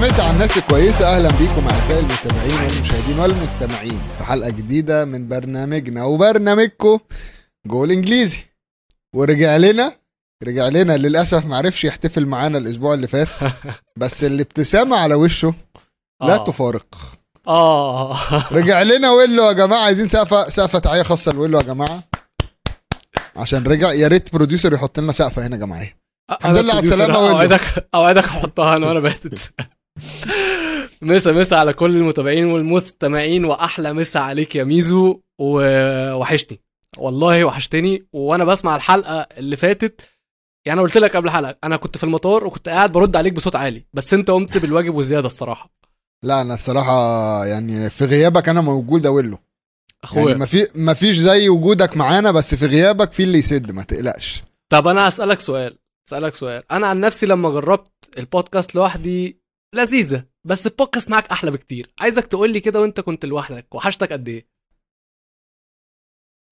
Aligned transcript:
مسا 0.00 0.22
على 0.22 0.30
الناس 0.30 0.56
الكويسة. 0.58 1.16
أهلا 1.16 1.28
بيكم 1.28 1.68
أعزائي 1.68 2.00
المتابعين 2.00 2.52
والمشاهدين 2.70 3.18
والمستمعين 3.18 4.00
في 4.18 4.24
حلقة 4.24 4.50
جديدة 4.50 5.04
من 5.04 5.28
برنامجنا 5.28 6.04
وبرنامجكم 6.04 6.98
جول 7.66 7.90
إنجليزي. 7.92 8.38
ورجع 9.14 9.56
لنا 9.56 9.92
رجع 10.44 10.68
لنا 10.68 10.96
للأسف 10.96 11.46
معرفش 11.46 11.84
يحتفل 11.84 12.26
معانا 12.26 12.58
الأسبوع 12.58 12.94
اللي 12.94 13.06
فات 13.06 13.28
بس 14.00 14.24
الابتسامة 14.24 14.96
على 14.96 15.14
وشه 15.14 15.54
لا 16.22 16.34
آه. 16.34 16.44
تفارق. 16.44 16.94
آه. 17.48 18.16
رجع 18.52 18.82
لنا 18.92 19.10
ويلو 19.10 19.42
يا 19.48 19.52
جماعة 19.52 19.80
عايزين 19.84 20.08
سقفة 20.08 20.48
سقفة 20.48 20.78
تعية 20.78 21.02
خاصة 21.02 21.32
لويلو 21.32 21.58
يا 21.58 21.62
جماعة 21.64 22.02
عشان 23.36 23.62
رجع 23.66 23.92
يا 23.92 24.08
ريت 24.08 24.32
producer 24.32 24.72
يحط 24.72 24.98
لنا 25.00 25.12
سقفة 25.12 25.46
هنا 25.46 25.56
جماعية 25.56 25.96
الحمد 26.30 26.56
لله 26.58 26.74
على 26.74 26.88
السلامة 26.88 27.18
ويلو. 27.18 27.28
اوعدك 27.34 27.88
أوعدك 27.94 28.24
أحطها 28.24 28.76
أنا 28.76 28.86
وأنا 28.86 29.00
باتت 29.00 29.38
مسا 31.02 31.32
مسا 31.32 31.54
على 31.54 31.72
كل 31.72 31.96
المتابعين 31.96 32.46
والمستمعين 32.46 33.44
وأحلى 33.44 33.92
مسا 33.92 34.18
عليك 34.18 34.56
يا 34.56 34.64
ميزو 34.64 35.20
ووحشني 35.38 36.60
والله 36.98 37.44
وحشتني. 37.44 38.06
وأنا 38.12 38.44
بسمع 38.44 38.76
الحلقة 38.76 39.26
اللي 39.38 39.56
فاتت 39.56 40.00
يعني 40.66 40.80
أنا 40.80 40.86
قلت 40.86 40.98
لك 40.98 41.16
قبل 41.16 41.26
الحلقة 41.26 41.56
أنا 41.64 41.76
كنت 41.76 41.98
في 41.98 42.04
المطار 42.04 42.46
وكنت 42.46 42.68
قاعد 42.68 42.92
برد 42.92 43.16
عليك 43.16 43.32
بصوت 43.32 43.56
عالي 43.56 43.84
بس 43.92 44.14
أنت 44.14 44.30
قمت 44.30 44.58
بالواجب 44.58 44.94
وزياده 44.94 45.26
الصراحة. 45.26 45.70
لا 46.22 46.40
أنا 46.40 46.54
الصراحة 46.54 47.46
يعني 47.46 47.90
في 47.90 48.04
غيابك 48.04 48.48
أنا 48.48 48.60
موجود 48.60 49.06
ويلو 49.06 49.38
أخويا. 50.04 50.26
يعني 50.26 50.38
ما 50.38 50.46
في 50.46 50.68
ما 50.74 50.94
فيش 50.94 51.16
زي 51.16 51.48
وجودك 51.48 51.96
معانا 51.96 52.30
بس 52.30 52.54
في 52.54 52.66
غيابك 52.66 53.12
في 53.12 53.22
اللي 53.22 53.38
يسد 53.38 53.72
ما 53.72 53.82
تقلقش. 53.82 54.42
طب 54.68 54.86
أنا 54.88 55.08
اسالك 55.08 55.40
سؤال 55.40 55.78
اسالك 56.08 56.34
سؤال. 56.34 56.62
أنا 56.70 56.86
عن 56.86 57.00
نفسي 57.00 57.26
لما 57.26 57.50
جربت 57.50 57.90
البودكاست 58.18 58.74
لوحدي 58.74 59.38
لذيذة. 59.74 60.24
بس 60.46 60.66
البودكاست 60.66 61.10
معاك 61.10 61.26
أحلى 61.30 61.50
بكتير. 61.50 61.90
عايزك 61.98 62.26
تقول 62.26 62.52
لي 62.52 62.60
كده 62.60 62.80
وأنت 62.80 63.00
كنت 63.00 63.24
لوحدك 63.24 63.74
وحشتك 63.74 64.12
قد 64.12 64.28
إيه؟ 64.28 64.46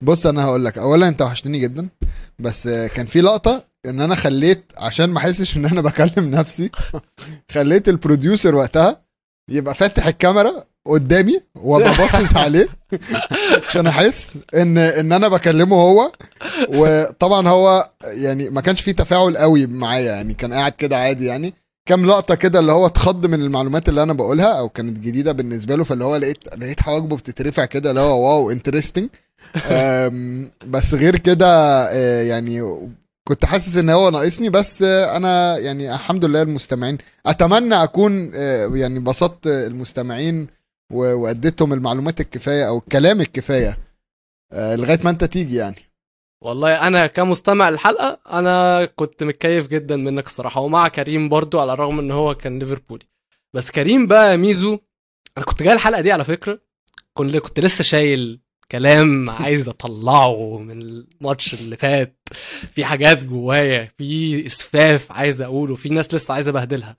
بص 0.03 0.27
أنا 0.27 0.45
هقول 0.45 0.65
لك. 0.65 0.79
اولا 0.79 1.09
أنت 1.09 1.23
وحشتني 1.23 1.59
جدا 1.61 1.89
بس 2.39 2.69
كان 2.69 3.07
في 3.07 3.21
لقطة 3.21 3.65
إن 3.87 4.01
أنا 4.01 4.15
خليت 4.15 4.73
عشان 4.77 5.05
ما 5.11 5.19
أحسش 5.19 5.57
إن 5.57 5.67
أنا 5.67 5.81
بكلم 5.91 6.31
نفسي 6.31 6.71
خليت 7.51 7.89
البروديوسر 7.89 8.55
وقتها 8.55 9.05
يبقى 9.51 9.75
فاتح 9.75 10.07
الكاميرا 10.07 10.65
قدامي 10.87 11.41
وأبقى 11.55 11.95
باصص 11.99 12.37
عليه 12.37 12.69
عشان 13.69 13.87
أحس 13.87 14.39
إن 14.55 14.79
إن 14.79 15.13
أنا 15.13 15.29
بكلمه 15.29 15.77
هو. 15.77 16.13
وطبعا 16.69 17.49
هو 17.49 17.91
يعني 18.05 18.51
ما 18.51 18.61
كانش 18.61 18.81
فيه 18.81 18.93
تفاعل 18.93 19.37
قوي 19.37 19.67
معايا 19.67 20.13
يعني 20.13 20.35
كان 20.35 20.53
قاعد 20.53 20.73
كده 20.73 20.97
عادي 20.97 21.27
يعني. 21.27 21.55
كام 21.87 22.07
لقطة 22.07 22.35
كده 22.35 22.59
اللي 22.59 22.73
هو 22.73 22.87
اتخض 22.87 23.27
من 23.27 23.43
المعلومات 23.43 23.89
اللي 23.89 24.03
أنا 24.03 24.13
بقولها 24.13 24.59
أو 24.59 24.69
كانت 24.69 24.99
جديدة 24.99 25.33
بالنسبة 25.33 25.77
له 25.77 25.85
فاللي 25.85 26.05
هو 26.05 26.17
لقيت 26.17 26.57
لقيت 26.59 26.81
حواجبه 26.81 27.17
بتترفع 27.17 27.65
كده 27.65 27.91
اللي 27.91 28.01
هو 28.01 28.29
wow 28.29 28.51
interesting 28.51 29.09
بس 30.67 30.95
غير 30.95 31.17
كده 31.17 31.47
آه، 31.91 32.23
يعني 32.23 32.79
كنت 33.29 33.45
حاسس 33.45 33.77
إن 33.77 33.91
هو 33.91 34.11
ناقصني 34.11 34.49
بس 34.51 34.83
أنا 34.83 35.59
يعني 35.59 35.95
الحمد 35.95 36.25
لله 36.25 36.43
المستمعين. 36.43 36.99
أتمنى 37.27 37.75
أكون 37.75 38.33
آه، 38.35 38.67
يعني 38.75 38.99
بسطت 38.99 39.47
المستمعين 39.47 40.47
وأديتهم 40.93 41.73
المعلومات 41.73 42.21
الكفاية 42.21 42.69
أو 42.69 42.79
الكلام 42.79 43.21
الكفاية 43.21 43.79
آه، 44.53 44.77
لغاية 44.77 44.99
ما 45.05 45.11
أنت 45.11 45.25
تيجي 45.25 45.57
يعني. 45.57 45.77
والله 46.41 46.87
أنا 46.87 47.07
كمستمع 47.07 47.69
الحلقة 47.69 48.21
أنا 48.31 48.85
كنت 48.85 49.23
متكيف 49.23 49.67
جدا 49.67 49.97
منك 49.97 50.27
الصراحة 50.27 50.61
ومع 50.61 50.89
كريم 50.89 51.29
برضو 51.29 51.61
على 51.61 51.73
الرغم 51.73 51.99
إن 51.99 52.11
هو 52.11 52.35
كان 52.35 52.59
ليفربولي. 52.59 53.07
بس 53.55 53.71
كريم 53.71 54.07
بقى 54.07 54.37
ميزو 54.37 54.79
أنا 55.39 55.45
كنت 55.47 55.63
جاي 55.63 55.73
الحلقة 55.73 56.01
دي 56.01 56.13
على 56.13 56.25
فكرة 56.25 56.61
كنت 57.15 57.37
كنت 57.37 57.61
لسه 57.61 57.85
شايل 57.85 58.41
كلام 58.71 59.31
عايز 59.31 59.69
أطلعه 59.69 60.59
من 60.59 60.83
الماتش 60.83 61.55
اللي 61.55 61.77
فات. 61.77 62.29
في 62.75 62.85
حاجات 62.85 63.25
جوايا 63.25 63.93
في 63.99 64.47
إسفاف 64.47 65.13
عايز 65.13 65.43
أقوله 65.43 65.75
في 65.75 65.89
ناس 65.89 66.15
لسه 66.15 66.35
عايز 66.35 66.49
أبهدلها. 66.49 66.97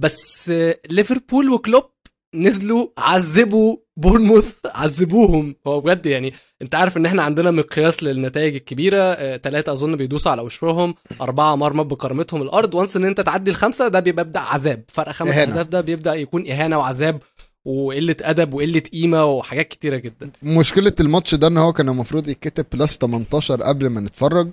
بس 0.00 0.52
ليفربول 0.90 1.50
وكلوب 1.50 1.90
نزلوا 2.36 2.88
عذبوا 2.98 3.76
بورنموث 3.96 4.52
عذبوهم. 4.66 5.56
هو 5.66 5.80
بجد 5.80 6.06
يعني 6.06 6.32
انت 6.62 6.74
عارف 6.74 6.96
ان 6.96 7.06
إحنا 7.06 7.22
عندنا 7.22 7.50
مقياس 7.50 8.02
للنتائج 8.02 8.54
الكبيرة 8.54 9.14
ثلاثة 9.36 9.72
اظن 9.72 9.96
بيدوسوا 9.96 10.32
على 10.32 10.42
وشهم 10.42 10.94
اربعة 11.20 11.54
مرمغوا 11.54 11.84
بكرامتهم. 11.84 12.42
الأرض 12.42 12.74
وانس 12.74 12.96
ان 12.96 13.04
انت 13.04 13.20
تعدي 13.20 13.50
الخمسة 13.50 13.88
ده 13.88 14.00
بيبقى 14.00 14.24
يبدا 14.24 14.40
عذاب. 14.40 14.84
فرق 14.88 15.12
خمس. 15.12 15.34
أهداف 15.36 15.68
ده 15.68 15.80
بيبدأ 15.80 16.14
يكون 16.14 16.46
إهانة 16.50 16.78
وعذاب 16.78 17.22
وقلة 17.64 18.16
أدب 18.22 18.54
وقلة 18.54 18.80
قيمة 18.92 19.24
وحاجات 19.24 19.68
كتيرة 19.68 19.96
جدا. 19.96 20.30
مشكلة 20.42 20.92
الماتش 21.00 21.34
ده 21.34 21.46
إن 21.46 21.58
هو 21.58 21.72
كان 21.72 21.88
المفروض 21.88 22.28
يتكتب 22.28 22.66
plus 22.72 22.96
18 22.98 23.62
قبل 23.62 23.86
ما 23.86 24.00
نتفرج. 24.00 24.50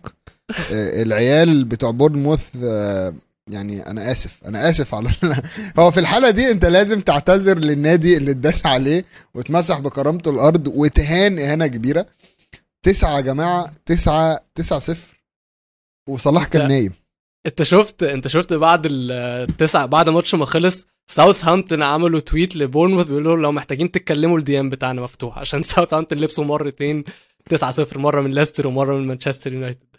آه، 0.72 1.04
العيال 1.04 1.66
بتوع 1.66 1.92
بورنموث 1.92 2.50
آه، 2.64 3.14
يعني 3.52 3.88
أنا 3.88 4.12
آسف 4.12 4.40
أنا 4.46 4.70
آسف 4.70 4.96
على 4.96 5.10
هو 5.80 5.92
في 5.92 6.00
الحالة 6.00 6.30
دي 6.30 6.52
أنت 6.52 6.66
لازم 6.66 7.02
تعتذر 7.02 7.58
للنادي 7.60 8.18
اللي 8.18 8.32
اتداس 8.32 8.66
عليه 8.66 9.06
واتمسح 9.34 9.80
بكرامته 9.80 10.32
الأرض 10.32 10.68
وتهان 10.68 11.40
إهانة 11.40 11.68
كبيرة. 11.68 12.06
تسعة 12.84 13.16
يا 13.16 13.22
جماعة 13.22 13.74
تسعة 13.86 14.40
تسعة 14.56 14.80
صفر. 14.80 15.24
وصلاح 16.10 16.46
كان 16.48 16.68
نايم. 16.68 16.94
أنت 17.46 17.64
شفت 17.64 18.04
أنت 18.04 18.28
شفت 18.28 18.54
بعد 18.54 18.88
التسع 18.90 19.86
بعد 19.86 20.10
ماتش 20.10 20.36
ما 20.36 20.46
خلص 20.46 20.88
ساوثهامبتون 21.08 21.84
عملوا 21.84 22.20
tweet 22.20 22.56
لبورنموث 22.56 23.08
بيقولوا 23.08 23.38
لو 23.38 23.52
محتاجين 23.52 23.92
تتكلموا 23.92 24.38
ال 24.38 24.60
DM 24.60 24.70
بتاعنا 24.70 25.02
مفتوح 25.02 25.38
عشان 25.38 25.64
ساوثهامبتون 25.74 26.18
لبسوا 26.18 26.44
مرتين 26.44 27.04
9 27.50 27.72
0 27.72 28.00
مرة 28.00 28.22
من 28.22 28.32
ليستر 28.32 28.68
ومرة 28.68 28.94
من 28.96 29.08
مانشستر 29.08 29.54
يونايتد. 29.54 29.93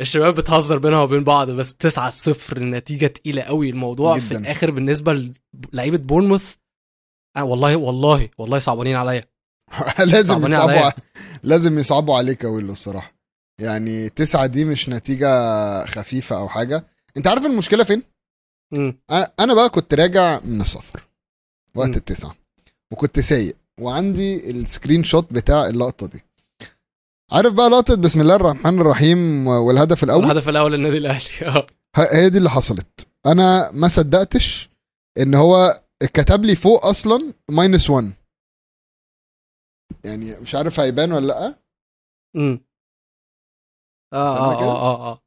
الشباب 0.00 0.34
بتهزر 0.34 0.78
بينها 0.78 1.00
وبين 1.00 1.24
بعض 1.24 1.50
بس 1.50 1.74
9 1.74 2.10
0 2.10 2.56
النتيجه 2.56 3.06
تقيلة 3.06 3.42
قوي 3.42 3.70
الموضوع 3.70 4.18
في 4.18 4.28
جداً. 4.28 4.38
الآخر 4.38 4.70
بالنسبة 4.70 5.32
للعيبة 5.72 5.98
بورنموث 5.98 6.54
أنا 7.36 7.44
والله 7.44 7.76
والله 7.76 8.28
والله 8.38 8.58
صعبانين 8.58 8.96
عليا 8.96 9.24
لازم 9.98 10.34
صعبانين 10.34 10.52
يصعبوا 10.52 10.72
عليا. 10.72 10.92
لازم 11.42 11.78
يصعبوا 11.78 12.16
عليك 12.16 12.44
يا 12.44 12.48
ويلو 12.48 12.72
الصراحة 12.72 13.14
يعني 13.60 14.08
تسعة 14.08 14.46
دي 14.46 14.64
مش 14.64 14.88
نتيجة 14.88 15.28
خفيفة 15.86 16.38
أو 16.38 16.48
حاجة 16.48 16.86
أنت 17.16 17.26
عارف 17.26 17.46
المشكلة 17.46 17.84
فين 17.84 18.02
مم. 18.72 18.98
أنا- 19.12 19.30
أنا 19.40 19.54
بقى 19.54 19.70
كنت 19.70 19.94
راجع 19.94 20.40
من 20.44 20.60
السفر 20.60 21.08
وقت. 21.74 21.96
التسعة 21.96 22.34
وكنت 22.92 23.20
سايق 23.20 23.56
وعندي 23.80 24.50
ال 24.50 25.04
screenshot 25.04 25.32
بتاع 25.32 25.66
اللقطة 25.66 26.06
دي 26.06 26.20
عارف 27.32 27.52
بقى 27.52 27.68
لقطة 27.70 27.94
بسم 27.96 28.20
الله 28.20 28.34
الرحمن 28.36 28.80
الرحيم 28.80 29.46
والهدف 29.46 30.04
الأول؟ 30.04 30.24
الهدف 30.24 30.48
الأول 30.48 30.72
للنادي 30.72 30.98
الأهلي 30.98 31.46
آه. 31.46 31.66
هي 31.96 32.30
دي 32.30 32.38
اللي 32.38 32.50
حصلت. 32.50 33.06
أنا 33.26 33.70
ما 33.70 33.88
صدقتش 33.88 34.70
إن 35.18 35.34
هو 35.34 35.80
كتب 36.00 36.44
لي 36.44 36.56
فوق 36.56 36.86
أصلا 36.86 37.32
minus 37.50 37.90
1 37.90 38.12
يعني 40.04 40.40
مش 40.40 40.54
عارف 40.54 40.80
هيبان 40.80 41.12
ولا 41.12 41.26
لأ. 41.26 41.58
مم. 42.36 42.60
آه 44.12 44.38
آه. 44.38 44.62
آه 44.62 45.10
آه. 45.12 45.22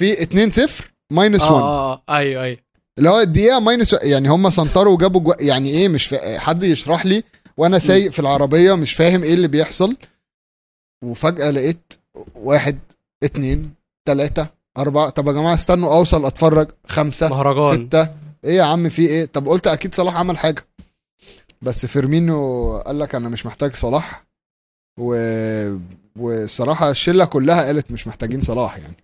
في 0.00 0.22
2 0.22 0.50
0 0.50 0.92
minus 1.12 1.42
آه 1.42 1.52
1 1.52 1.62
آه 1.62 1.92
آه. 1.92 2.02
أيوه 2.18 2.42
أيوه. 2.42 2.58
اللي 2.98 3.10
هو 3.10 3.20
الدقيقة 3.20 3.60
minus 3.60 3.92
يعني 3.92 4.28
هم 4.28 4.50
سنطروا 4.50 4.94
وجابوا 4.94 5.20
جو... 5.20 5.34
يعني 5.40 5.70
إيه 5.70 5.88
مش 5.88 6.06
فا... 6.06 6.38
حد 6.38 6.62
يشرح 6.62 7.06
لي 7.06 7.22
وأنا 7.56 7.78
سايق 7.78 8.10
في 8.12 8.18
العربية 8.18 8.74
مش 8.74 8.92
فاهم 8.94 9.22
إيه 9.22 9.34
اللي 9.34 9.48
بيحصل. 9.48 9.96
وفجأة 11.04 11.50
لقيت 11.50 11.94
واحد 12.34 12.78
اتنين 13.22 13.74
تلاتة 14.08 14.46
أربعة. 14.78 15.08
طب 15.08 15.26
يا 15.26 15.32
جماعة 15.32 15.54
استنوا 15.54 15.94
أوصل 15.94 16.24
أتفرج. 16.24 16.68
خمسة 16.86 17.28
مهرجان. 17.28 17.86
ستة. 17.86 18.08
إيه 18.44 18.56
يا 18.56 18.62
عم 18.62 18.88
في 18.88 19.06
إيه؟ 19.06 19.24
طب 19.24 19.48
قلت 19.48 19.66
أكيد 19.66 19.94
صلاح 19.94 20.16
عمل 20.16 20.38
حاجة. 20.38 20.66
بس 21.62 21.86
فيرمينو 21.86 22.76
قال 22.78 22.98
لك 22.98 23.14
أنا 23.14 23.28
مش 23.28 23.46
محتاج 23.46 23.76
صلاح. 23.76 24.24
و... 25.00 25.14
والصراحة 26.18 26.90
الشلة 26.90 27.24
كلها 27.24 27.64
قالت 27.64 27.90
مش 27.90 28.06
محتاجين 28.06 28.42
صلاح 28.42 28.78
يعني. 28.78 28.96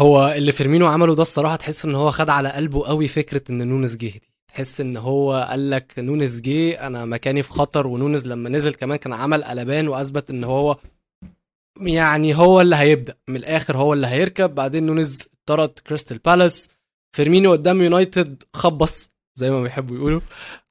هو 0.00 0.32
اللي 0.36 0.52
فيرمينو 0.52 0.86
عمله 0.86 1.14
ده 1.14 1.22
الصراحة 1.22 1.56
تحس 1.56 1.84
إن 1.84 1.94
هو 1.94 2.10
خد 2.10 2.30
على 2.30 2.48
قلبه 2.48 2.86
قوي 2.86 3.08
فكرة 3.08 3.42
إن 3.50 3.68
نونز 3.68 3.96
جه 3.96 4.06
دي. 4.06 4.22
تحس 4.48 4.80
إن 4.80 4.96
هو 4.96 5.46
قال 5.50 5.70
لك 5.70 5.92
نونز 5.98 6.40
جه 6.40 6.86
أنا 6.86 7.04
مكاني 7.04 7.42
في 7.42 7.50
خطر. 7.52 7.86
ونونز 7.86 8.26
لما 8.26 8.48
نزل 8.48 8.74
كمان 8.74 8.98
كان 8.98 9.12
عمل 9.12 9.44
قلبان 9.44 9.88
وأثبت 9.88 10.30
إن 10.30 10.44
هو 10.44 10.76
يعني 11.80 12.36
هو 12.36 12.60
اللي 12.60 12.76
هيبدأ. 12.76 13.14
من 13.28 13.36
الآخر 13.36 13.76
هو 13.76 13.92
اللي 13.92 14.06
هيركب 14.06 14.54
بعدين 14.54 14.86
نونز 14.86 15.22
طرد 15.46 15.68
كريستال 15.68 16.18
بالاس. 16.18 16.68
فيرمينو 17.16 17.52
قدام 17.52 17.82
يونايتد 17.82 18.42
خبص 18.54 19.10
زي 19.38 19.50
ما 19.50 19.62
بيحبوا 19.62 19.96
يقولوا 19.96 20.20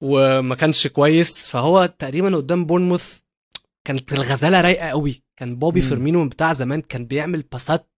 وما 0.01 0.55
كانش 0.55 0.87
كويس. 0.87 1.47
فهو 1.47 1.85
تقريبا 1.99 2.35
قدام 2.35 2.65
بورنموث 2.65 3.19
كانت 3.87 4.13
الغزالة 4.13 4.61
رايقة 4.61 4.87
قوي. 4.87 5.23
كان 5.37 5.55
بوبي. 5.55 5.81
فيرمينو 5.81 6.29
بتاع 6.29 6.53
زمان 6.53 6.81
كان 6.81 7.05
بيعمل 7.05 7.41
باسات 7.51 7.89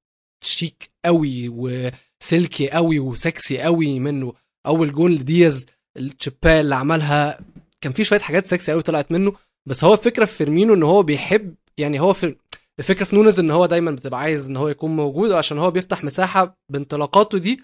شيك 0.43 0.89
قوي 1.05 1.49
و 1.49 1.69
silky 1.69 2.69
قوي 2.69 2.99
وسكسي 2.99 3.61
قوي 3.61 3.99
منه 3.99 4.33
أول 4.65 4.93
جون 4.93 5.11
لدياز. 5.11 5.65
التشيبايه 5.97 6.59
اللي 6.61 6.75
عملها 6.75 7.39
كان 7.81 7.91
في 7.93 8.03
شوية 8.03 8.19
حاجات 8.19 8.45
سكسي 8.45 8.71
قوي 8.71 8.81
طلعت 8.81 9.11
منه. 9.11 9.33
بس 9.65 9.83
هو 9.83 9.93
الفكرة 9.93 10.25
في 10.25 10.37
فيرمينو 10.37 10.73
إن 10.73 10.83
هو 10.83 11.03
بيحب 11.03 11.55
يعني 11.77 11.99
هو 11.99 12.13
في 12.13 12.35
الفكرة 12.79 13.05
في 13.05 13.15
نونز 13.15 13.39
إن 13.39 13.51
هو 13.51 13.65
دايما 13.65 13.91
بتبقى 13.91 14.19
عايز 14.19 14.47
إن 14.49 14.57
هو 14.57 14.67
يكون 14.67 14.95
موجود 14.95 15.31
عشان 15.31 15.57
هو 15.57 15.71
بيفتح 15.71 16.03
مساحة 16.03 16.57
بانطلاقاته 16.71 17.37
دي 17.37 17.61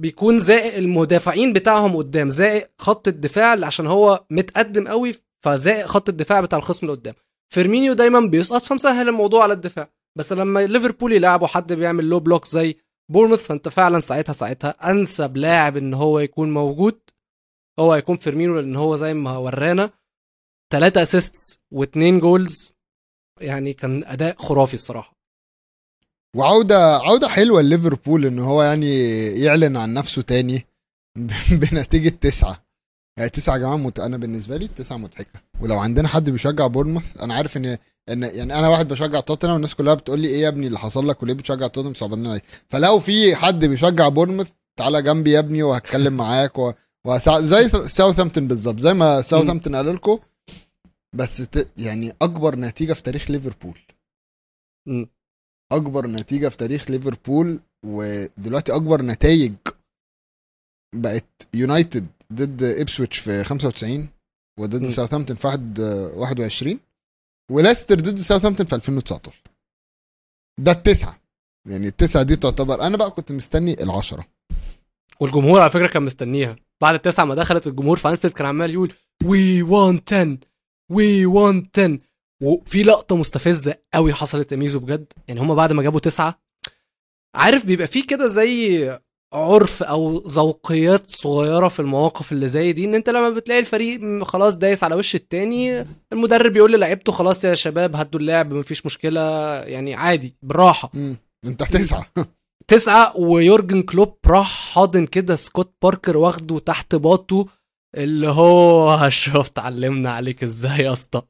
بيكون 0.00 0.38
زانق 0.38 0.76
المدافعين 0.76 1.52
بتاعهم 1.52 1.96
قدام 1.96 2.28
زانق 2.28 2.70
خط 2.78 3.08
الدفاع 3.08 3.66
عشان 3.66 3.86
هو 3.86 4.24
متقدم 4.30 4.88
قوي 4.88 5.14
فزانق 5.44 5.86
خط 5.86 6.08
الدفاع 6.08 6.40
بتاع 6.40 6.58
الخصم 6.58 6.86
اللي 6.86 6.96
قدام. 6.98 7.14
فيرمينيو 7.54 7.92
دايما 7.92 8.20
بيسقط 8.20 8.62
فمسهل 8.62 9.08
الموضوع 9.08 9.42
على 9.42 9.52
الدفاع. 9.52 9.90
بس 10.18 10.32
لما 10.32 10.66
ليفربول 10.66 11.12
يلعبوا 11.12 11.46
حد 11.46 11.72
بيعمل 11.72 12.08
low 12.08 12.20
block 12.20 12.46
زي 12.46 12.76
بورنموث 13.12 13.44
فأنت 13.46 13.68
فعلا 13.68 14.00
ساعتها 14.00 14.32
ساعتها 14.32 14.90
أنسب 14.90 15.36
لاعب 15.36 15.76
إن 15.76 15.94
هو 15.94 16.18
يكون 16.20 16.50
موجود 16.52 17.00
هو 17.80 17.92
هيكون 17.92 18.16
فيرمينو 18.16 18.60
لأن 18.60 18.76
هو 18.76 18.96
زي 18.96 19.14
ما 19.14 19.36
ورانا 19.36 19.90
ثلاثة 20.72 21.02
assists 21.02 21.58
واثنين 21.72 22.18
goals 22.18 22.73
يعني 23.44 23.72
كان 23.72 24.04
أداء 24.04 24.36
خرافي 24.38 24.74
الصراحة. 24.74 25.14
وعودة 26.36 26.96
عودة 26.96 27.28
حلوة 27.28 27.62
لليفربول 27.62 28.26
إن 28.26 28.38
هو 28.38 28.62
يعني 28.62 29.16
يعلن 29.26 29.76
عن 29.76 29.94
نفسه 29.94 30.22
تاني 30.22 30.66
بنتيجة 31.50 32.08
تسعة. 32.08 32.64
يعني 33.18 33.30
تسعة 33.30 33.54
يا 33.54 33.58
جماعة 33.58 33.76
مت... 33.76 34.00
أنا 34.00 34.16
بالنسبة 34.16 34.56
لي 34.56 34.68
تسعة 34.68 34.96
مضحكة. 34.96 35.40
ولو 35.60 35.78
عندنا 35.78 36.08
حد 36.08 36.30
بيشجع 36.30 36.66
بورنموث 36.66 37.16
أنا 37.20 37.34
عارف 37.34 37.56
إن 37.56 37.78
إن 38.08 38.22
يعني 38.22 38.58
أنا 38.58 38.68
واحد 38.68 38.88
بشجع 38.88 39.20
توتنهام 39.20 39.54
والناس 39.54 39.74
كلها 39.74 39.94
بتقول 39.94 40.20
لي 40.20 40.28
إيه 40.28 40.42
يا 40.42 40.48
ابني 40.48 40.66
اللي 40.66 40.78
حصل 40.78 41.08
لك 41.08 41.22
وليه 41.22 41.34
بتشجع 41.34 41.66
توتنهام؟ 41.66 41.94
صعبانين 41.94 42.26
عليك 42.26 42.44
فلو 42.68 42.98
في 42.98 43.36
حد 43.36 43.64
بيشجع 43.64 44.08
بورنموث 44.08 44.48
تعالى 44.76 45.02
جنبي 45.02 45.30
يا 45.30 45.38
ابني 45.38 45.62
وهتكلم 45.62 46.12
معاك 46.16 46.58
و... 46.58 46.72
وسا... 47.06 47.40
زي 47.40 47.68
ساوثهامبتون 47.88 48.48
بالظبط. 48.48 48.80
زي 48.80 48.94
ما 48.94 49.22
ساوثهامبتون 49.22 49.76
قالوا 49.76 49.92
لكم 49.92 50.18
بس 51.14 51.36
ت... 51.36 51.68
يعني 51.78 52.12
أكبر 52.22 52.56
نتيجة 52.56 52.92
في 52.92 53.02
تاريخ 53.02 53.30
ليفربول. 53.30 53.78
أكبر 55.72 56.06
نتيجة 56.06 56.48
في 56.48 56.56
تاريخ 56.56 56.90
ليفربول 56.90 57.60
ودلوقتي 57.86 58.74
أكبر 58.74 59.02
نتائج 59.02 59.54
بقت 60.94 61.48
يونايتد 61.54 62.06
ضد 62.32 62.62
ابسويتش 62.62 63.18
في 63.18 63.44
95 63.44 64.08
وضد. 64.60 64.86
ساوثهامبتون 64.86 65.36
في 65.36 65.46
واحد- 65.46 65.80
21 66.16 66.80
وليستر 67.50 68.00
ضد 68.00 68.18
ساوثهامبتون 68.18 68.66
في 68.66 68.74
2019 68.74 69.42
ده 70.60 70.72
التسعة. 70.72 71.20
يعني 71.68 71.86
التسعة 71.86 72.22
دي 72.22 72.36
تعتبر 72.36 72.82
أنا 72.82 72.96
بقى 72.96 73.10
كنت 73.10 73.32
مستني 73.32 73.82
العشرة. 73.82 74.24
والجمهور 75.20 75.60
على 75.60 75.70
فكرة 75.70 75.86
كان 75.86 76.02
مستنيها. 76.02 76.56
بعد 76.82 76.94
التسعة 76.94 77.24
ما 77.24 77.34
دخلت 77.34 77.66
الجمهور 77.66 77.96
في 77.96 78.08
أنفيلد 78.08 78.32
كان 78.32 78.46
عمال 78.46 78.70
يقول 78.70 78.94
وي 79.24 79.62
وان 79.62 80.00
10 80.12 80.38
وي 80.92 81.26
وان 81.26 81.66
10 81.78 81.98
وفي 82.42 82.82
لقطة 82.82 83.16
مستفزة 83.16 83.74
قوي 83.94 84.14
حصلت 84.14 84.52
يا 84.52 84.56
ميزو 84.56 84.78
بجد. 84.78 85.12
يعني 85.28 85.40
هما 85.40 85.54
بعد 85.54 85.72
ما 85.72 85.82
جابوا 85.82 86.00
تسعة 86.00 86.38
عارف 87.36 87.66
بيبقى 87.66 87.86
في 87.86 88.02
كده 88.02 88.28
زي 88.28 88.98
عرف 89.34 89.82
أو 89.82 90.24
ذوقيات 90.26 91.10
صغيرة 91.10 91.68
في 91.68 91.80
المواقف 91.80 92.32
اللي 92.32 92.48
زي 92.48 92.72
دي 92.72 92.84
إن 92.84 92.94
أنت 92.94 93.10
لما 93.10 93.30
بتلاقي 93.30 93.60
الفريق 93.60 94.22
خلاص 94.24 94.56
دايس 94.56 94.84
على 94.84 94.94
وش 94.94 95.14
التاني 95.14 95.86
المدرب 96.12 96.56
يقول 96.56 96.72
للعيبته 96.72 97.12
خلاص 97.12 97.44
يا 97.44 97.54
شباب 97.54 97.96
هدوا 97.96 98.20
اللعب 98.20 98.52
مفيش 98.54 98.86
مشكلة. 98.86 99.20
يعني 99.60 99.94
عادي 99.94 100.34
بالراحة. 100.42 100.90
امم 100.94 101.16
أنت 101.44 101.62
تسعه 101.62 102.06
تسعة 102.68 103.16
ويورجن 103.16 103.82
كلوب 103.82 104.16
راح 104.26 104.72
حاضن 104.74 105.06
كده 105.06 105.34
سكوت 105.36 105.74
باركر 105.82 106.16
واخده 106.16 106.58
تحت 106.58 106.94
باطه. 106.94 107.46
اللي 107.94 108.28
هو 108.28 109.08
شوف 109.08 109.46
اتعلمنا 109.46 110.10
عليك 110.12 110.42
إزاي 110.42 110.78
يا 110.78 110.92
اسطى. 110.92 111.22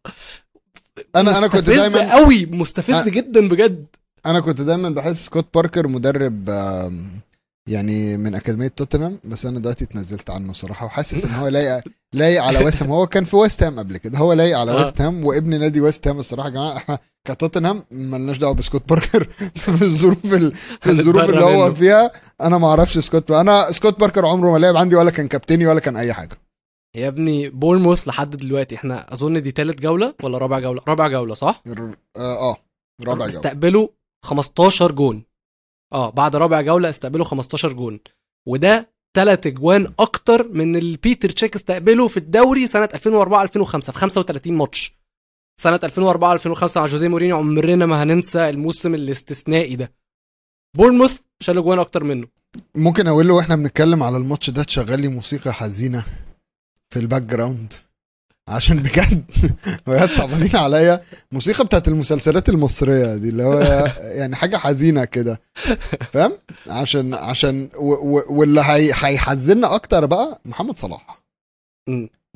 أنا 1.16 1.38
أنا 1.38 1.46
كنت 1.46 1.68
مستفز 1.70 1.96
دايما 1.96 2.12
قوي 2.14 2.46
مستفز 2.46 3.04
أ- 3.04 3.08
جدا 3.08 3.48
بجد. 3.48 3.86
أنا 4.26 4.40
كنت 4.40 4.60
دايما 4.60 4.90
بحس 4.90 5.24
سكوت 5.26 5.46
باركر 5.54 5.88
مدرب 5.88 6.48
يعني 7.68 8.16
من 8.16 8.34
أكاديمية 8.34 8.68
توتنهام 8.68 9.18
بس 9.24 9.46
أنا 9.46 9.58
دلوقتي 9.58 9.84
اتنزلت 9.84 10.30
عنه 10.30 10.52
صراحة 10.52 10.86
وحاسس 10.86 11.24
إن 11.24 11.30
هو 11.30 11.48
لايق 11.48 11.82
لايق 12.14 12.42
على 12.42 12.64
ويست 12.64 12.82
هام 12.82 12.92
هو 12.92 13.06
كان 13.06 13.24
في 13.24 13.36
ويست 13.36 13.62
هام 13.62 13.78
قبل 13.78 13.96
كده 13.96 14.18
هو 14.18 14.32
لايق 14.32 14.58
على 14.58 14.72
آه. 14.72 14.76
ويست 14.76 15.00
هام 15.00 15.24
وابن 15.24 15.60
نادي 15.60 15.80
ويست 15.80 16.08
هام 16.08 16.18
الصراحة 16.18 16.48
يا 16.48 16.54
جماعة. 16.54 16.76
إحنا 16.76 16.98
كتوتنهام 17.28 17.84
مالناش 17.90 18.38
دعوة 18.38 18.54
بسكوت 18.54 18.88
باركر. 18.88 19.24
في 19.54 19.82
الظروف 19.82 20.34
ال... 20.34 20.54
في 20.80 20.90
الظروف 20.90 21.24
اللي 21.24 21.44
هو. 21.44 21.74
فيها 21.74 22.10
أنا 22.40 22.58
ما 22.58 22.68
أعرفش 22.68 22.98
سكوت 22.98 23.30
أنا 23.30 23.70
سكوت 23.72 24.00
باركر 24.00 24.26
عمره 24.26 24.50
ما 24.50 24.58
لعب 24.58 24.76
عندي 24.76 24.96
ولا 24.96 25.10
كان 25.10 25.28
كابتني 25.28 25.66
ولا 25.66 25.80
كان 25.80 25.96
أي 25.96 26.12
حاجة. 26.12 26.36
يا 26.94 27.08
ابني 27.08 27.48
بورنموث 27.50 28.08
لحد 28.08 28.30
دلوقتي. 28.36 28.74
إحنا 28.74 29.12
أظن 29.12 29.42
دي 29.42 29.52
تالت 29.52 29.80
جولة 29.80 30.14
ولا 30.22 30.38
رابع 30.38 30.58
جولة؟ 30.60 30.82
رابع 30.88 31.08
جولة 31.08 31.34
صح؟ 31.34 31.62
آه, 31.66 32.50
آه. 32.50 32.56
رابع 33.00 33.14
جولة. 33.14 33.28
استقبلوا 33.28 33.88
15 34.24 34.92
جون. 34.92 35.22
آه 35.92 36.10
بعد 36.10 36.36
رابع 36.36 36.60
جولة 36.60 36.90
استقبلوا 36.90 37.24
15 37.24 37.72
جون. 37.72 38.00
وده 38.48 38.90
ثلاث 39.16 39.46
أجوان 39.46 39.92
أكتر 39.98 40.48
من 40.48 40.76
اللي 40.76 40.96
بيتر 40.96 41.28
تشيك 41.30 41.54
استقبله 41.56 42.08
في 42.08 42.16
الدوري 42.16 42.66
سنة 42.66 42.88
2004 42.94 43.42
2005 43.42 43.92
في 43.92 43.98
35 43.98 44.54
ماتش. 44.54 44.94
سنة 45.60 45.80
2004 45.84 46.32
2005 46.32 46.80
مع 46.80 46.86
جوزيه 46.86 47.08
مورينيو 47.08 47.36
عمرنا 47.36 47.86
ما 47.86 48.02
هننسى 48.02 48.48
الموسم 48.48 48.94
الاستثنائي 48.94 49.76
ده. 49.76 49.92
بورنموث 50.76 51.20
شال 51.42 51.58
اجوان 51.58 51.78
أكتر 51.78 52.04
منه. 52.04 52.26
ممكن 52.74 53.06
أقول 53.08 53.28
له 53.28 53.34
وإحنا 53.34 53.56
بنتكلم 53.56 54.02
على 54.02 54.16
الماتش 54.16 54.50
ده 54.50 54.62
تشغل 54.62 55.00
لي 55.00 55.08
موسيقى 55.08 55.52
حزينة. 55.54 56.04
في 56.94 57.00
ال 57.00 57.22
background 57.22 57.72
عشان 58.48 58.82
بجد 58.82 59.24
وهي 59.86 60.08
صعبانين 60.08 60.56
عليا. 60.56 61.00
موسيقى 61.32 61.64
بتاعت 61.64 61.88
المسلسلات 61.88 62.48
المصرية 62.48 63.16
دي 63.16 63.28
اللي 63.28 63.42
هو 63.42 63.58
يعني 63.98 64.36
حاجة 64.36 64.56
حزينة 64.56 65.04
كده. 65.04 65.40
فاهم؟ 66.12 66.32
عشان 66.70 67.14
عشان 67.14 67.70
واللي 67.74 68.60
هي 68.60 68.92
هيحزننا 68.94 69.74
أكتر 69.74 70.06
بقى 70.06 70.40
محمد 70.44 70.78
صلاح. 70.78 71.22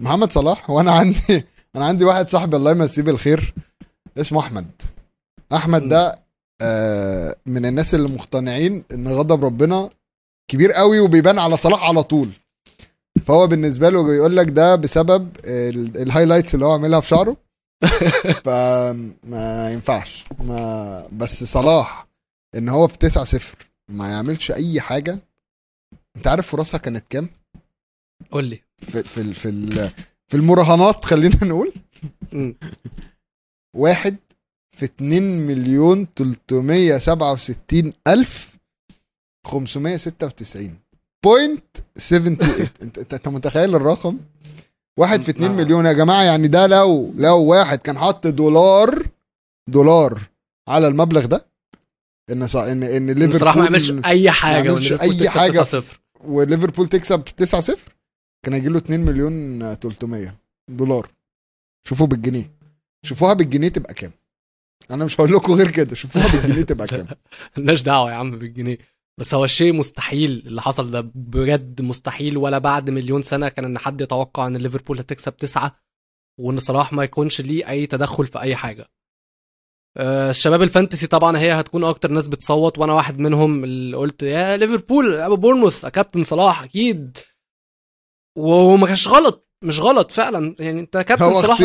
محمد 0.00 0.32
صلاح 0.32 0.70
وأنا 0.70 0.92
عندي 0.92 1.44
أنا 1.76 1.86
عندي 1.86 2.04
واحد 2.04 2.28
صاحبي 2.30 2.56
الله 2.56 2.70
يمسيه 2.70 3.02
بالخير 3.02 3.54
اسمه 4.18 4.40
أحمد. 4.40 4.70
أحمد. 5.52 5.88
ده 5.88 6.14
آه 6.62 7.36
من 7.46 7.66
الناس 7.66 7.94
اللي 7.94 8.08
مقتنعين 8.08 8.84
إن 8.92 9.08
غضب 9.08 9.44
ربنا 9.44 9.90
كبير 10.50 10.72
قوي 10.72 11.00
وبيبان 11.00 11.38
على 11.38 11.56
صلاح 11.56 11.84
على 11.84 12.02
طول. 12.02 12.28
فهو 13.26 13.46
بالنسبة 13.46 13.90
له 13.90 14.02
بيقول 14.02 14.36
لك 14.36 14.50
ده 14.50 14.74
بسبب 14.76 15.36
ال- 15.44 15.96
الهايلايتس 16.02 16.54
اللي 16.54 16.66
هو 16.66 16.72
عاملها 16.72 17.00
في 17.00 17.08
شعره. 17.08 17.36
فما 18.44 19.70
ينفعش. 19.72 20.24
ما 20.38 21.08
بس 21.12 21.44
صلاح 21.44 22.06
إن 22.54 22.68
هو 22.68 22.88
في 22.88 22.98
9 22.98 23.24
0 23.24 23.56
ما 23.90 24.10
يعملش 24.10 24.50
أي 24.50 24.80
حاجة. 24.80 25.18
أنت 26.16 26.26
عارف 26.26 26.46
فرصها 26.46 26.78
كانت 26.78 27.04
كام؟ 27.10 27.28
قول 28.30 28.44
لي. 28.44 28.60
في 28.78 29.02
في 29.02 29.34
في 29.34 29.90
في 30.28 30.36
المراهنات 30.36 31.04
خلينا 31.04 31.44
نقول. 31.44 31.72
واحد 33.76 34.16
في 34.76 34.84
2 34.84 35.46
مليون 35.46 36.06
367 36.16 37.92
ألف 38.08 38.56
596 39.46 40.78
بوينت 41.24 41.64
78 41.98 42.68
انت 42.82 43.14
انت 43.14 43.28
متخيل 43.28 43.74
الرقم؟ 43.74 44.18
واحد 44.98 45.22
في 45.22 45.30
2 45.30 45.50
آه. 45.50 45.54
مليون. 45.54 45.86
يا 45.86 45.92
جماعة 45.92 46.22
يعني 46.22 46.48
ده 46.48 46.66
لو 46.66 47.12
لو 47.16 47.38
واحد 47.44 47.78
كان 47.78 47.98
حط 47.98 48.26
دولار 48.26 49.06
دولار 49.68 50.22
على 50.68 50.88
المبلغ 50.88 51.24
ده 51.26 51.46
إن 52.30 52.46
صح 52.46 52.60
ان 52.60 52.82
إن 52.82 53.06
ليفربول 53.10 53.28
بصراحة 53.36 53.58
ما 53.58 53.66
عملش 53.66 53.92
أي 54.04 54.30
حاجة 54.30 54.72
ليفربول 54.74 55.00
أي 55.00 55.14
تكسب 55.18 55.28
حاجة. 55.28 55.62
9-0. 55.64 55.84
وليفربول 56.24 56.88
تكسب 56.88 57.24
9 57.24 57.60
0 57.60 57.78
كان 58.44 58.54
هيجي 58.54 58.68
له 58.68 58.78
2 58.78 59.04
مليون 59.04 59.58
300 59.74 60.34
دولار. 60.70 61.10
شوفوا 61.88 62.06
بالجنيه. 62.06 62.50
شوفوها 63.06 63.32
بالجنيه 63.32 63.68
تبقى 63.68 63.94
كام. 63.94 64.12
أنا 64.90 65.04
مش 65.04 65.20
هقول 65.20 65.32
لكم 65.32 65.52
غير 65.52 65.70
كده. 65.70 65.94
شوفوها 65.94 66.32
بالجنيه 66.32 66.62
تبقى 66.62 66.86
كام. 66.86 67.06
ملناش 67.58 67.82
دعوة 67.82 68.10
يا 68.10 68.16
عم 68.16 68.38
بالجنيه. 68.38 68.78
بس 69.18 69.34
هو 69.34 69.44
الشيء 69.44 69.72
مستحيل 69.72 70.42
اللي 70.46 70.62
حصل 70.62 70.90
ده 70.90 71.00
بجد 71.14 71.82
مستحيل. 71.82 72.36
ولا 72.36 72.58
بعد 72.58 72.90
مليون 72.90 73.22
سنة 73.22 73.48
كان 73.48 73.64
إن 73.64 73.78
حد 73.78 74.00
يتوقع 74.00 74.46
إن 74.46 74.56
ليفربول 74.56 74.98
هتكسب 74.98 75.36
تسعة 75.36 75.80
وإن 76.40 76.58
صلاح 76.58 76.92
ما 76.92 77.04
يكونش 77.04 77.40
ليه 77.40 77.68
أي 77.68 77.86
تدخل 77.86 78.26
في 78.26 78.40
أي 78.40 78.56
حاجة. 78.56 78.86
آه، 79.96 80.30
الشباب 80.30 80.62
الفانتسي 80.62 81.06
طبعا 81.06 81.38
هي 81.38 81.52
هتكون 81.52 81.84
أكتر 81.84 82.10
ناس 82.10 82.28
بتصوت 82.28 82.78
وأنا 82.78 82.92
واحد 82.92 83.18
منهم 83.18 83.64
اللي 83.64 83.96
قلت 83.96 84.22
يا 84.22 84.56
ليفربول 84.56 85.14
ابو 85.14 85.36
بورنموث 85.36 85.84
يا 85.84 85.88
كابتن 85.88 86.24
صلاح 86.24 86.62
أكيد. 86.62 87.18
وما 88.36 88.86
كانش 88.86 89.08
غلط 89.08 89.48
مش 89.64 89.80
غلط 89.80 90.12
فعلا. 90.12 90.56
يعني 90.58 90.80
أنت 90.80 90.96
كابتن 90.96 91.24
هو 91.24 91.42
صلاح 91.42 91.58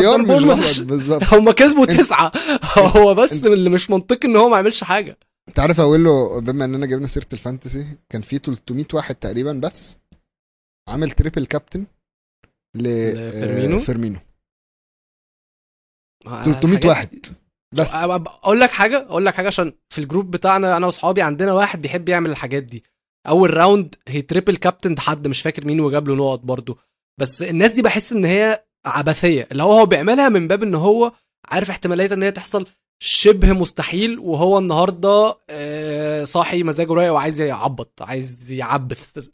بالظبط. 0.80 1.22
هم 1.34 1.50
كسبوا 1.50 1.86
تسعة. 1.86 2.32
هو 2.96 3.14
بس 3.14 3.46
اللي 3.46 3.70
مش 3.70 3.90
منطقي 3.90 4.28
إن 4.28 4.36
هو 4.36 4.48
ما 4.48 4.56
يعملش 4.56 4.84
حاجة. 4.84 5.18
انت 5.48 5.58
عارف 5.60 5.80
أقول 5.80 6.04
له 6.04 6.40
بما 6.40 6.64
اننا 6.64 6.86
جبنا 6.86 7.06
سيرة 7.06 7.26
ال 7.32 7.40
fantasy 7.40 7.98
كان 8.08 8.22
في 8.22 8.38
300 8.38 8.86
واحد 8.92 9.14
تقريبا 9.14 9.60
بس 9.64 9.98
عامل 10.88 11.10
triple 11.10 11.46
captain 11.46 11.86
لفيرمينو؟ 12.76 14.18
آه، 16.26 16.42
300 16.44 16.76
الحاجات 16.76 16.84
واحد 16.86 17.08
بس. 17.74 17.92
أ- 17.92 17.96
أقول 17.96 18.60
لك 18.60 18.70
حاجة 18.70 18.98
أقول 19.02 19.26
لك 19.26 19.34
حاجة 19.34 19.46
عشان 19.46 19.72
في 19.88 20.00
ال 20.00 20.05
group 20.05 20.30
بتاعنا 20.30 20.76
أنا 20.76 20.86
وأصحابي 20.86 21.22
عندنا 21.22 21.52
واحد 21.52 21.82
بيحب 21.82 22.08
يعمل 22.08 22.30
الحاجات 22.30 22.62
دي. 22.62 22.84
أول 23.28 23.54
round 23.54 23.94
هي 24.08 24.22
triple 24.22 24.56
captain 24.56 25.00
حد 25.00 25.28
مش 25.28 25.42
فاكر 25.42 25.64
مين 25.66 25.80
وجاب 25.80 26.08
له 26.08 26.14
نقط 26.14 26.40
برضه 26.40 26.78
بس 27.20 27.42
الناس 27.42 27.72
دي 27.72 27.82
بحس 27.82 28.12
إن 28.12 28.24
هي 28.24 28.64
عبثية. 28.86 29.48
اللي 29.52 29.62
هو 29.62 29.72
هو 29.72 29.86
بيعملها 29.86 30.28
من 30.28 30.48
باب 30.48 30.62
إن 30.62 30.74
هو 30.74 31.12
عارف 31.48 31.70
احتمالية 31.70 32.12
إن 32.14 32.22
هي 32.22 32.30
تحصل 32.32 32.66
شبه 33.02 33.52
مستحيل 33.52 34.18
وهو 34.18 34.58
النهارده 34.58 35.38
آه، 35.50 36.24
صاحي 36.24 36.62
مزاجه 36.62 36.92
رايق 36.94 37.12
وعايز 37.12 37.40
يعبط 37.40 38.02
عايز 38.02 38.52
يعبث 38.52 39.28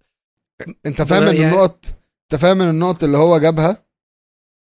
انت 0.87 1.03
فاهم 1.03 1.23
ان 1.23 1.37
يعني- 1.37 1.49
النقط 1.55 1.85
انت 2.33 2.41
فاهم 2.41 2.63
ان 2.63 2.69
النقط 2.71 3.05
اللي 3.05 3.17
هو 3.17 3.39
جابها 3.39 3.85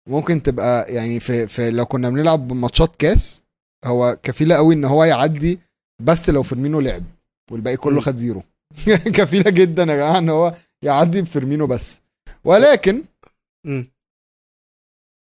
ممكن 0.10 0.44
تبقى 0.44 0.94
يعني 0.94 1.20
في, 1.20 1.48
في 1.48 1.72
لو 1.72 1.86
كنا 1.86 2.10
بنلعب 2.10 2.54
ماتشات 2.54 2.96
كاس 2.96 3.44
هو 3.86 4.18
كفيلة 4.24 4.56
قوي 4.56 4.74
ان 4.76 4.86
هو 4.86 5.04
يعدي 5.04 5.60
بس 6.02 6.30
لو 6.30 6.44
فيرمينو 6.44 6.80
لعب 6.80 7.04
والباقي 7.52 7.78
كله. 7.78 8.02
خد 8.02 8.16
zero 8.16 8.44
كفيلة 9.18 9.52
جدا 9.52 9.84
يا 9.84 9.96
جماعة 9.98 10.18
ان 10.18 10.30
هو 10.30 10.56
يعدي 10.82 11.22
بفيرمينو 11.22 11.68
بس 11.68 12.02
ولكن. 12.44 13.04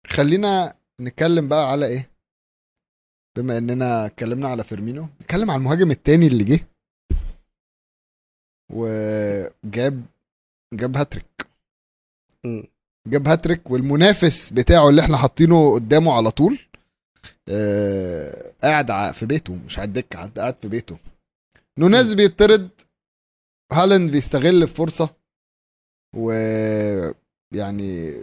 خلينا 0.07 0.75
نتكلم 1.01 1.49
بقى 1.49 1.71
على 1.71 1.87
إيه 1.87 2.10
بما 3.37 3.59
اننا 3.59 4.07
اتكلمنا 4.07 4.49
على 4.49 4.65
فيرمينو 4.65 5.09
نتكلم 5.23 5.51
على 5.51 5.59
المهاجم 5.59 5.91
التاني 5.91 6.27
اللي 6.27 6.45
جه. 6.45 6.67
وجاب 8.73 10.03
جاب 10.75 10.97
هاتريك. 10.97 11.47
جاب 13.09 13.29
هاتريك 13.29 13.71
والمنافس 13.71 14.53
بتاعه 14.53 14.89
اللي 14.89 15.03
إحنا 15.03 15.17
حاطينه 15.17 15.75
قدامه 15.75 16.13
على 16.13 16.31
طول 16.31 16.59
آه 17.49 18.53
قاعد 18.63 19.15
في 19.15 19.27
بيته 19.27 19.55
مش 19.67 19.79
على 19.79 19.89
الدكة 19.89 20.27
قاعد- 20.27 20.57
في 20.57 20.69
بيته. 20.69 20.99
نونيز 21.79 22.15
بيطرد 22.15 22.69
هالاند 23.73 24.11
بيستغل 24.11 24.63
الفرصة 24.63 25.15
ويعني 26.17 27.13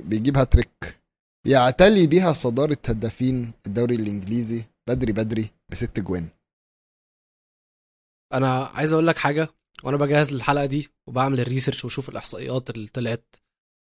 بيجيب 0.02 0.38
هاتريك. 0.38 0.98
يعتلي 1.48 2.08
بيها 2.08 2.34
صدارة 2.34 2.78
هدافين 2.88 3.52
الدوري 3.68 3.96
الإنجليزي. 3.96 4.64
بدري 4.88 5.12
بدري 5.12 5.50
بست 5.72 6.00
جوان. 6.00 6.30
أنا 8.34 8.64
عايز 8.66 8.94
أقول 8.94 9.08
لك 9.08 9.18
حاجة 9.18 9.50
وأنا 9.84 9.98
بجهز 9.98 10.34
للحلقة 10.34 10.66
دي 10.66 10.90
وبعمل 11.08 11.40
ال 11.40 11.45
research 11.45 11.86
وأشوف 11.86 12.10
الإحصائيات 12.10 12.70
اللي 12.70 12.88
طلعت. 12.88 13.36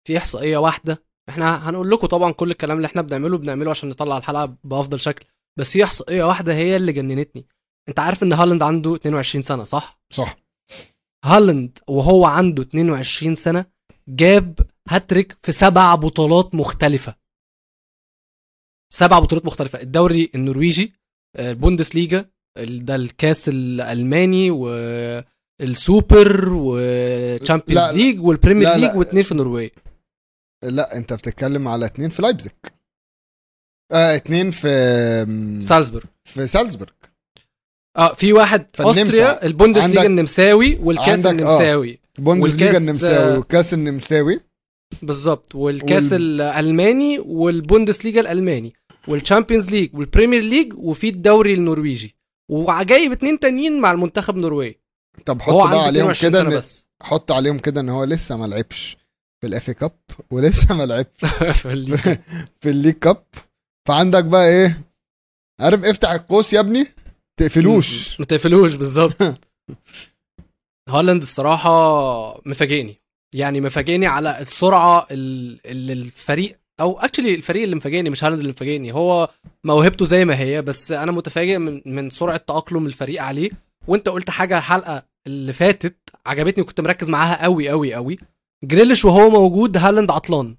في 0.08 0.18
إحصائية 0.18 0.58
واحدة 0.58 1.04
إحنا 1.30 1.70
هنقول 1.70 1.90
لكم 1.92 2.08
طبعا 2.08 2.32
كل 2.32 2.52
الكلام 2.52 2.78
اللي 2.78 2.86
إحنا 2.86 3.02
بنعمله 3.02 3.38
بنعمله 3.38 3.70
عشان 3.70 3.90
نطلع 3.90 4.18
الحلقة 4.18 4.58
بأفضل 4.64 5.00
شكل. 5.00 5.26
بس 5.60 5.72
في 5.72 5.84
إحصائية 5.84 6.24
واحدة 6.24 6.54
هي 6.54 6.76
اللي 6.76 6.94
جننتني. 6.94 7.46
أنت 7.90 8.00
عارف 8.00 8.24
إن 8.24 8.34
هالاند 8.34 8.62
عنده 8.64 8.96
22 8.96 9.42
سنة 9.44 9.64
صح؟ 9.64 10.00
صح. 10.10 10.38
هالاند 11.26 11.80
وهو 11.88 12.26
عنده 12.26 12.64
22 12.64 13.36
سنة 13.36 13.66
جاب 14.08 14.60
هاتريك 14.90 15.38
في 15.44 15.52
سبع 15.52 15.96
بطولات 15.96 16.56
مختلفة. 16.56 17.16
سبع 18.94 19.20
بطولات 19.20 19.46
مختلفة 19.46 19.82
الدوري 19.82 20.30
النرويجي 20.36 20.94
آه، 21.36 21.52
البوندسليجا 21.52 22.26
ال- 22.58 22.86
ده 22.86 22.96
الكاس 22.96 23.50
الألماني 23.50 24.52
والسوبر 24.52 26.50
لا. 27.76 27.92
League 27.92 28.22
وال 28.22 28.33
Premier. 28.33 28.76
League 28.76 28.96
واثنين 28.98 29.24
في 29.24 29.32
النرويج 29.32 29.70
لا 30.64 30.98
انت 30.98 31.14
بتتكلم 31.14 31.68
على 31.68 31.86
اتنين 31.86 32.10
في 32.10 32.22
لايبزيج 32.22 32.52
آه 33.92 34.16
اتنين 34.16 34.52
في 34.52 34.68
سالزبورج 35.62 36.06
في 36.24 36.48
سالزبورج 36.48 36.90
آه 37.98 38.14
في 38.14 38.34
واحد 38.34 38.68
في. 38.74 38.84
اوستريا 38.84 39.46
البوندسليجا 39.46 40.00
عندك- 40.00 40.06
النمساوي 40.10 40.76
والكاس 40.78 41.26
عندك- 41.26 41.42
آه. 41.42 41.48
النمساوي 41.48 42.00
بوندسليجا 42.20 42.66
والكاس- 42.72 42.82
النمساوي 42.82 43.38
والكاس 43.38 43.74
النمساوي 43.74 44.40
بالظبط 45.02 45.56
والكاس 45.56 46.14
وال- 46.14 46.42
الألماني 46.42 47.20
والبوندسليجا 47.20 48.22
الألماني 48.22 48.74
وال 49.08 49.19
Champions 49.19 49.70
League 49.70 49.96
وال 49.96 50.06
Premier 50.06 50.42
League 50.42 50.74
وفي 50.78 51.10
الدوري 51.10 51.54
النرويجي. 51.54 52.16
وجايب 52.52 53.12
اتنين 53.12 53.40
تانيين 53.40 53.82
مع 53.82 53.92
المنتخب 53.92 54.38
النرويجي. 54.38 54.80
طب 55.26 55.42
حط 55.42 55.54
بقى 55.54 55.64
عليهم 55.84 56.10
22 56.10 56.32
كده 56.32 56.42
إن 56.42 56.50
بس. 56.58 56.88
حط 57.04 57.32
عليهم 57.32 57.60
كده 57.60 57.82
إن 57.82 57.90
هو 57.90 58.04
لسه 58.04 58.38
ما 58.38 58.46
لعبش 58.46 58.98
في 59.42 59.48
ال 59.48 59.56
FA 59.56 59.74
Cup 59.74 59.92
ولسه 60.32 60.76
ما 60.76 60.84
لعبش 60.86 61.26
في 61.62 61.72
ال 61.74 61.77
League. 61.77 62.00
في 62.62 62.70
ال 62.70 62.73
League 62.73 62.94
Cup. 62.94 63.24
فعندك 63.88 64.24
بقى 64.26 64.48
إيه؟ 64.50 64.82
عارف 65.62 65.86
افتح 65.86 66.12
القوس 66.12 66.54
يا 66.54 66.60
ابني؟ 66.60 66.86
تقفلوش. 67.40 68.20
ما 68.20 68.26
تقفلوش 68.26 68.74
بالظبط 68.74 69.18
هالاند 70.90 71.22
الصراحة 71.22 72.42
مفاجئني. 72.46 73.02
يعني 73.34 73.62
مفاجئني 73.62 74.06
على 74.08 74.40
السرعة 74.42 75.08
ال- 75.12 75.60
اللي 75.66 75.94
الفريق 75.94 76.60
أو 76.80 77.00
actually 77.00 77.36
الفريق 77.36 77.64
اللي 77.64 77.76
مفاجئني 77.76 78.10
مش 78.10 78.24
هالاند 78.24 78.40
اللي 78.40 78.52
مفاجئني. 78.52 78.92
هو 78.94 79.30
موهبته 79.64 80.06
زي 80.06 80.26
ما 80.26 80.40
هي 80.40 80.62
بس 80.62 80.92
أنا 80.92 81.12
متفاجئ 81.12 81.58
من, 81.58 81.82
من 81.86 82.10
سرعة 82.10 82.38
تأقلم 82.38 82.86
الفريق 82.86 83.22
عليه. 83.24 83.50
وأنت 83.88 84.10
قلت 84.10 84.30
حاجة 84.30 84.58
الحلقة 84.58 85.04
اللي 85.28 85.54
فاتت 85.54 85.98
عجبتني 86.26 86.64
وكنت 86.64 86.82
مركز 86.82 87.10
معاها 87.10 87.44
قوي 87.44 87.70
قوي 87.70 87.94
قوي 87.94 88.18
جريليش 88.64 89.06
وهو 89.06 89.30
موجود 89.30 89.78
هالاند 89.78 90.12
عطلان. 90.12 90.56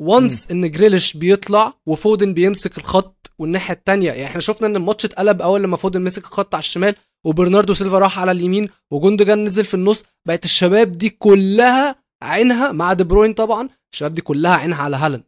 once 0.00 0.50
إن 0.50 0.70
جريليش 0.70 1.16
بيطلع 1.16 1.74
وفودن 1.86 2.34
بيمسك 2.34 2.78
الخط 2.78 3.30
والناحية 3.38 3.74
التانية 3.74 4.10
يعني 4.12 4.24
إحنا 4.24 4.40
شفنا 4.40 4.66
إن 4.66 4.76
الماتش 4.76 5.04
اتقلب 5.04 5.42
أول 5.42 5.62
لما 5.62 5.76
فودن 5.76 6.02
مسك 6.02 6.24
الخط 6.24 6.54
على 6.54 6.60
الشمال 6.62 6.94
وبرناردو 7.24 7.74
سيلفا 7.74 7.98
راح 7.98 8.18
على 8.18 8.30
اليمين 8.30 8.68
وجوندوجان 8.90 9.44
نزل 9.44 9.64
في 9.64 9.74
النص. 9.74 10.04
بقت 10.26 10.44
الشباب 10.44 10.92
دي 10.92 11.10
كلها 11.10 11.96
عينها 12.22 12.72
مع 12.72 12.92
دي 12.92 13.04
بروين 13.04 13.34
طبعا 13.34 13.68
الشباب 13.92 14.14
دي 14.14 14.20
كلها 14.20 14.56
عينها 14.56 14.82
على 14.82 14.96
هالاند. 14.96 15.24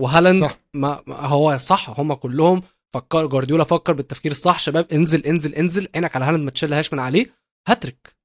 وهالاند 0.00 0.40
صح. 0.40 0.58
ما 0.74 1.02
هو 1.08 1.56
صح 1.56 2.00
هم 2.00 2.14
كلهم 2.14 2.62
فكر 2.94 3.26
جوارديولا 3.26 3.64
فكر 3.64 3.92
بالتفكير 3.92 4.32
الصح. 4.32 4.58
شباب 4.58 4.86
انزل 4.92 5.26
انزل 5.26 5.54
انزل. 5.54 5.88
عينك 5.94 6.16
على 6.16 6.24
هالاند 6.24 6.44
ما 6.44 6.50
تشيلهاش 6.50 6.92
من 6.92 6.98
عليه. 6.98 7.30
هاتريك. 7.68 8.16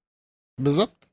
بالظبط. 0.61 1.07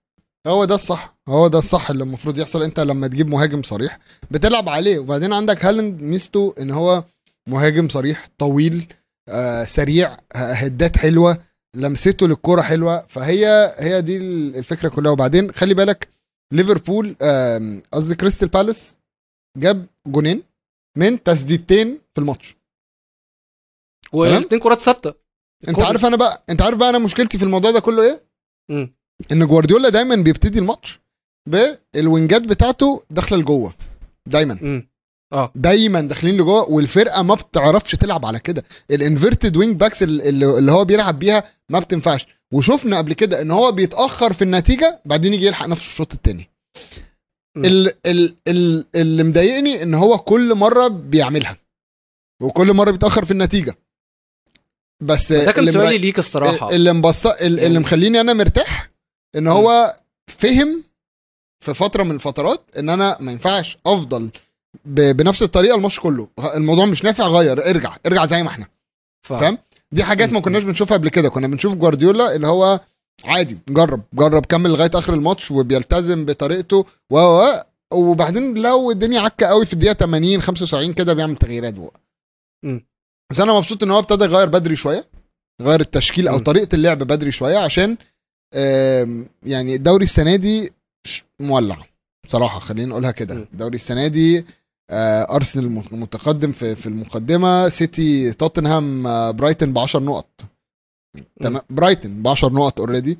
هو 0.46 0.64
ده 0.64 0.74
الصح 0.74 1.14
هو 1.28 1.48
ده 1.48 1.58
الصح 1.58 1.90
اللي 1.90 2.04
المفروض 2.04 2.38
يحصل. 2.38 2.62
انت 2.62 2.80
لما 2.80 3.06
تجيب 3.06 3.28
مهاجم 3.28 3.62
صريح 3.62 3.98
بتلعب 4.30 4.68
عليه. 4.68 4.98
وبعدين 4.98 5.32
عندك 5.32 5.64
هالاند 5.64 6.02
ميزته 6.02 6.54
ان 6.60 6.70
هو 6.70 7.04
مهاجم 7.48 7.88
صريح 7.88 8.28
طويل 8.38 8.92
آه 9.28 9.64
سريع 9.64 10.16
هدات 10.34 10.96
حلوة 10.96 11.38
لمسته 11.76 12.26
للكرة 12.28 12.62
حلوة. 12.62 13.06
فهي 13.06 13.74
هي 13.78 14.02
دي 14.02 14.16
الفكرة 14.58 14.88
كلها. 14.88 15.12
وبعدين 15.12 15.52
خلي 15.52 15.74
بالك 15.74 16.08
ليفربول 16.52 17.16
قصدي 17.92 18.14
كريستال 18.14 18.48
بالاس 18.48 18.96
جاب 19.58 19.86
جونين 20.06 20.42
من 20.98 21.22
تسديدتين 21.22 21.98
في 22.14 22.20
الماتش. 22.20 22.56
والاثنين 24.12 24.60
كرات 24.60 24.80
ثابتة. 24.80 25.14
انت. 25.68 25.78
عارف 25.82 26.04
أنا 26.06 26.16
بقى 26.16 26.44
انت 26.50 26.62
عارف 26.62 26.78
بقى 26.78 26.90
أنا 26.90 26.98
مشكلتي 26.98 27.38
في 27.38 27.44
الموضوع 27.44 27.70
ده 27.70 27.80
كله 27.80 28.02
إيه؟ 28.02 28.22
مم. 28.70 28.94
ان 29.32 29.46
جوارديولا 29.46 29.88
دايما 29.88 30.16
بيبتدي 30.16 30.58
الماتش 30.58 31.00
بالوينجات 31.48 32.42
بتاعته 32.42 33.02
داخلة 33.10 33.38
لجوه. 33.38 33.74
دايما. 34.26 34.82
مم. 35.32 35.48
دايما 35.54 36.00
داخلين 36.00 36.34
لجوه 36.34 36.70
والفرقة 36.70 37.22
ما 37.22 37.34
بتعرفش 37.34 37.92
تلعب 37.94 38.26
على 38.26 38.38
كده. 38.38 38.64
ال 38.90 38.98
inverted 38.98 39.56
wing 39.56 39.76
backs 39.76 40.02
اللي, 40.02 40.28
اللي 40.58 40.72
هو 40.72 40.84
بيلعب 40.84 41.18
بيها 41.18 41.44
ما 41.68 41.78
بتنفعش. 41.78 42.26
وشفنا 42.52 42.98
قبل 42.98 43.12
كده 43.12 43.42
إن 43.42 43.50
هو 43.50 43.72
بيتأخر 43.72 44.32
في 44.32 44.42
النتيجة 44.42 45.00
بعدين 45.04 45.34
يجي 45.34 45.46
يلحق 45.46 45.66
نفسه 45.66 45.86
الشوط 45.86 46.12
الثاني 46.14 46.50
مم. 47.56 47.64
ال 47.64 47.92
ال 48.06 48.36
ال 48.48 48.86
اللي 48.94 49.22
مضايقني 49.22 49.82
إن 49.82 49.94
هو 49.94 50.18
كل 50.18 50.54
مرة 50.54 50.88
بيعملها. 50.88 51.56
وكل 52.42 52.72
مرة 52.72 52.90
بيتأخر 52.90 53.24
في 53.24 53.30
النتيجة. 53.30 53.74
بس 55.02 55.32
ده 55.32 55.52
كان 55.52 55.58
اللي 55.60 55.72
سؤالي 55.72 55.98
ليك 55.98 56.18
الصراحة. 56.18 56.70
اللي 56.70 56.92
مبص... 56.92 57.26
اللي 57.26 57.62
يعني- 57.62 57.78
مخليني 57.78 58.20
أنا 58.20 58.32
مرتاح 58.32 58.90
إن 59.36 59.46
هو 59.46 59.96
فهم 60.30 60.84
في 61.64 61.74
فترة 61.74 62.02
من 62.02 62.14
الفترات 62.14 62.64
إن 62.78 62.88
أنا 62.88 63.16
ما 63.20 63.32
ينفعش 63.32 63.78
أفضل. 63.86 64.30
بنفس 64.84 65.42
الطريقة 65.42 65.76
الماتش 65.76 66.00
كله 66.00 66.28
الموضوع 66.54 66.84
مش 66.86 67.04
نافع 67.04 67.26
غير 67.26 67.70
ارجع 67.70 67.96
ارجع 68.06 68.26
زي 68.26 68.42
ما 68.42 68.48
إحنا. 68.48 68.66
فاهم 69.26 69.58
دي 69.92 70.04
حاجات 70.04 70.32
ما. 70.32 70.40
كناش 70.40 70.62
بنشوفها 70.62 70.96
قبل 70.96 71.08
كده 71.08 71.28
كنا 71.28 71.46
بنشوف 71.46 71.74
جوارديولا 71.74 72.34
اللي 72.36 72.46
هو 72.46 72.80
عادي 73.24 73.58
جرب 73.68 74.02
جرب 74.14 74.46
كمل 74.46 74.70
لغاية 74.70 74.90
آخر 74.94 75.14
الماتش 75.14 75.50
وبيلتزم 75.50 76.24
بطريقته 76.24 76.86
و 77.10 77.44
وبعدين 77.92 78.54
لو 78.62 78.90
الدنيا 78.90 79.20
عكة 79.20 79.46
قوي 79.46 79.66
في 79.66 79.72
الدقيقة 79.72 79.92
80 79.94 80.42
75 80.42 80.92
كده 80.92 81.12
بيعمل 81.14 81.36
تغييرات 81.36 81.74
بقى. 81.74 82.00
بس 83.30 83.40
أنا 83.40 83.52
مبسوط 83.52 83.82
إن 83.82 83.90
هو 83.90 83.98
ابتدى 83.98 84.24
يغير 84.24 84.48
بدري 84.48 84.76
شوية 84.76 85.04
غير 85.62 85.80
التشكيل 85.80 86.28
أو 86.28 86.36
مم. 86.38 86.44
طريقة 86.44 86.74
اللعب 86.74 86.98
بدري 86.98 87.32
شوية 87.32 87.58
عشان 87.58 87.96
يعني 89.42 89.74
الدوري 89.74 90.04
السنة 90.04 90.36
دي 90.36 90.72
مولع 91.40 91.76
بصراحة 92.26 92.58
خلينا 92.60 92.88
نقولها 92.88 93.10
كده 93.10 93.34
م. 93.34 93.38
الدوري 93.52 93.74
السنة 93.74 94.06
دي 94.06 94.46
أرسنال 94.90 95.68
م- 95.70 95.84
متقدم 95.92 96.52
في 96.52 96.74
في 96.76 96.86
المقدمة 96.86 97.68
سيتي 97.68 98.32
توتنهام 98.32 99.06
آه، 99.06 99.30
برايتون 99.30 99.72
ب 99.72 99.78
10 99.78 100.00
نقط. 100.00 100.40
تمام؟ 101.40 101.62
برايتون 101.70 102.22
ب 102.22 102.28
10 102.28 102.48
نقط 102.48 102.80
already. 102.80 103.18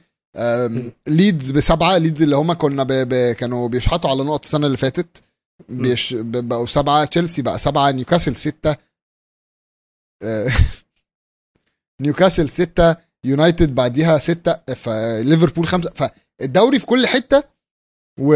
ليدز 1.07 1.51
بسبعة 1.51 1.99
ليدز 1.99 2.23
اللي 2.23 2.37
هم 2.37 2.53
كنا 2.53 2.83
ب... 2.83 2.93
ب... 2.93 3.33
كانوا 3.33 3.69
بيشحطوا 3.69 4.11
على 4.11 4.23
نقط 4.25 4.45
السنة 4.45 4.67
اللي 4.67 4.77
فاتت. 4.77 5.23
بيش... 5.69 6.15
ب... 6.15 6.49
بقوا 6.49 6.67
سبعة 6.67 7.05
تشيلسي 7.05 7.43
بقى 7.43 7.59
سبعة 7.59 7.91
نيوكاسل 7.91 8.37
ستة. 8.37 8.77
آه، 10.23 10.49
نيوكاسل 12.01 12.49
ستة 12.51 12.97
يونايتد 13.25 13.75
بعديها 13.75 14.19
ستة 14.19 14.75
فليفربول 14.75 15.67
خمسة. 15.67 15.91
فالدوري 15.91 16.79
في 16.79 16.87
كل 16.87 17.07
حتة 17.07 17.43
و... 18.21 18.35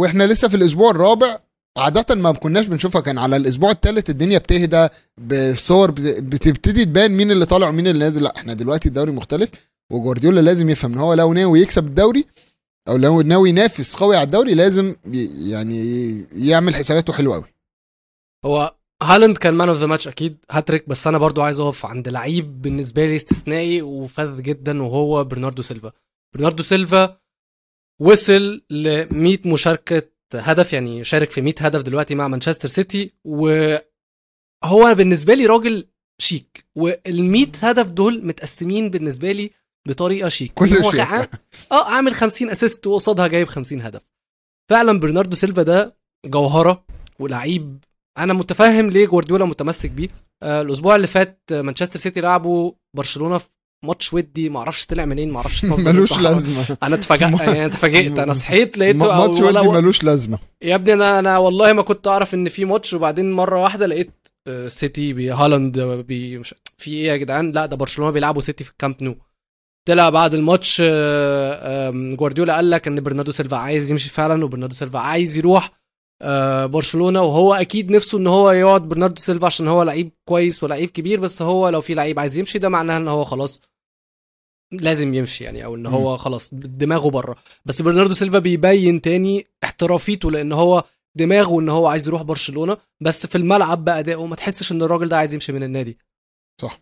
وإحنا 0.00 0.24
لسه 0.26 0.48
في 0.48 0.56
الأسبوع 0.56 0.90
الرابع. 0.90 1.38
عادة 1.78 2.14
ما 2.14 2.32
كناش 2.32 2.66
بنشوفها 2.66 3.00
كان 3.00 3.18
على 3.18 3.36
الأسبوع 3.36 3.70
الثالث 3.70 4.10
الدنيا 4.10 4.38
بتهدى 4.38 4.88
بصور 5.18 5.90
بت- 5.90 6.22
بتبتدي 6.22 6.84
تبان 6.84 7.10
مين 7.16 7.30
اللي 7.30 7.46
طالع 7.46 7.68
ومين 7.68 7.86
اللي 7.86 7.98
نازل. 8.04 8.22
لا 8.22 8.36
إحنا 8.36 8.54
دلوقتي 8.54 8.88
الدوري 8.88 9.12
مختلف 9.12 9.50
وجوارديولا 9.92 10.40
لازم 10.40 10.70
يفهم 10.70 10.92
إن 10.92 10.98
هو 10.98 11.14
لو 11.14 11.32
ناوي 11.32 11.60
يكسب 11.60 11.86
الدوري 11.86 12.24
أو 12.88 12.96
لو 12.96 13.20
ناوي 13.20 13.48
ينافس 13.48 13.96
قوي 13.96 14.16
على 14.16 14.24
الدوري 14.26 14.54
لازم 14.54 14.96
يعني 15.50 15.80
يعمل 16.32 16.74
حساباته 16.74 17.12
حلوة 17.12 17.34
قوي 17.34 17.44
هو 18.44 18.74
هالاند 19.02 19.36
كان 19.38 19.54
man 19.54 19.68
of 19.68 19.78
the 19.78 19.86
match 19.86 20.08
أكيد 20.08 20.36
هاتريك 20.50 20.88
بس 20.88 21.06
أنا 21.06 21.18
برضو 21.18 21.42
عايز 21.42 21.58
أقف 21.58 21.86
عند 21.86 22.08
لعيب 22.08 22.62
بالنسبة 22.62 23.06
لي 23.06 23.16
استثنائي 23.16 23.82
وفذ 23.82 24.42
جدا 24.42 24.82
وهو 24.82 25.24
برناردو 25.24 25.62
سيلفا. 25.62 25.92
برناردو 26.34 26.62
سيلفا 26.62 27.16
وصل 28.00 28.62
ل 28.70 29.06
100 29.14 29.38
مشاركة 29.46 30.02
هدف 30.34 30.72
يعني 30.72 31.04
شارك 31.04 31.30
في 31.30 31.40
100 31.40 31.54
هدف 31.60 31.82
دلوقتي 31.82 32.14
مع 32.14 32.28
مانشستر 32.28 32.68
سيتي 32.68 33.12
وهو 33.24 34.94
بالنسبة 34.94 35.34
لي 35.34 35.46
راجل 35.46 35.86
شيك 36.20 36.64
وال 36.76 37.24
100 37.24 37.46
هدف 37.62 37.86
دول 37.86 38.26
متقسمين 38.26 38.90
بالنسبة 38.90 39.32
لي 39.32 39.50
بطريقة 39.88 40.28
شيك. 40.28 40.52
كل 40.54 40.68
شيء. 40.68 41.00
آه 41.72 41.84
عامل 41.90 42.14
50 42.14 42.50
assist 42.50 42.86
وقصادها 42.86 43.26
جايب 43.26 43.48
50 43.48 43.80
هدف. 43.80 44.02
فعلا 44.70 45.00
برناردو 45.00 45.36
سيلفا 45.36 45.62
ده 45.62 45.96
جوهرة 46.26 46.84
ولعيب 47.18 47.84
أنا 48.18 48.32
متفهم 48.32 48.90
ليه 48.90 49.06
جوارديولا 49.06 49.44
متمسك 49.44 49.90
بيه. 49.90 50.08
آه 50.42 50.62
الأسبوع 50.62 50.96
اللي 50.96 51.06
فات 51.06 51.42
مانشستر 51.52 51.98
سيتي 52.00 52.20
لعبوا 52.20 52.72
برشلونة 52.96 53.38
في 53.38 53.48
ماتش 53.84 54.12
ودي 54.14 54.48
ما 54.48 54.58
أعرفش 54.58 54.86
طلع 54.86 55.04
منين 55.04 55.30
ما 55.32 55.36
أعرفش 55.36 55.64
ملوش. 55.86 56.18
لازمة. 56.18 56.76
أنا 56.82 56.94
اتفاجئت 56.94 57.40
يعني 57.40 57.66
اتفاجئت. 57.66 58.18
أنا 58.18 58.32
صحيت 58.32 58.78
لقيته 58.78 58.98
ماتش 58.98 59.40
ودي 59.40 59.68
ملوش 59.68 60.04
لازمة. 60.04 60.38
يا 60.62 60.74
ابني 60.74 60.92
أنا 60.92 61.18
أنا 61.18 61.38
والله 61.38 61.72
ما 61.72 61.82
كنت 61.82 62.06
أعرف 62.06 62.34
إن 62.34 62.48
في 62.48 62.64
ماتش 62.64 62.92
وبعدين 62.94 63.32
مرة 63.32 63.62
واحدة 63.62 63.86
لقيت 63.86 64.10
آه، 64.48 64.68
سيتي 64.68 65.12
بهالاند 65.12 65.78
بي 65.80 66.38
مش 66.38 66.54
في 66.78 66.90
إيه 66.90 67.06
يا 67.06 67.16
جدعان؟ 67.16 67.52
لا 67.52 67.66
ده 67.66 67.76
برشلونة 67.76 68.10
بيلعبوا 68.10 68.40
سيتي 68.42 68.64
في 68.64 68.70
الكامب 68.70 69.02
نو 69.02 69.14
طلع 69.88 70.10
بعد 70.10 70.34
الماتش 70.34 70.82
آه، 70.84 71.90
جوارديولا 71.90 72.54
قال 72.56 72.70
لك 72.70 72.86
إن 72.88 73.00
برناردو 73.00 73.32
سيلفا 73.32 73.56
عايز 73.56 73.90
يمشي 73.90 74.08
فعلا 74.10 74.44
وبرناردو 74.44 74.74
سيلفا 74.74 74.98
عايز 74.98 75.38
يروح 75.38 75.80
آه، 76.22 76.66
برشلونة. 76.66 77.22
وهو 77.22 77.54
أكيد 77.54 77.92
نفسه 77.92 78.18
إن 78.18 78.26
هو 78.26 78.50
يقعد 78.50 78.82
برناردو 78.88 79.20
سيلفا 79.20 79.46
عشان 79.46 79.68
هو 79.68 79.82
لعيب 79.82 80.10
كويس 80.28 80.62
ولعيب 80.64 80.90
كبير 80.90 81.20
بس 81.20 81.42
هو 81.42 81.68
لو 81.68 81.80
في 81.80 81.94
لعيب 81.94 82.18
عايز 82.18 82.38
يمشي 82.38 82.58
ده 82.58 82.68
معناه 82.68 82.96
إن 82.96 83.08
هو 83.08 83.24
خلاص 83.24 83.60
لازم 84.72 85.14
يمشي 85.14 85.44
يعني 85.44 85.64
أو 85.64 85.74
إن 85.74 85.86
هو 85.86 86.16
خلاص 86.16 86.50
دماغه 86.54 87.10
بره. 87.10 87.36
بس 87.64 87.82
برناردو 87.82 88.14
سيلفا 88.14 88.38
بيبين 88.38 89.00
تاني 89.00 89.46
احترافيته 89.64 90.30
لأن 90.30 90.52
هو 90.52 90.84
دماغه 91.16 91.60
إن 91.60 91.68
هو 91.68 91.86
عايز 91.86 92.08
يروح 92.08 92.22
برشلونة. 92.22 92.76
بس 93.00 93.26
في 93.26 93.38
الملعب 93.38 93.84
بادائه 93.84 94.26
ما 94.26 94.36
تحسش 94.36 94.72
إن 94.72 94.82
الراجل 94.82 95.08
ده 95.08 95.16
عايز 95.18 95.34
يمشي 95.34 95.52
من 95.52 95.62
النادي. 95.62 95.98
صح. 96.62 96.80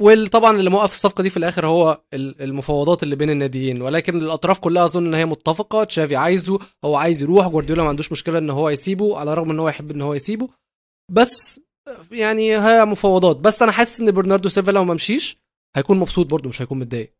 وطبعا 0.00 0.56
اللي 0.58 0.70
موقف 0.70 0.92
الصفقة 0.92 1.22
دي 1.22 1.30
في 1.30 1.36
الآخر 1.36 1.66
هو 1.66 2.00
ال- 2.14 2.42
المفاوضات 2.42 3.02
اللي 3.02 3.16
بين 3.16 3.30
الناديين. 3.30 3.82
ولكن 3.82 4.16
الأطراف 4.18 4.58
كلها 4.58 4.84
أظن 4.84 5.06
إن 5.06 5.14
هي 5.14 5.24
متفقة. 5.24 5.84
تشافي 5.84 6.16
عايزه 6.16 6.58
هو 6.84 6.96
عايز 6.96 7.22
يروح. 7.22 7.48
جوارديولا 7.48 7.82
ما 7.82 7.88
عندوش 7.88 8.12
مشكلة 8.12 8.38
إن 8.38 8.50
هو 8.50 8.68
يسيبه 8.70 9.18
على 9.18 9.32
الرغم 9.32 9.50
إن 9.50 9.58
هو 9.60 9.68
يحب 9.68 9.90
إن 9.90 10.02
هو 10.02 10.14
يسيبه. 10.14 10.48
بس 11.12 11.60
يعني 12.12 12.56
هي 12.58 12.84
مفاوضات. 12.84 13.36
بس 13.36 13.62
أنا 13.62 13.72
حاسس 13.72 14.00
إن 14.00 14.10
برناردو 14.10 14.48
سيلفا 14.48 14.70
لو 14.70 14.84
ما 14.84 14.94
مشيش 14.94 15.36
هيكون 15.76 15.98
مبسوط 15.98 16.26
برضه 16.26 16.48
مش 16.48 16.62
هيكون 16.62 16.78
متضايق. 16.78 17.14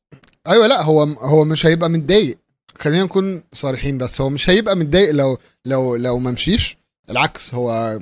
أيوه 0.48 0.66
لا 0.66 0.82
هو 0.82 1.02
هو 1.02 1.44
مش 1.44 1.66
هيبقى 1.66 1.90
متضايق. 1.90 2.38
خلينا 2.78 3.04
نكون 3.04 3.42
صريحين 3.52 3.98
بس 3.98 4.20
هو 4.20 4.28
مش 4.30 4.50
هيبقى 4.50 4.76
متضايق 4.76 5.10
لو 5.10 5.38
لو 5.64 5.96
لو 5.96 6.18
ما 6.18 6.30
مشيش. 6.30 6.76
العكس 7.10 7.54
هو 7.54 7.98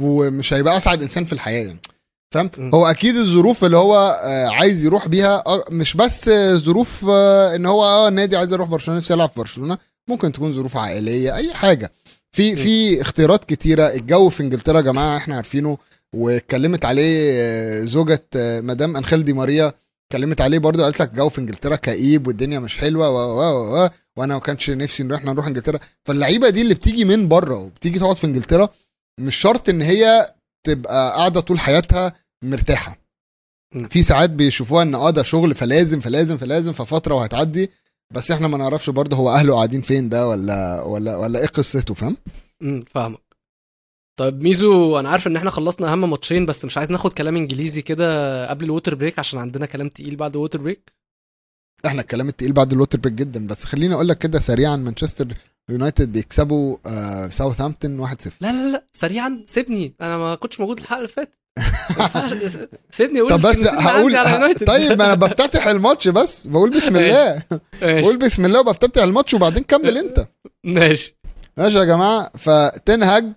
ومش 0.00 0.52
هيبقى 0.52 0.76
أسعد 0.76 1.02
إنسان 1.02 1.24
في 1.24 1.32
الحياة 1.32 1.66
يعني. 1.66 1.80
فاهم. 2.34 2.50
هو 2.74 2.86
أكيد 2.86 3.16
الظروف 3.16 3.64
اللي 3.64 3.76
هو 3.76 4.20
آه، 4.24 4.48
عايز 4.48 4.84
يروح 4.84 5.08
بيها 5.08 5.42
آه، 5.46 5.64
مش 5.70 5.94
بس 5.96 6.30
ظروف 6.54 7.06
آه، 7.08 7.54
إن 7.56 7.66
هو 7.66 7.84
آه 7.84 8.08
النادي 8.08 8.36
عايز 8.36 8.52
يروح 8.52 8.68
برشلونة 8.68 8.98
نفسي 9.00 9.12
يلعب 9.12 9.28
في 9.28 9.34
برشلونة. 9.40 9.78
ممكن 10.08 10.32
تكون 10.32 10.52
ظروف 10.52 10.76
عائلية 10.76 11.34
أي 11.36 11.54
حاجة. 11.54 11.92
في. 12.32 12.56
في 12.56 13.00
اختيارات 13.00 13.44
كتيرة. 13.44 13.86
الجو 13.86 14.28
في 14.28 14.42
إنجلترا 14.42 14.76
يا 14.76 14.82
جماعة 14.82 15.16
إحنا 15.16 15.36
عارفينه 15.36 15.78
واتكلمت 16.12 16.84
عليه 16.84 17.84
زوجة 17.84 18.24
مدام 18.36 18.96
أنخيل 18.96 19.24
دي 19.24 19.32
ماريا. 19.32 19.72
اتكلمت 20.10 20.40
عليه 20.40 20.58
برضه 20.58 20.82
قالت 20.84 21.00
لك 21.00 21.10
الجو 21.10 21.28
في 21.28 21.38
انجلترا 21.38 21.76
كئيب 21.76 22.26
والدنيا 22.26 22.58
مش 22.58 22.78
حلوة 22.78 23.10
و 23.10 23.16
و 23.16 23.40
و 23.40 23.84
و 23.84 23.88
وأنا 24.16 24.34
ما 24.34 24.40
كانش 24.40 24.70
نفسي 24.70 25.02
إن 25.02 25.12
إحنا 25.12 25.32
نروح 25.32 25.46
انجلترا. 25.46 25.78
فاللعيبة 26.04 26.48
دي 26.50 26.62
اللي 26.62 26.74
بتيجي 26.74 27.04
من 27.04 27.28
بره 27.28 27.54
وبتيجي 27.56 27.98
تقعد 27.98 28.16
في 28.16 28.26
انجلترا 28.26 28.68
مش 29.20 29.36
شرط 29.36 29.68
إن 29.68 29.82
هي 29.82 30.26
تبقى 30.66 31.12
قاعدة 31.16 31.40
طول 31.40 31.60
حياتها 31.60 32.12
مرتاحة. 32.44 32.98
في 33.88 34.02
ساعات 34.02 34.30
بيشوفوها 34.30 34.82
إن 34.82 34.94
آه 34.94 35.10
ده 35.10 35.22
شغل 35.22 35.54
فلازم 35.54 36.00
فلازم 36.00 36.36
فلازم 36.36 36.72
ففترة 36.72 37.14
وهتعدي 37.14 37.70
بس 38.14 38.30
إحنا 38.30 38.48
ما 38.48 38.58
نعرفش 38.58 38.90
برضه 38.90 39.16
هو 39.16 39.30
أهله 39.30 39.54
قاعدين 39.54 39.80
فين 39.82 40.08
ده 40.08 40.28
ولا 40.28 40.82
ولا 40.82 41.16
ولا 41.16 41.40
إيه 41.40 41.46
قصته 41.46 41.94
فاهم؟ 41.94 42.16
امم 42.62 42.84
فاهمك. 42.90 43.29
طيب 44.20 44.42
ميزو 44.42 44.98
أنا 44.98 45.08
عارف 45.08 45.26
إن 45.26 45.36
إحنا 45.36 45.50
خلصنا 45.50 45.92
أهم 45.92 46.10
ماتشين 46.10 46.46
بس 46.46 46.64
مش 46.64 46.78
عايز 46.78 46.90
ناخد 46.90 47.12
كلام 47.12 47.36
إنجليزي 47.36 47.82
كده 47.82 48.48
قبل 48.50 48.64
ال 48.64 48.69
water 48.69 48.94
break 48.94 49.18
عشان 49.18 49.38
عندنا 49.38 49.66
كلام 49.66 49.88
تقيل 49.88 50.16
بعد 50.16 50.34
ال 50.34 50.38
water 50.38 50.58
break. 50.58 50.92
إحنا 51.86 52.00
الكلام 52.00 52.28
التقيل 52.28 52.52
بعد 52.52 52.72
ال 52.72 52.76
water 52.76 52.98
break 52.98 53.14
جدا 53.14 53.46
بس 53.46 53.64
خليني 53.64 53.94
أقول 53.94 54.08
لك 54.08 54.18
كده 54.18 54.38
سريعا 54.38 54.76
مانشستر 54.76 55.26
يونايتد 55.70 56.12
بيكسبوا 56.12 56.76
آه 56.86 57.28
ساوثهامبتون 57.28 58.06
1-0 58.06 58.12
لا 58.40 58.52
لا 58.52 58.72
لا 58.72 58.84
سريعا 58.92 59.44
سيبني 59.46 59.94
أنا 60.00 60.18
ما 60.18 60.34
كنتش 60.34 60.60
موجود 60.60 60.78
الحلقة 60.80 60.98
اللي 60.98 61.08
فاتت. 61.08 61.32
سيبني 62.90 63.20
أقول 63.20 63.30
طب 63.30 63.40
بس 63.40 63.66
هقول. 63.66 64.14
طيب 64.66 64.98
ما 64.98 65.04
أنا 65.04 65.14
بفتتح 65.14 65.66
الماتش 65.66 66.08
بس 66.08 66.46
بقول 66.46 66.70
بسم 66.70 66.96
الله. 66.96 67.42
بقول 67.82 68.18
بسم 68.18 68.44
الله 68.44 68.60
وبفتتح 68.60 69.02
الماتش 69.02 69.34
وبعدين 69.34 69.62
كمل 69.62 69.98
أنت. 69.98 70.26
ماشي. 70.64 71.16
ماشي 71.56 71.78
يا 71.78 71.84
جماعة 71.84 72.30
فتين 72.38 73.01
هاج 73.01 73.32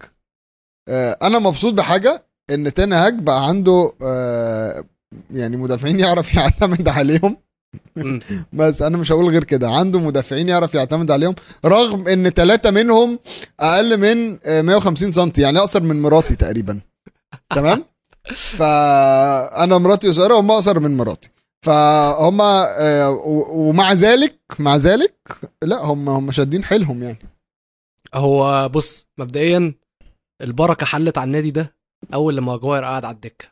أنا 0.89 1.39
مبسوط 1.39 1.73
بحاجة 1.73 2.25
إن 2.49 2.73
تين 2.73 3.01
هاج 3.01 3.19
بقى 3.19 3.47
عنده 3.47 3.93
آه 4.01 4.83
يعني 5.31 5.57
مدافعين 5.57 5.99
يعرف 5.99 6.35
يعتمد 6.35 6.87
عليهم. 6.87 7.37
بس 8.53 8.81
أنا 8.81 8.97
مش 8.97 9.11
هقول 9.11 9.29
غير 9.29 9.43
كده 9.43 9.69
عنده 9.69 9.99
مدافعين 9.99 10.49
يعرف 10.49 10.73
يعتمد 10.75 11.11
عليهم 11.11 11.35
رغم 11.65 12.07
إن 12.07 12.29
ثلاثة 12.29 12.71
منهم 12.71 13.19
أقل 13.59 13.97
من 13.97 14.39
آه، 14.45 14.61
150 14.61 15.11
سم 15.11 15.31
يعني 15.37 15.59
أقصر 15.59 15.83
من 15.83 16.01
مراتي 16.01 16.35
تقريبا. 16.35 16.79
تمام؟ 17.55 17.83
فأنا 18.33 19.77
مراتي 19.77 20.07
قصيرة 20.07 20.33
وهم 20.35 20.51
أقصر 20.51 20.79
من 20.79 20.97
مراتي. 20.97 21.29
فهم 21.65 22.41
آه، 22.41 23.09
ومع 23.49 23.93
ذلك 23.93 24.39
مع 24.59 24.75
ذلك 24.75 25.13
لا 25.61 25.77
هم 25.81 26.09
هم 26.09 26.31
شادين 26.31 26.63
حيلهم 26.63 27.03
يعني. 27.03 27.19
هو 28.13 28.69
بص 28.69 29.07
مبدئيا 29.17 29.73
البركة 30.43 30.85
حلت 30.85 31.17
على 31.17 31.27
النادي 31.27 31.51
ده 31.51 31.75
أول 32.13 32.37
لما 32.37 32.57
ماجواير 32.57 32.83
قعد 32.83 33.05
على 33.05 33.15
الدكة. 33.15 33.47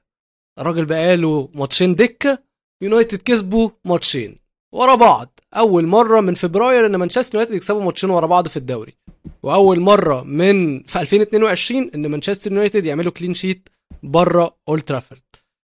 الراجل 0.59 0.85
بقاله 0.85 1.49
ماتشين 1.53 1.95
دكة 1.95 2.43
يونايتد 2.83 3.21
كسبوا 3.21 3.69
ماتشين 3.85 4.39
ورا 4.73 4.95
بعض. 4.95 5.39
أول 5.53 5.85
مرة 5.85 6.21
من 6.21 6.33
فبراير 6.33 6.85
إن 6.85 6.95
مانشستر 6.95 7.35
يونايتد 7.35 7.55
يكسبوا 7.55 7.83
ماتشين 7.83 8.09
ورا 8.09 8.27
بعض 8.27 8.47
في 8.47 8.57
الدوري. 8.57 8.97
وأول 9.43 9.79
مرة 9.79 10.21
من 10.21 10.83
في 10.83 11.01
2022 11.01 11.91
إن 11.95 12.07
مانشستر 12.07 12.51
يونايتد 12.51 12.85
يعملوا 12.85 13.11
clean 13.11 13.33
sheet 13.33 13.69
بره 14.03 14.57
أولد 14.67 14.83
ترافورد. 14.83 15.21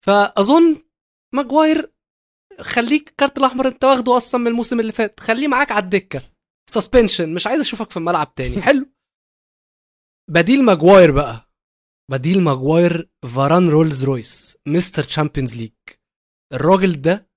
فأظن 0.07 0.77
ماجواير 1.35 1.93
خليك 2.61 3.09
الكارت 3.09 3.39
الأحمر 3.39 3.69
أنت 3.69 3.85
واخده 3.85 4.17
أصلا 4.17 4.41
من 4.41 4.47
الموسم 4.47 4.81
اللي 4.81 4.93
فات. 4.93 5.21
خليه 5.21 5.49
معاك 5.49 5.73
على 5.73 5.85
الدكة. 5.85 6.23
suspension 6.71 7.35
مش 7.35 7.47
عايز 7.47 7.61
أشوفك 7.61 7.91
في 7.91 7.97
الملعب 7.97 8.35
تاني. 8.35 8.63
حلو. 8.63 8.87
بديل 10.31 10.65
ماجواير 10.65 11.11
بقى. 11.11 11.51
بديل 12.11 12.43
ماجواير 12.43 13.11
فاران 13.35 13.69
رولز 13.69 14.05
رويس 14.05 14.57
Mr. 14.69 15.03
Champions 15.03 15.55
League. 15.57 15.73
الراجل 16.53 17.01
ده 17.01 17.31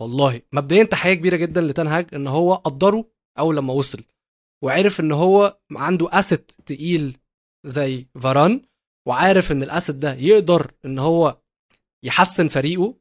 والله 0.00 0.42
مبدئيا 0.52 0.84
تحيه 0.84 1.14
كبيرة 1.14 1.36
جدا 1.36 1.60
لتنهاج 1.60 2.14
ان 2.14 2.26
هو 2.26 2.54
قدره 2.54 3.10
أول 3.38 3.56
لما 3.56 3.72
وصل. 3.72 4.04
وعرف 4.64 5.00
ان 5.00 5.12
هو 5.12 5.58
عنده 5.72 6.08
asset 6.18 6.52
تقيل 6.66 7.18
زي 7.66 8.06
فاران 8.20 8.62
وعارف 9.08 9.52
ان 9.52 9.62
ال 9.62 9.68
asset 9.68 9.96
ده 9.96 10.14
يقدر 10.14 10.72
ان 10.84 10.98
هو 10.98 11.38
يحسن 12.04 12.48
فريقه 12.48 12.94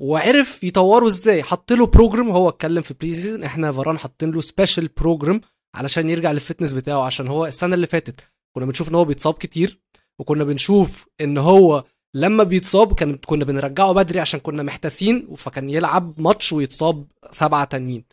وعرف 0.00 0.64
يطوره 0.64 1.08
إزاي. 1.08 1.42
حط 1.42 1.72
له 1.72 1.86
program 1.86 2.30
هو 2.30 2.48
اتكلم 2.48 2.82
في 2.82 2.94
pre-season 2.94 3.42
إحنا 3.44 3.72
فاران 3.72 3.98
حاطين 3.98 4.30
له 4.30 4.40
special 4.40 4.88
program 4.88 5.40
علشان 5.74 6.10
يرجع 6.10 6.32
لل 6.32 6.41
fitness 6.41 6.72
بتاعه 6.72 7.04
عشان 7.06 7.28
هو 7.28 7.46
السنة 7.46 7.74
اللي 7.74 7.86
فاتت 7.86 8.32
كنا 8.58 8.66
بنشوف 8.66 8.88
إن 8.88 8.94
هو 8.94 9.04
بيتصاب 9.04 9.34
كتير 9.34 9.80
وكنا 10.18 10.44
بنشوف 10.44 11.06
إن 11.20 11.38
هو 11.38 11.84
لما 12.14 12.44
بيتصاب 12.44 12.94
كان 12.94 13.16
كنا 13.16 13.44
بنرجعه 13.44 13.92
بدري 13.92 14.20
عشان 14.20 14.40
كنا 14.40 14.62
محتاسين 14.62 15.34
فكان 15.36 15.70
يلعب 15.70 16.20
ماتش 16.20 16.52
ويتصاب 16.52 17.06
سبعة 17.30 17.64
تانيين. 17.64 18.04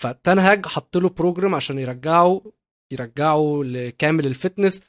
فتنهاج 0.00 0.66
حط 0.66 0.96
له 0.96 1.08
program 1.08 1.54
عشان 1.54 1.78
يرجعه 1.78 2.42
يرجعه 2.92 3.62
لكامل 3.64 4.26
ال 4.26 4.33
fitness 4.33 4.82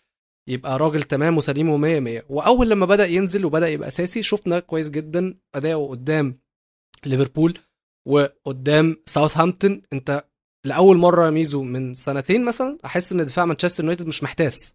يبقى 0.49 0.80
راجل 0.80 1.04
تمام 1.04 1.38
وسليم 1.38 1.67
و100 1.67 1.99
100 1.99 2.23
وأول 2.30 2.69
لما 2.69 2.86
بدأ 2.86 3.06
ينزل 3.06 3.45
وبدأ 3.45 3.67
يبقى 3.67 3.88
أساسي 3.88 4.21
شفنا 4.23 4.60
كويس 4.60 4.89
جدا 4.89 5.38
أداؤه 5.56 5.89
قدام 5.89 6.39
ليفربول 7.06 7.58
وقدام 8.08 8.97
ساوثهامبتون. 9.06 9.82
أنت 9.93 10.26
لأول 10.65 10.97
مرة 10.97 11.30
ميزو 11.30 11.63
من 11.63 11.93
سنتين 11.93 12.45
مثلا 12.45 12.78
أحس 12.86 13.12
إن 13.12 13.26
دفاع 13.26 13.45
مانشستر 13.45 13.84
يونايتد 13.84 14.08
مش 14.08 14.23
محتاس. 14.23 14.73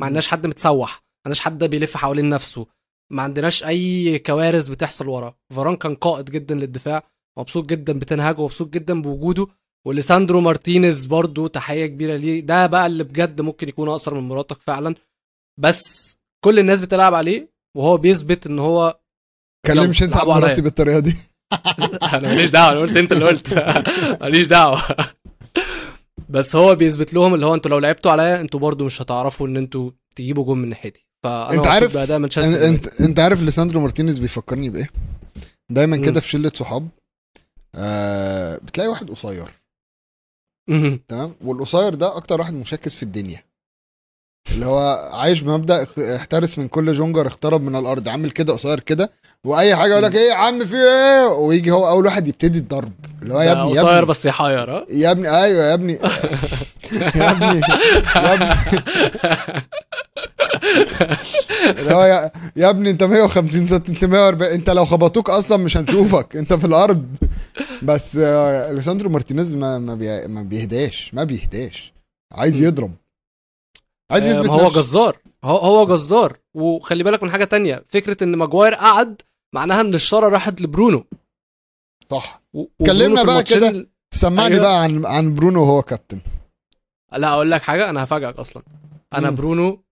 ما 0.00 0.06
عندناش 0.06 0.28
حد 0.28 0.46
متسوح 0.46 0.92
ما 0.94 1.00
عندناش 1.26 1.40
حد 1.40 1.64
بيلف 1.64 1.96
حوالين 1.96 2.28
نفسه 2.30 2.66
ما 3.12 3.22
عندناش 3.22 3.64
أي 3.64 4.18
كوارث 4.18 4.68
بتحصل 4.68 5.08
ورا. 5.08 5.34
فاران 5.54 5.76
كان 5.76 5.94
قائد 5.94 6.30
جدا 6.30 6.54
للدفاع 6.54 7.02
مبسوط 7.38 7.66
جدا 7.66 7.98
بتنهاج 7.98 8.38
ومبسوط 8.38 8.68
جدا 8.68 9.02
بوجوده 9.02 9.46
وليساندرو 9.86 10.40
مارتينيز 10.40 11.06
برضو 11.06 11.46
تحية 11.46 11.86
كبيرة 11.86 12.16
ليه. 12.16 12.40
ده 12.40 12.66
بقى 12.66 12.86
اللي 12.86 13.04
بجد 13.04 13.40
ممكن 13.40 13.68
يكون 13.68 13.88
أقصر 13.88 14.14
من 14.14 14.28
مراتك 14.28 14.62
فعلا. 14.62 14.94
بس 15.60 16.14
كل 16.44 16.58
الناس 16.58 16.80
بتلعب 16.80 17.14
عليه 17.14 17.48
وهو 17.76 17.96
بيثبت 17.96 18.46
إن 18.46 18.58
هو 18.58 19.00
ماتكلمش 19.66 20.02
أنت 20.02 20.16
عن. 20.16 20.26
مراتي 20.26 20.60
بالطريقة 20.60 20.98
دي. 20.98 21.16
أنا 22.14 22.28
ماليش 22.28 22.50
دعوة 22.50 22.72
أنا 22.72 22.80
قلت 22.80 22.96
أنت 22.96 23.12
اللي 23.12 23.24
قلت. 23.24 23.54
ماليش 24.22 24.46
دعوة. 24.46 24.82
بس 26.34 26.56
هو 26.56 26.74
بيثبت 26.74 27.14
لهم 27.14 27.34
اللي 27.34 27.46
هو 27.46 27.54
أنتوا 27.54 27.70
لو 27.70 27.78
لعبتوا 27.78 28.10
عليا 28.10 28.40
أنتوا 28.40 28.60
برضو 28.60 28.84
مش 28.84 29.02
هتعرفوا 29.02 29.46
ان 29.46 29.56
أنتوا 29.56 29.90
تجيبوا 30.16 30.44
جون 30.44 30.58
من 30.58 30.68
ناحيتي 30.68 31.06
فأنا 31.22 31.50
انت 31.52 31.66
عارف 31.66 31.94
بأداء 31.94 32.18
مانشستر 32.18 32.44
انت. 32.44 32.86
انت, 32.86 33.00
انت 33.00 33.18
عارف 33.18 33.42
ليساندرو 33.42 33.80
مارتينيز 33.80 34.18
بيفكرني 34.18 34.70
بإيه 34.70 34.90
دايما. 35.70 35.96
كده 35.96 36.20
في 36.20 36.28
شلة 36.28 36.52
صحاب 36.54 36.88
آه 37.74 38.56
بتلاقي 38.56 38.88
واحد 38.88 39.10
قصير. 39.10 39.48
تمام 41.08 41.34
والقصير 41.44 41.94
ده 41.94 42.16
أكتر 42.16 42.40
واحد 42.40 42.54
مشكس 42.54 42.94
في 42.94 43.02
الدنيا 43.02 43.42
اللي 44.52 44.66
هو 44.66 45.10
عايش 45.12 45.40
بمبدأ 45.40 45.86
احترس 46.16 46.58
من 46.58 46.68
كل 46.68 46.92
من 46.92 47.26
اقترب 47.26 47.62
من 47.62 47.76
الأرض 47.76 48.08
عامل 48.08 48.30
كده 48.30 48.52
قصير 48.52 48.80
كده 48.80 49.10
وأي 49.44 49.76
حاجة 49.76 49.90
يقول 49.92 50.02
لك 50.04 50.14
إيه 50.14 50.28
يا 50.28 50.34
عم 50.34 50.64
في 50.66 50.76
إيه؟ 50.76 51.26
ويجي 51.26 51.70
هو 51.70 51.88
أول 51.88 52.04
واحد 52.04 52.28
يبتدي 52.28 52.58
الضرب 52.58 52.92
اللي 53.22 53.34
هو 53.34 53.40
يا 53.40 53.52
ابني 53.52 53.78
قصير 53.78 54.04
بس 54.04 54.26
يحير 54.26 54.70
ها؟ 54.70 54.86
يا 54.90 55.10
ابني 55.10 55.28
أيوه 55.30 55.64
يا 55.64 55.74
ابني. 55.74 55.98
يا 56.92 57.30
ابني 57.30 57.60
يا 58.16 58.34
ابني. 58.34 58.50
اللي 61.80 61.94
هو 61.94 62.04
يا, 62.04 62.30
يا 62.56 62.70
ابني 62.70 62.90
أنت 62.90 63.02
150 63.02 63.66
سم 63.68 63.80
أنت 63.88 64.04
140 64.04 64.52
أنت 64.52 64.70
لو 64.70 64.84
خبطوك 64.84 65.30
أصلا 65.30 65.56
مش 65.58 65.76
هنشوفك 65.76 66.36
أنت 66.36 66.52
في 66.54 66.66
الأرض. 66.66 67.04
بس 67.82 68.16
آه، 68.20 68.70
أليساندرو 68.70 69.10
مارتينيز 69.10 69.54
ما 69.54 69.78
ما, 69.78 69.94
بي... 69.94 70.26
ما 70.26 70.42
بيهداش 70.42 71.10
ما 71.14 71.24
بيهداش. 71.24 71.92
عايز. 72.32 72.62
يضرب. 72.62 72.92
عايز 74.10 74.26
آه، 74.26 74.30
يثبت 74.30 74.50
هو. 74.50 74.68
جزار 74.68 75.16
هو 75.44 75.56
هو 75.56 75.86
جزار 75.86 76.38
وخلي 76.54 77.04
بالك 77.04 77.22
من 77.22 77.30
حاجة 77.30 77.44
تانية 77.44 77.84
فكرة 77.88 78.24
إن 78.24 78.36
ماجواير 78.36 78.74
قعد 78.74 79.22
معناها 79.54 79.80
إن 79.80 79.94
الشاره 79.94 80.28
راحت 80.28 80.60
لبرونو 80.60 81.04
صح 82.10 82.42
كلمنا 82.86 83.22
بقى 83.22 83.42
كده. 83.42 83.88
سمعني 84.14 84.54
أيوة. 84.54 84.62
بقى 84.66 84.82
عن 84.82 85.06
عن 85.06 85.34
برونو 85.34 85.62
وهو 85.62 85.82
كابتن 85.82 86.20
لا 87.16 87.28
أقول 87.28 87.50
لك 87.50 87.62
حاجة 87.62 87.90
أنا 87.90 88.04
هفاجئك 88.04 88.38
أصلا 88.38 88.62
أنا 89.14 89.30
مم. 89.30 89.36
برونو 89.36 89.84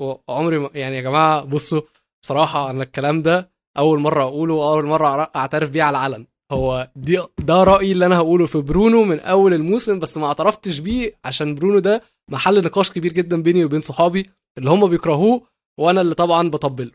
وعمري 0.00 0.58
ما 0.58 0.70
يعني 0.74 0.96
يا 0.96 1.00
جماعة 1.00 1.44
بصوا 1.44 1.80
بصراحة 2.22 2.70
أنا 2.70 2.82
الكلام 2.82 3.22
ده 3.22 3.50
أول 3.78 3.98
مرة 4.00 4.22
أقوله 4.22 4.54
وأول 4.54 4.86
مرة 4.86 5.30
أعترف 5.36 5.70
بيه 5.70 5.82
على 5.82 5.98
العلن 5.98 6.26
هو 6.52 6.88
دي 6.96 7.22
ده 7.38 7.64
رأيي 7.64 7.92
اللي 7.92 8.06
أنا 8.06 8.16
هقوله 8.16 8.46
في 8.46 8.58
برونو 8.60 9.04
من 9.04 9.20
أول 9.20 9.54
الموسم 9.54 9.98
بس 9.98 10.18
ما 10.18 10.26
اعترفتش 10.26 10.78
بيه 10.78 11.14
عشان 11.24 11.54
برونو 11.54 11.78
ده 11.78 12.02
محل 12.28 12.64
نقاش 12.64 12.90
كبير 12.90 13.12
جدا 13.12 13.42
بيني 13.42 13.64
وبين 13.64 13.80
صحابي 13.80 14.30
اللي 14.58 14.70
هم 14.70 14.86
بيكرهوه 14.86 15.42
وأنا 15.80 16.00
اللي 16.00 16.14
طبعا 16.14 16.50
بطبله. 16.50 16.90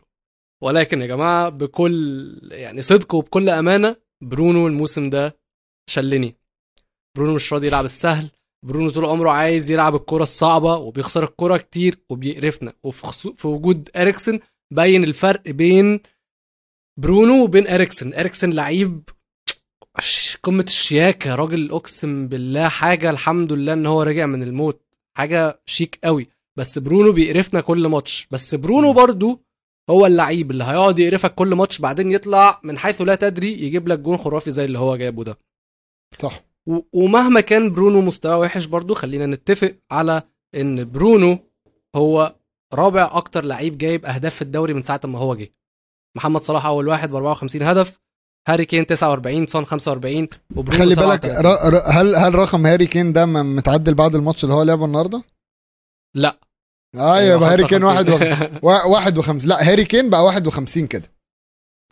ولكن 0.62 1.02
يا 1.02 1.06
جماعة 1.06 1.48
بكل 1.48 2.38
يعني 2.52 2.82
صدق 2.82 3.14
وبكل 3.14 3.48
أمانة 3.48 3.96
برونو 4.22 4.66
الموسم 4.66 5.10
ده 5.10 5.36
شلني. 5.90 6.36
برونو 7.16 7.34
مش 7.34 7.52
راضي 7.52 7.66
يلعب 7.66 7.84
السهل. 7.84 8.30
برونو 8.66 8.90
طول 8.90 9.04
عمره 9.04 9.30
عايز 9.30 9.70
يلعب 9.70 9.94
الكرة 9.94 10.22
الصعبة 10.22 10.76
وبيخسر 10.76 11.24
الكرة 11.24 11.56
كتير 11.56 11.98
وبيقرفنا. 12.10 12.72
وفي 12.82 13.46
وجود 13.48 13.90
إريكسن 13.96 14.40
باين 14.74 15.04
الفرق 15.04 15.50
بين 15.50 16.00
برونو 17.00 17.44
وبين 17.44 17.68
إريكسن. 17.68 18.14
إريكسن 18.14 18.50
لعيب 18.50 19.08
قمة 20.42 20.64
الشياكة. 20.64 21.34
راجل 21.34 21.70
أقسم 21.70 22.28
بالله 22.28 22.68
حاجة 22.68 23.10
الحمد 23.10 23.52
لله 23.52 23.72
إن 23.72 23.86
هو 23.86 24.02
رجع 24.02 24.26
من 24.26 24.42
الموت. 24.42 24.83
حاجة 25.16 25.62
شيك 25.66 25.98
قوي. 26.04 26.28
بس 26.58 26.78
برونو 26.78 27.12
بيقرفنا 27.12 27.60
كل 27.60 27.86
ماتش. 27.86 28.28
بس 28.30 28.54
برونو 28.54 28.92
برضو 28.92 29.40
هو 29.90 30.06
اللعيب 30.06 30.50
اللي 30.50 30.64
هيقعد 30.64 30.98
يقرفك 30.98 31.34
كل 31.34 31.54
ماتش 31.54 31.78
بعدين 31.78 32.12
يطلع 32.12 32.60
من 32.64 32.78
حيث 32.78 33.00
لا 33.02 33.14
تدري 33.14 33.52
يجيب 33.62 33.88
لك 33.88 33.98
جون 33.98 34.16
خرافي 34.16 34.50
زي 34.50 34.64
اللي 34.64 34.78
هو 34.78 34.96
جابه 34.96 35.24
ده. 35.24 35.38
صح. 36.18 36.44
و- 36.66 36.80
ومهما 36.92 37.40
كان 37.40 37.72
برونو 37.72 38.00
مستواه 38.00 38.38
وحش 38.38 38.66
برضو 38.66 38.94
خلينا 38.94 39.26
نتفق 39.26 39.74
على 39.90 40.22
إن 40.54 40.90
برونو 40.90 41.38
هو 41.96 42.34
رابع 42.74 43.10
أكتر 43.12 43.44
لعيب 43.44 43.78
جايب 43.78 44.04
أهداف 44.06 44.34
في 44.34 44.42
الدوري 44.42 44.74
من 44.74 44.82
ساعة 44.82 45.00
ما 45.04 45.18
هو 45.18 45.34
جه. 45.34 45.54
محمد 46.16 46.40
صلاح 46.40 46.66
أول 46.66 46.88
واحد 46.88 47.10
ب 47.10 47.14
54 47.14 47.62
هدف. 47.62 48.00
هاري 48.48 48.64
كين 48.64 48.86
49 48.86 49.46
سون 49.46 49.64
45 49.64 50.28
وبرونو 50.56 50.78
خلي 50.78 50.94
بالك 50.94 51.26
37. 51.26 51.46
ر... 51.46 51.74
ر... 51.74 51.82
هل 51.86 52.16
هل 52.16 52.34
رقم 52.34 52.66
هاري 52.66 52.86
كين 52.86 53.12
ده 53.12 53.26
متعدل 53.26 53.94
بعد 53.94 54.14
الماتش 54.14 54.44
اللي 54.44 54.54
هو 54.54 54.62
لعبه 54.62 54.84
النهارده؟ 54.84 55.22
لا. 56.14 56.38
آه 56.96 57.20
يبقى 57.20 57.52
هاري 57.52 57.64
كين 57.64 57.82
55. 57.82 57.84
واحد 57.84 58.08
و... 58.62 58.68
وا- 58.68 58.84
واحد 58.84 59.18
وخمس 59.18 59.44
لا 59.44 59.70
هاري 59.70 59.84
كين 59.84 60.10
بقى 60.10 60.24
51 60.24 60.86
كده. 60.86 61.10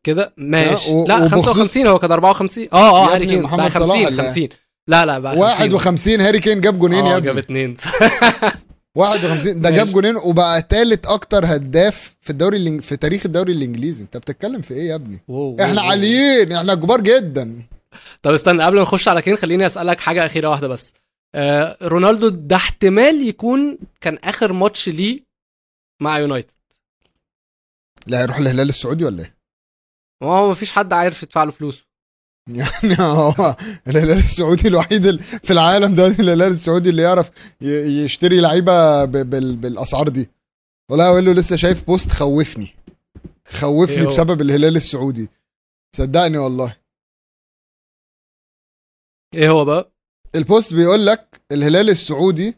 كده؟ 0.05 0.35
ماشي. 0.37 0.91
و- 0.93 1.07
لا 1.07 1.17
وبخصوص- 1.17 1.47
55 1.49 1.87
هو 1.87 1.99
كان 1.99 2.13
54 2.13 2.69
آه 2.73 2.77
آه 2.77 3.15
هاري 3.15 3.27
كين. 3.27 3.43
محمد 3.43 3.59
بقى 3.61 3.71
صلاح 3.71 3.87
50 3.89 4.05
ولا 4.07 4.23
إيه؟ 4.23 4.29
50 4.29 4.49
لا 4.89 5.07
لا 5.07 5.19
بقى 5.19 5.33
50 5.37 5.73
51 5.73 6.21
هاري 6.21 6.41
كين 6.41 6.61
جاب 6.61 6.79
جونين 6.79 7.05
يا 7.07 7.19
جاب 7.19 7.39
ابني. 7.39 7.41
اتنين. 7.41 7.77
51 8.97 9.61
ده 9.61 9.71
جاب. 9.71 9.87
جونين 9.89 10.17
وبقى 10.17 10.67
ثالث 10.71 11.07
أكتر 11.07 11.57
هداف 11.57 12.17
في 12.21 12.31
الدوري 12.31 12.57
الإنج... 12.57 12.81
في 12.81 12.97
تاريخ 12.97 13.27
الدوري 13.27 13.53
الإنجليزي. 13.53 14.03
أنت 14.03 14.17
بتتكلم 14.17 14.61
في 14.63 14.75
إيه 14.75 14.89
يا 14.89 14.95
ابني؟ 14.95 15.21
wow، 15.29 15.39
wow، 15.41 15.65
إحنا 15.65 15.81
wow. 15.81 15.91
عاليين 15.91 16.53
إحنا 16.53 16.75
كبار 16.75 17.01
جدا. 17.01 17.63
طب 18.23 18.33
استنى 18.33 18.63
قبل 18.65 18.77
ما 18.77 18.83
نخش 18.83 19.09
على 19.09 19.23
كين 19.23 19.37
خليني 19.37 19.67
أسألك 19.67 20.01
حاجة 20.01 20.27
أخيرة 20.27 20.49
واحدة 20.49 20.69
بس. 20.69 20.95
آه 21.35 21.77
رونالدو 21.83 22.29
ده 22.29 22.57
احتمال 22.57 23.29
يكون 23.29 23.79
كان 24.01 24.19
آخر 24.25 24.53
ماتش 24.53 24.89
ليه 24.89 25.21
مع 26.03 26.19
يونايتد. 26.19 26.53
لا 28.07 28.21
هيروح 28.21 28.37
الهلال 28.37 28.69
السعودي 28.69 29.05
ولا 29.05 29.23
إيه؟ 29.23 29.37
هو 30.23 30.51
مفيش 30.51 30.73
حد 30.73 30.93
عارف 30.93 31.23
يدفع 31.23 31.45
له 31.45 31.51
فلوسه. 31.51 31.85
يعني 32.83 32.97
هو 33.01 33.57
الهلال 33.89 34.19
السعودي 34.19 34.69
الوحيد 34.69 35.07
ال- 35.07 35.23
في 35.23 35.53
العالم 35.53 35.95
ده 35.95 36.07
الهلال 36.07 36.43
السعودي 36.43 36.91
اللي 36.91 37.03
يعرف 37.03 37.31
يشتري 37.61 38.41
لعيبة 38.41 39.05
بالأسعار 39.05 40.09
دي. 40.09 40.31
والله 40.91 41.07
أقول 41.09 41.25
له 41.25 41.33
لسه 41.33 41.57
شايف 41.57 41.87
post 41.87 42.11
خوفني. 42.11 42.75
خوفني 43.49 44.03
إيه؟ 44.03 44.07
بسبب 44.09 44.41
الهلال 44.41 44.77
السعودي. 44.77 45.29
صدقني 45.97 46.39
والله. 46.39 46.77
إيه 49.35 49.51
هو 49.51 49.65
بقى؟ 49.65 49.93
ال 50.35 50.43
post 50.43 50.75
بيقول 50.75 51.07
لك 51.07 51.41
الهلال 51.53 51.91
السعودي 51.91 52.57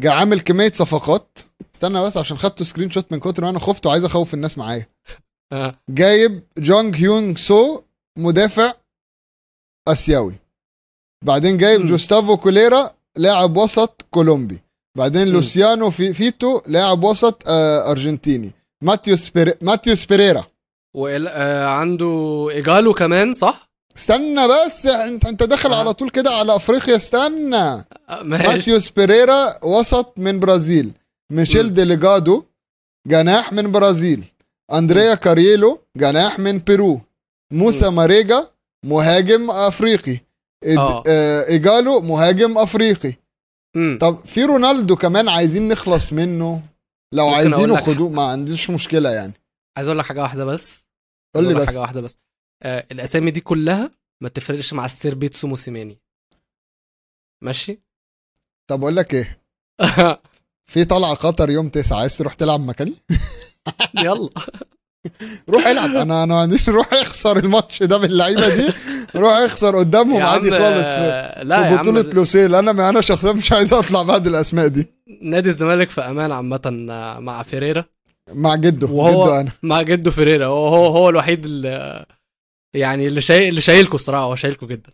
جا 0.00 0.10
عامل 0.10 0.40
كمية 0.40 0.70
صفقات. 0.72 1.38
استنى 1.74 2.02
بس 2.02 2.16
عشان 2.16 2.38
خدته 2.38 2.64
screenshot 2.64 3.12
من 3.12 3.20
كتر 3.20 3.42
ما 3.42 3.50
أنا 3.50 3.58
خفت 3.58 3.86
وعايز 3.86 4.04
أخوف 4.04 4.34
الناس 4.34 4.58
معايا. 4.58 4.86
آه. 5.52 5.78
جايب 5.90 6.42
جانج 6.58 6.96
هيون 6.96 7.38
سو 7.38 7.82
مدافع 8.18 8.74
آسيوي. 9.88 10.34
بعدين 11.24 11.56
جايب. 11.56 11.86
جوستافو 11.86 12.36
كويلار 12.36 12.90
لاعب 13.16 13.56
وسط 13.56 14.06
كولومبي. 14.10 14.60
بعدين. 14.98 15.28
لوسيانو 15.28 15.90
فييتو 15.90 16.60
لاعب 16.66 17.04
وسط 17.04 17.42
آه 17.48 17.90
أرجنتيني. 17.90 18.52
ماتيوس 18.84 19.28
بيري... 19.30 19.54
ماتيوس 19.60 20.04
بيريرا 20.04 20.46
وعنده 20.96 22.48
إيجالو 22.50 22.94
كمان 22.94 23.34
صح؟ 23.34 23.70
استنى 23.96 24.48
بس 24.48 24.86
انت 24.86 25.26
انت 25.26 25.42
داخل 25.42 25.72
آه. 25.72 25.78
على 25.78 25.92
طول 25.92 26.10
كده 26.10 26.30
على 26.30 26.56
أفريقيا 26.56 26.96
استنى. 26.96 27.56
آه، 27.56 27.84
ماشي. 28.22 28.48
ماتيوس 28.48 28.90
بيريرا 28.90 29.64
وسط 29.64 30.12
من 30.16 30.40
برازيل. 30.40 30.92
ميشيل. 31.32 31.72
ديليجادو 31.72 32.44
جناح 33.08 33.52
من 33.52 33.72
برازيل. 33.72 34.24
أندريا 34.72 35.14
كاريلو 35.14 35.78
جناح 35.96 36.38
من 36.38 36.58
بيرو. 36.58 37.00
موسى. 37.52 37.90
ماريجا 37.90 38.49
مهاجم 38.84 39.50
افريقي. 39.50 40.20
آه. 40.64 41.02
آه. 41.06 41.48
إيجالو 41.48 42.00
مهاجم 42.00 42.58
افريقي. 42.58 43.14
مم. 43.76 43.98
طب 44.00 44.26
في 44.26 44.44
رونالدو 44.44 44.96
كمان 44.96 45.28
عايزين 45.28 45.68
نخلص 45.68 46.12
منه. 46.12 46.62
لو 47.14 47.28
عايزينه 47.28 47.80
خدوه 47.80 48.08
ما 48.08 48.22
عنديش 48.22 48.70
مشكلة 48.70 49.10
يعني. 49.10 49.32
عايز 49.76 49.88
أقول 49.88 49.98
لك 49.98 50.04
حاجة 50.04 50.22
واحدة 50.22 50.44
بس. 50.44 50.86
قول 51.34 51.48
لي 51.48 51.54
بس. 51.54 51.66
حاجة 51.66 51.80
واحدة 51.80 52.00
بس. 52.00 52.18
آه 52.62 52.86
الأسامي 52.92 53.30
دي 53.30 53.40
كلها 53.40 53.90
ما 54.22 54.28
تفرقش 54.28 54.72
مع 54.72 54.84
السير 54.84 55.14
بيتسو 55.14 55.48
موسيماني. 55.48 55.98
ماشي؟ 57.44 57.78
طب 58.70 58.80
أقول 58.82 58.96
لك 58.96 59.14
إيه؟ 59.14 59.42
في 60.70 60.84
طلعة 60.84 61.14
قطر 61.14 61.50
يوم 61.50 61.68
9 61.68 61.98
عايز 61.98 62.18
تروح 62.18 62.34
تلعب 62.34 62.60
مكاني؟ 62.60 62.94
يلا. 63.98 64.30
روح 65.48 65.66
العب. 65.66 65.96
أنا 65.96 66.22
أنا 66.24 66.40
عنديش 66.40 66.68
روح 66.78 66.92
اخسر 66.94 67.38
الماتش 67.38 67.82
ده 67.82 67.96
باللعيبة 67.96 68.54
دي. 68.54 68.68
روح 69.16 69.32
اخسر 69.32 69.76
قدامهم 69.78 70.22
عادي 70.22 70.50
خالص. 70.50 70.86
في, 70.86 71.32
لا 71.44 71.68
في 71.76 71.82
بطولة 71.82 72.10
لوسيل. 72.14 72.54
أنا 72.54 72.88
أنا 72.88 73.00
شخصيا 73.00 73.32
مش 73.32 73.52
عايز 73.52 73.72
أطلع 73.72 74.02
بعد 74.02 74.26
الأسماء 74.26 74.66
دي. 74.68 74.86
نادي 75.22 75.48
الزمالك 75.48 75.90
في 75.90 76.00
أمان 76.00 76.32
عامة 76.32 76.86
آه، 76.90 77.18
مع 77.18 77.42
فيريرا. 77.42 77.84
مع 78.32 78.54
جده 78.54 78.86
وهو- 78.86 79.24
جده 79.24 79.40
أنا. 79.40 79.50
مع 79.62 79.82
جده 79.82 80.10
فيريرا. 80.10 80.46
هو 80.46 80.68
هو 80.68 80.86
هو 80.86 81.08
الوحيد 81.08 81.44
اللي 81.44 82.06
يعني 82.74 83.06
اللي 83.06 83.20
شايل 83.20 83.48
اللي 83.48 83.60
شايلكوا 83.60 83.94
الصراحة. 83.94 84.24
هو 84.24 84.34
شايلكوا 84.34 84.68
جدا. 84.68 84.90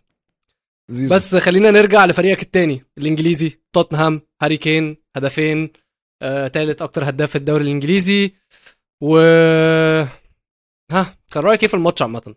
زيزو. 0.89 1.15
بس 1.15 1.35
خلينا 1.35 1.71
نرجع 1.71 2.05
لفريقك 2.05 2.41
التاني. 2.41 2.83
الإنجليزي. 2.97 3.59
توتنهام 3.73 4.21
هاري 4.41 4.57
كين 4.57 4.97
هدفين. 5.15 5.71
آه، 6.21 6.47
تالت 6.47 6.81
أكتر 6.81 7.09
هداف 7.09 7.29
في 7.29 7.35
الدوري 7.37 7.63
الإنجليزي. 7.63 8.33
و 9.01 9.17
ها 10.91 11.17
كان 11.31 11.43
رأيك 11.43 11.61
إيه 11.63 11.67
في 11.67 11.73
الماتش 11.73 12.01
عامة 12.01 12.35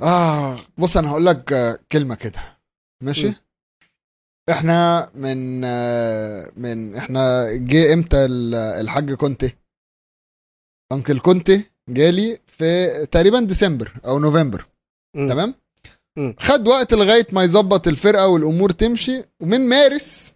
آه 0.00 0.58
بص 0.78 0.96
أنا 0.96 1.10
هقول 1.10 1.26
لك 1.26 1.52
آه، 1.52 1.78
كلمة 1.92 2.14
كده 2.14 2.58
ماشي 3.02 3.28
م. 3.28 3.34
إحنا 4.50 5.10
من 5.14 5.64
آه، 5.64 6.52
من 6.56 6.96
إحنا 6.96 7.50
جه 7.52 7.92
إمتى 7.94 8.24
ال- 8.24 8.54
الحاج 8.54 9.12
كونتي 9.12 9.56
أنكل 10.92 11.18
كونتي 11.20 11.70
جالي 11.88 12.38
في 12.46 12.86
تقريبا 13.06 13.40
ديسمبر 13.40 13.92
أو 14.04 14.18
نوفمبر 14.18 14.64
مم. 15.16 15.28
تمام 15.28 15.54
مم. 16.16 16.34
خد 16.38 16.68
وقت 16.68 16.94
لغاية 16.94 17.26
ما 17.32 17.42
يظبط 17.44 17.88
الفرقة 17.88 18.28
والأمور 18.28 18.70
تمشي 18.70 19.22
ومن 19.40 19.68
مارس 19.68 20.34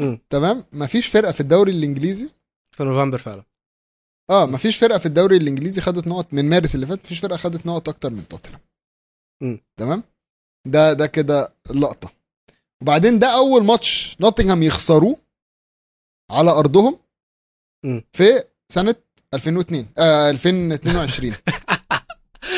مم. 0.00 0.18
تمام 0.30 0.64
مفيش 0.72 1.06
فرقة 1.06 1.32
في 1.32 1.40
الدوري 1.40 1.72
الإنجليزي 1.72 2.30
في 2.76 2.84
نوفمبر 2.84 3.18
فعلا 3.18 3.44
آه 4.30 4.46
مفيش 4.46 4.76
فرقة 4.76 4.98
في 4.98 5.06
الدوري 5.06 5.36
الإنجليزي 5.36 5.80
خدت 5.80 6.06
نقط 6.06 6.32
من 6.34 6.48
مارس 6.50 6.74
اللي 6.74 6.86
فات 6.86 6.98
مفيش 7.04 7.18
فرقة 7.20 7.36
خدت 7.36 7.66
نقط 7.66 7.88
أكتر 7.88 8.10
من 8.10 8.28
توتنهام. 8.28 8.60
تمام؟ 9.80 10.02
ده 10.66 10.92
ده 10.92 11.06
كده 11.06 11.54
لقطة. 11.70 12.12
وبعدين 12.82 13.18
ده 13.18 13.34
أول 13.34 13.64
ماتش 13.64 14.16
نوتنغهام 14.20 14.62
يخسروه 14.62 15.16
على 16.30 16.50
أرضهم 16.50 16.98
مم. 17.84 18.02
في 18.12 18.42
سنة 18.72 18.94
2002 19.34 19.88
آه 19.98 20.30
2022 20.30 21.32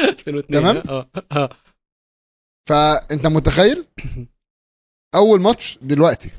2002 0.04 0.42
تمام. 0.62 0.76
آه 0.76 1.11
آه. 1.33 1.50
فأنت 2.68 3.26
متخيل 3.26 3.87
أول 5.14 5.40
ماتش 5.40 5.78
دلوقتي؟ 5.83 6.30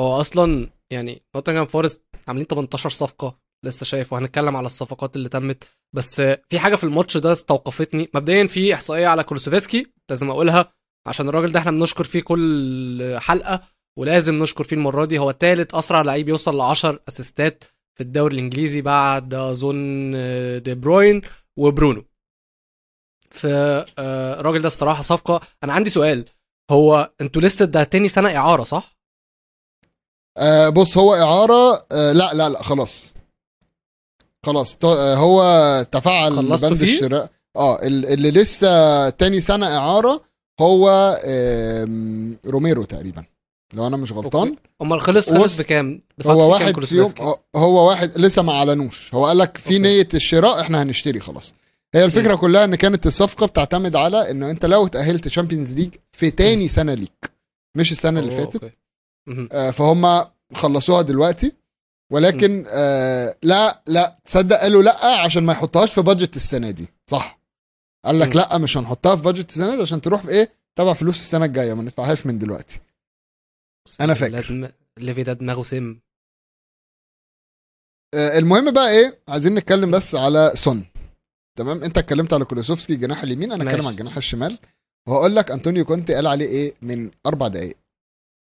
هو 0.00 0.20
أصلا 0.20 0.70
يعني 0.92 1.22
نوتنجهام 1.34 1.66
فورست 1.66 2.02
عاملين 2.28 2.46
18 2.46 2.90
صفقة. 2.90 3.38
لسه 3.64 3.84
شايف 3.84 4.12
وهنتكلم 4.12 4.56
على 4.56 4.66
الصفقات 4.66 5.16
اللي 5.16 5.28
تمت. 5.28 5.64
بس 5.96 6.20
في 6.20 6.58
حاجة 6.58 6.76
في 6.76 6.84
الماتش 6.84 7.16
ده 7.16 7.32
استوقفتني. 7.32 8.08
مبدئيا 8.14 8.46
في 8.46 8.74
إحصائية 8.74 9.06
على 9.06 9.24
كولوسيفسكي 9.24 9.86
لازم 10.10 10.30
أقولها. 10.30 10.72
عشان 11.06 11.28
الراجل 11.28 11.52
ده 11.52 11.60
إحنا 11.60 11.70
بنشكر 11.70 12.04
فيه 12.04 12.20
كل 12.20 13.16
حلقة 13.20 13.62
ولازم 13.98 14.42
نشكر 14.42 14.64
فيه 14.64 14.76
المرة 14.76 15.04
دي. 15.04 15.18
هو 15.18 15.32
ثالث 15.32 15.74
أسرع 15.74 16.02
لعيب 16.02 16.28
يوصل 16.28 16.56
ل 16.58 16.60
10 16.60 17.00
أسيستات 17.08 17.64
في 17.94 18.00
الدوري 18.04 18.34
الإنجليزي 18.34 18.80
بعد 18.80 19.34
أظن 19.34 20.12
دي 20.62 20.74
بروين 20.74 21.22
وبرونو. 21.58 22.04
فالراجل 23.30 24.60
ده 24.62 24.66
الصراحة 24.66 25.02
صفقة. 25.02 25.40
أنا 25.64 25.72
عندي 25.72 25.90
سؤال. 25.90 26.24
هو 26.70 27.12
أنتوا 27.20 27.42
لسه 27.42 27.64
ده 27.64 27.84
تاني 27.84 28.08
سنة 28.08 28.36
إعارة 28.36 28.62
صح؟ 28.62 28.96
آه 30.38 30.68
بص 30.68 30.98
هو 30.98 31.14
إعارة 31.14 31.86
آه 31.92 32.12
لا 32.12 32.34
لا 32.34 32.48
لا 32.48 32.62
خلاص. 32.62 33.14
خلاص 34.46 34.78
آه 34.84 35.14
هو 35.14 35.42
تفعل 35.92 36.36
بند 36.48 36.74
فيه؟ 36.74 36.94
الشراء 36.94 37.30
آه 37.56 37.82
ال- 37.82 38.06
اللي 38.06 38.30
لسه 38.30 39.08
تاني 39.10 39.40
سنة 39.40 39.66
إعارة 39.76 40.22
هو 40.60 40.88
روميرو 42.46 42.84
تقريبا 42.84 43.24
لو 43.74 43.86
أنا 43.86 43.96
مش 43.96 44.12
غلطان. 44.12 44.56
أمال 44.82 45.00
خلص 45.00 45.30
خلص 45.32 45.60
بكام؟ 45.60 46.02
هو 46.26 46.50
واحد 46.52 46.62
فيهم 46.64 46.72
كولوسيفسكي؟ 46.74 47.22
هو- 47.56 47.88
واحد 47.88 48.18
لسه 48.18 48.42
ما 48.42 48.52
أعلنوش 48.52 49.14
هو 49.14 49.26
قال 49.26 49.38
لك 49.38 49.56
في 49.56 49.64
أوكي. 49.66 49.78
نية 49.78 50.08
الشراء 50.14 50.60
إحنا 50.60 50.82
هنشتري 50.82 51.20
خلاص 51.20 51.54
هي 51.94 52.04
الفكرة 52.04 52.34
كلها 52.34 52.64
إن 52.64 52.74
كانت 52.74 53.06
الصفقة 53.06 53.46
بتعتمد 53.46 53.96
على 53.96 54.30
إنه 54.30 54.50
أنت 54.50 54.64
لو 54.66 54.86
اتاهلت 54.86 55.24
Champions 55.24 55.72
League 55.74 55.94
في 56.12 56.30
تاني 56.30 56.68
سنة 56.68 56.94
ليك 56.94 57.30
مش 57.76 57.92
السنة 57.92 58.20
اللي 58.20 58.30
فاتت. 58.30 58.72
آه، 59.52 59.70
فهم 59.70 60.24
خلصوها 60.54 61.02
دلوقتي 61.02 61.52
ولكن 62.12 62.64
آه 62.68 63.36
لا 63.42 63.82
لا 63.86 64.18
تصدق 64.24 64.56
قالوا 64.60 64.82
لأ 64.82 65.20
عشان 65.20 65.42
ما 65.42 65.52
يحطهاش 65.52 65.94
في 65.94 66.02
budget 66.02 66.36
السنة 66.36 66.70
دي. 66.70 66.88
صح. 67.10 67.38
قال 68.04 68.20
لك. 68.20 68.36
لأ 68.36 68.58
مش 68.58 68.76
هنحطها 68.76 69.16
في 69.16 69.22
budget 69.22 69.48
السنة 69.50 69.76
دي 69.76 69.82
عشان 69.82 70.00
تروح 70.00 70.22
في 70.22 70.28
إيه 70.28 70.50
تبع 70.78 70.92
فلوس 70.92 71.16
السنة 71.16 71.44
الجاية 71.44 71.74
ما 71.74 71.82
ندفعهاش 71.82 72.26
من 72.26 72.38
دلوقتي. 72.38 72.80
أنا 74.00 74.14
فاكر. 74.14 74.72
ليفي 74.98 75.22
ده 75.22 75.32
دماغه 75.32 75.62
سم. 75.62 75.98
آه 78.14 78.38
المهم 78.38 78.70
بقى 78.70 78.90
إيه 78.90 79.18
عايزين 79.28 79.54
نتكلم 79.54 79.90
بس 79.90 80.14
على 80.14 80.52
سون. 80.54 80.86
تمام؟ 81.58 81.84
أنت 81.84 81.98
اتكلمت 81.98 82.32
على 82.32 82.44
كولوسوفسكي 82.44 82.92
الجناح 82.92 83.22
اليمين 83.22 83.52
أنا 83.52 83.64
أتكلم. 83.64 83.80
على 83.86 83.90
الجناح 83.90 84.16
الشمال. 84.16 84.58
وهقول 85.08 85.36
لك 85.36 85.50
أنطونيو 85.50 85.84
كونتي 85.84 86.14
قال 86.14 86.26
عليه 86.26 86.46
إيه 86.46 86.74
من 86.82 87.10
أربع 87.26 87.48
دقائق 87.48 87.76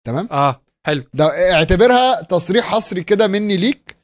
تمام؟ 0.07 0.27
آه. 0.31 0.61
حلو. 0.87 1.03
ده 1.13 1.53
اعتبرها 1.53 2.21
تصريح 2.21 2.65
حصري 2.65 3.03
كده 3.03 3.27
مني 3.27 3.57
ليك. 3.57 3.97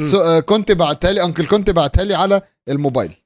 so 0.00 0.20
آه، 0.20 0.40
كنت 0.40 0.72
بعتها 0.72 1.12
لي 1.12 1.24
انكل 1.24 1.46
كنت 1.46 1.70
بعتها 1.70 2.04
لي 2.04 2.14
على 2.14 2.42
الموبايل. 2.68 3.16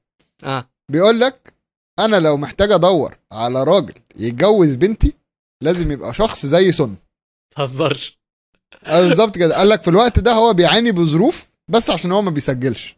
آه. 0.43 0.69
بيقول 0.91 1.19
لك 1.19 1.53
أنا 1.99 2.15
لو 2.15 2.37
محتاج 2.37 2.71
أدور 2.71 3.17
على 3.31 3.63
راجل 3.63 3.93
يتجوز 4.15 4.75
بنتي 4.75 5.13
لازم 5.63 5.91
يبقى 5.91 6.13
شخص 6.13 6.45
زي 6.45 6.71
سون 6.71 6.97
تهزرش. 7.55 8.19
آه، 8.85 9.01
بالظبط 9.01 9.37
كده. 9.37 9.57
قال 9.57 9.69
لك 9.69 9.81
في 9.81 9.87
الوقت 9.87 10.19
ده 10.19 10.33
هو 10.33 10.53
بيعاني 10.53 10.91
بظروف 10.91 11.49
بس 11.67 11.89
عشان 11.89 12.11
هو 12.11 12.21
ما 12.21 12.31
بيسجلش. 12.31 12.95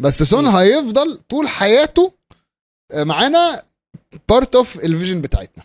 بس 0.00 0.22
سون. 0.22 0.46
هيفضل 0.46 1.16
طول 1.28 1.48
حياته 1.48 2.12
آه، 2.92 3.04
معانا 3.04 3.62
part 4.28 4.56
of 4.56 4.76
ال 4.76 4.82
vision 4.82 5.20
بتاعتنا. 5.20 5.64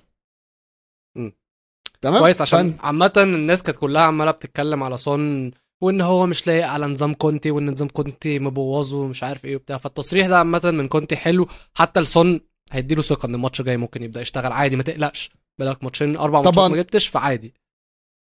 تمام؟ 2.03 2.19
كويس 2.19 2.41
عشان 2.41 2.73
فأنت- 2.77 2.85
عامة 2.85 3.11
الناس 3.17 3.63
كانت 3.63 3.77
كلها 3.77 4.01
عمالة 4.01 4.31
بتتكلم 4.31 4.83
على 4.83 4.97
سون 4.97 5.51
وإن 5.83 6.01
هو 6.01 6.25
مش 6.25 6.47
لايق 6.47 6.67
على 6.67 6.85
نظام 6.87 7.13
كونتي 7.13 7.51
وإن 7.51 7.69
نظام 7.69 7.87
كونتي 7.87 8.39
مبوظه 8.39 8.97
ومش 8.97 9.23
عارف 9.23 9.45
إيه 9.45 9.55
وبتاع. 9.55 9.77
فالتصريح 9.77 10.27
ده 10.27 10.37
عامة 10.37 10.61
من 10.65 10.87
كونتي 10.87 11.15
حلو. 11.15 11.47
حتى 11.73 11.99
لسون 11.99 12.41
هيديله 12.71 13.01
ثقة 13.01 13.25
إن 13.25 13.35
الماتش 13.35 13.61
جاي 13.61 13.77
ممكن 13.77 14.03
يبدأ 14.03 14.21
يشتغل 14.21 14.51
عادي 14.51 14.75
ما 14.75 14.83
تقلقش. 14.83 15.31
بالك 15.59 15.83
ماتشين 15.83 16.17
أربع 16.17 16.41
ماتشات. 16.41 16.71
ما 16.71 16.77
جبتش 16.77 17.07
فعادي. 17.07 17.53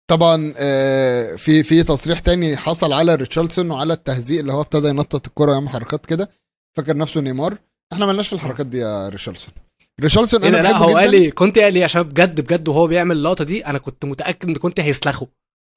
طبعا 0.09 0.53
آه، 0.57 1.35
في 1.35 1.63
في 1.63 1.83
تصريح 1.83 2.19
تاني 2.19 2.57
حصل 2.57 2.93
على 2.93 3.15
ريتشاردسون 3.15 3.71
وعلى 3.71 3.93
التهزيق 3.93 4.39
اللي 4.39 4.53
هو 4.53 4.61
ابتدى 4.61 4.87
ينطط 4.87 5.27
الكرة 5.27 5.51
ويعمل 5.51 5.69
حركات 5.69 6.05
كده. 6.05 6.29
فاكر 6.77 6.97
نفسه 6.97 7.21
نيمار؟ 7.21 7.57
إحنا 7.93 8.05
مالناش 8.05 8.27
في 8.27 8.33
الحركات 8.33 8.65
دي 8.65 8.77
يا 8.77 9.09
ريتشاردسون. 9.09 9.53
ريتشاردسون 9.99 10.43
إيه 10.43 10.49
أنا 10.49 10.57
ده 10.61 10.69
لا 10.71 10.77
هو 10.77 10.89
جدا. 10.89 10.99
قال 10.99 11.11
لي 11.11 11.31
كنت 11.31 11.59
قال 11.59 11.73
لي 11.73 11.83
عشان 11.83 12.03
بجد 12.03 12.41
بجد 12.41 12.67
وهو 12.67 12.87
بيعمل 12.87 13.17
اللقطة 13.17 13.43
دي 13.43 13.65
أنا 13.65 13.77
كنت 13.77 14.05
متأكد 14.05 14.49
إن 14.49 14.55
كنت 14.55 14.79
هيسلخه. 14.79 15.27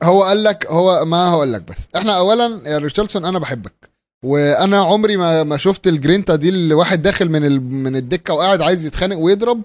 هو 0.03 0.23
قال 0.23 0.43
لك 0.45 0.67
هو 0.67 1.05
ما 1.05 1.31
هقول 1.31 1.53
لك 1.53 1.63
بس. 1.63 1.89
إحنا 1.97 2.19
اولا 2.19 2.63
يا 2.67 2.79
ريتشاردسون 2.79 3.25
أنا 3.25 3.39
بحبك. 3.39 3.91
وأنا 4.25 4.81
عمري 4.81 5.17
ما 5.17 5.43
ما 5.43 5.57
شفت 5.57 5.87
الجرينتا 5.87 6.37
دي 6.37 6.49
اللي 6.49 6.75
واحد 6.75 7.03
داخل 7.03 7.29
من 7.31 7.45
ال... 7.45 7.63
من 7.63 7.97
الدكة 7.97 8.35
وقاعد 8.35 8.63
عايز 8.63 8.87
يتخانق 8.87 9.17
ويضرب 9.19 9.63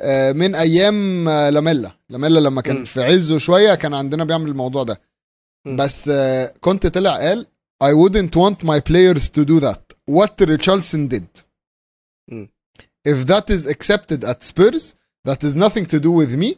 آه، 0.00 0.32
من 0.32 0.54
أيام 0.54 1.28
آه، 1.28 1.50
لاميلا. 1.50 1.90
لاميلا 2.10 2.40
لما 2.40 2.60
كان 2.62 2.76
مم. 2.76 2.84
في 2.84 3.04
عزه 3.04 3.38
شوية 3.38 3.74
كان 3.74 3.94
عندنا 3.94 4.24
بيعمل 4.24 4.48
الموضوع 4.48 4.82
ده. 4.82 5.00
مم. 5.66 5.76
بس 5.76 6.08
آه، 6.08 6.54
كنت 6.60 6.86
طلع 6.86 7.16
قال 7.16 7.46
I 7.84 7.86
wouldn't 7.86 8.34
want 8.38 8.66
my 8.66 8.80
players 8.90 9.22
to 9.28 9.44
do 9.44 9.60
that. 9.60 9.82
What 10.10 10.46
Richardson 10.46 11.08
did. 11.14 11.42
مم. 12.30 12.48
If 13.08 13.26
that 13.26 13.44
is 13.50 13.66
accepted 13.74 14.24
at 14.24 14.38
Spurs 14.50 14.94
that 15.28 15.40
is 15.42 15.54
nothing 15.54 15.86
to 15.86 15.98
do 16.00 16.10
with 16.20 16.32
me 16.42 16.50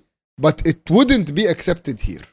but 0.47 0.57
it 0.71 0.91
wouldn't 0.91 1.35
be 1.35 1.45
accepted 1.55 2.01
here. 2.01 2.27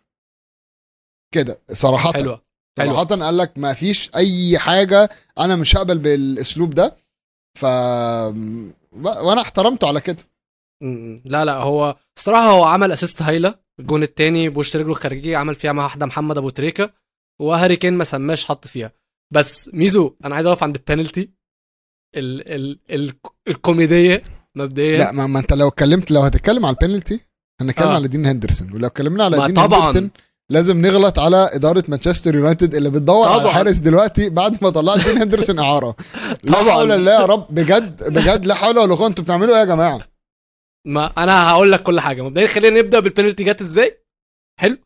كده 1.33 1.61
صراحة. 1.71 2.13
حلوة. 2.13 2.41
صراحة 2.79 3.03
قال 3.03 3.37
لك 3.37 3.57
ما 3.57 3.73
فيش 3.73 4.09
أي 4.15 4.59
حاجة 4.59 5.09
أنا 5.37 5.55
مش 5.55 5.75
هقبل 5.75 5.97
بالأسلوب 5.97 6.69
ده. 6.69 6.97
ف 7.59 7.65
وأنا 9.03 9.41
احترمته 9.41 9.87
على 9.87 10.01
كده. 10.01 10.23
لا 11.25 11.45
لا 11.45 11.57
هو 11.57 11.95
الصراحه 12.17 12.49
هو 12.49 12.63
عمل 12.63 12.91
اسيست 12.91 13.21
هايلة. 13.21 13.63
الجون 13.79 14.03
التاني 14.03 14.49
بوش 14.49 14.75
رجله 14.75 14.91
الخارجية 14.91 15.37
عمل 15.37 15.55
فيها 15.55 15.71
مع 15.71 15.83
واحدة 15.83 16.05
محمد 16.05 16.37
أبو 16.37 16.49
تريكة 16.49 16.93
وهاري 17.41 17.75
كين 17.75 17.93
ما 17.93 18.03
سماش 18.03 18.45
حط 18.45 18.67
فيها. 18.67 18.91
بس 19.33 19.69
ميزو 19.73 20.15
أنا 20.25 20.35
عايز 20.35 20.45
أقف 20.47 20.63
عند 20.63 20.75
البينالتي 20.75 21.29
ال 22.15 22.53
ال 22.55 22.79
ال 22.91 23.11
الكوميدية 23.47 24.21
مبدئيا. 24.55 24.97
لا 24.97 25.11
ما, 25.11 25.27
ما 25.27 25.39
انت 25.39 25.53
لو 25.53 25.67
اتكلمت 25.67 26.11
لو 26.11 26.21
هتتكلم 26.21 26.65
على 26.65 26.73
البينالتي 26.81 27.19
هنتكلم 27.61 27.87
آه. 27.87 27.95
على 27.95 28.07
دين 28.07 28.25
هندرسون 28.25 28.71
ولو 28.73 28.87
اتكلمنا 28.87 29.23
على 29.23 29.47
دين 29.47 29.55
طبعاً. 29.55 29.79
هندرسون 29.79 30.11
لازم 30.51 30.77
نغلط 30.81 31.19
على 31.19 31.49
إدارة 31.53 31.83
مانشستر 31.87 32.35
يونايتد 32.35 32.75
اللي 32.75 32.89
بتدور 32.89 33.27
على 33.27 33.39
طبعاً. 33.41 33.51
حارس 33.53 33.77
دلوقتي 33.77 34.29
بعد 34.29 34.63
ما 34.63 34.69
طلعت 34.69 35.05
دين 35.07 35.17
هندرسون 35.17 35.59
إعارة. 35.59 35.95
لا. 36.43 36.55
حول 36.55 36.91
الله 36.91 37.11
يا 37.11 37.25
رب 37.25 37.47
بجد 37.49 38.13
بجد 38.13 38.45
لا 38.45 38.53
حول 38.55 38.77
ولا 38.77 38.95
قوة. 38.95 39.07
أنتوا 39.07 39.23
بتعملوا 39.23 39.53
إيه 39.53 39.59
يا 39.59 39.65
جماعة؟ 39.65 40.01
ما 40.87 41.05
أنا 41.17 41.49
هقول 41.49 41.71
لك 41.71 41.83
كل 41.83 41.99
حاجة. 41.99 42.21
مبدئيا 42.21 42.47
خلينا 42.47 42.79
نبدأ 42.79 42.99
بالبينالتي 42.99 43.43
جت 43.43 43.61
إزاي؟ 43.61 44.03
حلو. 44.59 44.77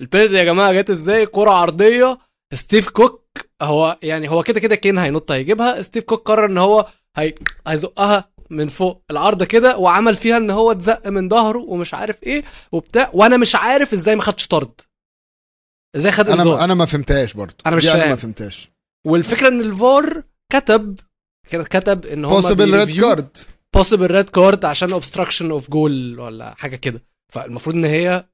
البينالتي 0.00 0.34
يا 0.34 0.44
جماعة 0.44 0.72
جت 0.72 0.90
إزاي؟ 0.90 1.26
كرة 1.26 1.50
عرضية. 1.50 2.18
ستيف 2.54 2.88
كوك 2.88 3.21
هو 3.62 3.98
يعني 4.02 4.30
هو 4.30 4.42
كده 4.42 4.60
كده 4.60 4.76
كين 4.76 4.98
هينط 4.98 5.30
هيجيبها. 5.32 5.82
ستيف 5.82 6.04
كوك 6.04 6.28
قرر 6.28 6.46
إن 6.46 6.58
هو 6.58 6.86
هي 7.16 7.34
هيزقها 7.66 8.32
من 8.50 8.68
فوق 8.68 9.02
العارضه 9.10 9.44
كده 9.44 9.76
وعمل 9.78 10.16
فيها 10.16 10.36
إن 10.36 10.50
هو 10.50 10.72
اتزق 10.72 11.08
من 11.08 11.28
ظهره 11.28 11.58
ومش 11.58 11.94
عارف 11.94 12.22
إيه 12.22 12.44
وبتاع. 12.72 13.10
وأنا 13.12 13.36
مش 13.36 13.54
عارف 13.54 13.92
إزاي 13.92 14.16
ما 14.16 14.22
خدش 14.22 14.46
طرد. 14.46 14.80
إزاي 15.96 16.12
خد 16.12 16.28
أنا 16.28 16.64
أنا 16.64 16.74
ما 16.74 16.86
فهمتهاش 16.86 17.32
برضه. 17.32 17.54
أنا 17.66 17.76
مش 17.76 17.86
أنا 17.86 18.08
ما. 18.08 18.16
فهمتهاش. 18.16 18.70
والفكرة 19.06 19.48
إن 19.48 19.60
الفار 19.60 20.22
كتب 20.52 20.98
كتب 21.50 22.06
إن 22.06 22.24
هم 22.24 22.34
possible 22.34 22.74
red 22.78 23.00
card 23.00 23.36
possible 23.74 24.06
red 24.10 24.28
card 24.28 24.64
عشان 24.64 24.92
obstruction 24.92 25.50
of 25.50 25.70
goal 25.70 26.20
ولا 26.20 26.54
حاجة 26.54 26.76
كده. 26.76 27.02
فالمفروض 27.32 27.76
إن 27.76 27.84
هي 27.84 28.26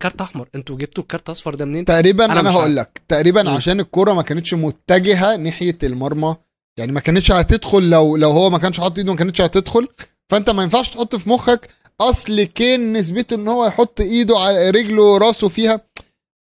كارت 0.00 0.20
أحمر. 0.20 0.48
أنتوا 0.54 0.76
جبتوا 0.76 1.02
الكارت 1.02 1.30
أصفر 1.30 1.54
ده 1.54 1.64
منين؟ 1.64 1.84
تقريبا 1.84 2.24
أنا 2.24 2.40
أنا, 2.40 2.48
مش 2.50 2.56
هقول 2.56 2.76
لك. 2.76 3.02
تقريبا 3.08 3.42
مم. 3.42 3.48
عشان 3.48 3.80
الكورة 3.80 4.12
ما 4.12 4.22
كانتش 4.22 4.54
متجهة 4.54 5.36
ناحية 5.36 5.78
المرمى. 5.82 6.36
يعني 6.78 6.92
ما 6.92 7.00
كانتش 7.00 7.32
هتدخل 7.32 7.90
لو 7.90 8.16
لو 8.16 8.30
هو 8.30 8.50
ما 8.50 8.58
كانش 8.58 8.80
حاطط 8.80 8.98
إيده 8.98 9.12
ما 9.12 9.18
كانتش 9.18 9.40
هتدخل. 9.40 9.88
فأنت 10.30 10.50
ما 10.50 10.62
ينفعش 10.62 10.90
تحط 10.90 11.16
في 11.16 11.30
مخك 11.30 11.68
أصل 12.00 12.42
كين 12.42 12.92
نسبته 12.92 13.34
إن 13.34 13.48
هو 13.48 13.66
يحط 13.66 14.00
إيده 14.00 14.38
على 14.38 14.70
رجله 14.70 15.18
راسه 15.18 15.48
فيها. 15.48 15.80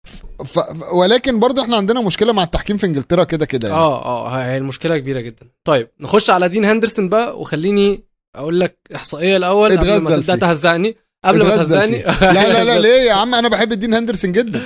ف... 0.07 0.43
ف- 0.43 0.93
ولكن 0.93 1.39
برضه 1.39 1.61
إحنا 1.61 1.77
عندنا 1.77 2.01
مشكلة 2.01 2.33
مع 2.33 2.43
التحكيم 2.43 2.77
في 2.77 2.85
إنجلترا 2.85 3.23
كده 3.23 3.45
كده 3.45 3.67
يعني. 3.67 3.79
آه 3.79 4.05
آه 4.05 4.29
هي 4.29 4.57
المشكلة 4.57 4.97
كبيرة 4.97 5.19
جدا. 5.19 5.47
طيب 5.63 5.87
نخش 5.99 6.29
على 6.29 6.49
دين 6.49 6.65
هندرسون 6.65 7.09
بقى. 7.09 7.39
وخليني 7.39 8.03
أقول 8.35 8.59
لك 8.59 8.77
إحصائية 8.95 9.37
الأول 9.37 9.77
قبل 9.77 9.97
ما 9.97 10.15
تبدأ. 10.17 10.35
تهزقني. 10.35 10.97
قبل 11.25 11.43
ما 11.43 11.55
تهزقني. 11.57 11.99
فيه. 12.03 12.31
لا 12.31 12.47
لا 12.53 12.63
لا 12.63 12.79
ليه 12.85 12.89
يا 13.01 13.13
عم؟ 13.13 13.35
أنا 13.35 13.49
بحب 13.49 13.71
الدين 13.71 13.93
هندرسون 13.93 14.31
جدا. 14.31 14.61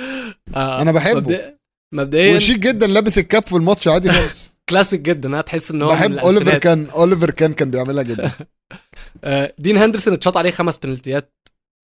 آه، 0.56 0.82
أنا 0.82 0.92
بحبه. 0.92 1.20
مبدئ- 1.20 1.52
مبدئيا 1.94 2.36
وشيك 2.36 2.58
جدا 2.58 2.86
لابس 2.86 3.18
الكاب 3.18 3.42
في 3.46 3.56
الماتش 3.56 3.88
عادي 3.88 4.12
خالص. 4.12 4.52
كلاسيك 4.68 5.00
جدا. 5.00 5.40
هتحس 5.40 5.70
إن 5.70 5.82
هو 5.82 5.90
بحب 5.90 6.12
أوليفر. 6.18 6.58
كان 6.58 6.90
أوليفر 6.90 7.30
كان 7.30 7.52
كان 7.54 7.70
بيعملها 7.70 8.02
جدا. 8.02 8.32
آه، 9.24 9.54
دين 9.58 9.76
هندرسون 9.78 10.14
اتشاط 10.14 10.36
عليه 10.36 10.50
خمس 10.50 10.78
بنالتيات 10.78 11.32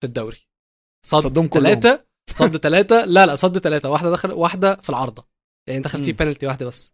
في 0.01 0.07
الدوري. 0.07 0.37
صد 1.05 1.19
صدهم 1.19 1.47
كلهم. 1.47 1.63
ثلاثة 1.79 2.05
صد 2.35 2.57
ثلاثة 2.57 3.05
لا 3.05 3.25
لا 3.25 3.35
صد 3.35 3.57
ثلاثة 3.57 3.89
واحدة 3.89 4.11
دخل 4.11 4.31
واحدة 4.31 4.75
في 4.75 4.89
العارضة. 4.89 5.27
يعني 5.69 5.81
دخل 5.81 6.03
فيه. 6.03 6.13
بنالتي 6.13 6.47
واحدة 6.47 6.65
بس. 6.65 6.91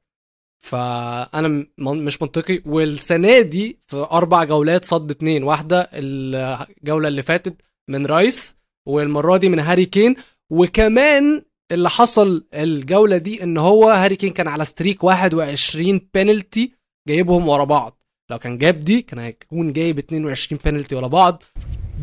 من- 1.78 2.06
مش 2.06 2.22
منطقي. 2.22 2.62
والسنة 2.66 3.40
دي 3.40 3.80
في 3.88 3.98
أربع 4.12 4.44
جولات 4.44 4.86
صد 4.86 5.12
اتنين. 5.12 5.44
واحدة 5.44 5.90
الجولة 5.94 7.08
اللي 7.08 7.22
فاتت 7.22 7.56
من 7.90 8.06
رايس 8.06 8.56
والمرة 8.88 9.38
دي 9.38 9.50
من 9.50 9.60
هاري 9.60 9.86
كين. 9.86 10.16
وكمان 10.50 11.42
اللي 11.72 11.90
حصل 11.90 12.46
الجولة 12.54 13.18
دي 13.18 13.44
إن 13.44 13.58
هو 13.58 13.90
هاري 13.90 14.16
كين 14.16 14.32
كان 14.32 14.48
على 14.48 14.66
streak 14.66 15.04
21 15.04 16.02
بنالتي 16.14 16.72
جايبهم 17.08 17.48
ورا 17.50 17.64
بعض. 17.64 18.02
لو 18.32 18.38
كان 18.40 18.58
جاب 18.58 18.80
دي 18.80 19.02
كان 19.02 19.20
هيكون 19.20 19.74
جايب 19.74 19.98
22 20.00 20.60
بنالتي 20.66 20.96
ورا 20.96 21.08
بعض. 21.08 21.44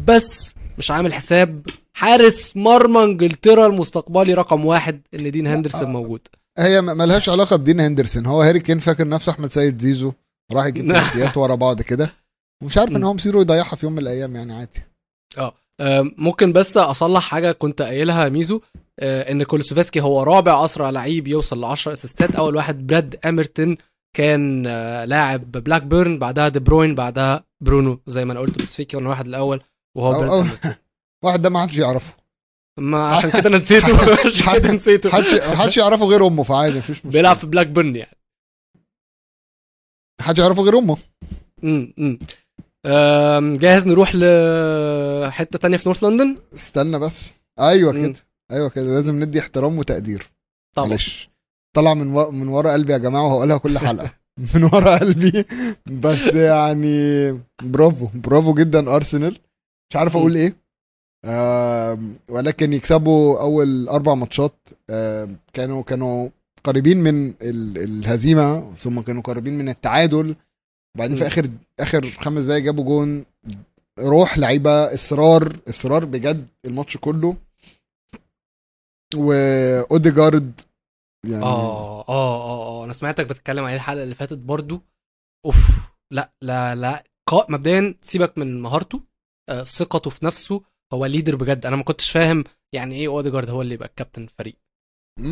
بس 0.07 0.55
مش 0.79 0.91
عامل 0.91 1.15
حساب. 1.15 1.67
حارس 1.95 2.57
مرمى 2.57 3.05
إنجلترا 3.05 3.67
المستقبلي 3.67 4.35
رقم 4.35 4.67
واحد 4.67 5.01
إن 5.15 5.31
دين 5.31 5.47
هندرسون. 5.47 5.91
موجود. 5.93 6.21
هي 6.59 6.81
ملهاش 6.81 7.29
علاقة 7.29 7.57
بدين 7.57 7.81
هندرسون. 7.81 8.27
هو 8.27 8.43
هاري 8.43 8.61
كين 8.61 8.79
فاكر 8.79 9.09
نفسه 9.09 9.33
أحمد 9.33 9.51
سيد 9.53 9.79
زيزو 9.79 10.13
راح 10.53 10.67
يجيب 10.67 10.85
بلنتيات 10.89 11.37
ورا 11.37 11.55
بعض 11.55 11.83
كده. 11.83 12.13
ومش 12.63 12.79
عارف 12.79 12.97
إن 12.97 13.05
هو 13.05 13.15
مصيره 13.15 13.41
يضيعها 13.41 13.77
في 13.77 13.87
يوم 13.87 13.93
من 13.93 13.99
الأيام 13.99 14.37
يعني 14.37 14.53
عادي. 14.55 14.83
آم، 15.81 16.15
ممكن 16.19 16.53
بس 16.53 16.77
أصلح 16.77 17.23
حاجة 17.23 17.53
كنت 17.53 17.83
قايلها 17.83 18.29
ميزو 18.29 18.61
آه، 19.01 19.33
إن 19.33 19.43
كولوسوفسكي 19.43 20.01
هو 20.01 20.23
رابع 20.23 20.65
أسرع 20.65 20.91
لعيب 20.91 21.29
يوصل 21.29 21.61
ل 21.61 21.65
10 21.65 21.93
assistات. 21.93 22.37
أول 22.37 22.57
واحد 22.57 22.87
براد 22.87 23.19
إمرتون 23.27 23.77
كان 24.17 24.67
آه، 24.67 25.05
لاعب 25.05 25.53
بلاك 25.53 25.83
بيرن 25.83 26.19
بعدها 26.19 26.49
دي 26.49 26.59
بروين 26.59 26.95
بعدها 26.95 27.45
برونو 27.61 28.01
زي 28.07 28.25
ما 28.25 28.33
أنا 28.33 28.41
قلت 28.41 28.59
بس 28.59 28.77
في 28.77 28.85
كان 28.85 29.07
واحد 29.07 29.27
الأول 29.27 29.61
وهو 29.97 30.15
أو 30.15 30.21
براد 30.21 30.31
أو. 30.33 30.45
واحد 31.25 31.43
ده 31.43 31.51
ما 31.51 31.61
حدش 31.63 31.79
يعرفه. 31.79 32.17
ما 32.79 33.05
عشان 33.07 33.31
كده 33.31 33.49
أنا 33.49 33.59
نسيته 33.59 34.13
عشان 34.31 34.53
كده 34.53 34.73
نسيته. 34.73 35.11
حدش 35.11 35.41
حدش 35.61 35.77
يعرفه 35.77 36.05
غير 36.07 36.27
أمه 36.27 36.43
فعادي 36.43 36.79
مفيش 36.79 36.97
مشكلة. 36.97 37.13
بيلعب 37.13 37.37
في 37.37 37.47
بلاك 37.47 37.67
بيرن 37.67 37.97
يعني. 37.97 38.17
حدش 40.23 40.39
يعرفه 40.39 40.63
غير 40.63 40.79
أمه. 40.79 40.97
امم 41.65 42.19
جاهز 43.57 43.87
نروح 43.87 44.15
لحته 44.15 45.59
تانية 45.59 45.77
في 45.77 45.89
نورث 45.89 46.05
لندن 46.05 46.37
استنى 46.55 46.99
بس. 46.99 47.35
أيوه. 47.61 47.93
كده. 47.93 48.15
أيوه 48.53 48.69
كده. 48.69 48.85
لازم 48.85 49.23
ندي 49.23 49.41
احترام 49.41 49.79
وتقدير. 49.79 50.27
طبعا. 50.77 50.89
معلش. 50.89 51.31
طلع 51.77 51.95
من 51.95 52.15
و... 52.17 52.31
من 52.31 52.49
ورا 52.49 52.73
قلبي 52.73 52.93
يا 52.93 52.99
جماعة 52.99 53.27
وهقولها 53.27 53.59
كل 53.59 53.79
حلقة. 53.79 54.15
من 54.55 54.65
ورا 54.65 54.99
قلبي. 54.99 55.45
بس 55.87 56.35
يعني 56.35 57.31
برافو. 57.63 58.09
برافو 58.15 58.55
جدا 58.55 58.95
أرسنال. 58.97 59.39
مش 59.91 59.97
عارف 59.97 60.17
أقول 60.17 60.37
إيه. 60.37 60.62
ولكن 62.29 62.73
يكسبوا 62.73 63.41
أول 63.41 63.89
أربع 63.89 64.15
ماتشات 64.15 64.69
كانوا 65.53 65.83
كانوا 65.83 66.29
قريبين 66.65 66.97
من 66.97 67.29
ال- 67.29 67.79
الهزيمة 67.79 68.75
ثم 68.75 69.01
كانوا 69.01 69.23
قريبين 69.23 69.59
من 69.59 69.69
التعادل. 69.69 70.37
وبعدين 70.97 71.17
في. 71.17 71.27
اخر 71.27 71.51
آخر 71.81 72.11
خمس 72.11 72.45
دقايق 72.45 72.65
جابوا 72.65 72.85
جون. 72.85 73.25
روح 73.99 74.39
لعيبة 74.39 74.95
اصرار 74.95 75.57
إصرار 75.69 76.05
بجد 76.05 76.47
الماتش 76.65 76.97
كله. 76.97 77.37
وأوديجارد 79.15 80.61
يعني 81.27 81.43
آه 81.45 82.01
آه 82.01 82.09
آه 82.09 82.81
آه. 82.81 82.85
أنا 82.85 82.93
سمعتك 82.93 83.27
بتتكلم 83.27 83.65
عليه 83.65 83.77
الحلقة 83.77 84.03
اللي 84.03 84.15
فاتت 84.15 84.39
برضو. 84.39 84.81
أوف 85.47 85.57
لا 86.11 86.33
لا 86.43 86.75
لا. 86.75 87.05
مبدئيا 87.49 87.95
سيبك 88.01 88.39
من 88.39 88.63
مهارته 88.63 89.01
آه، 89.49 89.63
ثقته 89.63 90.11
في 90.11 90.27
نفسه. 90.27 90.63
هو 90.93 91.07
leader 91.07 91.37
بجد. 91.37 91.67
أنا 91.67 91.77
ما 91.77 91.83
كنتش 91.83 92.11
فاهم 92.11 92.45
يعني 92.75 92.95
إيه 92.97 93.09
اوديجارد 93.09 93.51
هو 93.51 93.63
اللي 93.63 93.75
يبقى 93.75 93.89
الكابتن 93.89 94.23
الفريق. 94.23 94.57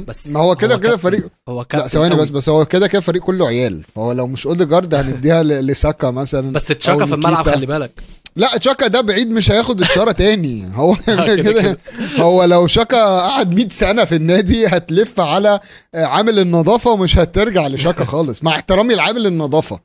بس 0.06 0.28
ما 0.28 0.40
هو 0.40 0.56
كده 0.56 0.78
كده. 0.78 0.96
فريق 0.96 1.28
هو 1.48 1.64
كابتن 1.64 1.84
لا 1.84 1.88
ثواني. 1.88 2.14
بس 2.14 2.30
بس 2.30 2.48
هو 2.48 2.64
كده 2.64 2.86
كده 2.88 3.00
فريق 3.00 3.22
كله 3.22 3.46
عيال. 3.46 3.84
فهو 3.94 4.12
لو 4.12 4.26
مش 4.26 4.46
اوديجارد 4.46 4.94
هنديها 4.94 5.42
لساكا 5.42 6.10
مثلا 6.10 6.52
بس 6.52 6.66
تشاكا 6.66 7.06
في 7.06 7.14
الملعب. 7.14 7.50
خلي 7.50 7.66
بالك. 7.66 8.00
لا 8.36 8.56
تشاكا 8.56 8.86
ده 8.86 9.00
بعيد 9.00 9.30
مش 9.30 9.50
هياخد 9.50 9.80
الشارة 9.80 10.12
تاني. 10.12 10.70
هو 10.74 10.96
كده 11.06 11.36
كده 11.36 11.78
هو 12.24 12.44
لو 12.44 12.66
شاكا 12.66 13.18
قعد 13.20 13.54
100 13.54 13.68
سنة 13.68 14.04
في 14.04 14.14
النادي 14.14 14.66
هتلف 14.66 15.20
على 15.20 15.60
آه، 15.94 16.04
عامل 16.04 16.38
النظافة 16.38 16.90
ومش 16.90 17.18
هترجع 17.18 17.66
لشاكا 17.66 18.04
خالص 18.04 18.42
مع 18.44 18.50
احترامي 18.54 18.94
لعامل 18.94 19.26
النظافة. 19.26 19.80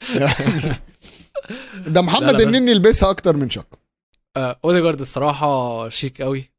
ده 1.86 2.00
محمد 2.02 2.40
النني 2.40 2.70
يلبسها 2.70 3.10
أكتر 3.10 3.36
من 3.36 3.50
شاكا. 3.50 3.66
آه، 3.72 3.79
أوديجارد 4.36 5.00
الصراحة 5.00 5.88
شيك 5.88 6.22
قوي. 6.22 6.50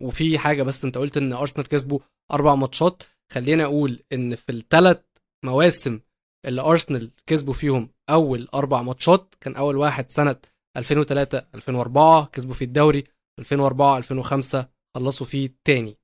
وفي 0.00 0.38
حاجة 0.38 0.62
بس 0.62 0.84
أنت 0.84 0.98
قلت 0.98 1.16
إن 1.16 1.32
أرسنال 1.32 1.68
كسبوا 1.68 1.98
أربع 2.32 2.54
ماتشات. 2.54 3.02
خلينا 3.32 3.64
أقول 3.64 4.02
إن 4.12 4.34
في 4.34 4.52
الثلاث 4.52 5.00
مواسم 5.44 6.00
اللي 6.46 6.60
أرسنال 6.60 7.10
كسبوا 7.26 7.54
فيهم 7.54 7.88
أول 8.10 8.48
أربع 8.54 8.82
ماتشات 8.82 9.34
كان 9.40 9.56
أول 9.56 9.76
واحد 9.76 10.10
سنة 10.10 10.36
2003 10.76 11.42
2004 11.54 12.26
كسبوا 12.32 12.54
فيه 12.54 12.64
الدوري 12.64 13.04
2004 13.38 13.98
2005 13.98 14.68
خلصوا 14.96 15.26
فيه 15.26 15.54
تاني. 15.64 15.96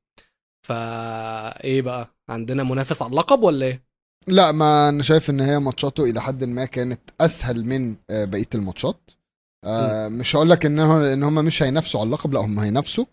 فا 0.67 1.65
إيه 1.65 1.83
بقى؟ 1.83 2.09
عندنا 2.29 2.63
منافس 2.63 3.03
على 3.03 3.11
اللقب 3.11 3.43
ولا 3.43 3.67
إيه؟ 3.67 3.83
لا 4.29 4.53
ما 4.53 4.89
أنا 4.89 5.03
شايف 5.03 5.31
إن 5.31 5.41
هي 5.41 5.59
ماتشاته 5.59 6.05
إلى 6.05 6.23
حد 6.23 6.45
ما 6.45 6.65
كانت 6.65 7.01
أسهل 7.21 7.65
من 7.65 7.97
آه، 8.11 8.25
بقية 8.25 8.49
الماتشات. 8.55 9.11
آه 9.65 10.09
مش 10.09 10.37
هقول 10.37 10.51
لك 10.51 10.67
ان 10.67 10.79
إن 10.81 11.23
هم 11.23 11.35
مش 11.35 11.63
هينافسوا 11.63 12.01
على 12.01 12.07
اللقب 12.07 12.33
لا 12.33 12.41
هم 12.41 12.59
هينافسوا 12.59 13.05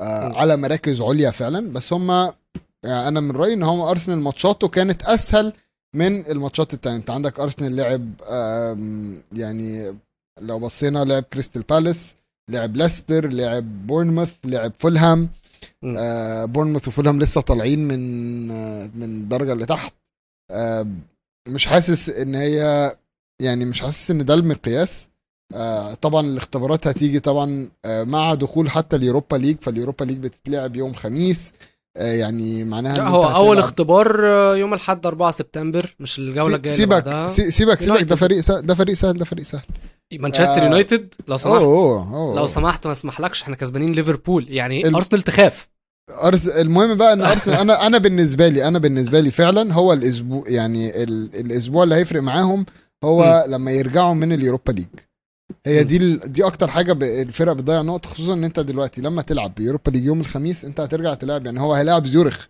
آه. 0.00 0.38
على 0.38 0.56
مراكز 0.56 1.02
عليا 1.02 1.30
فعلا. 1.30 1.72
بس 1.72 1.92
هم 1.92 2.10
يعني 2.84 3.08
أنا 3.08 3.20
من 3.20 3.30
رأيي 3.30 3.54
إن 3.54 3.62
هم 3.62 3.80
أرسنال 3.80 4.18
ماتشاته 4.18 4.68
كانت 4.68 5.02
أسهل 5.02 5.52
من 5.96 6.26
الماتشات 6.26 6.74
التانية. 6.74 6.96
أنت 6.96 7.10
عندك 7.10 7.40
أرسنال 7.40 7.76
لعب 7.76 8.12
يعني 9.32 9.96
لو 10.40 10.58
بصينا 10.58 11.04
لعب 11.04 11.22
كريستال 11.22 11.62
بالاس 11.62 12.14
لعب 12.50 12.76
ليستر 12.76 13.26
لعب 13.28 13.86
بورنموث 13.86 14.32
لعب 14.44 14.72
فولهام. 14.78 15.28
آه 15.98 16.44
بورنموث 16.44 16.88
وفولهام 16.88 17.20
لسه 17.20 17.40
طالعين 17.40 17.88
من 17.88 18.50
آه 18.50 18.90
من 18.94 19.02
الدرجة 19.02 19.52
اللي 19.52 19.66
تحت. 19.66 19.94
آه 20.50 20.86
مش 21.48 21.66
حاسس 21.66 22.08
إن 22.08 22.34
هي 22.34 22.90
يعني 23.42 23.64
مش 23.64 23.80
حاسس 23.82 24.10
إن 24.10 24.24
ده 24.24 24.34
المقياس. 24.34 25.08
طبعا 26.02 26.26
الاختبارات 26.26 26.86
هتيجي 26.86 27.20
طبعا 27.20 27.68
آه 27.84 28.04
مع 28.04 28.34
دخول 28.34 28.70
حتى 28.70 28.96
ال 28.96 29.02
Europa 29.02 29.36
League 29.36 29.56
فال 29.60 29.71
Europa 29.71 30.04
League 30.04 30.18
بتتلعب 30.18 30.76
يوم 30.76 30.94
خميس. 30.94 31.52
آه 31.96 32.12
يعني 32.12 32.64
معناها 32.64 32.96
لا 32.96 33.08
هو 33.08 33.24
أول 33.24 33.58
اختبار 33.58 34.20
آه، 34.26 34.56
يوم 34.56 34.74
الأحد 34.74 35.06
4 35.06 35.30
سبتمبر 35.30 35.94
مش 36.00 36.18
الجولة 36.18 36.56
الجاية 36.56 36.74
سيبك 36.74 37.26
سيبك 37.28 37.80
سيبك. 37.80 38.02
ده. 38.02 38.16
فريق 38.16 38.40
سهل 38.40 38.66
ده 38.66 38.74
فريق 38.74 38.94
سهل 38.94 39.18
ده 39.18 39.24
فريق 39.24 39.44
سهل. 39.44 39.62
مانشستر 40.18 40.52
آه. 40.60 40.64
يونايتد 40.64 41.14
لو 41.28 41.36
سمحت. 41.36 41.62
أوه 41.62 42.14
أوه. 42.14 42.36
لو 42.36 42.46
سمحت 42.46 42.86
ما 42.86 42.92
اسمحلكش 42.92 43.42
إحنا 43.42 43.56
كسبانين 43.56 43.92
ليفربول. 43.92 44.46
يعني 44.48 44.86
ال- 44.88 44.94
أرسنال 44.94 45.22
تخاف. 45.22 45.68
أرس... 46.10 46.48
المهم 46.48 46.94
بقى 46.96 47.12
إن 47.12 47.22
أرسنال 47.22 47.56
أنا 47.56 47.86
أنا 47.86 47.98
بالنسبة 47.98 48.48
لي 48.48 48.68
أنا 48.68 48.78
بالنسبة 48.78 49.20
لي 49.20 49.30
فعلا 49.30 49.74
هو 49.74 49.92
الأسبوع 49.92 50.44
يعني 50.46 51.02
ال... 51.02 51.30
الأسبوع 51.34 51.82
اللي 51.84 51.94
هيفرق 51.94 52.22
معاهم 52.22 52.66
هو 53.04 53.44
م. 53.48 53.50
لما 53.50 53.70
يرجعوا 53.70 54.14
من 54.14 54.32
ال 54.32 54.38
Europa 54.38 54.72
League. 54.72 54.86
هي. 55.66 55.84
دي. 55.84 56.16
دي 56.16 56.44
أكتر 56.46 56.68
حاجة 56.68 56.92
ب... 56.92 57.02
الفرق 57.02 57.52
بتضيع 57.52 57.82
نقط 57.82 58.06
خصوصا 58.06 58.34
إن 58.34 58.44
أنت 58.44 58.60
دلوقتي 58.60 59.00
لما 59.00 59.22
تلعب 59.22 59.54
ب 59.54 59.59
Europa 59.59 59.90
League 59.90 60.04
يوم 60.04 60.20
الخميس 60.20 60.64
أنت 60.64 60.80
هترجع 60.80 61.14
تلعب 61.14 61.46
يعني 61.46 61.60
هو 61.60 61.74
هيلاعب 61.74 62.06
زيورخ 62.06 62.46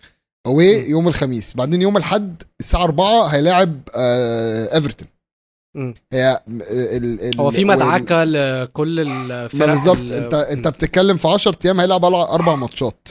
أوي. 0.47 0.67
يوم 0.67 1.09
الخميس 1.09 1.55
بعدين 1.55 1.83
يوم 1.83 1.97
الأحد 1.97 2.43
الساعة 2.61 2.85
4 2.85 3.27
هيلاعب 3.27 3.79
آه... 3.97 4.75
إيفرتون. 4.75 5.09
هي 6.13 6.41
ال... 6.49 7.21
ال... 7.21 7.41
هو 7.41 7.51
في 7.51 7.65
مدعكة 7.65 8.25
لكل 8.25 9.01
الفرق 9.01 9.67
بالظبط 9.67 10.01
ال- 10.01 10.13
انت 10.13 10.35
أنت 10.35 10.69
بتتكلم 10.69 11.17
في 11.17 11.29
10 11.29 11.57
أيام 11.65 11.81
هيلعب 11.81 12.05
أربع 12.05 12.55
ماتشات. 12.55 13.09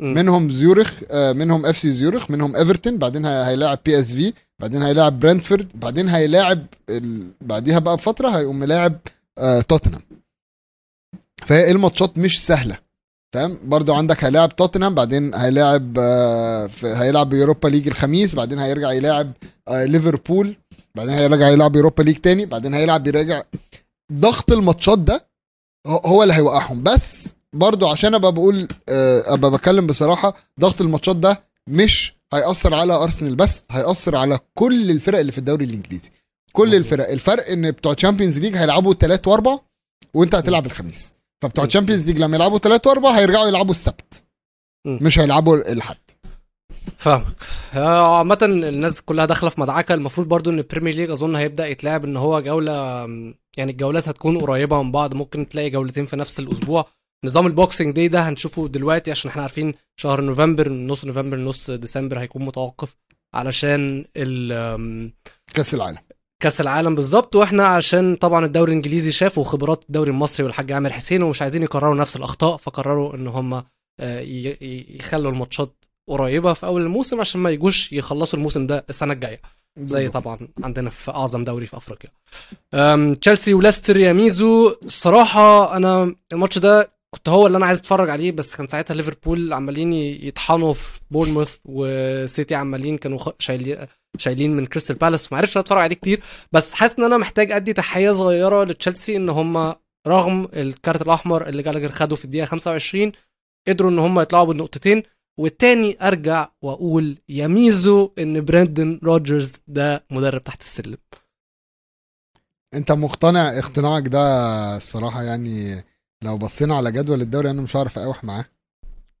منهم 0.00 0.50
زيورخ 0.50 1.00
آه، 1.10 1.32
منهم 1.32 1.66
FC 1.66 1.92
زيورخ 1.92 2.30
منهم 2.30 2.56
إيفرتون 2.56 2.98
بعدين 2.98 3.24
هي- 3.26 3.46
هيلاعب 3.46 3.78
PSV 3.86 4.32
بعدين 4.60 4.82
هيلاعب 4.82 5.20
برنتفورد 5.20 5.68
بعدين 5.74 6.08
هيلاعب 6.08 6.66
ال... 6.90 7.26
بعديها 7.40 7.78
بقى 7.78 7.96
بفترة 7.96 8.28
هيقوم 8.28 8.58
ملاعب 8.58 8.98
توتنهام. 9.68 10.02
فهي 11.46 11.70
الماتشات 11.70 12.18
مش 12.18 12.46
سهلة 12.46 12.78
فاهم؟ 13.34 13.58
برضو 13.64 13.94
عندك 13.94 14.24
هيلاعب 14.24 14.56
توتنهام 14.56 14.94
بعدين 14.94 15.34
هيلاعب 15.34 15.98
آه، 15.98 16.70
هيلعب 16.84 17.32
Europa 17.32 17.68
League 17.68 17.88
الخميس 17.88 18.34
بعدين 18.34 18.58
هيرجع 18.58 18.92
يلاعب 18.92 19.32
آه، 19.68 19.84
ليفربول 19.84 20.56
بعدين 20.94 21.14
هيرجع 21.14 21.48
يلعب 21.48 21.76
Europa 21.76 22.02
League 22.02 22.16
تاني 22.16 22.46
بعدين 22.46 22.74
هيلعب 22.74 23.06
يراجع. 23.06 23.42
ضغط 24.12 24.52
الماتشات 24.52 24.98
ده 24.98 25.26
هو- 25.86 26.22
اللي 26.22 26.34
هيوقعهم. 26.34 26.82
بس 26.82 27.34
برضو 27.52 27.88
عشان 27.88 28.14
أبقى 28.14 28.32
بقول 28.32 28.68
آه، 28.88 29.34
أبقى 29.34 29.50
بتكلم 29.50 29.86
بصراحة 29.86 30.34
ضغط 30.60 30.80
الماتشات 30.80 31.16
ده 31.16 31.42
مش 31.68 32.14
هيأثر 32.34 32.74
على 32.74 32.92
أرسنال 32.92 33.36
بس 33.36 33.62
هيأثر 33.70 34.16
على 34.16 34.38
كل 34.54 34.90
الفرق 34.90 35.18
اللي 35.18 35.32
في 35.32 35.38
الدوري 35.38 35.64
الإنجليزي. 35.64 36.10
كل. 36.52 36.74
الفرق 36.74 37.08
الفرق 37.10 37.46
إن 37.48 37.70
بتوع 37.70 37.94
Champions 37.94 38.38
League 38.40 38.56
هيلعبوا 38.56 38.94
ثلاث 38.94 39.28
وأربع 39.28 39.58
وأنت 40.14 40.34
هتلعب 40.34 40.66
الخميس. 40.66 41.14
فبتوع. 41.42 41.64
Champions 41.64 42.06
League 42.06 42.18
لما 42.18 42.36
يلعبوا 42.36 42.58
ثلاث 42.58 42.86
وأربع 42.86 43.10
هيرجعوا 43.10 43.48
يلعبوا 43.48 43.70
السبت. 43.70 44.24
مش 44.86 45.18
هيلعبوا 45.18 45.72
الحد 45.72 45.96
فاهمك. 46.96 47.36
آه، 47.74 48.18
عامة 48.18 48.38
الناس 48.42 49.02
كلها 49.02 49.24
داخلة 49.24 49.50
في 49.50 49.60
مدعكة. 49.60 49.94
المفروض 49.94 50.28
برضو 50.28 50.50
إن 50.50 50.58
ال 50.58 50.62
Premier 50.62 50.94
League 50.94 51.10
أظن 51.10 51.36
هيبدأ 51.36 51.66
يتلعب 51.66 52.04
إن 52.04 52.16
هو 52.16 52.40
جولة 52.40 53.06
يعني 53.56 53.72
الجولات 53.72 54.08
هتكون 54.08 54.40
قريبة 54.40 54.82
من 54.82 54.92
بعض. 54.92 55.14
ممكن 55.14 55.48
تلاقي 55.48 55.70
جولتين 55.70 56.06
في 56.06 56.16
نفس 56.16 56.38
الأسبوع. 56.40 56.86
نظام 57.24 57.46
ال 57.46 57.53
Boxing 57.53 57.94
Day 57.94 58.08
ده 58.08 58.28
هنشوفه 58.28 58.68
دلوقتي 58.68 59.10
عشان 59.10 59.30
إحنا 59.30 59.42
عارفين 59.42 59.74
شهر 59.96 60.20
نوفمبر 60.20 60.68
نص 60.68 61.04
نوفمبر 61.04 61.36
لنص 61.36 61.70
ديسمبر 61.70 62.20
هيكون 62.20 62.44
متوقف 62.44 62.96
علشان 63.34 64.04
ال 64.16 65.12
كأس 65.54 65.74
العالم. 65.74 65.98
كاس 66.40 66.60
العالم 66.60 66.94
بالظبط 66.94 67.36
وإحنا 67.36 67.66
عشان 67.66 68.16
طبعا 68.16 68.44
الدوري 68.46 68.70
الإنجليزي 68.72 69.10
شافوا 69.10 69.44
خبرات 69.44 69.84
الدوري 69.88 70.10
المصري 70.10 70.46
والحاج 70.46 70.72
عامر 70.72 70.92
حسين 70.92 71.22
ومش 71.22 71.42
عايزين 71.42 71.62
يكرروا 71.62 71.94
نفس 71.94 72.16
الأخطاء 72.16 72.56
فقرروا 72.56 73.14
إن 73.14 73.26
هم 73.28 73.62
آه، 74.00 74.20
يخلوا 74.96 75.30
الماتشات 75.32 75.84
قريبة 76.08 76.52
في 76.52 76.66
أول 76.66 76.82
الموسم 76.82 77.20
عشان 77.20 77.40
ما 77.40 77.50
يجوش 77.50 77.92
يخلصوا 77.92 78.38
الموسم 78.38 78.66
ده 78.66 78.84
السنة 78.90 79.12
الجاية. 79.12 79.40
زي. 79.78 80.08
طبعا 80.08 80.38
عندنا 80.64 80.90
في 80.90 81.10
أعظم 81.10 81.44
دوري 81.44 81.66
في 81.66 81.76
أفريقيا. 81.76 82.10
تشيلسي 83.14 83.54
وليستر 83.54 83.96
يا 83.96 84.12
ميزو. 84.12 84.74
الصراحه 84.84 85.76
أنا 85.76 86.14
الماتش 86.32 86.58
ده 86.58 86.90
كنت 87.14 87.28
هو 87.28 87.46
اللي 87.46 87.58
أنا 87.58 87.66
عايز 87.66 87.78
أتفرج 87.78 88.10
عليه 88.10 88.32
بس 88.32 88.56
كان 88.56 88.68
ساعتها 88.68 88.94
ليفربول 88.94 89.52
عمالين 89.52 89.92
يطحنوا 89.92 90.72
في 90.72 91.00
بورنموث 91.10 91.58
وسيتي 91.64 92.54
عمالين 92.54 92.98
كانوا 92.98 93.18
شايلين 93.38 93.86
شايلين 94.18 94.56
من 94.56 94.66
كريستال 94.66 94.96
بالاس 94.96 95.26
فما 95.28 95.38
عرفتش 95.38 95.56
أتفرج 95.56 95.80
عليه 95.82 95.94
كتير. 95.96 96.22
بس 96.52 96.74
حاسس 96.74 96.98
إن 96.98 97.04
أنا 97.04 97.16
محتاج 97.16 97.52
أدي 97.52 97.72
تحية 97.72 98.12
صغيرة 98.12 98.64
لتشيلسي 98.64 99.16
إن 99.16 99.28
هم 99.28 99.74
رغم 100.06 100.48
الكارت 100.54 101.02
الأحمر 101.02 101.48
اللي 101.48 101.62
جالاجر 101.62 101.92
خده 101.92 102.16
في 102.16 102.24
الدقيقة 102.24 102.46
25 102.46 103.12
قدروا 103.68 103.90
إن 103.90 103.98
هم 103.98 104.20
يطلعوا 104.20 104.44
بالنقطتين 104.44 105.02
والتاني 105.38 105.96
أرجع 106.02 106.48
وأقول 106.62 107.18
يا 107.28 107.46
ميزو 107.46 108.12
إن 108.18 108.44
براندن 108.44 109.00
روجرز 109.04 109.52
ده 109.68 110.04
مدرب 110.10 110.44
تحت 110.44 110.62
السلم. 110.62 110.96
أنت 112.74 112.92
مقتنع 112.92 113.58
اقتناعك 113.58 114.08
ده 114.08 114.20
الصراحة 114.76 115.22
يعني 115.22 115.84
لو 116.24 116.38
بصينا 116.38 116.76
على 116.76 116.92
جدول 116.92 117.20
الدوري 117.20 117.50
أنا 117.50 117.62
مش 117.62 117.76
هعرف 117.76 117.98
اقاوح 117.98 118.24
معاه. 118.24 118.44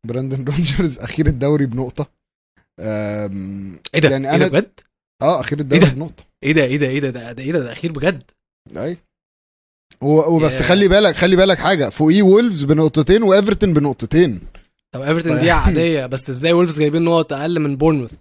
براندن 0.06 0.44
روجرز 0.52 0.98
أخير 0.98 1.26
الدوري 1.26 1.66
بنقطة. 1.66 2.06
إيه 2.80 4.00
ده؟ 4.00 4.08
يعني 4.10 4.30
إيه 4.30 4.36
أنا- 4.36 4.40
ده 4.40 4.48
بجد؟ 4.48 4.80
آه 5.22 5.40
أخير 5.40 5.58
الدوري 5.60 5.84
ده؟ 5.84 5.90
بنقطة. 5.90 6.24
إيه 6.44 6.52
ده؟ 6.52 6.64
إيه 6.64 6.76
ده؟ 6.78 6.86
إيه 6.86 7.00
ده؟ 7.00 7.10
ده, 7.10 7.42
إيه 7.42 7.52
ده, 7.52 7.58
ده 7.58 7.72
أخير 7.72 7.92
بجد؟ 7.92 8.22
أي. 8.76 8.96
وبس 10.02 10.60
ياه. 10.60 10.62
خلي 10.66 10.88
بالك 10.88 11.16
خلي 11.16 11.36
بالك 11.36 11.58
حاجة. 11.58 11.88
فوقيه 11.88 12.22
وولفز 12.22 12.64
بنقطتين 12.64 13.22
وإيفرتون 13.22 13.74
بنقطتين. 13.74 14.40
طب 14.94 15.00
إيفرتون 15.02 15.40
دي 15.40 15.50
عادية 15.60 16.06
بس 16.06 16.30
إزاي 16.30 16.52
وولفز 16.52 16.78
جايبين 16.78 17.02
نقط 17.02 17.32
أقل 17.32 17.58
من 17.60 17.76
بورنموث؟ 17.76 18.12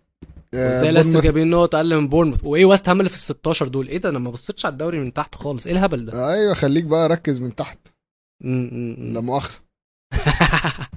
آه، 0.53 0.67
وإزاي 0.75 0.91
ليستر 0.91 1.21
جايبين 1.21 1.49
نقط 1.49 1.75
أقل 1.75 1.95
من 1.95 2.07
بورنموث؟ 2.07 2.43
وإيه 2.43 2.65
ويست 2.65 2.89
هام 2.89 2.99
اللي 2.99 3.09
في 3.09 3.15
ال 3.15 3.19
16 3.21 3.67
دول؟ 3.67 3.87
إيه 3.87 3.97
ده؟ 3.97 4.09
أنا 4.09 4.19
ما 4.19 4.31
بصيتش 4.31 4.65
على 4.65 4.71
الدوري 4.73 4.99
من 4.99 5.13
تحت 5.13 5.35
خالص. 5.35 5.65
إيه 5.65 5.73
الهبل 5.73 6.05
ده؟ 6.05 6.33
أيوه 6.33 6.53
خليك 6.53 6.83
بقى 6.83 7.09
ركز 7.09 7.37
من 7.37 7.55
تحت. 7.55 7.79
لا 8.41 9.21
مؤاخذة. 9.21 9.59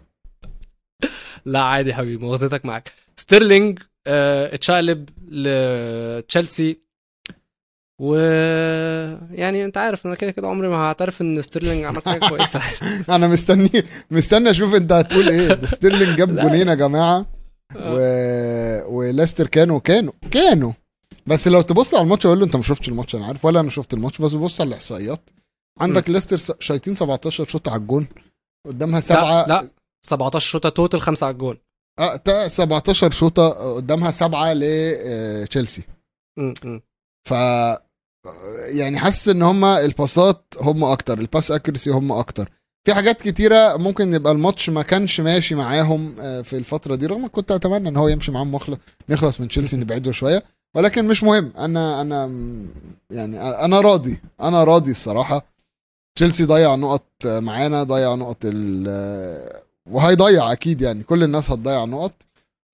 لا 1.44 1.60
عادي 1.60 1.94
حبيبي 1.94 2.24
مؤاخذتك 2.24 2.64
معاك 2.64 2.92
ستيرلينج 3.16 3.78
آه، 4.06 4.54
اتشقلب 4.54 5.08
لتشيلسي. 5.28 6.82
و 8.00 8.14
يعني 9.30 9.64
انت 9.64 9.76
عارف 9.76 10.06
أنا 10.06 10.14
كده 10.14 10.30
كده 10.30 10.48
عمري 10.48 10.68
ما 10.68 10.76
هعترف 10.76 11.20
ان 11.20 11.42
ستيرلينج 11.42 11.84
عمل 11.84 12.02
حاجة 12.06 12.28
كويسة. 12.28 12.60
أنا 13.16 13.28
مستني 13.28 13.70
مستني 14.10 14.50
أشوف 14.50 14.74
انت 14.74 14.92
هتقول 14.92 15.28
إيه. 15.28 15.48
ده 15.48 15.66
ستيرلينج 15.66 16.18
جاب 16.18 16.30
لا. 16.30 16.42
جونين 16.42 16.68
يا 16.68 16.74
جماعة. 16.74 17.26
و... 17.76 17.96
وليستر 18.98 19.46
كانوا 19.46 19.78
كانوا 19.78 20.12
كانوا. 20.30 20.72
بس 21.26 21.48
لو 21.48 21.60
تبص 21.60 21.94
على 21.94 22.02
الماتش 22.02 22.26
أقول 22.26 22.38
له 22.38 22.44
انت 22.44 22.56
ما 22.56 22.62
شفتش 22.62 22.88
الماتش 22.88 23.14
أنا 23.14 23.26
عارف 23.26 23.44
ولا 23.44 23.60
أنا 23.60 23.70
شفت 23.70 23.94
الماتش 23.94 24.18
بس 24.20 24.32
بص 24.32 24.60
على 24.60 24.68
الاحصائيات. 24.68 25.30
عندك 25.80 26.10
ليستر 26.10 26.36
س- 26.36 26.52
شايطين 26.60 26.94
17 26.94 27.46
شوطة 27.48 27.68
على 27.68 27.80
الجون 27.80 28.06
قدامها 28.66 29.00
سبعة. 29.00 29.46
لا, 29.46 29.62
لا 29.62 29.68
17 30.06 30.50
شوطة 30.50 30.68
total 30.68 31.00
خمسة 31.00 31.26
على 31.26 31.32
الجون. 31.34 31.56
آه 31.98 32.16
تا- 32.16 32.48
17 32.48 33.10
شوطة 33.10 33.48
قدامها 33.74 34.10
سبعة 34.10 34.52
لتشيلسي 34.54 35.82
م- 36.38 36.54
م. 36.64 36.80
ف 37.28 37.30
يعني 38.68 38.98
حاسس 38.98 39.28
إن 39.28 39.42
هم 39.42 39.64
الباسات 39.64 40.44
هم 40.60 40.84
أكتر 40.84 41.18
الباس 41.18 41.50
اكيرسي 41.50 41.90
هم 41.90 42.12
أكتر. 42.12 42.50
في 42.86 42.94
حاجات 42.94 43.22
كتيرة 43.22 43.76
ممكن 43.76 44.14
يبقى 44.14 44.32
الماتش 44.32 44.70
ما 44.70 44.82
كانش 44.82 45.20
ماشي 45.20 45.54
معاهم 45.54 46.20
آه، 46.20 46.42
في 46.42 46.56
الفترة 46.56 46.94
دي 46.94 47.06
رغم 47.06 47.28
كنت 47.28 47.52
أتمنى 47.52 47.88
إن 47.88 47.96
هو 47.96 48.08
يمشي 48.08 48.32
معاهم 48.32 48.54
مخلص 48.54 48.78
نخلص 49.08 49.40
من 49.40 49.48
تشيلسي 49.48 49.76
نبعده 49.82 50.12
شوية. 50.12 50.42
ولكن 50.76 51.08
مش 51.08 51.22
مهم. 51.22 51.52
أنا 51.58 52.00
أنا 52.00 52.26
م- 52.26 52.74
يعني 53.10 53.40
أنا 53.64 53.80
راضي 53.80 54.20
أنا 54.40 54.64
راضي 54.64 54.90
الصراحة. 54.90 55.46
تشيلسي 56.14 56.44
ضيع 56.44 56.74
نقط 56.74 57.26
معانا 57.26 57.82
ضيع 57.82 58.14
نقط 58.14 58.36
ال 58.44 59.62
وهيضيع 59.86 60.52
أكيد 60.52 60.82
يعني 60.82 61.02
كل 61.02 61.22
الناس 61.22 61.50
هتضيع 61.50 61.84
نقط. 61.84 62.14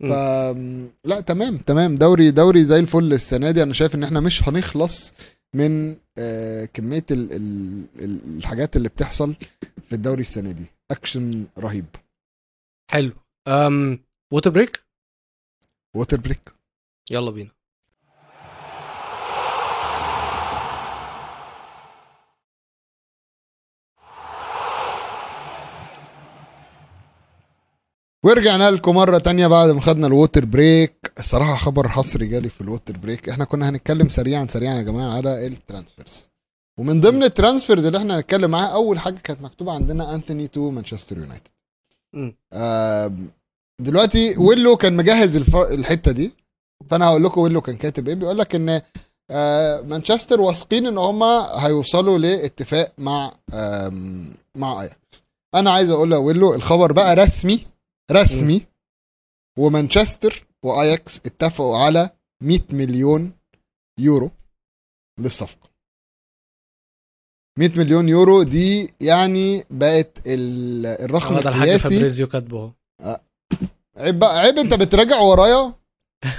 ف 0.01 0.13
لا 1.05 1.21
تمام 1.27 1.57
تمام. 1.59 1.95
دوري 1.95 2.31
دوري 2.31 2.65
زي 2.65 2.79
الفل 2.79 3.13
السنة 3.13 3.51
دي. 3.51 3.63
أنا 3.63 3.75
شايف 3.75 3.95
إن 3.95 4.05
إحنا 4.05 4.21
مش 4.21 4.49
هنخلص 4.49 5.13
من 5.55 5.97
آه، 6.19 6.65
كمية 6.65 7.05
ال 7.11 7.33
ال- 7.33 8.37
الحاجات 8.37 8.77
اللي 8.77 8.89
بتحصل 8.89 9.35
في 9.89 9.93
الدوري 9.93 10.21
السنة 10.21 10.51
دي. 10.53 10.67
أكشن 10.91 11.47
رهيب. 11.59 11.87
حلو. 12.91 13.13
أم 13.49 13.99
water 14.33 14.51
break 14.51 14.81
water 15.97 16.21
break 16.21 16.53
يلا 17.11 17.31
بينا. 17.31 17.51
ورجعنا 28.25 28.71
لكم 28.71 28.95
مرة 28.95 29.19
تانية 29.19 29.47
بعد 29.47 29.71
ما 29.71 29.81
خدنا 29.81 30.07
ال 30.07 30.13
water 30.13 30.45
break. 30.45 31.13
الصراحة 31.19 31.57
خبر 31.57 31.89
حصري 31.89 32.27
جالي 32.27 32.49
في 32.49 32.61
ال 32.61 32.67
water 32.67 32.97
break. 32.97 33.29
إحنا 33.29 33.45
كنا 33.45 33.69
هنتكلم 33.69 34.09
سريعا 34.09 34.47
سريعا 34.47 34.75
يا 34.75 34.83
جماعة 34.83 35.17
على 35.17 35.47
ال 35.47 35.54
transfers. 35.54 36.29
ومن 36.81 37.01
ضمن 37.01 37.23
ال 37.23 37.29
transfers 37.29 37.87
اللي 37.87 37.99
إحنا 37.99 38.19
هنتكلم 38.19 38.51
معاها 38.51 38.75
أول 38.75 38.99
حاجة 38.99 39.19
كانت 39.25 39.43
مكتوبة 39.43 39.73
عندنا 39.73 40.15
أنثوني 40.15 40.49
to 40.49 40.71
مانشستر 40.71 41.19
يونايتد. 41.19 41.51
دلوقتي 43.81 44.35
ويلو 44.39 44.77
كان 44.77 44.97
مجهز 44.97 45.37
الف... 45.37 45.57
الحتة 45.57 46.13
دي. 46.13 46.31
فأنا 46.91 47.07
هقول 47.07 47.25
لكم 47.25 47.41
ويلو 47.41 47.61
كان 47.61 47.77
كاتب 47.77 48.09
إيه. 48.09 48.15
بيقول 48.15 48.39
لك 48.39 48.55
إن 48.55 48.81
آه، 49.31 49.81
مانشستر 49.81 50.41
واثقين 50.41 50.87
إن 50.87 50.99
هم 50.99 51.23
هيوصلوا 51.57 52.19
لاتفاق 52.19 52.93
مع 52.99 53.33
مع 54.55 54.83
أياكس. 54.83 55.23
أنا 55.55 55.71
عايز 55.71 55.91
أقول 55.91 56.11
لويلو 56.11 56.55
الخبر 56.55 56.93
بقى 56.93 57.17
رسمي. 57.17 57.67
رسمي 58.13 58.67
ومانشستر 59.59 60.47
وآياكس 60.65 61.17
اتفقوا 61.27 61.79
على 61.79 62.11
100 62.43 62.61
مليون 62.73 63.33
يورو 64.01 64.31
للصفقة. 65.21 65.69
100 67.59 67.71
مليون 67.79 68.09
يورو 68.09 68.43
دي 68.43 68.91
يعني 69.01 69.65
بقت 69.71 70.19
ال- 70.27 70.87
الرقم 70.87 71.35
آه 71.35 71.41
ده 71.41 71.49
الحاج 71.51 71.63
القياسي. 71.69 71.95
فابريزيو 71.95 72.27
كاتبه. 72.27 72.73
اهو 73.01 73.21
عيب 73.97 74.19
بقى 74.19 74.39
عيب 74.39 74.59
انت 74.59 74.75
بتراجع 74.75 75.19
ورايا؟ 75.21 75.75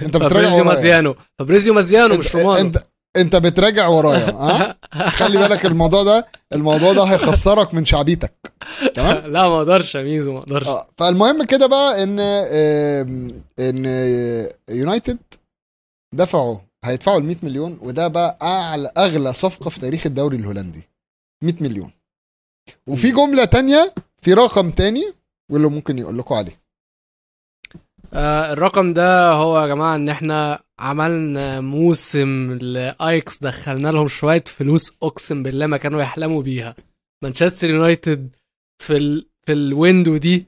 انت 0.02 0.18
بتراجع 0.18 0.30
فابريزيو 0.30 0.64
مازيانو 0.64 1.16
فابريزيو 1.40 1.74
مازيانو 1.74 2.18
مش 2.18 2.36
رومانو. 2.36 2.68
انت 2.68 2.88
انت 3.18 3.36
بتراجع 3.36 3.88
ورايا 3.88 4.30
ها؟ 4.32 4.78
خلي 5.10 5.38
بالك 5.38 5.66
الموضوع 5.66 6.04
ده 6.04 6.28
الموضوع 6.54 6.94
ده 6.94 7.04
هيخسرك 7.04 7.74
من 7.74 7.86
شعبيتك 7.86 8.54
تمام؟ 8.94 9.18
لا 9.34 9.48
ما 9.48 9.58
أقدرش 9.58 9.96
يا 9.96 10.02
ميزو 10.02 10.34
ما 10.34 10.40
أقدرش. 10.40 10.68
آه 10.68 10.88
فالمهم 10.98 11.44
كده 11.44 11.68
بقى 11.68 12.04
إن 12.04 12.20
إن 13.60 13.86
يونايتد 14.70 15.18
دفعوا 16.16 16.58
هيدفعوا 16.86 17.18
ال 17.20 17.24
100 17.26 17.36
مليون 17.44 17.80
وده 17.82 18.08
بقى 18.08 18.38
أعلى 18.42 18.92
أغلى 18.98 19.34
صفقة 19.34 19.70
في 19.70 19.80
تاريخ 19.80 20.06
الدوري 20.06 20.38
الهولندي 20.38 20.90
100 21.44 21.54
مليون. 21.62 21.92
وفي 22.88 23.12
جملة 23.12 23.46
تانية 23.46 23.94
في 24.22 24.34
رقم 24.34 24.72
تاني 24.72 25.14
واللي 25.52 25.68
ممكن 25.68 25.98
يقول 26.00 26.18
لكم 26.18 26.36
عليه. 26.36 26.60
آه 28.14 28.54
الرقم 28.54 28.94
ده 28.94 29.32
هو 29.32 29.62
يا 29.62 29.68
جماعة 29.68 29.96
إن 29.96 30.10
إحنا 30.10 30.60
عملنا 30.80 31.62
موسم 31.62 32.54
لآيكس 32.54 33.44
دخلنا 33.44 33.90
لهم 33.90 34.08
شوية 34.08 34.44
فلوس 34.48 34.92
أقسم 35.04 35.44
بالله 35.44 35.68
ما 35.68 35.78
كانوا 35.78 36.02
يحلموا 36.02 36.42
بيها. 36.42 36.76
مانشستر 37.24 37.70
يونايتد 37.70 38.30
في 38.84 38.98
ال... 38.98 39.30
في 39.46 39.52
ال 39.54 39.63
window 39.63 40.18
دي 40.18 40.46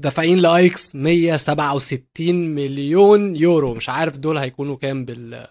دافعين 0.00 0.38
لآيكس 0.38 0.96
167 0.96 2.34
مليون 2.34 3.36
يورو. 3.36 3.74
مش 3.74 3.88
عارف 3.88 4.18
دول 4.18 4.38
هيكونوا 4.38 4.76
كام 4.76 5.04
بال 5.04 5.46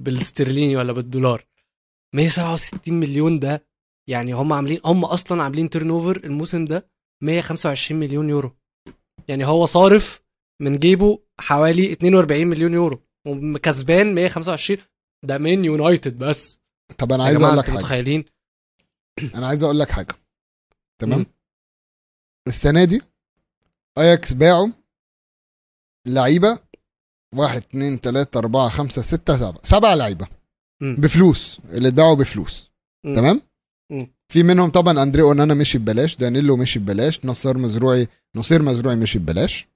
بالاسترليني 0.00 0.76
ولا 0.76 0.92
بالدولار. 0.92 1.44
167 2.14 3.00
مليون 3.00 3.38
ده 3.38 3.64
يعني 4.08 4.32
هم 4.32 4.52
عاملين 4.52 4.80
هم 4.84 5.04
أصلا 5.04 5.42
عاملين 5.42 5.70
turnover 5.70 6.16
الموسم 6.24 6.64
ده 6.64 6.88
125 7.22 8.00
مليون 8.00 8.30
يورو. 8.30 8.56
يعني 9.28 9.46
هو 9.46 9.64
صارف 9.64 10.27
من 10.60 10.78
جيبه 10.78 11.22
حوالي 11.40 11.92
42 11.92 12.46
مليون 12.46 12.72
يورو. 12.74 13.02
وكسبان 13.26 14.14
125 14.14 14.78
ده 15.24 15.38
من 15.38 15.64
يونايتد 15.64 16.18
بس. 16.18 16.60
طب 16.98 17.12
أنا 17.12 17.24
عايز 17.24 17.42
أقول 17.42 17.58
لك 17.58 17.64
حاجة. 17.64 17.76
متخيلين؟ 17.76 18.24
أنا 19.34 19.46
عايز 19.46 19.62
أقول 19.62 19.78
لك 19.78 19.90
حاجة. 19.90 20.14
تمام. 21.00 21.26
السنة 22.48 22.84
دي 22.84 23.00
اياكس 23.98 24.32
باعوا 24.32 24.68
لعيبة 26.06 26.58
واحد 27.34 27.62
اتنين 27.62 28.00
تلاتة 28.00 28.38
أربعة 28.38 28.68
خمسة 28.68 29.02
ستة 29.02 29.36
سبعة. 29.36 29.60
سبع 29.62 29.94
لعيبة. 29.94 30.28
مم. 30.82 30.96
بفلوس. 30.96 31.60
اللي 31.64 31.88
اتباعوا 31.88 32.14
بفلوس. 32.14 32.70
مم. 33.04 33.16
تمام؟ 33.16 33.40
مم. 33.92 34.12
في 34.32 34.42
منهم 34.42 34.70
طبعا 34.70 35.02
اندري 35.02 35.22
أونانا 35.22 35.54
مشي 35.54 35.78
ببلاش. 35.78 36.16
دانيلو 36.16 36.56
مشي 36.56 36.78
ببلاش. 36.78 37.24
نصر 37.24 37.58
مزروعي 37.58 38.08
نصير 38.36 38.62
مزروعي 38.62 38.96
مشي 38.96 39.18
ببلاش. 39.18 39.68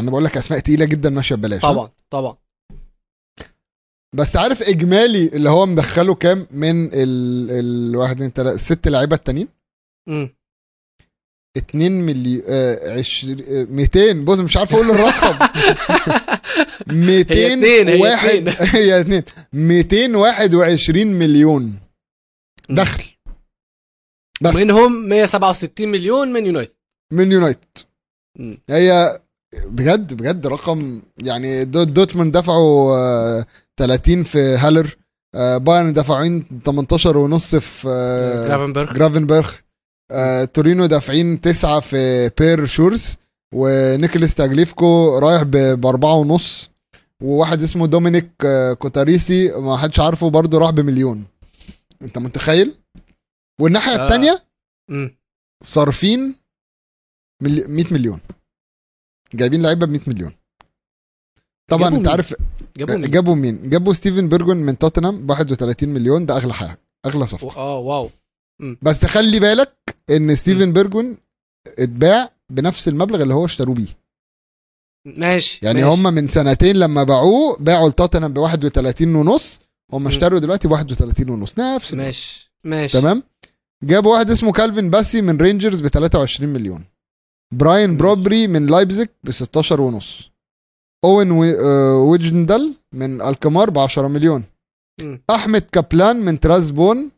أنا 0.00 0.10
بقول 0.10 0.24
لك 0.24 0.36
أسماء 0.36 0.60
تقيلة 0.60 0.84
جدا 0.84 1.10
ماشية 1.10 1.34
ببلاش 1.34 1.64
ها؟ 1.64 1.72
طبعا 1.72 1.90
طبعا. 2.10 2.36
بس 4.14 4.36
عارف 4.36 4.62
إجمالي 4.62 5.26
اللي 5.28 5.50
هو 5.50 5.66
مدخله 5.66 6.14
كام 6.14 6.46
من 6.50 6.86
ال 6.86 7.50
الواحد 7.50 8.14
اتنين 8.16 8.32
تلاتة 8.32 8.54
الست 8.54 8.88
لعيبة 8.88 9.16
التانيين؟ 9.16 9.48
مم. 10.08 10.34
2 11.56 11.92
مليون 12.06 12.42
آه 12.48 12.98
20 12.98 13.40
آه 13.48 13.64
200 13.64 14.12
بص 14.24 14.38
مش 14.38 14.56
عارف 14.56 14.74
أقول 14.74 14.90
الرقم. 14.90 15.38
200 16.86 17.34
هي 17.34 17.52
اتنين، 17.52 17.88
هي 17.88 18.00
واحد 18.00 18.28
اتنين. 18.48 18.54
هي 18.76 19.00
اتنين. 19.00 19.22
221 19.52 21.06
مليون. 21.06 21.80
دخل. 22.70 23.04
بس. 24.42 24.56
منهم 24.56 25.08
167 25.08 25.88
مليون 25.88 26.28
من 26.32 26.46
يونايتد. 26.46 26.74
من 27.12 27.32
يونايتد. 27.32 27.78
هي 28.70 29.20
بجد 29.66 30.14
بجد 30.14 30.46
رقم 30.46 31.02
يعني 31.18 31.64
دو- 31.64 31.84
دورتموند 31.84 32.36
دفعوا 32.36 32.96
آه 32.96 33.46
30 33.76 34.22
في 34.22 34.38
هالر. 34.38 34.96
آه 35.34 35.56
بايرن 35.56 35.92
دفعين 35.92 36.44
18 36.64 37.16
ونص 37.16 37.54
في 37.56 37.88
آه 37.88 38.48
جرافنبرغ. 38.48 38.92
جرافنبرغ. 38.92 39.52
آه 40.10 40.44
تورينو 40.44 40.86
دافعين 40.86 41.40
تسعة 41.40 41.80
في 41.80 42.30
بير 42.38 42.66
شورز 42.66 43.16
ونيكولاس 43.54 44.34
تاجليفكو 44.34 45.18
رايح 45.18 45.42
ب- 45.42 45.80
بأربعة 45.80 46.14
ونص. 46.14 46.70
وواحد 47.22 47.62
اسمه 47.62 47.86
دومينيك 47.86 48.30
آه 48.44 48.72
كوتاريسي 48.72 49.48
ما 49.60 49.76
حدش 49.76 50.00
عارفه 50.00 50.30
برضه 50.30 50.58
راح 50.58 50.70
بمليون. 50.70 51.24
انت 52.02 52.18
متخيل؟ 52.18 52.74
والناحية 53.60 53.92
آه. 54.00 54.04
التانية؟ 54.04 54.42
مم. 54.90 55.16
صارفين 55.64 56.34
ملي... 57.42 57.64
100 57.68 57.84
مليون. 57.90 58.20
جايبين 59.34 59.62
لعيبة 59.62 59.86
ب 59.86 59.90
100 59.90 60.00
مليون 60.06 60.32
طبعا 61.70 61.88
أنت 61.88 61.96
مين؟ 61.96 62.08
عارف 62.08 62.34
جابوا 62.76 62.96
مين؟ 62.96 63.10
جابوا 63.10 63.34
مين 63.34 63.68
جابوا 63.70 63.92
ستيفن 63.94 64.28
بيرجوين 64.28 64.56
من 64.56 64.78
توتنهام 64.78 65.26
ب 65.26 65.30
31 65.30 65.88
مليون 65.88 66.26
ده 66.26 66.36
أغلى 66.36 66.54
حاجة 66.54 66.78
أغلى 67.06 67.26
صفقة 67.26 67.56
آه 67.56 67.78
واو 67.78 68.10
بس 68.82 69.04
خلي 69.06 69.40
بالك 69.40 69.72
إن 70.10 70.36
ستيفن 70.36 70.72
بيرجوين 70.72 71.16
اتباع 71.78 72.30
بنفس 72.50 72.88
المبلغ 72.88 73.22
اللي 73.22 73.34
هو 73.34 73.44
اشتروه 73.44 73.74
بيه 73.74 74.00
ماشي 75.06 75.60
يعني 75.62 75.84
ماشي. 75.84 75.94
هم 75.94 76.02
من 76.14 76.28
سنتين 76.28 76.76
لما 76.76 77.02
باعوه 77.04 77.56
باعوا 77.60 77.88
لتوتنهام 77.88 78.32
ب 78.32 78.38
31 78.38 79.14
ونص 79.14 79.60
هم 79.92 80.04
م. 80.04 80.06
اشتروا 80.06 80.38
دلوقتي 80.38 80.68
ب 80.68 80.70
31 80.70 81.30
ونص 81.30 81.58
نفس. 81.58 81.94
ماشي 81.94 82.52
ماشي 82.64 83.00
تمام 83.00 83.22
جابوا 83.84 84.12
واحد 84.12 84.30
اسمه 84.30 84.52
كالفين 84.52 84.90
باسي 84.90 85.20
من 85.22 85.36
رينجرز 85.36 85.80
ب 85.80 85.86
23 85.88 86.52
مليون 86.52 86.84
براين. 87.54 87.96
بروبي 87.96 88.46
من 88.48 88.66
لايبزيج 88.66 89.08
ب 89.24 89.30
16 89.30 89.80
ونص 89.80 90.30
أوين 91.04 91.30
وي- 91.30 91.58
آه، 91.60 91.96
ويندال 91.96 92.74
من 92.92 93.22
الكمار 93.22 93.70
ب 93.70 93.78
10 93.78 94.08
مليون. 94.08 94.44
أحمد 95.30 95.62
كابلان 95.72 96.16
من 96.24 96.40
طرابزون 96.40 97.10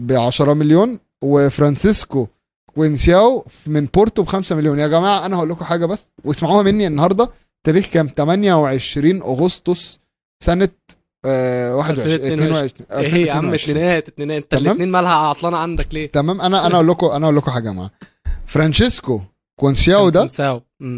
ب 0.00 0.12
10 0.12 0.54
مليون 0.54 0.98
وفرانسيسكو 1.24 2.26
كونسيساو 2.74 3.44
من 3.66 3.84
بورتو 3.94 4.22
ب 4.22 4.26
5 4.26 4.56
مليون 4.56 4.78
يا 4.78 4.86
جماعة 4.88 5.26
أنا 5.26 5.36
هقول 5.36 5.48
لكم 5.50 5.64
حاجة 5.64 5.86
بس 5.86 6.10
واسمعوها 6.24 6.62
مني 6.62 6.86
النهارده 6.86 7.30
تاريخ 7.66 7.86
كام 7.86 8.06
28 8.16 9.22
أغسطس 9.22 9.98
سنة 10.44 10.68
آه 11.26 11.76
21 11.76 12.14
2022. 12.14 12.70
22 12.90 13.14
إيه 13.14 13.26
يا 13.26 13.32
عم 13.32 13.54
2022. 13.54 13.76
اتنينات 13.76 14.08
اتنينات 14.08 14.42
انت. 14.42 14.54
الاتنين 14.54 14.88
مالها 14.88 15.12
عطلانة 15.12 15.56
عندك 15.56 15.94
ليه؟ 15.94 16.10
تمام 16.10 16.40
أنا 16.40 16.66
أنا 16.66 16.74
أقول 16.74 16.88
لكم 16.88 17.06
أنا 17.06 17.24
أقول 17.26 17.36
لكم 17.36 17.50
حاجة 17.50 17.68
يا 17.68 17.72
جماعة 17.72 17.90
فرانشيسكو 18.46 19.20
كونسيساو 19.58 20.08
ده. 20.08 20.20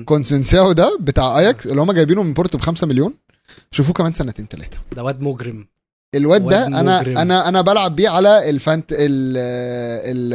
كونسيساو 0.04 0.72
ده 0.72 0.96
بتاع 1.00 1.38
اياكس 1.38 1.66
اللي 1.66 1.80
هم 1.82 1.92
جايبينه 1.92 2.22
من 2.22 2.32
بورتو 2.34 2.58
ب 2.58 2.60
5 2.60 2.86
مليون؟ 2.86 3.14
شوفوه 3.70 3.94
كمان 3.94 4.12
سنتين 4.12 4.46
ثلاثة 4.50 4.78
ده 4.92 5.02
واد 5.04 5.20
مجرم. 5.20 5.66
الواد 6.14 6.46
ده 6.48 6.66
أنا 6.66 7.00
مجرم. 7.00 7.18
أنا 7.18 7.48
أنا 7.48 7.60
بلعب 7.60 7.96
بيه 7.96 8.08
على 8.08 8.50
الفانت 8.50 8.92
ال- 8.92 9.36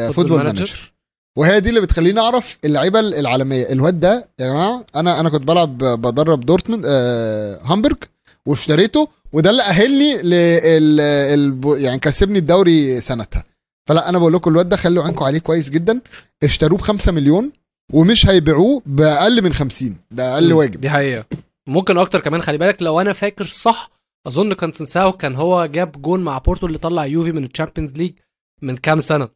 ال 0.07 0.11
Football 0.11 0.43
Manager. 0.43 0.91
وهي 1.37 1.59
دي 1.59 1.69
اللي 1.69 1.81
بتخليني 1.81 2.19
أعرف 2.19 2.57
اللعيبة 2.65 2.99
العالمية. 2.99 3.69
الواد 3.71 3.99
ده 3.99 4.27
يا 4.39 4.47
جماعة 4.47 4.85
أنا 4.95 5.19
أنا 5.19 5.29
كنت 5.29 5.41
بلعب 5.43 5.77
بدرب 5.77 6.39
دورتموند 6.39 6.83
آه 6.87 7.59
هامبورج 7.63 7.97
واشتريته 8.45 9.07
وده 9.33 9.49
اللي 9.49 9.61
أهلني 9.63 10.17
لل 10.21 11.61
يعني 11.77 11.99
كسبني 11.99 12.39
الدوري 12.39 13.01
سنتها. 13.01 13.43
فلا 13.87 14.09
أنا 14.09 14.17
بقول 14.19 14.33
لكم 14.33 14.51
الواد 14.51 14.69
ده 14.69 14.75
خلوا 14.77 15.03
عينكم 15.03 15.25
عليه 15.25 15.39
كويس 15.39 15.69
جدا. 15.69 16.01
اشتروه 16.43 16.79
ب 16.79 16.81
5 16.81 17.11
مليون 17.11 17.51
ومش 17.93 18.27
هيبيعوه 18.27 18.81
بأقل 18.85 19.41
من 19.43 19.53
50 19.53 19.97
ده 20.11 20.33
أقل. 20.33 20.53
واجب. 20.53 20.81
دي 20.81 20.89
حقيقة. 20.89 21.25
ممكن 21.67 21.97
أكتر 21.97 22.19
كمان 22.19 22.41
خلي 22.41 22.57
بالك 22.57 22.81
لو 22.81 23.01
أنا 23.01 23.13
فاكر 23.13 23.45
صح 23.45 23.91
أظن 24.27 24.53
كان 24.53 24.71
كونسيساو 24.73 25.11
كان 25.11 25.35
هو 25.35 25.65
جاب 25.65 26.01
جون 26.01 26.23
مع 26.23 26.37
بورتو 26.37 26.67
اللي 26.67 26.77
طلع 26.77 27.05
يوفي 27.05 27.31
من 27.31 27.43
ال 27.45 27.50
Champions 27.50 27.93
League 27.93 28.13
من 28.61 28.77
كام 28.77 28.99
سنة. 28.99 29.29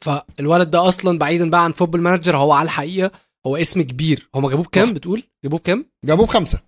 فالولد 0.00 0.70
ده 0.70 0.88
أصلا 0.88 1.18
بعيدا 1.18 1.50
بقى 1.50 1.64
عن 1.64 1.72
Football 1.72 2.00
Manager 2.00 2.36
هو 2.36 2.52
على 2.52 2.66
الحقيقة 2.66 3.10
هو 3.46 3.56
اسم 3.56 3.82
كبير. 3.82 4.28
هم 4.34 4.48
جابوه 4.48 4.64
بكام. 4.64 4.94
بتقول؟ 4.94 5.22
جابوه 5.44 5.58
بكام؟ 5.58 5.86
جابوه 6.04 6.26
بخمسة. 6.26 6.60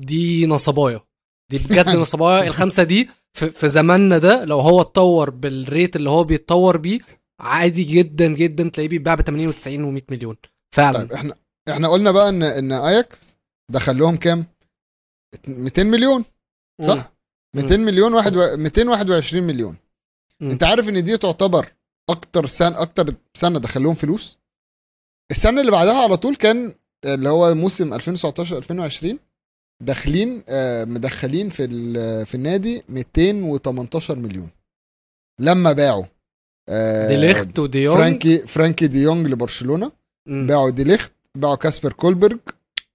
دي 0.00 0.46
نصباية 0.46 1.04
دي 1.50 1.58
بجد 1.58 1.88
نصباية 1.88 2.46
الخمسة 2.48 2.82
دي 2.82 3.08
في, 3.32 3.50
في 3.50 3.68
زماننا 3.68 4.18
ده 4.18 4.44
لو 4.44 4.60
هو 4.60 4.80
اتطور 4.80 5.30
بال 5.30 5.52
rate 5.52 5.96
اللي 5.96 6.10
هو 6.10 6.24
بيتطور 6.24 6.76
بيه 6.76 6.98
عادي 7.40 7.84
جدا 7.84 8.26
جدا 8.34 8.68
تلاقيه 8.68 8.88
بيتباع 8.88 9.14
ب 9.14 9.20
80 9.22 9.52
و90 9.52 9.56
و100 10.00 10.02
مليون. 10.10 10.36
فعلا. 10.74 10.98
طيب 10.98 11.12
إحنا 11.12 11.34
إحنا 11.70 11.88
قلنا 11.88 12.10
بقى 12.10 12.28
إن 12.28 12.42
إن 12.42 12.72
اياكس 12.72 13.36
دخل 13.70 13.98
لهم 13.98 14.16
كام؟ 14.16 14.46
200 15.48 15.82
مليون 15.84 16.24
صح؟ 16.82 17.12
200 17.56 17.76
مليون 17.76 18.14
واحد 18.14 18.36
و... 18.36 18.56
221 18.56 19.42
مليون. 19.46 19.76
مم. 20.40 20.50
أنت 20.50 20.62
عارف 20.62 20.88
إن 20.88 21.04
دي 21.04 21.16
تعتبر 21.16 21.72
أكتر 22.10 22.46
سنه 22.46 22.82
أكتر 22.82 23.14
سنة 23.34 23.58
دخل 23.58 23.82
لهم 23.82 23.94
فلوس؟ 23.94 24.38
السنة 25.30 25.60
اللي 25.60 25.72
بعدها 25.72 26.02
على 26.02 26.16
طول 26.16 26.36
كان 26.36 26.74
اللي 27.04 27.28
هو 27.28 27.54
موسم 27.54 27.94
2019 27.94 28.56
2020 28.58 29.18
داخلين 29.82 30.44
آه، 30.48 30.84
مدخلين 30.84 31.48
في 31.48 31.66
في 32.24 32.34
النادي 32.34 32.82
218 32.88 34.16
مليون. 34.16 34.50
لما 35.40 35.72
باعوا. 35.72 36.04
دي 37.08 37.16
ليخت 37.16 37.58
ودي 37.58 37.82
يونغ 37.82 37.96
فرانكي 37.98 38.38
فرانكي 38.46 38.86
دي 38.86 39.02
يونج 39.02 39.26
لبرشلونة. 39.28 39.92
باعوا 40.26 40.70
دي 40.70 40.84
ليخت 40.84 41.12
باعوا 41.34 41.54
كاسبر 41.54 41.92
دولبرج 41.92 42.38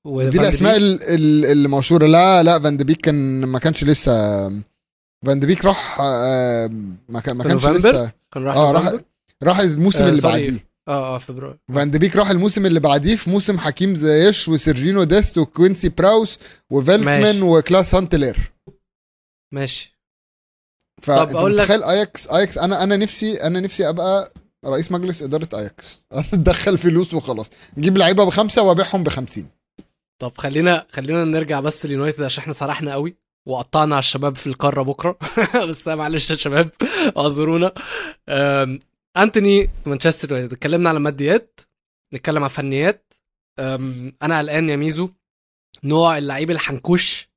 وفان 0.06 0.30
دي 0.30 0.38
دي 0.38 0.44
الأسماء 0.44 0.74
بيك. 0.74 0.82
ال- 0.84 1.04
ال- 1.04 1.46
اللي 1.46 1.68
مشهورة 1.68 2.06
لا 2.06 2.44
لا 2.44 2.60
فان 2.60 2.78
دي 2.78 2.84
بيك 2.84 3.02
كان 3.02 3.46
ما 3.46 3.60
كانش 3.60 3.84
لسه 3.84 4.12
فان 5.26 5.40
دي 5.40 5.48
بيك 5.48 5.66
راح 5.66 5.98
آه، 6.02 6.68
ما 7.10 7.20
كان 7.20 7.38
ما 7.38 7.44
في 7.44 7.50
كانش؟ 7.50 7.66
لسه 7.66 8.12
كان 8.34 8.44
راح 8.44 8.56
آه 8.56 8.72
راح؟ 8.72 8.94
راح 9.44 9.60
الموسم 9.60 10.04
آه، 10.04 10.10
اللي. 10.10 10.22
بعديه 10.22 10.66
آه 10.88 11.16
آه 11.16 11.18
فبراير 11.18 11.58
فان 11.76 11.92
دي 11.92 12.00
بيك 12.00 12.16
راح 12.16 12.30
الموسم 12.30 12.66
اللي 12.66 12.80
بعديه 12.80 13.16
في 13.16 13.30
موسم 13.30 13.60
حكيم 13.60 13.96
زيش 13.96 14.48
وسيرجينو 14.50 15.04
ديست 15.04 15.38
وكوينسي 15.38 15.90
بروميس 15.90 16.40
وفيلتمان. 16.70 17.42
وكلاس 17.42 17.96
هانتلار 17.96 18.52
ماشي 19.54 19.93
طب 21.08 21.36
أقول 21.36 21.58
لك- 21.58 21.72
آياكس 21.72 22.28
آياكس 22.28 22.58
أنا 22.58 22.84
أنا 22.84 22.96
نفسي 22.98 23.44
أنا 23.44 23.60
نفسي 23.60 23.90
أبقى 23.90 24.34
رئيس 24.66 24.92
مجلس 24.92 25.24
إدارة 25.24 25.50
آياكس. 25.54 26.04
أدخل 26.34 26.78
فلوس 26.78 27.14
وخلاص. 27.14 27.50
نجيب 27.78 27.98
لعيبة 27.98 28.24
بخمسة 28.24 28.62
وأبيعهم 28.64 29.04
بخمسين. 29.04 29.50
طب 30.22 30.32
خلينا 30.38 30.86
خلينا 30.92 31.24
نرجع 31.24 31.60
بس 31.60 31.86
لليونايتد 31.86 32.24
عشان 32.24 32.42
إحنا 32.42 32.54
سرحنا 32.54 32.94
قوي 32.94 33.16
وقطعنا 33.48 33.96
على 33.96 34.00
الشباب 34.00 34.36
في 34.36 34.48
القارة 34.48 34.82
بكرة. 34.82 35.18
بس 35.70 35.88
معلش 35.88 36.32
يا 36.32 36.36
شباب 36.36 36.70
اعذرونا. 37.18 37.72
أنتوني 39.18 39.70
مانشستر 39.86 40.32
يونايتد. 40.32 40.54
اتكلمنا 40.54 40.90
على 40.90 41.00
ماديات 41.00 41.60
نتكلم 42.14 42.44
على 42.44 42.50
فنيات. 42.50 43.14
أنا 43.60 44.38
قلقان 44.40 44.70
يا 44.70 44.76
ميزو. 44.76 45.10
نوع 45.84 46.18
اللعيب 46.18 46.52
الحنكوش 46.52 47.30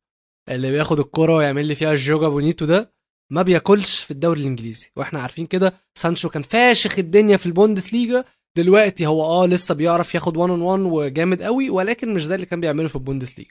اللي 0.48 0.70
بياخد 0.70 0.98
الكرة 1.00 1.34
ويعمل 1.34 1.66
لي 1.66 1.74
فيها 1.74 1.92
الجوجا 1.92 2.28
بونيتو 2.28 2.64
ده. 2.64 2.95
ما 3.32 3.42
بياكلش 3.42 4.00
في 4.00 4.10
الدوري 4.10 4.40
الإنجليزي. 4.40 4.90
وإحنا 4.96 5.20
عارفين 5.22 5.46
كده 5.46 5.74
سانشو 5.94 6.28
كان 6.28 6.42
فاشخ 6.42 6.98
الدنيا 6.98 7.36
في 7.36 7.46
البوندسليجا 7.46 8.24
دلوقتي 8.56 9.06
هو 9.06 9.22
آه 9.22 9.46
لسه 9.46 9.74
بيعرف 9.74 10.14
ياخد 10.14 10.36
1 10.36 10.50
on 10.50 10.61
1 10.62 10.80
وجامد 10.80 11.42
قوي 11.42 11.70
ولكن 11.70 12.14
مش 12.14 12.24
زي 12.26 12.34
اللي 12.34 12.46
كان 12.46 12.60
بيعمله 12.60 12.88
في 12.88 12.96
البوندسليجا 12.96 13.50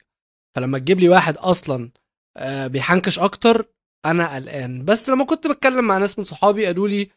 فلما 0.55 0.79
تجيب 0.79 0.99
لي 0.99 1.09
واحد 1.09 1.37
أصلا 1.37 1.91
آه، 2.37 2.67
بيحنكش 2.67 3.19
أكتر 3.19 3.65
أنا 4.05 4.35
قلقان. 4.35 4.85
بس 4.85 5.09
لما 5.09 5.25
كنت 5.25 5.47
بتكلم 5.47 5.85
مع 5.87 5.97
ناس 5.97 6.19
من 6.19 6.25
صحابي 6.25 6.65
قالوا 6.65 6.87
لي 6.87 7.09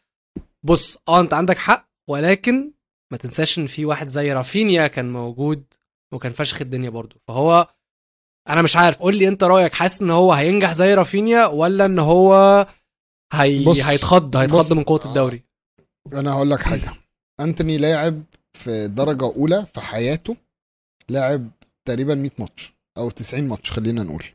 بص 0.63 0.97
آه 1.07 1.19
أنت 1.19 1.33
عندك 1.33 1.57
حق 1.57 1.89
ولكن 2.09 2.71
ما 3.11 3.17
تنساش 3.17 3.59
إن 3.59 3.67
في 3.67 3.85
واحد 3.85 4.07
زي 4.07 4.33
رافينيا 4.33 4.87
كان 4.87 5.13
موجود 5.13 5.63
وكان 6.13 6.31
فشخ 6.31 6.61
الدنيا 6.61 6.89
برضه. 6.89 7.15
فهو 7.27 7.67
أنا 8.49 8.61
مش 8.61 8.75
عارف 8.77 8.99
قول 8.99 9.15
لي 9.17 9.27
أنت 9.27 9.43
رأيك 9.43 9.73
حاسس 9.73 10.01
إن 10.01 10.09
هو 10.09 10.33
هينجح 10.33 10.71
زي 10.73 10.93
رافينيا 10.93 11.45
ولا 11.45 11.85
إن 11.85 11.99
هو 11.99 12.33
هي... 13.33 13.65
بص- 13.65 13.81
هيتخض 13.85 14.35
هيتخض 14.35 14.59
بص- 14.59 14.71
من 14.71 14.83
قوة 14.83 15.05
الدوري؟ 15.05 15.43
أنا 16.13 16.31
هقول 16.33 16.49
لك 16.51 16.61
حاجة. 16.61 16.93
أنتوني 17.39 17.77
لاعب 17.77 18.23
في 18.53 18.87
درجة 18.87 19.25
أولى 19.25 19.65
في 19.73 19.81
حياته 19.81 20.35
لاعب 21.09 21.49
تقريبا 21.85 22.15
100 22.15 22.31
ماتش 22.39 22.73
أو 22.97 23.09
90 23.09 23.47
ماتش 23.47 23.71
خلينا 23.71 24.03
نقول. 24.03 24.25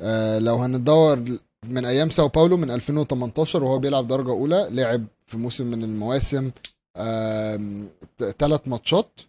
آه 0.00 0.38
لو 0.38 0.56
هندور 0.56 1.38
من 1.68 1.84
أيام 1.84 2.10
ساو 2.10 2.28
باولو 2.28 2.56
من 2.56 2.70
2018 2.70 3.64
وهو 3.64 3.78
بيلعب 3.78 4.08
درجة 4.08 4.30
أولى 4.30 4.68
لعب 4.70 5.06
في 5.26 5.36
موسم 5.36 5.66
من 5.66 5.84
المواسم 5.84 6.50
ثلاث 8.38 8.68
ماتشات. 8.68 9.20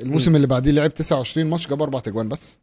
الموسم 0.00 0.32
م. 0.32 0.36
اللي 0.36 0.46
بعديه 0.46 0.70
لعب 0.70 0.94
29 0.94 1.50
ماتش 1.50 1.68
جاب 1.68 1.82
أربع 1.82 1.98
تجوان 2.00 2.28
بس. 2.28 2.58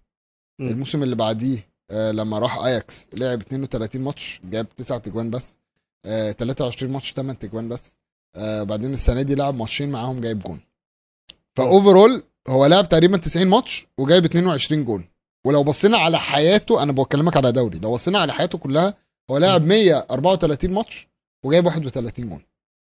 م. 0.59 0.67
الموسم 0.67 1.03
اللي 1.03 1.15
بعديه 1.15 1.69
آه 1.91 2.11
لما 2.11 2.39
راح 2.39 2.57
اياكس 2.57 3.09
لعب 3.13 3.41
32 3.41 4.01
ماتش 4.01 4.41
جاب 4.43 4.67
9 4.77 4.97
تجوان 4.97 5.29
بس 5.29 5.57
آه 6.05 6.31
23 6.31 6.93
ماتش 6.93 7.13
8 7.13 7.39
تجوان 7.39 7.69
بس 7.69 7.97
آه 8.35 8.63
بعدين 8.63 8.93
السنة 8.93 9.21
دي 9.21 9.35
لعب 9.35 9.55
ماتشين 9.55 9.91
معاهم 9.91 10.21
جايب 10.21 10.39
جون. 10.39 10.59
ف 11.57 11.66
overall 11.66 12.23
هو 12.47 12.65
لعب 12.65 12.89
تقريبا 12.89 13.17
90 13.17 13.47
ماتش 13.47 13.87
وجايب 13.97 14.25
22 14.25 14.85
جون. 14.85 15.05
ولو 15.45 15.63
بصينا 15.63 15.97
على 15.97 16.19
حياته 16.19 16.83
أنا 16.83 16.91
بكلمك 16.91 17.37
على 17.37 17.51
دوري 17.51 17.79
لو 17.79 17.93
بصينا 17.93 18.19
على 18.19 18.33
حياته 18.33 18.57
كلها 18.57 18.93
هو 19.31 19.37
لاعب 19.37 19.63
134 19.65 20.71
ماتش 20.71 21.07
وجايب 21.45 21.65
31 21.65 22.29
جون. 22.29 22.41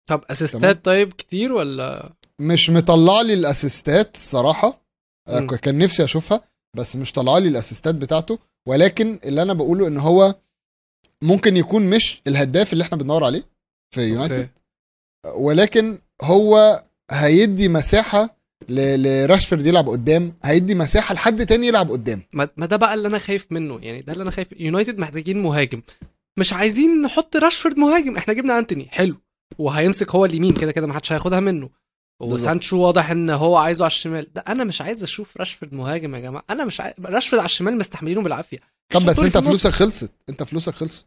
طب 0.06 0.24
اسيستات 0.30 0.84
طيب 0.84 1.12
كتير 1.12 1.52
ولا؟ 1.52 2.12
مش 2.40 2.70
مطلع 2.70 3.20
لي 3.20 3.34
الأسيستات 3.34 4.14
الصراحه 4.14 4.80
آه،. 5.28 5.40
كان 5.40 5.78
نفسي 5.78 6.04
أشوفها 6.04 6.40
بس 6.76 6.96
مش 6.96 7.12
طلع 7.12 7.38
لي 7.38 7.48
الأسيستات 7.48 7.94
بتاعته 7.94 8.38
ولكن 8.68 9.18
اللي 9.24 9.42
أنا 9.42 9.52
بقوله 9.52 9.86
إن 9.88 9.98
هو 9.98 10.34
ممكن 11.22 11.56
يكون 11.56 11.90
مش 11.90 12.22
الهداف 12.26 12.72
اللي 12.72 12.84
إحنا 12.84 12.98
بندور 12.98 13.24
عليه 13.24 13.42
في 13.94 14.00
يونايتد. 14.00 14.48
ولكن 15.34 15.98
هو 16.22 16.82
هيدي 17.10 17.68
مساحة 17.68 18.36
لراشفورد 18.68 19.66
يلعب 19.66 19.88
قدام 19.88 20.34
هيدي 20.44 20.74
مساحة 20.74 21.14
لحد 21.14 21.46
تاني 21.46 21.66
يلعب 21.66 21.90
قدام 21.90 22.22
ما 22.32 22.66
ده 22.66 22.76
بقى 22.76 22.94
اللي 22.94 23.08
أنا 23.08 23.18
خايف 23.18 23.46
منه 23.52 23.78
يعني 23.82 24.02
ده 24.02 24.12
اللي 24.12 24.22
أنا 24.22 24.30
خايف 24.30 24.48
يونايتد 24.56 24.98
محتاجين 24.98 25.42
مهاجم 25.42 25.82
مش 26.38 26.52
عايزين 26.52 27.02
نحط 27.02 27.36
راشفورد 27.36 27.78
مهاجم 27.78 28.16
إحنا 28.16 28.34
جبنا 28.34 28.58
أنتوني 28.58 28.88
حلو 28.90 29.16
وهيمسك 29.58 30.10
هو 30.10 30.24
اليمين 30.24 30.54
كده 30.54 30.72
كده 30.72 30.86
ما 30.86 30.94
حدش 30.94 31.12
هياخدها 31.12 31.40
منه. 31.40 31.70
وسانشو 32.20 32.78
واضح 32.78 33.10
إن 33.10 33.30
هو 33.30 33.56
عايزه 33.56 33.84
على 33.84 33.90
الشمال. 33.90 34.26
ده 34.34 34.44
أنا 34.48 34.64
مش 34.64 34.80
عايز 34.80 35.02
أشوف 35.02 35.36
راشفورد 35.36 35.74
مهاجم 35.74 36.14
يا 36.14 36.20
جماعة. 36.20 36.44
أنا 36.50 36.64
مش 36.64 36.80
عايز 36.80 36.94
راشفورد 37.04 37.38
على 37.40 37.46
الشمال 37.46 37.78
مستحملينه 37.78 38.22
بالعافية. 38.22 38.58
طب 38.94 39.04
بس 39.06 39.18
أنت. 39.18 39.38
فلوسك 39.38 39.70
خلصت. 39.70 40.10
أنت 40.28 40.42
فلوسك 40.42 40.74
خلصت. 40.74 41.06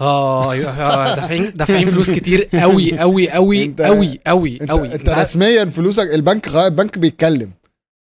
آه 0.00 0.52
أيوة، 0.52 0.70
آه، 0.70 1.14
دافعين 1.14 1.50
دافعين 1.56 1.90
فلوس 1.90 2.10
كتير 2.10 2.44
قوي 2.54 2.98
قوي 2.98 3.30
قوي 3.30 3.74
قوي 3.80 4.20
قوي 4.26 4.60
أنت, 4.60 4.70
قوي 4.70 4.94
أنت 4.94 5.08
رسميا 5.08 5.64
فلوسك 5.64 6.14
البنك. 6.14 6.48
البنك 6.48 6.98
بيتكلم. 6.98 7.50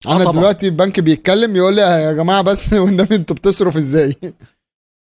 آه 0.06 0.16
أنا 0.16 0.24
طبعا. 0.24 0.36
دلوقتي 0.36 0.66
البنك 0.66 1.00
بيتكلم 1.00 1.56
يقول 1.56 1.74
لي 1.74 1.82
يا 1.82 2.12
جماعة 2.12 2.42
بس 2.42 2.72
والنبي 2.82 3.14
أنتوا 3.14 3.36
بتصرف 3.36 3.76
إزاي؟ 3.76 4.16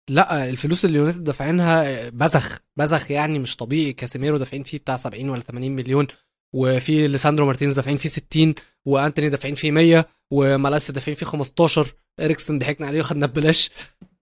لا 0.09 0.49
الفلوس 0.49 0.85
اللي 0.85 0.95
اليونايتد 0.95 1.23
دافعينها 1.23 2.09
بذخ 2.09 2.57
بذخ 2.77 3.11
يعني 3.11 3.39
مش 3.39 3.55
طبيعي. 3.55 3.93
كاسيميرو 3.93 4.37
دافعين 4.37 4.63
فيه 4.63 4.77
بتاع 4.77 4.95
70 4.95 5.29
ولا 5.29 5.41
80 5.41 5.75
مليون. 5.75 6.07
وفي 6.57 7.07
ليساندرو 7.07 7.45
مارتينيز 7.45 7.75
دافعين 7.75 7.97
فيه 7.97 8.09
60 8.09 8.55
وأنتوني 8.85 9.29
دافعين 9.29 9.55
فيه 9.55 9.71
100 9.71 10.05
ومالاسيا 10.31 10.91
دافعين 10.91 11.15
فيه 11.15 11.25
15 11.25 11.93
اريكسن 12.19 12.59
ضحكنا 12.59 12.87
عليه 12.87 12.99
وخدنا 12.99 13.25
ببلاش. 13.25 13.69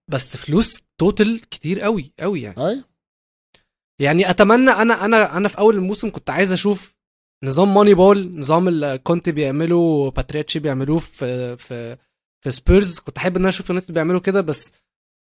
بس 0.08 0.36
فلوس 0.36 0.82
total 0.98 1.40
كتير 1.50 1.80
قوي 1.80 2.12
قوي 2.20 2.42
يعني. 2.42 2.58
أيوه. 2.58 2.84
يعني 4.00 4.30
أتمنى 4.30 4.70
أنا 4.70 5.04
أنا 5.04 5.36
أنا 5.36 5.48
في 5.48 5.58
أول 5.58 5.74
الموسم 5.76 6.10
كنت 6.10 6.30
عايز 6.30 6.52
أشوف 6.52 6.94
نظام 7.44 7.74
Moneyball 7.74 8.38
نظام 8.38 8.68
اللي 8.68 8.98
كنت 8.98 9.28
بيعمله 9.28 10.10
باراتيتشي 10.10 10.58
بيعملوه 10.58 10.98
في 10.98 11.56
في 11.56 11.96
في 12.44 12.50
سبيرز. 12.50 12.98
كنت 12.98 13.16
أحب 13.18 13.36
إن 13.36 13.42
أنا 13.42 13.48
أشوف 13.48 13.70
يونايتد 13.70 13.94
بيعملوا 13.94 14.20
كده 14.20 14.40
بس 14.40 14.72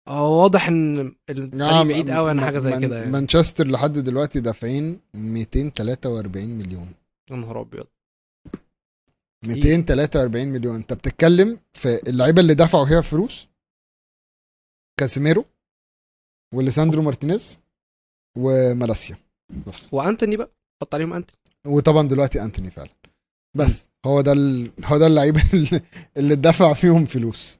واضح 0.08 0.68
إن 0.68 0.98
الفريق 1.30 1.54
نعم، 1.54 1.88
بعيد 1.88 2.10
قوي 2.10 2.30
عن 2.30 2.40
حاجة 2.40 2.58
زي 2.58 2.80
كده 2.80 2.98
يعني. 2.98 3.10
مانشستر 3.10 3.66
لحد 3.68 3.92
دلوقتي 3.92 4.40
دافعين 4.40 5.00
243 5.14 6.58
مليون. 6.58 6.94
يا 7.30 7.36
نهار 7.36 7.60
أبيض. 7.60 7.86
243 9.46 10.48
مليون. 10.48 10.74
أنت 10.76 10.92
بتتكلم 10.92 11.58
في 11.72 12.08
اللعيبة 12.08 12.40
اللي 12.40 12.54
دفعوا 12.54 12.86
فيها 12.86 13.00
فلوس؟ 13.00 13.46
كاسيميرو 15.00 15.44
وليساندرو 16.54 17.02
مارتينيز 17.02 17.58
ومالاسيا. 18.38 19.16
بس. 19.66 19.94
وأنتوني 19.94 20.36
بقى؟ 20.36 20.50
حط 20.82 20.94
عليهم 20.94 21.12
أنتوني. 21.12 21.38
وطبعا 21.66 22.08
دلوقتي 22.08 22.42
أنتوني 22.42 22.70
فعلا. 22.70 22.90
بس. 23.56 23.88
هو 24.06 24.20
ده 24.20 24.32
ال... 24.32 24.72
هو 24.84 24.98
ده 24.98 25.06
اللعيبة 25.06 25.42
اللي- 26.16 26.32
اتدفع 26.32 26.72
فيهم 26.72 27.04
فلوس. 27.04 27.58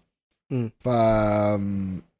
ف 0.81 0.89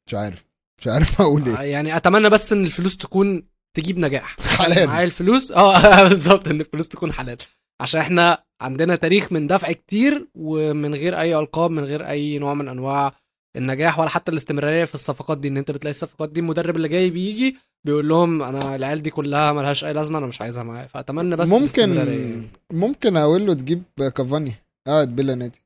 مش 0.09 0.13
عارف. 0.15 0.45
مش 0.81 0.87
عارف 0.87 1.21
أقول 1.21 1.45
إيه. 1.45 1.55
يعني 1.55 1.97
أتمنى 1.97 2.29
بس 2.29 2.53
إن 2.53 2.65
الفلوس 2.65 2.97
تكون 2.97 3.43
تجيب 3.77 3.99
نجاح. 3.99 4.35
حلال. 4.57 4.87
معايا 4.87 5.05
الفلوس؟ 5.05 5.51
آه 5.51 6.03
بالظبط 6.07 6.47
إن 6.47 6.61
الفلوس 6.61 6.87
تكون 6.87 7.13
حلال. 7.13 7.37
عشان 7.81 7.99
إحنا 8.01 8.43
عندنا 8.61 8.95
تاريخ 8.95 9.31
من 9.31 9.47
دفع 9.47 9.71
كتير 9.71 10.27
ومن 10.35 10.95
غير 10.95 11.19
أي 11.19 11.39
ألقاب 11.39 11.71
من 11.71 11.83
غير 11.83 12.07
أي 12.09 12.37
نوع 12.37 12.53
من 12.53 12.67
أنواع 12.67 13.13
النجاح 13.55 13.99
ولا 13.99 14.09
حتى 14.09 14.31
الاستمرارية 14.31 14.85
في 14.85 14.95
الصفقات 14.95 15.37
دي. 15.37 15.47
إن 15.47 15.57
أنت 15.57 15.71
بتلاقي 15.71 15.91
الصفقات 15.91 16.29
دي 16.29 16.39
المدرب 16.39 16.75
اللي 16.75 16.87
جاي 16.87 17.09
بيجي 17.09 17.57
بيقول 17.85 18.09
لهم 18.09 18.43
أنا 18.43 18.75
العيال 18.75 19.01
دي 19.01 19.09
كلها 19.09 19.51
ملهاش 19.51 19.83
أي 19.83 19.93
لازمة 19.93 20.17
أنا 20.17 20.27
مش 20.27 20.41
عايزها 20.41 20.63
معايا. 20.63 20.87
فأتمنى 20.87 21.35
بس 21.35 21.47
ممكن. 21.49 22.47
ممكن 22.71 23.17
أقول 23.17 23.47
له 23.47 23.53
تجيب 23.53 23.83
كافاني. 24.15 24.53
قاعد 24.87 25.15
بلا 25.15 25.35
نادي. 25.35 25.61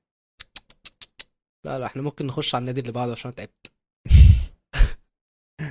لا 1.66 1.80
لا 1.80 1.86
إحنا 1.86 2.02
ممكن 2.02 2.28
نخش 2.28 2.56
على 2.56 2.62
النادي 2.62 2.82
اللي 2.82 2.92
بعده 2.92 3.12
عشان 3.12 3.36
تعبت. 3.36 3.73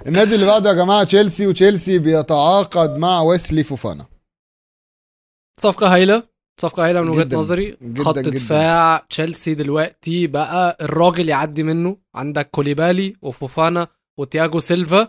النادي 0.07 0.35
اللي 0.35 0.47
بعده 0.47 0.71
يا 0.71 0.75
جماعة 0.75 1.05
تشيلسي 1.05 1.47
وتشيلسي 1.47 1.99
بيتعاقد 1.99 2.97
مع 2.97 3.21
ويسلي 3.21 3.63
فوفانا. 3.65 4.07
صفقة 5.59 5.95
هايلة 5.95 6.23
صفقة 6.61 6.85
هايلة 6.85 7.01
من 7.01 7.09
وجهة 7.09 7.37
نظري. 7.37 7.77
جداً، 7.83 8.03
خط 8.05 8.19
جداً. 8.19 8.31
دفاع 8.31 9.07
تشيلسي 9.11 9.55
دلوقتي 9.55 10.27
بقى 10.27 10.77
الراجل 10.81 11.29
يعدي 11.29 11.63
منه. 11.63 11.97
عندك 12.15 12.51
كوليبالي 12.51 13.17
وفوفانا 13.23 13.89
وتياجو 14.19 14.61
سيلفا 14.61 15.09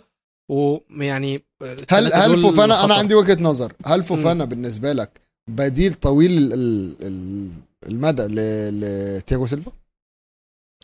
ويعني 0.51 1.35
هل 1.61 1.69
التلاتة 1.69 2.25
هل 2.25 2.29
دول 2.29 2.41
فوفانا. 2.41 2.83
أنا 2.83 2.93
عندي 2.93 3.15
وجهة 3.15 3.43
نظر. 3.43 3.73
هل 3.85 4.03
فوفانا 4.03 4.45
بالنسبة 4.45 4.93
لك 4.93 5.21
بديل 5.49 5.93
طويل 5.93 6.31
ال- 6.31 6.53
ال- 6.53 6.95
ال- 7.01 7.51
المدى 7.87 8.23
لتياجو 8.23 9.45
سيلفا؟ 9.45 9.71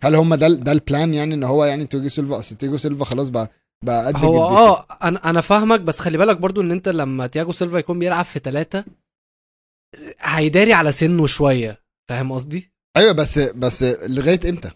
هل 0.04 0.16
هم 0.16 0.36
ده 0.36 0.47
ده 0.47 0.72
ال 0.72 0.80
plan 0.80 1.14
يعني 1.14 1.34
إن 1.34 1.43
هو 1.43 1.66
يعني 1.66 1.86
تياجو 1.86 2.08
سيلفا؟ 2.08 2.39
أصل 2.39 2.56
تياجو 2.56 2.78
سيلفا 2.78 3.06
خلاص 3.06 3.30
بقى 3.30 3.52
بقى 3.86 4.08
قد 4.08 4.16
هو. 4.26 4.44
آه 4.44 4.86
أنا 5.04 5.30
أنا 5.30 5.42
فاهمك 5.42 5.80
بس 5.82 6.00
خلي 6.00 6.18
بالك 6.18 6.38
برضو 6.38 6.62
إن 6.62 6.72
أنت 6.72 6.90
لما 6.90 7.28
تياجو 7.28 7.52
سيلفا 7.52 7.78
يكون 7.78 8.00
بيلعب 8.00 8.26
في 8.26 8.40
ثلاثة 8.40 8.86
هيداري 10.20 10.74
على 10.74 10.92
سنه 10.92 11.28
شوية. 11.28 11.82
فاهم 12.10 12.32
قصدي؟ 12.32 12.72
أيوه 12.98 13.12
بس 13.12 13.40
بس 13.40 13.84
لغاية 13.84 14.50
إمتى؟ 14.50 14.72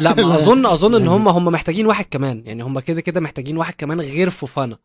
لا 0.00 0.14
ما 0.14 0.34
اظن 0.36 0.66
أظن 0.66 0.94
إن 0.94 1.00
يعني- 1.00 1.12
هم 1.12 1.28
هم 1.28 1.44
محتاجين 1.44 1.86
واحد 1.86 2.04
كمان. 2.10 2.42
يعني 2.46 2.62
هم 2.62 2.80
كده 2.80 3.00
كده 3.00 3.20
محتاجين 3.20 3.56
واحد 3.58 3.74
كمان 3.78 4.00
غير 4.00 4.30
فوفانا. 4.30 4.78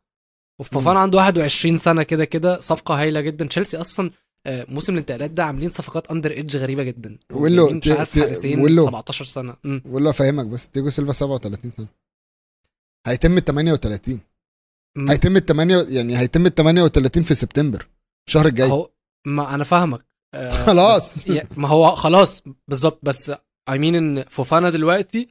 وفوفانا 0.59 0.99
عنده 0.99 1.17
21 1.17 1.77
سنة 1.77 2.03
كده 2.03 2.25
كده 2.25 2.59
صفقة 2.59 3.01
هايلة 3.01 3.21
جدا. 3.21 3.45
تشيلسي 3.45 3.77
أصلا 3.77 4.11
آه، 4.45 4.65
موسم 4.69 4.93
الانتقالات 4.93 5.31
ده 5.31 5.45
عاملين 5.45 5.69
صفقات 5.69 6.11
under 6.11 6.31
age 6.31 6.57
غريبة 6.57 6.83
جدا. 6.83 7.17
ويلو، 7.31 7.65
جايبين 7.67 7.77
مش 7.93 7.97
عارف 7.99 8.19
حارسين 8.19 8.59
ويلو. 8.61 8.85
17 8.85 9.25
سنة. 9.25 9.55
ولا 9.85 10.09
أفهمك 10.09 10.45
بس 10.45 10.69
تياجو 10.69 10.89
سيلفا 10.89 11.13
37 11.13 11.71
سنة. 11.71 11.87
هيتم 13.07 13.37
ال 13.37 13.43
38 13.45 14.19
مم. 14.97 15.09
هيتم 15.11 15.37
ال 15.37 15.45
8 15.45 15.77
يعني 15.89 16.17
هيتم 16.19 16.45
ال 16.45 16.55
38 16.55 17.23
في 17.23 17.33
سبتمبر 17.35 17.87
الشهر 18.27 18.45
الجاي 18.47 18.71
هو 18.71 18.89
ما 19.27 19.55
أنا 19.55 19.63
فاهمك 19.63 20.05
آه، 20.35 20.51
خلاص. 20.65 21.27
ما 21.57 21.67
هو 21.67 21.95
خلاص 21.95 22.43
بالظبط 22.67 22.99
بس 23.03 23.31
I 23.69 23.77
mean 23.77 23.95
إن 23.95 24.23
فوفانا 24.29 24.69
دلوقتي 24.69 25.27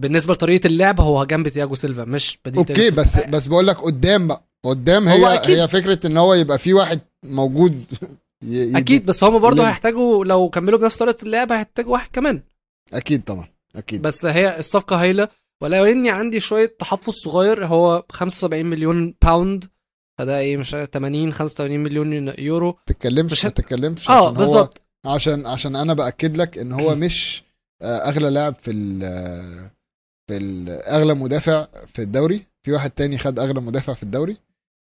بالنسبة 0.00 0.34
لطريقة 0.34 0.66
اللعب 0.66 1.00
هو 1.00 1.24
جنب 1.24 1.48
تياجو 1.48 1.74
سيلفا 1.74 2.04
مش 2.04 2.38
بديل 2.44 2.58
okay 2.58 2.90
بس 2.90 3.06
سيلفا. 3.12 3.30
بس 3.30 3.46
بقول 3.46 3.66
لك 3.66 3.76
قدام 3.80 4.28
بقى 4.28 4.42
قدام 4.64 5.08
هو 5.08 5.26
هي 5.26 5.34
أكيد. 5.34 5.58
هي 5.58 5.68
فكرة 5.68 6.06
إن 6.06 6.16
هو 6.16 6.34
يبقى 6.34 6.58
في 6.58 6.72
واحد 6.74 7.00
موجود 7.24 7.84
ي- 8.42 8.78
أكيد 8.78 9.06
بس 9.06 9.24
هم 9.24 9.38
برضه؟ 9.38 9.68
هيحتاجوا 9.68 10.24
لو 10.24 10.48
كملوا 10.50 10.78
بنفس 10.78 10.98
طريقة 10.98 11.22
اللعب 11.22 11.52
هيحتاجوا 11.52 11.92
واحد 11.92 12.10
كمان 12.12 12.42
أكيد 12.92 13.24
طبعا 13.24 13.48
أكيد 13.76 14.02
بس 14.02 14.26
هي 14.26 14.58
الصفقة 14.58 15.00
هايلة 15.02 15.28
ولو 15.62 15.84
اني 15.84 16.10
عندي 16.10 16.40
شوية 16.40 16.76
تحفظ 16.78 17.12
صغير 17.12 17.66
هو 17.66 18.04
75 18.12 18.66
مليون 18.66 19.14
باوند 19.22 19.64
فده 20.18 20.38
إيه 20.38 20.56
مش 20.56 20.74
عارف 20.74 20.88
80 20.88 21.32
85 21.32 21.80
مليون 21.80 22.34
يورو. 22.38 22.66
ما 22.70 22.76
تتكلمش 22.86 23.32
مش 23.32 23.44
ما 23.44 23.50
تتكلمش 23.50 24.10
آه 24.10 24.30
بالظبط. 24.30 24.82
عشان 25.06 25.46
عشان 25.46 25.76
أنا 25.76 25.94
بأكد 25.94 26.36
لك 26.36 26.58
إن 26.58 26.72
هو 26.72 26.94
مش 27.04 27.42
آه، 27.82 27.96
أغلى 28.08 28.30
لاعب 28.30 28.54
في 28.54 28.70
ال 28.70 29.00
في 30.28 30.36
ال 30.36 30.68
أغلى 30.70 31.14
مدافع 31.14 31.66
في 31.86 32.02
الدوري. 32.02 32.46
في 32.62 32.72
واحد 32.72 32.90
تاني 32.90 33.18
خد 33.18 33.38
أغلى 33.38 33.60
مدافع 33.60 33.92
في 33.92 34.02
الدوري. 34.02 34.36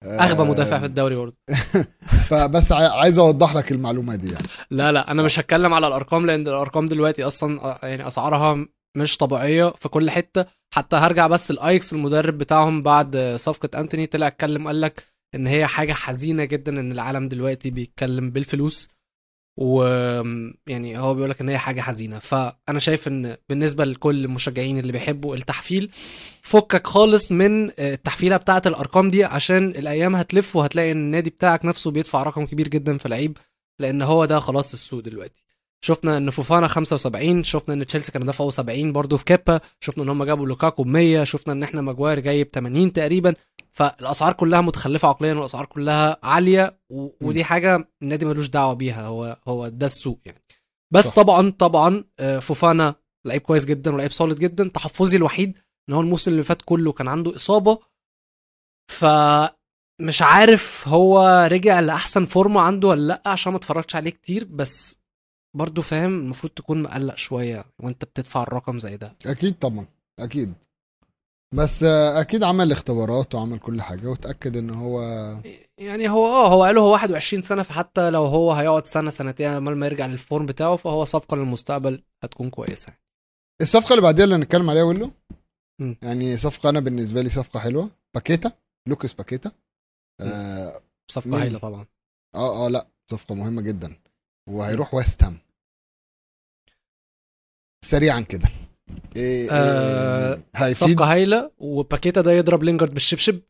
آه، 0.04 0.20
اغبى 0.20 0.42
مدافع 0.42 0.78
في 0.78 0.86
الدوري 0.86 1.16
برضه. 1.16 1.36
فبس 2.28 2.72
عاي- 2.72 2.86
عايز 3.00 3.18
أوضح 3.18 3.56
لك 3.56 3.72
المعلومة 3.72 4.14
دي 4.14 4.32
يعني. 4.32 4.46
لا 4.70 4.92
لا 4.92 5.10
أنا 5.10 5.22
مش 5.22 5.38
هتكلم 5.38 5.74
على 5.74 5.86
الأرقام 5.86 6.26
لأن 6.26 6.40
الأرقام 6.48 6.88
دلوقتي 6.88 7.24
أصلا 7.24 7.64
آه، 7.64 7.78
يعني 7.86 8.06
أسعارها 8.06 8.66
مش 8.96 9.16
طبيعية 9.16 9.70
في 9.70 9.88
كل 9.88 10.10
حتة. 10.10 10.46
حتى 10.74 10.96
هرجع 10.96 11.26
بس 11.26 11.50
الايكس 11.50 11.92
المدرب 11.92 12.38
بتاعهم 12.38 12.82
بعد 12.82 13.36
صفقة 13.40 13.80
أنتوني 13.80 14.06
طلع 14.06 14.26
اتكلم 14.26 14.66
قال 14.66 14.80
لك 14.80 15.04
إن 15.34 15.46
هي 15.46 15.66
حاجة 15.66 15.92
حزينة 15.92 16.44
جدا 16.44 16.80
إن 16.80 16.92
العالم 16.92 17.28
دلوقتي 17.28 17.70
بيتكلم 17.70 18.30
بالفلوس 18.30 18.88
و 19.58 19.84
يعني 20.66 20.98
هو 20.98 21.14
بيقول 21.14 21.30
لك 21.30 21.40
إن 21.40 21.48
هي 21.48 21.58
حاجة 21.58 21.80
حزينة. 21.80 22.18
فأنا 22.18 22.78
شايف 22.78 23.08
إن 23.08 23.36
بالنسبة 23.48 23.84
لكل 23.84 24.24
المشجعين 24.24 24.78
اللي 24.78 24.92
بيحبوا 24.92 25.36
التحفيل 25.36 25.90
فكك 26.42 26.86
خالص 26.86 27.32
من 27.32 27.70
التحفيلة 27.78 28.36
بتاعة 28.36 28.62
الأرقام 28.66 29.08
دي 29.08 29.24
عشان 29.24 29.68
الأيام 29.70 30.16
هتلف 30.16 30.56
وهتلاقي 30.56 30.92
إن 30.92 30.96
النادي 30.96 31.30
بتاعك 31.30 31.64
نفسه 31.64 31.90
بيدفع 31.90 32.22
رقم 32.22 32.46
كبير 32.46 32.68
جدا 32.68 32.98
في 32.98 33.08
لعيب 33.08 33.38
لأن 33.80 34.02
هو 34.02 34.24
ده 34.24 34.38
خلاص 34.38 34.72
السوق 34.72 35.00
دلوقتي. 35.00 35.45
شفنا 35.86 36.16
إن 36.16 36.30
فوفانا 36.30 36.68
75 36.68 37.44
شفنا 37.44 37.74
إن 37.74 37.86
تشيلسي 37.86 38.12
كانوا 38.12 38.26
دفعوا 38.26 38.50
70 38.50 38.92
برضه 38.92 39.16
في 39.16 39.24
كيبا 39.24 39.60
شفنا 39.80 40.04
إن 40.04 40.08
هم 40.08 40.24
جابوا 40.24 40.46
لوكاكو 40.46 40.82
ب 40.82 40.86
100 40.86 41.24
شفنا 41.24 41.52
إن 41.52 41.62
إحنا 41.62 41.80
ماجواير 41.80 42.20
جايب 42.20 42.48
80 42.54 42.92
تقريبا. 42.92 43.34
فالأسعار 43.72 44.32
كلها 44.32 44.60
متخلفة 44.60 45.08
عقليا 45.08 45.34
والأسعار 45.34 45.66
كلها 45.66 46.16
عالية 46.22 46.78
و... 46.90 47.08
ودي 47.20 47.44
حاجة 47.44 47.88
النادي 48.02 48.24
ملوش 48.24 48.48
دعوة 48.48 48.72
بيها 48.72 49.06
هو 49.06 49.36
هو 49.48 49.68
ده 49.68 49.86
السوق 49.86 50.20
يعني. 50.26 50.42
بس 50.94 51.04
صح. 51.04 51.10
صح. 51.10 51.16
طبعا 51.16 51.50
طبعا 51.50 52.04
آه، 52.20 52.38
فوفانا 52.38 52.94
لعيب 53.26 53.42
كويس 53.42 53.64
جدا 53.64 53.94
ولعيب 53.94 54.10
صالد 54.10 54.38
جدا. 54.38 54.68
تحفظي 54.68 55.16
الوحيد 55.16 55.58
إن 55.88 55.94
هو 55.94 56.00
الموسم 56.00 56.30
اللي 56.30 56.42
فات 56.42 56.62
كله 56.64 56.92
كان 56.92 57.08
عنده 57.08 57.34
إصابة. 57.36 57.78
ف 58.92 59.04
مش 60.00 60.22
عارف 60.22 60.88
هو 60.88 61.48
رجع 61.52 61.80
لأحسن 61.80 62.24
فورمة 62.24 62.60
عنده 62.60 62.88
ولا 62.88 63.06
لأ 63.06 63.22
عشان 63.26 63.52
ما 63.52 63.58
اتفرجتش 63.58 63.96
عليه 63.96 64.10
كتير. 64.10 64.44
بس 64.44 64.98
برضه 65.56 65.82
فاهم 65.82 66.18
المفروض 66.20 66.52
تكون 66.52 66.82
مقلق 66.82 67.14
شوية 67.14 67.64
وانت 67.78 68.04
بتدفع 68.04 68.42
الرقم 68.42 68.78
زي 68.80 68.96
ده. 68.96 69.12
أكيد 69.26 69.58
طبعا 69.58 69.86
أكيد. 70.18 70.54
بس 71.54 71.82
آه، 71.82 72.20
أكيد 72.20 72.42
عمل 72.44 72.72
اختبارات 72.72 73.34
وعمل 73.34 73.58
كل 73.58 73.82
حاجة 73.82 74.08
وتأكد 74.08 74.56
إن 74.56 74.70
هو 74.70 75.00
يعني 75.78 76.08
هو 76.08 76.26
آه 76.26 76.48
هو 76.48 76.62
قاله 76.64 76.80
هو 76.80 76.92
21 76.92 77.42
سنة 77.42 77.62
فحتى 77.62 78.10
لو 78.10 78.24
هو 78.24 78.52
هيقعد 78.52 78.84
سنة 78.84 79.10
سنتين 79.10 79.50
عمال 79.50 79.76
ما 79.76 79.86
يرجع 79.86 80.06
للفورم 80.06 80.46
بتاعه 80.46 80.76
فهو 80.76 81.04
صفقة 81.04 81.36
للمستقبل 81.36 82.02
هتكون 82.24 82.50
كويسة. 82.50 82.92
الصفقة 83.62 83.90
اللي 83.90 84.02
بعديها 84.02 84.24
اللي 84.24 84.36
هنتكلم 84.36 84.70
عليها 84.70 84.82
ويلو. 84.82 85.10
يعني 86.02 86.36
صفقة 86.36 86.68
أنا 86.68 86.80
بالنسبة 86.80 87.22
لي 87.22 87.28
صفقة 87.30 87.60
حلوة. 87.60 87.90
باكيتا 88.14 88.52
لوكاس 88.88 89.12
باكيتا. 89.12 89.52
آه 90.20 90.80
صفقة؟ 91.10 91.42
هايلة 91.42 91.58
طبعا. 91.58 91.86
آه, 92.34 92.66
آه 92.66 92.68
لأ 92.68 92.86
صفقة 93.10 93.34
مهمة 93.34 93.62
جدا. 93.62 93.96
وهيروح 94.50 94.94
ويست 94.94 95.22
هام. 95.24 95.38
سريعا 97.84 98.20
كده. 98.20 98.48
إيه 99.16 99.48
آه، 99.50 100.34
إيه 100.34 100.42
هيفيد 100.56 100.88
صفقه 100.88 101.12
هايلة 101.12 101.50
وباكيتا 101.58 102.20
ده 102.20 102.32
يضرب 102.32 102.62
لينجارد 102.62 102.94
بالشبشب. 102.94 103.40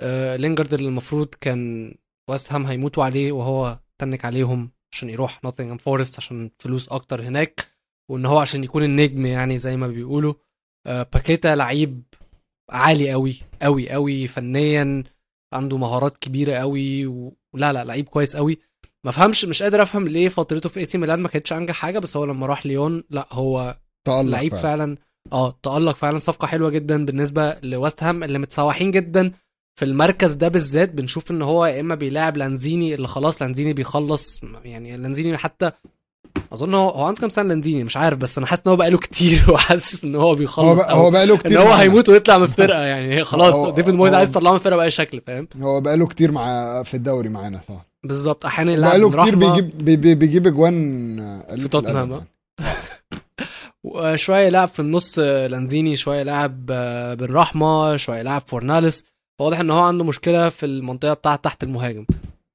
آه 0.00 0.36
لينجارد 0.36 0.74
اللي 0.74 0.88
المفروض 0.88 1.28
كان 1.40 1.94
ويست 2.30 2.52
هام 2.52 2.66
هيموتوا 2.66 3.04
عليه 3.04 3.32
وهو 3.32 3.78
تنك 3.98 4.24
عليهم 4.24 4.70
عشان 4.92 5.10
يروح 5.10 5.44
نوتنغهام 5.44 5.76
فورست 5.76 6.16
عشان 6.18 6.50
فلوس 6.58 6.88
أكتر 6.88 7.22
هناك 7.22 7.66
وإن 8.10 8.26
هو 8.26 8.38
عشان 8.38 8.64
يكون 8.64 8.82
النجم 8.84 9.26
يعني 9.26 9.58
زي 9.58 9.76
ما 9.76 9.88
بيقولوا. 9.88 10.34
آه 10.86 11.02
باكيتا 11.02 11.54
لعيب 11.56 12.02
عالي 12.70 13.10
قوي 13.12 13.36
قوي 13.62 13.90
قوي 13.90 14.26
فنيا 14.26 15.04
عنده 15.52 15.76
مهارات 15.76 16.18
كبيرة 16.18 16.54
قوي 16.54 17.06
ولا 17.06 17.72
لا 17.72 17.84
لعيب 17.84 18.08
كويس 18.08 18.36
قوي 18.36 18.58
ما 19.06 19.10
فهمش 19.12 19.44
مش 19.44 19.62
قادر 19.62 19.82
افهم 19.82 20.08
ليه 20.08 20.28
فترته 20.28 20.68
في 20.68 20.80
اي 20.80 20.84
سي 20.84 20.98
ميلان 20.98 21.20
ما 21.20 21.28
كانتش 21.28 21.52
انجح 21.52 21.74
حاجة 21.74 21.98
بس 21.98 22.16
هو 22.16 22.24
لما 22.24 22.46
راح 22.46 22.66
ليون 22.66 23.04
لا 23.10 23.26
هو 23.32 23.76
لعيب 24.08 24.50
فعلا. 24.54 24.62
فعلا 24.62 24.96
آه 25.32 25.58
تألق 25.62 25.96
فعلا 25.96 26.18
صفقة 26.18 26.46
حلوة 26.46 26.70
جدا 26.70 27.04
بالنسبة 27.06 27.56
لويست 27.62 28.02
هام 28.02 28.24
اللي 28.24 28.38
متسوحين 28.38 28.90
جدا 28.90 29.32
في 29.78 29.84
المركز 29.84 30.34
ده 30.34 30.48
بالذات 30.48 30.90
بنشوف 30.90 31.30
إن 31.30 31.42
هو 31.42 31.66
يا 31.66 31.80
إما 31.80 31.94
بيلاعب 31.94 32.36
لانزيني 32.36 32.94
اللي 32.94 33.08
خلاص 33.08 33.42
لانزيني 33.42 33.72
بيخلص 33.72 34.40
يعني 34.64 34.96
لانزيني 34.96 35.36
حتى 35.36 35.72
أظن 36.52 36.74
هو 36.74 36.88
هو 36.88 37.04
عنده 37.04 37.20
كام 37.20 37.30
سنة 37.30 37.48
لانزيني 37.48 37.84
مش 37.84 37.96
عارف 37.96 38.18
بس 38.18 38.38
أنا 38.38 38.46
حاسس 38.46 38.62
إن 38.66 38.70
هو 38.70 38.76
بقاله 38.76 38.98
كتير 38.98 39.44
وحاسس 39.52 40.04
إن 40.04 40.14
هو 40.14 40.34
بيخلص 40.34 40.66
هو 40.68 40.74
بقى 40.74 40.94
هو 40.94 41.10
بقاله 41.10 41.34
إن 41.34 41.38
كتير 41.40 41.60
هو 41.60 41.64
معانا. 41.68 41.82
هيموت 41.82 42.08
ويطلع 42.08 42.38
من 42.38 42.44
الفرقة. 42.44 42.80
يعني 42.82 43.24
خلاص 43.30 43.54
هو- 43.54 43.70
ديفيد 43.70 43.94
مويز 43.94 44.12
هو- 44.12 44.18
عايز 44.18 44.30
يطلعه 44.30 44.50
من 44.50 44.56
الفرقه 44.56 44.76
بأي 44.76 44.90
شكل 44.90 45.20
فاهم؟ 45.26 45.48
هو 45.60 45.80
بقاله 45.80 46.06
كتير 46.06 46.32
مع 46.32 46.82
في 46.82 46.94
الدوري 46.94 47.28
معانا 47.28 47.60
صح. 47.68 47.86
بالظبط. 48.04 48.46
أحيانا 48.46 48.72
يلعب 48.72 48.90
بقاله 48.90 49.22
كتير 49.22 49.34
بيجيب 49.36 49.78
بي 49.84 49.96
بي 49.96 50.14
بيجيب 50.14 50.46
أجوان 50.46 50.74
قليلة 51.48 51.62
في 51.62 51.68
توتنهام، 51.68 52.12
الأدب 52.12 52.24
وشويه 53.84 54.46
يلعب 54.46 54.68
في 54.68 54.80
النص 54.80 55.18
آه، 55.18 55.46
لانزيني 55.46 55.96
شوية 55.96 56.20
يلعب 56.20 56.66
آه، 56.70 57.14
بن 57.14 57.34
رحمه 57.34 57.96
شوية 57.96 58.18
يلعب 58.18 58.42
فورناليس. 58.46 59.04
واضح 59.40 59.60
إن 59.60 59.70
هو 59.70 59.82
عنده 59.82 60.04
مشكلة 60.04 60.48
في 60.48 60.66
المنطقة 60.66 61.14
بتاعة 61.14 61.36
تحت 61.36 61.62
المهاجم. 61.62 62.04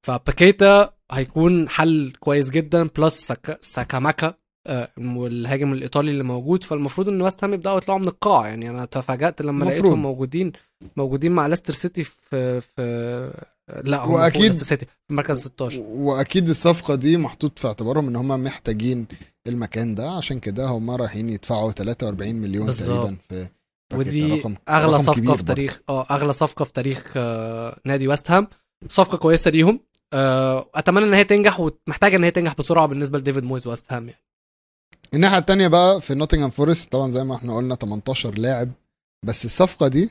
فباكيتا 0.06 0.90
هيكون 1.12 1.68
حل 1.68 2.12
كويس 2.20 2.50
جدا 2.50 2.88
plus 2.98 3.26
سكا 3.26 3.56
سكاماكا 3.60 4.34
آه، 4.66 4.88
المهاجم 4.98 5.72
الإيطالي 5.72 6.10
اللي 6.10 6.22
موجود. 6.22 6.62
فالمفروض 6.64 7.08
إن 7.08 7.22
ويست 7.22 7.44
هام 7.44 7.54
يبدأوا 7.54 7.76
يطلعوا 7.78 7.98
من 8.00 8.08
القاع. 8.08 8.48
يعني 8.48 8.70
أنا 8.70 8.84
تفاجأت 8.84 9.42
لما 9.42 9.50
المفروض. 9.64 9.82
لقيتهم 9.84 10.02
موجودين 10.02 10.52
موجودين 10.96 11.32
مع 11.32 11.46
ليستر 11.46 11.72
سيتي 11.74 12.04
في 12.04 12.60
في 12.60 13.32
لا 13.84 14.04
هم 14.04 14.14
وأكيد- 14.30 14.36
ليستر 14.36 14.64
سيتي 14.66 14.86
في 14.86 15.14
مركز 15.14 15.40
16 15.44 15.80
وأكيد 15.80 16.48
الصفقة 16.48 16.94
دي 16.94 17.16
محطوط 17.16 17.58
في 17.58 17.66
اعتبارهم 17.68 18.08
إن 18.08 18.16
هم 18.16 18.28
محتاجين 18.44 19.06
المكان 19.46 19.94
ده. 19.94 20.10
عشان 20.10 20.38
كده 20.38 20.66
هم 20.66 20.90
رايحين 20.90 21.28
يدفعوا 21.28 21.72
43 21.72 22.34
مليون 22.36 22.66
بالظبط. 22.66 22.86
تقريبا 22.96 23.18
في. 23.28 23.48
ودي 23.94 24.32
رقم- 24.40 24.54
أغلى 24.68 24.92
رقم 24.92 25.02
صفقة 25.02 25.36
في 25.36 25.42
تاريخ 25.44 25.80
آه 25.88 26.06
أغلى 26.10 26.32
صفقة 26.32 26.64
في 26.64 26.72
تاريخ 26.72 27.12
آه 27.16 27.78
نادي 27.84 28.08
ويست 28.08 28.30
هام. 28.30 28.48
صفقة 28.88 29.18
كويسة 29.18 29.50
ليهم. 29.50 29.80
أتمنى 30.14 31.04
إن 31.04 31.14
هي 31.14 31.24
تنجح 31.24 31.60
ومحتاجة 31.60 32.16
إن 32.16 32.24
هي 32.24 32.30
تنجح 32.30 32.54
بسرعة 32.54 32.86
بالنسبة 32.86 33.18
لديفيد 33.18 33.44
مويز 33.44 33.66
ويست 33.66 33.92
هام 33.92 34.08
يعني. 34.08 34.20
الناحية 35.14 35.38
التانية 35.38 35.68
بقى 35.68 36.00
في 36.00 36.14
نوتنغهام 36.14 36.50
فورست 36.50 36.92
طبعا 36.92 37.10
زي 37.10 37.24
ما 37.24 37.36
إحنا 37.36 37.56
قلنا 37.56 37.74
18 37.74 38.38
لاعب 38.38 38.70
بس 39.24 39.44
الصفقة 39.44 39.88
دي 39.88 40.10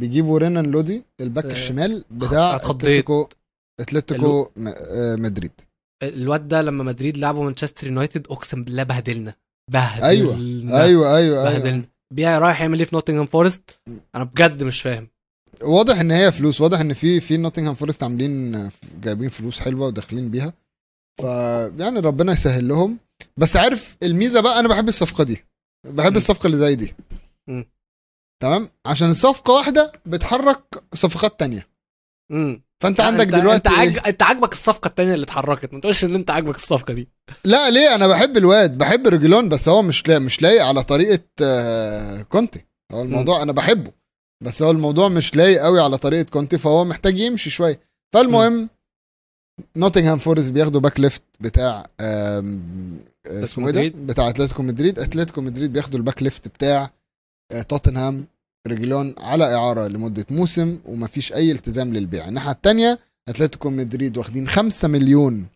بيجيبوا 0.00 0.38
رينان 0.38 0.66
لودي 0.70 1.04
الباك 1.20 1.44
آه، 1.44 1.52
الشمال 1.52 2.04
بتاع. 2.10 2.56
أتلتيكو 2.56 3.28
أتلتيكو 3.80 4.50
آه، 4.66 5.16
مدريد. 5.16 5.52
الواد 6.02 6.48
ده 6.48 6.62
لما 6.62 6.84
مدريد 6.84 7.18
لعبوا 7.18 7.44
مانشستر 7.44 7.86
يونايتد 7.86 8.26
أقسم 8.30 8.64
بالله 8.64 8.82
بهدلنا 8.82 9.34
بهدلنا. 9.70 10.08
أيوه 10.08 10.36
أيوه 10.36 10.84
أيوه, 10.84 11.16
أيوة. 11.16 11.44
بهدلنا. 11.44 11.84
بيع 12.14 12.38
رايح 12.38 12.60
يعمل 12.60 12.78
إيه 12.78 12.84
في 12.86 12.96
نوتنغهام 12.96 13.26
فورست؟ 13.26 13.80
أنا 14.14 14.24
بجد 14.24 14.62
مش 14.62 14.82
فاهم. 14.82 15.08
واضح 15.62 16.00
إن 16.00 16.10
هي 16.10 16.32
فلوس 16.32 16.60
واضح 16.60 16.80
إن 16.80 16.92
في 16.92 17.20
في 17.20 17.36
نوتنغهام 17.36 17.74
فورست 17.74 18.02
عاملين 18.02 18.70
جايبين 19.02 19.28
فلوس 19.28 19.60
حلوة 19.60 19.86
وداخلين 19.86 20.30
بيها. 20.30 20.52
ف 21.20 21.24
يعني 21.78 22.00
ربنا 22.00 22.32
يسهل 22.32 22.68
لهم. 22.68 22.98
بس 23.36 23.56
عارف 23.56 23.96
الميزة 24.02 24.40
بقى 24.40 24.60
أنا 24.60 24.68
بحب 24.68 24.88
الصفقة 24.88 25.24
دي. 25.24 25.44
بحب 25.86 26.10
مم. 26.10 26.16
الصفقة 26.16 26.46
اللي 26.46 26.56
زي 26.56 26.74
دي. 26.74 26.94
تمام؟ 28.42 28.68
عشان 28.86 29.10
الصفقة 29.10 29.52
واحدة 29.52 29.92
بتحرك 30.06 30.62
صفقات 30.94 31.40
تانية. 31.40 31.66
امم 32.32 32.62
فأنت 32.82 33.00
عندك 33.00 33.24
انت 33.26 33.34
دلوقتي 33.34 33.68
انت, 33.68 33.78
عاج... 33.78 33.88
إيه؟ 33.88 34.06
أنت 34.06 34.22
عاجبك 34.22 34.52
الصفقة 34.52 34.88
التانية 34.88 35.14
اللي 35.14 35.24
اتحركت. 35.24 35.74
ما 35.74 35.80
تقولش 35.80 36.04
إن 36.04 36.14
أنت 36.14 36.30
عاجبك 36.30 36.54
الصفقة 36.54 36.94
دي. 36.94 37.08
لا 37.44 37.70
ليه؟ 37.70 37.94
أنا 37.94 38.06
بحب 38.06 38.36
الواد 38.36 38.78
بحب 38.78 39.06
ريجيلون 39.06 39.48
بس 39.48 39.68
هو 39.68 39.82
مش 39.82 40.08
لا 40.08 40.18
مش 40.18 40.42
لايق 40.42 40.64
على 40.64 40.84
طريقة 40.84 41.24
آه، 41.42 42.22
كونتي. 42.22 42.64
هو 42.92 43.02
الموضوع 43.02 43.42
أنا 43.42 43.52
بحبه. 43.52 43.92
بس 44.40 44.62
هو 44.62 44.70
الموضوع 44.70 45.08
مش 45.08 45.36
لايق 45.36 45.62
قوي 45.62 45.80
على 45.80 45.98
طريقة 45.98 46.30
كونتي 46.30 46.58
فهو 46.58 46.84
محتاج 46.84 47.18
يمشي 47.18 47.50
شوية. 47.50 47.80
فالمهم 48.14 48.68
نوتنغهام 49.76 50.18
فورست 50.18 50.50
بياخدوا 50.50 50.80
back 50.80 51.00
left 51.00 51.22
بتاع 51.40 51.86
آه، 52.00 52.44
اسمه 53.26 53.68
إيه 53.68 53.88
ده. 53.88 53.98
بتاع 54.04 54.28
أتلتيكو 54.28 54.62
مدريد. 54.62 54.98
أتلتيكو 54.98 55.40
مدريد 55.40 55.72
بياخدوا 55.72 55.98
ال 55.98 56.03
back 56.03 56.22
left 56.22 56.48
بتاع 56.48 56.90
آه، 57.52 57.62
توتنهام 57.62 58.26
ريجيلون 58.68 59.14
على 59.18 59.54
إعارة 59.54 59.86
لمدة 59.88 60.26
موسم 60.30 60.78
ومفيش 60.86 61.32
أي 61.32 61.52
التزام 61.52 61.92
للبيع. 61.94 62.28
الناحية 62.28 62.50
الثانية 62.50 62.98
أتلتيكو 63.28 63.70
مدريد 63.70 64.18
واخدين 64.18 64.48
5 64.48 64.88
مليون 64.88 65.46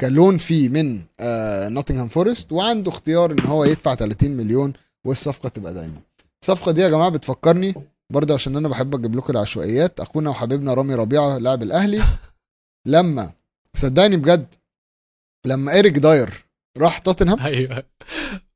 ك 0.00 0.08
loan 0.08 0.38
fee 0.38 0.68
من 0.68 1.02
آه 1.20 1.68
نوتنغهام 1.68 2.08
فورست 2.08 2.52
وعنده 2.52 2.90
اختيار 2.90 3.32
إن 3.32 3.40
هو 3.46 3.64
يدفع 3.64 3.94
30 3.94 4.30
مليون 4.30 4.72
والصفقة 5.04 5.48
تبقى 5.48 5.74
دايما. 5.74 6.00
الصفقة 6.42 6.72
دي 6.72 6.80
يا 6.80 6.88
جماعة 6.88 7.08
بتفكرني 7.08 7.74
برضه 8.10 8.34
عشان 8.34 8.56
أنا 8.56 8.68
بحب 8.68 8.94
أجيب 8.94 9.16
لكم 9.16 9.32
العشوائيات 9.32 10.00
أخونا 10.00 10.30
وحبيبنا 10.30 10.74
رامي 10.74 10.94
ربيعة 10.94 11.38
لاعب 11.38 11.62
الأهلي 11.62 12.02
لما 12.94 13.32
صدقني 13.76 14.16
بجد 14.16 14.46
لما 15.46 15.72
إيريك 15.72 15.98
داير 15.98 16.44
راح 16.78 16.98
توتنهام 16.98 17.38
أيوه. 17.46 17.84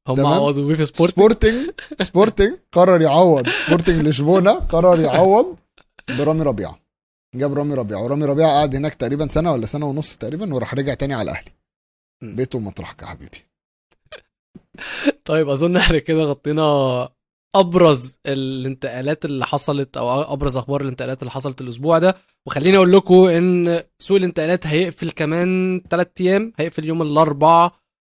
هم. 0.09 0.27
عوضوا 0.27 0.69
بيه 0.69 0.75
في 0.75 0.85
سبورت 0.85 1.11
سبورتنج 1.13 1.71
سبورتنج 2.03 2.59
قرر 2.73 3.03
يعوض. 3.03 3.49
سبورتنج 3.49 4.07
لشبونة 4.07 4.53
قرر 4.53 5.01
يعوض 5.01 5.57
برامي 6.09 6.43
ربيعة. 6.43 6.79
جاب 7.35 7.55
رامي 7.55 7.75
ربيعة 7.75 8.03
ورامي 8.03 8.25
ربيعة 8.25 8.49
قعد 8.51 8.75
هناك 8.77 8.95
تقريبا 8.95 9.29
سنة 9.29 9.53
ولا 9.53 9.67
سنة 9.67 9.87
ونص 9.87 10.17
تقريبا 10.17 10.55
وراح 10.55 10.75
رجع 10.75 10.95
تاني 10.95 11.15
على 11.15 11.23
الأهلي. 11.31 11.51
بيته 12.23 12.59
مطرحك 12.59 13.03
يا 13.03 13.07
حبيبي. 13.07 13.39
طيب 15.25 15.49
أظن 15.49 15.77
إحنا 15.77 15.99
كده 15.99 16.23
غطينا 16.23 17.09
أبرز 17.55 18.19
الانتقالات 18.27 19.25
اللي 19.25 19.47
حصلت 19.47 19.97
أو 19.97 20.23
أبرز 20.33 20.57
أخبار 20.57 20.81
الانتقالات 20.81 21.23
اللي 21.23 21.31
حصلت 21.31 21.61
الأسبوع 21.61 21.99
ده. 21.99 22.17
وخليني 22.47 22.77
أقول 22.77 22.93
لكم 22.93 23.15
إن 23.15 23.83
سوق 23.99 24.17
الانتقالات 24.17 24.67
هيقفل 24.67 25.11
كمان 25.11 25.81
3 25.91 26.11
أيام. 26.21 26.53
هيقفل 26.59 26.85
يوم 26.85 27.03
الاربعاء 27.03 27.73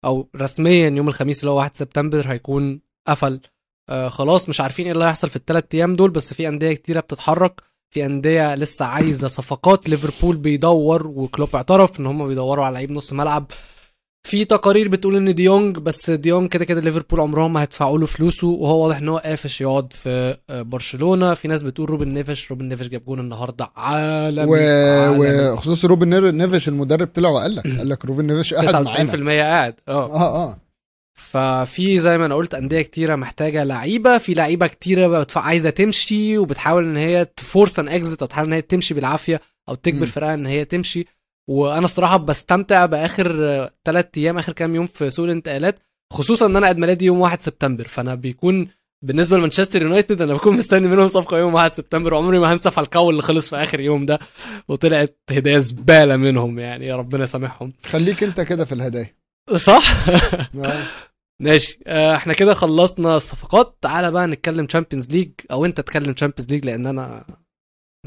أو 0.05 0.29
رسميا 0.37 0.89
يوم 0.89 1.09
الخميس 1.09 1.41
اللي 1.41 1.51
هو 1.51 1.57
1 1.57 1.77
سبتمبر 1.77 2.29
هيكون 2.29 2.81
قفل. 3.09 3.41
آه 3.89 4.09
خلاص 4.09 4.49
مش 4.49 4.61
عارفين 4.61 4.87
إيه 4.87 4.93
اللي 4.93 5.05
هيحصل 5.05 5.31
في 5.31 5.37
الثلاث 5.37 5.65
أيام 5.75 5.97
دول 5.97 6.11
بس 6.11 6.35
في 6.35 6.49
أندية 6.49 6.73
كتيرة 6.73 7.01
بتتحرك. 7.01 7.63
في 7.91 8.07
أندية 8.07 8.55
لسه 8.55 8.85
عايزة 8.85 9.29
صفقات. 9.29 9.89
ليفربول 9.89 10.37
بيدور 10.37 11.07
وكلوب 11.07 11.57
اعترف 11.57 12.01
إن 12.01 12.07
هم 12.07 12.29
بيدوروا 12.29 12.65
على 12.65 12.75
لعيب 12.75 12.91
نص 12.91 13.13
ملعب. 13.13 13.51
في 14.27 14.45
تقارير 14.45 14.89
بتقول 14.89 15.17
إن 15.17 15.35
ديونج 15.35 15.79
بس 15.79 16.11
ديونج 16.11 16.49
كده 16.49 16.65
كده 16.65 16.81
ليفربول 16.81 17.21
عمرهم 17.21 17.53
ما 17.53 17.63
هيدفعوا 17.63 17.99
له 17.99 18.07
فلوسه 18.07 18.47
وهو 18.47 18.85
واضح 18.85 18.97
إن 18.97 19.09
هو 19.09 19.19
قافش 19.19 19.61
يقعد 19.61 19.93
في 19.93 20.37
آه، 20.51 20.63
برشلونة. 20.63 21.35
في 21.35 21.49
ناس 21.49 21.63
بتقول 21.63 21.91
روبن 21.91 22.09
نيفش 22.09 22.51
روبن 22.51 22.69
نيفش 22.69 22.89
جاب 22.89 23.05
جون 23.05 23.21
النهارده 23.21 23.71
عالمي 23.77 24.53
و... 25.19 25.53
وخصوص 25.53 25.85
روبن 25.85 26.37
نيفش 26.37 26.69
المدرب 26.69 27.09
طلع 27.15 27.29
وقال 27.29 27.55
لك 27.57 27.67
قال 27.79 27.89
لك 27.89 28.05
روبن 28.05 28.27
نيفش 28.27 28.55
قاعد 28.55 28.87
99% 28.87 29.15
معانا 29.15 29.43
قاعد 29.43 29.75
آه. 29.89 29.93
آه 29.93 30.45
آه. 30.45 30.59
ففي 31.15 31.99
زي 31.99 32.19
ما 32.19 32.27
أنا 32.27 32.35
قلت 32.35 32.55
أندية 32.55 32.83
كتيرة 32.83 33.17
محتاجة 33.17 33.65
لعيبة 33.65 34.19
في 34.19 34.35
لعيبة 34.35 34.67
كتيرة 34.67 35.27
عايزة 35.37 35.71
تمشي 35.71 36.39
وبتحاول 36.39 36.85
إن 36.85 36.97
هي 36.97 37.25
تفورس 37.25 37.79
ان 37.79 37.89
اكزيت 37.89 38.21
أو 38.23 38.29
تحاول 38.29 38.47
إن 38.49 38.53
هي 38.53 38.63
تمشي 38.63 38.95
بالعافية 38.95 39.41
أو 39.69 39.75
تجبر. 39.75 40.07
فرقها 40.07 40.35
إن 40.35 40.47
هي 40.47 40.65
تمشي. 40.65 41.07
وأنا 41.51 41.85
الصراحه 41.85 42.17
بستمتع 42.17 42.87
باخر 42.87 43.27
ثلاث 43.85 44.07
أيام 44.17 44.39
اخر 44.39 44.53
كام 44.53 44.75
يوم 44.75 44.87
في 44.87 45.11
سوق 45.11 45.25
الانتقالات 45.25 45.79
خصوصا 46.13 46.47
إن 46.47 46.57
أنا 46.57 46.67
عيد 46.67 46.79
ميلادي 46.79 47.05
يوم 47.05 47.21
1 47.21 47.41
سبتمبر. 47.41 47.89
فأنا 47.89 48.15
بيكون 48.15 48.69
بالنسبة 49.05 49.37
لمانشستر 49.37 49.83
يونايتد 49.83 50.23
أنا 50.23 50.35
بكون 50.35 50.57
مستني 50.57 50.89
منهم 50.89 51.09
صفقة 51.09 51.39
يوم 51.39 51.55
1 51.55 51.75
سبتمبر 51.75 52.15
وعمري 52.15 52.39
ما 52.39 52.53
هنسى 52.53 52.71
فالكاو 52.71 53.11
اللي 53.11 53.23
خلص 53.23 53.51
في 53.51 53.57
آخر 53.57 53.81
يوم 53.81 54.07
ده 54.07 54.19
وطلعت 54.69 55.19
هدايا 55.31 55.59
زبالة 55.59 56.17
منهم 56.17 56.59
يعني 56.59 56.87
يا 56.87 56.97
ربنا 56.97 57.25
يسامحهم. 57.25 57.73
خليك 57.87 58.23
أنت 58.23 58.41
كده 58.41 58.65
في 58.65 58.73
الهدايا. 58.73 59.15
صح؟ 59.57 60.09
آه. 60.57 60.83
ماشي. 61.43 61.79
آه، 61.87 62.15
إحنا 62.17 62.33
كده 62.33 62.55
خلصنا 62.55 63.17
الصفقات. 63.17 63.79
تعالى 63.83 64.11
بقى 64.11 64.27
نتكلم 64.27 64.67
Champions 64.67 65.09
League 65.09 65.31
أو 65.51 65.65
أنت 65.65 65.77
تتكلم 65.81 66.13
Champions 66.13 66.51
League 66.51 66.65
لأن 66.67 66.87
أنا 66.87 67.25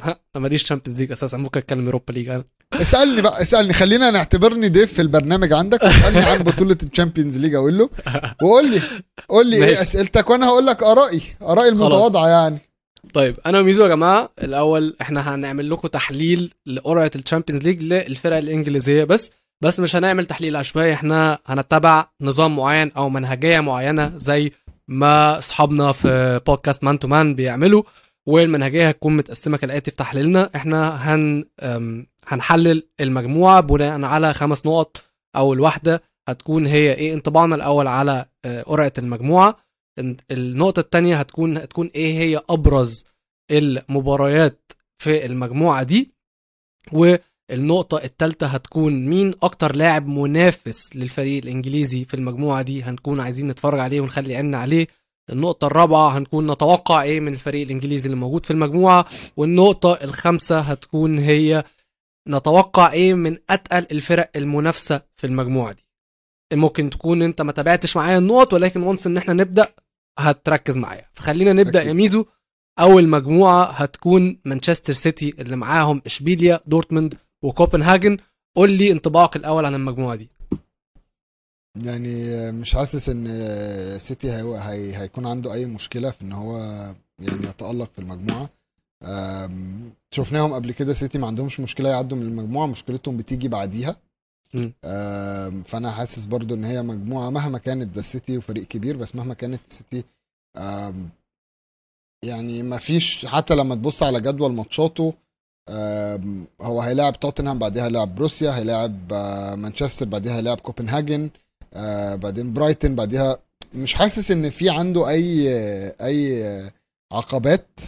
أنا 0.05 0.17
ماليش 0.35 0.63
Champions 0.63 0.99
League 0.99 1.11
أساسا 1.11 1.37
ممكن 1.37 1.59
أتكلم 1.59 1.85
Europa 1.85 2.11
League 2.11 2.29
أنا 2.29 2.43
اسألني 2.73 3.21
بقى 3.21 3.41
اسألني 3.41 3.73
خلينا 3.73 4.11
نعتبرني 4.11 4.69
ضيف 4.69 4.93
في 4.93 5.01
البرنامج 5.01 5.53
عندك 5.53 5.83
اسألني 5.83 6.19
عن 6.19 6.37
بطولة 6.49 6.77
ال 6.83 6.89
Champions 6.89 7.37
League 7.37 7.55
أقول 7.55 7.77
له 7.77 7.89
وقول 8.43 8.71
لي 8.71 8.81
قول 9.29 9.47
لي 9.47 9.65
إيه. 9.65 9.81
أسئلتك 9.81 10.29
وأنا 10.29 10.47
هقول 10.47 10.65
لك 10.65 10.83
آرائي 10.83 11.21
آرائي 11.41 11.69
المتواضعة 11.69 12.27
يعني. 12.27 12.59
طيب 13.13 13.35
أنا 13.45 13.59
وميزو 13.59 13.83
يا 13.83 13.87
جماعة 13.87 14.29
الأول 14.43 14.95
إحنا 15.01 15.35
هنعمل 15.35 15.69
لكم 15.69 15.87
تحليل 15.87 16.53
لقرعة 16.65 17.11
ال 17.15 17.20
Champions 17.20 17.63
League 17.63 17.83
للفرق 17.83 18.37
الإنجليزية 18.37 19.03
بس 19.03 19.31
بس 19.61 19.79
مش 19.79 19.95
هنعمل 19.95 20.25
تحليل 20.25 20.55
عشوائي 20.55 20.93
إحنا 20.93 21.39
هنتبع 21.45 22.05
نظام 22.21 22.55
معين 22.55 22.91
أو 22.97 23.09
منهجية 23.09 23.59
معينة 23.59 24.13
زي 24.17 24.51
ما 24.87 25.37
أصحابنا 25.37 25.91
في 25.91 26.41
بودكاست 26.47 26.83
Man 26.83 26.99
to 26.99 27.07
Man 27.07 27.35
بيعملوا. 27.35 27.83
والمنهجية 28.29 28.87
هتكون 28.87 29.17
متقسمة 29.17 29.57
كالآتي 29.57 29.91
في 29.91 29.97
تحليلنا 29.97 30.49
إحنا 30.55 30.95
هن 31.13 31.45
هنحلل 32.27 32.87
المجموعة 32.99 33.59
بناء 33.61 34.03
على 34.03 34.33
خمس 34.33 34.65
نقط 34.65 35.03
اول 35.35 35.59
واحدة 35.59 36.03
هتكون 36.29 36.65
هي 36.67 36.93
إيه 36.93 37.13
انطباعنا 37.13 37.55
الأول 37.55 37.87
على 37.87 38.25
آه، 38.45 38.61
قرعة 38.61 38.93
المجموعة. 38.97 39.57
النقطة 40.31 40.79
الثانية 40.79 41.15
هتكون 41.15 41.57
هتكون 41.57 41.91
إيه 41.95 42.19
هي 42.19 42.41
أبرز 42.49 43.05
المباريات 43.51 44.71
في 45.01 45.25
المجموعة 45.25 45.83
دي. 45.83 46.11
والنقطة 46.91 47.97
الثالثه 48.03 48.47
هتكون 48.47 49.05
مين 49.05 49.33
أكتر 49.43 49.75
لاعب 49.75 50.07
منافس 50.07 50.95
للفريق 50.95 51.43
الإنجليزي 51.43 52.05
في 52.05 52.13
المجموعة 52.13 52.61
دي. 52.61 52.83
هنكون 52.83 53.19
عايزين 53.19 53.47
نتفرج 53.47 53.79
عليه 53.79 54.01
ونخلي 54.01 54.35
عيننا 54.35 54.57
عليه. 54.57 54.87
النقطة 55.31 55.67
الرابعة 55.67 56.17
هنكون 56.17 56.51
نتوقع 56.51 57.01
إيه 57.01 57.19
من 57.19 57.33
الفريق 57.33 57.61
الإنجليزي 57.61 58.05
اللي 58.05 58.17
موجود 58.19 58.45
في 58.45 58.51
المجموعة 58.51 59.05
والنقطة 59.37 59.93
الخامسة 59.93 60.59
هتكون 60.59 61.19
هي 61.19 61.63
نتوقع 62.29 62.91
إيه 62.91 63.13
من 63.13 63.37
أتقل 63.49 63.87
الفرق 63.91 64.29
المنافسة 64.35 65.01
في 65.17 65.27
المجموعة 65.27 65.71
دي. 65.73 65.85
ممكن 66.53 66.89
تكون 66.89 67.21
أنت 67.21 67.41
ما 67.41 67.51
تابعتش 67.51 67.97
معايا 67.97 68.17
النقط 68.17 68.53
ولكن 68.53 68.83
once 68.83 69.07
إن 69.07 69.17
إحنا 69.17 69.33
نبدأ 69.33 69.67
هتركز 70.19 70.77
معايا. 70.77 71.05
فخلينا 71.13 71.53
نبدأ 71.53 71.79
أكيد. 71.79 71.87
يا 71.87 71.93
ميزو. 71.93 72.25
أول 72.79 73.07
مجموعة 73.09 73.63
هتكون 73.63 74.39
مانشستر 74.45 74.93
سيتي 74.93 75.33
اللي 75.39 75.55
معاهم 75.55 76.01
إشبيليا 76.05 76.59
دورتموند 76.65 77.15
وكوبنهاجن. 77.43 78.17
قول 78.55 78.71
لي 78.71 78.91
انطباعك 78.91 79.35
الأول 79.35 79.65
عن 79.65 79.75
المجموعة 79.75 80.15
دي. 80.15 80.29
يعني 81.83 82.51
مش 82.51 82.73
حاسس 82.75 83.09
إن 83.09 83.25
سيتي 83.99 84.31
هي 84.31 84.41
هي 84.59 84.97
هيكون 84.97 85.25
عنده 85.25 85.53
أي 85.53 85.65
مشكلة 85.65 86.11
في 86.11 86.21
إن 86.21 86.31
هو 86.31 86.57
يعني 87.19 87.47
يتألق 87.47 87.89
في 87.93 87.99
المجموعة. 87.99 88.49
شفناهم 90.11 90.53
قبل 90.53 90.71
كده 90.71 90.93
سيتي 90.93 91.17
ما 91.17 91.27
عندهمش 91.27 91.59
مشكلة 91.59 91.89
يعدوا 91.89 92.17
من 92.17 92.23
المجموعة 92.23 92.65
مشكلتهم 92.67 93.17
بتيجي 93.17 93.47
بعديها. 93.47 93.95
فأنا 95.65 95.91
حاسس 95.91 96.25
برضو 96.25 96.53
إن 96.55 96.65
هي 96.65 96.81
مجموعة 96.81 97.29
مهما 97.29 97.57
كانت 97.57 97.95
ده 97.95 97.99
السيتي 98.01 98.37
وفريق 98.37 98.63
كبير 98.67 98.97
بس 98.97 99.15
مهما 99.15 99.33
كانت 99.33 99.61
السيتي 99.67 100.03
يعني 102.25 102.63
ما 102.63 102.77
فيش 102.77 103.25
حتى 103.25 103.55
لما 103.55 103.75
تبص 103.75 104.03
على 104.03 104.21
جدول 104.21 104.53
ماتشاته 104.53 105.13
هو 106.61 106.81
هيلاعب 106.81 107.19
توتنهام 107.19 107.59
بعدها 107.59 107.85
هيلاعب 107.85 108.15
بروسيا 108.15 108.51
هيلاعب 108.51 109.13
آه، 109.13 109.55
مانشستر 109.55 110.05
بعدها 110.05 110.35
هيلاعب 110.37 110.59
كوبنهاجن. 110.59 111.29
آه، 111.73 112.15
بعدين 112.15 112.53
برايتن 112.53 112.95
بعدها 112.95 113.39
مش 113.73 113.93
حاسس 113.93 114.31
إن 114.31 114.49
في 114.49 114.69
عنده 114.69 115.09
أي 115.09 115.49
أي 116.01 116.43
عقبات 117.11 117.79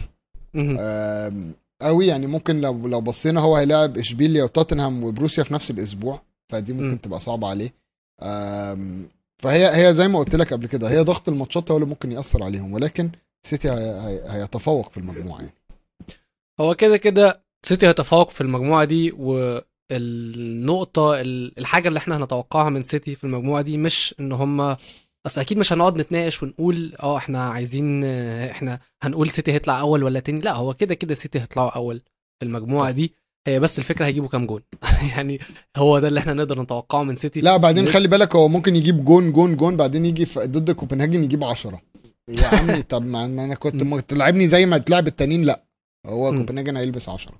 قوي. 1.82 2.06
يعني 2.06 2.26
ممكن 2.26 2.60
لو 2.60 2.88
لو 2.88 3.00
بصينا 3.00 3.40
هو 3.40 3.56
هيلاعب 3.56 3.98
إشبيليا 3.98 4.44
وتوتنهام 4.44 5.04
وبروسيا 5.04 5.44
في 5.44 5.54
نفس 5.54 5.70
الأسبوع 5.70 6.22
فدي 6.52 6.72
ممكن 6.72 6.88
مم. 6.90 6.96
تبقى 6.96 7.20
صعبة 7.20 7.48
عليه. 7.48 7.70
فهي 9.42 9.86
هي 9.88 9.94
زي 9.94 10.08
ما 10.08 10.18
قلت 10.18 10.34
لك 10.34 10.52
قبل 10.52 10.66
كده 10.66 10.90
هي 10.90 11.00
ضغط 11.00 11.28
الماتشات 11.28 11.70
هو 11.70 11.76
اللي 11.76 11.88
ممكن 11.88 12.12
يأثر 12.12 12.42
عليهم 12.42 12.72
ولكن 12.72 13.10
سيتي 13.46 13.70
هي- 13.70 14.00
هي- 14.00 14.22
هيتفوق 14.42 14.90
في 14.90 14.96
المجموعة 14.98 15.38
يعني. 15.40 15.54
هو 16.60 16.74
كده 16.74 16.96
كده 16.96 17.42
سيتي 17.66 17.86
هيتفوق 17.86 18.30
في 18.30 18.40
المجموعة 18.40 18.84
دي 18.84 19.12
والنقطه 19.12 19.71
ال- 19.96 21.58
الحاجة 21.58 21.88
اللي 21.88 21.98
إحنا 21.98 22.16
هنتوقعها 22.16 22.70
من 22.70 22.82
سيتي 22.82 23.14
في 23.14 23.24
المجموعة 23.24 23.62
دي 23.62 23.76
مش 23.76 24.14
إن 24.20 24.32
هم 24.32 24.76
أصل 25.26 25.40
أكيد 25.40 25.58
مش 25.58 25.72
هنقعد 25.72 25.98
نتناقش 26.00 26.42
ونقول 26.42 26.94
آه 27.02 27.16
إحنا 27.16 27.48
عايزين 27.48 28.04
آه، 28.04 28.50
إحنا 28.50 28.80
هنقول 29.02 29.30
سيتي 29.30 29.52
هيطلع 29.52 29.80
أول 29.80 30.02
ولا 30.02 30.20
تاني. 30.20 30.40
لا 30.40 30.52
هو 30.54 30.74
كده 30.74 30.94
كده 30.94 31.14
سيتي 31.14 31.40
هيطلعوا 31.40 31.70
أول 31.70 31.98
في 32.40 32.46
المجموعة 32.46 32.90
دي. 32.90 33.12
هي 33.46 33.60
بس 33.60 33.78
الفكرة 33.78 34.06
هيجيبوا 34.06 34.28
كام 34.28 34.46
جون. 34.46 34.62
يعني 35.16 35.40
هو 35.76 35.98
ده 35.98 36.08
اللي 36.08 36.20
إحنا 36.20 36.34
نقدر 36.34 36.62
نتوقعه 36.62 37.02
من 37.02 37.16
سيتي. 37.16 37.40
لا 37.40 37.56
بعدين 37.56 37.88
خلي 37.88 38.08
بالك 38.08 38.36
هو 38.36 38.48
ممكن 38.48 38.76
يجيب 38.76 39.04
جون 39.04 39.32
جون 39.32 39.56
جون 39.56 39.76
بعدين 39.76 40.04
يجي 40.04 40.26
ضد 40.38 40.70
كوبنهاجن 40.70 41.24
يجيب 41.24 41.44
10 41.44 41.82
يا 42.28 42.46
عمي 42.46 42.82
طب 42.92 43.06
ما 43.06 43.24
أنا 43.24 43.54
كنت 43.54 44.10
تلعبني 44.10 44.48
زي 44.48 44.66
ما 44.66 44.78
تلعب 44.78 45.06
التانيين. 45.06 45.42
لا 45.42 45.64
هو. 46.06 46.30
كوبنهاجن 46.30 46.76
هيلبس 46.76 47.08
10 47.08 47.32
آه. 47.32 47.38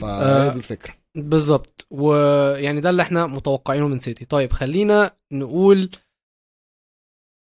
فهي 0.00 0.50
دي 0.50 0.58
الفكرة. 0.58 0.94
بالظبط 1.16 1.86
ويعني 1.90 2.80
ده 2.80 2.90
اللي 2.90 3.02
إحنا 3.02 3.26
متوقعينه 3.26 3.88
من 3.88 3.98
سيتي 3.98 4.24
طيب 4.24 4.52
خلينا 4.52 5.10
نقول 5.32 5.90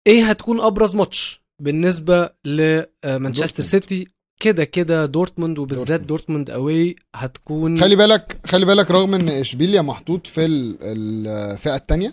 إيه 0.07 0.29
هتكون 0.29 0.59
أبرز 0.61 0.95
ماتش 0.95 1.41
بالنسبة 1.61 2.29
لمانشستر 2.45 3.63
دورتموند. 3.63 3.69
سيتي 3.69 4.07
كده 4.39 4.63
كده 4.63 5.05
دورتموند 5.05 5.59
وبالذات 5.59 6.01
دورتموند. 6.01 6.49
أوي 6.49 6.95
هتكون 7.15 7.79
خلي 7.79 7.95
بالك 7.95 8.39
خلي 8.47 8.65
بالك 8.65 8.91
رغم 8.91 9.13
إن 9.13 9.29
إشبيليا 9.29 9.81
محطوط 9.81 10.27
في 10.27 10.45
ال- 10.45 10.77
الفئة 10.83 11.75
الثانية. 11.75 12.11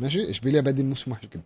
ماشي 0.00 0.30
إشبيليا 0.30 0.60
بادي 0.60 0.82
الموسم 0.82 1.12
وحش 1.12 1.24
جدا 1.26 1.42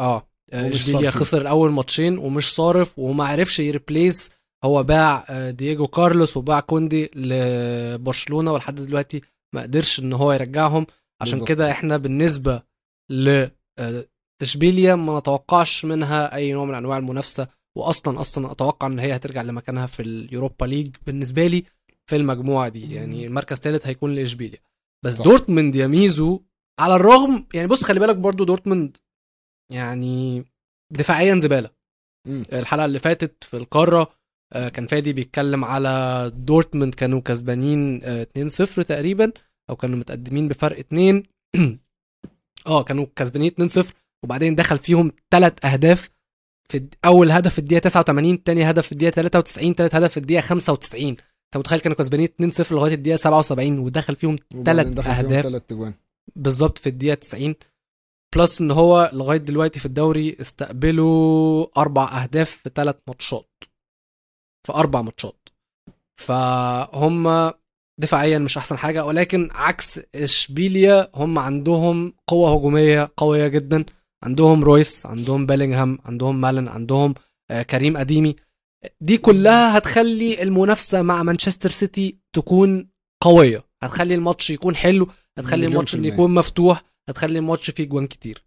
آه 0.00 0.26
إشبيليا. 0.52 1.10
خسر 1.10 1.40
الأول 1.42 1.70
ماتشين 1.70 2.18
ومش 2.18 2.54
صارف 2.54 2.98
وما 2.98 3.24
عرفش 3.24 3.60
ي 3.60 3.69
replace 3.69 4.30
هو 4.64 4.82
باع 4.82 5.24
آه، 5.28 5.50
دييجو 5.50 5.86
كارلوس 5.86 6.36
وباع 6.36 6.60
كوندي 6.60 7.10
لبرشلونة 7.14 8.52
ولحد 8.52 8.74
دلوقتي 8.74 9.20
ما 9.54 9.62
قدرش 9.62 10.00
إن 10.00 10.12
هو 10.12 10.32
يرجعهم 10.32 10.86
عشان. 11.20 11.44
كده 11.44 11.70
إحنا 11.70 11.96
بالنسبة 11.96 12.62
ل 13.10 13.46
آه، 13.78 14.04
إشبيليا 14.42 14.94
ما 14.94 15.18
نتوقعش 15.18 15.84
منها 15.84 16.34
أي 16.34 16.52
نوع 16.52 16.64
من 16.64 16.74
أنواع 16.74 16.98
المنافسة 16.98 17.48
واصلا 17.78 18.20
أصلا 18.20 18.52
أتوقع 18.52 18.86
إن 18.86 18.98
هي 18.98 19.16
هترجع 19.16 19.42
لمكانها 19.42 19.86
في 19.86 20.02
ال 20.02 20.11
Europa 20.11 20.64
League 20.64 20.96
بالنسبة 21.06 21.46
لي 21.46 21.64
في 22.06 22.16
المجموعة 22.16 22.68
دي 22.68 22.94
يعني 22.94 23.26
المركز 23.26 23.56
الثالث 23.56 23.86
هيكون 23.86 24.14
لإشبيليا 24.14 24.58
بس 25.04 25.14
صح. 25.14 25.24
دورتموند 25.24 25.76
يا 25.76 25.86
ميزو 25.86 26.40
على 26.80 26.96
الرغم 26.96 27.46
يعني 27.54 27.66
بص 27.66 27.84
خلي 27.84 28.00
بالك 28.00 28.16
برضو 28.16 28.44
دورتموند 28.44 28.96
يعني 29.72 30.44
دفاعيا 30.92 31.40
زبالة. 31.40 31.70
الحلقة 32.52 32.84
اللي 32.84 32.98
فاتت 32.98 33.44
في 33.44 33.56
القارة 33.56 34.10
كان 34.52 34.86
فادي 34.86 35.12
بيتكلم 35.12 35.64
على 35.64 36.32
دورتموند 36.34 36.94
كانوا 36.94 37.20
كسبانين 37.20 38.00
آه، 38.04 38.26
2-0 38.38 38.82
تقريبا 38.82 39.32
أو 39.70 39.76
كانوا 39.76 39.98
متقدمين 39.98 40.48
بفرق 40.48 40.78
2 40.78 41.22
آه 42.66 42.82
كانوا 42.82 43.06
كسبانين 43.16 43.50
2-0 43.60 43.86
وبعدين 44.24 44.54
دخل 44.54 44.78
فيهم 44.78 45.12
ثلاث 45.30 45.64
أهداف 45.64 46.10
في 46.68 46.86
أول 47.04 47.30
هدف 47.30 47.52
في 47.52 47.58
الدقيقة 47.58 47.82
89 47.82 48.42
تاني 48.42 48.70
هدف 48.70 48.86
في 48.86 48.92
الدقيقة 48.92 49.14
93 49.14 49.76
تالت 49.76 49.94
هدف 49.94 50.10
في 50.10 50.16
الدقيقة 50.16 50.40
95 50.40 51.08
أنت 51.08 51.56
متخيل 51.56 51.80
كانوا 51.80 51.96
كسبانين 51.96 52.28
2-0 52.42 52.72
لغاية 52.72 52.94
الدقيقة 52.94 53.16
77 53.16 53.78
ودخل 53.78 54.16
فيهم. 54.16 54.36
تلات 55.42 55.70
تجوان. 55.70 55.94
بالظبط 56.36 56.78
في 56.78 56.88
الدقيقة 56.88 57.14
90 57.14 57.54
بلس 58.36 58.60
إن 58.60 58.70
هو 58.70 59.10
لغاية 59.12 59.38
دلوقتي 59.38 59.80
في 59.80 59.86
الدوري 59.86 60.36
استقبلوا 60.40 61.66
أربع 61.76 62.22
أهداف 62.22 62.50
في 62.50 62.70
ثلاث 62.74 62.96
ماتشات. 63.08 63.51
في 64.66 64.72
أربع 64.72 65.02
ماتشات. 65.02 65.48
فهم 66.16 67.52
دفاعيا 68.00 68.38
مش 68.38 68.58
أحسن 68.58 68.78
حاجة 68.78 69.04
ولكن 69.04 69.48
عكس 69.52 70.00
إشبيليا 70.14 71.10
هم 71.14 71.38
عندهم 71.38 72.14
قوة 72.26 72.54
هجومية 72.54 73.10
قوية 73.16 73.48
جدا. 73.48 73.84
عندهم 74.24 74.64
رويس 74.64 75.06
عندهم 75.06 75.46
بيلينغهام 75.46 75.98
عندهم 76.04 76.40
مالن 76.40 76.68
عندهم 76.68 77.14
آه، 77.50 77.62
كريم 77.62 77.96
أديمي. 77.96 78.36
دي 79.00 79.18
كلها 79.18 79.78
هتخلي 79.78 80.42
المنافسة 80.42 81.02
مع 81.02 81.22
مانشستر 81.22 81.70
سيتي 81.70 82.18
تكون 82.32 82.88
قوية. 83.22 83.64
هتخلي 83.82 84.14
الماتش 84.14 84.50
يكون 84.50 84.76
حلو 84.76 85.08
هتخلي 85.38 85.66
الماتش. 85.66 85.94
يكون 85.94 86.34
مفتوح 86.34 86.82
هتخلي 87.08 87.38
الماتش 87.38 87.70
فيه 87.70 87.84
جوان 87.84 88.06
كتير. 88.06 88.44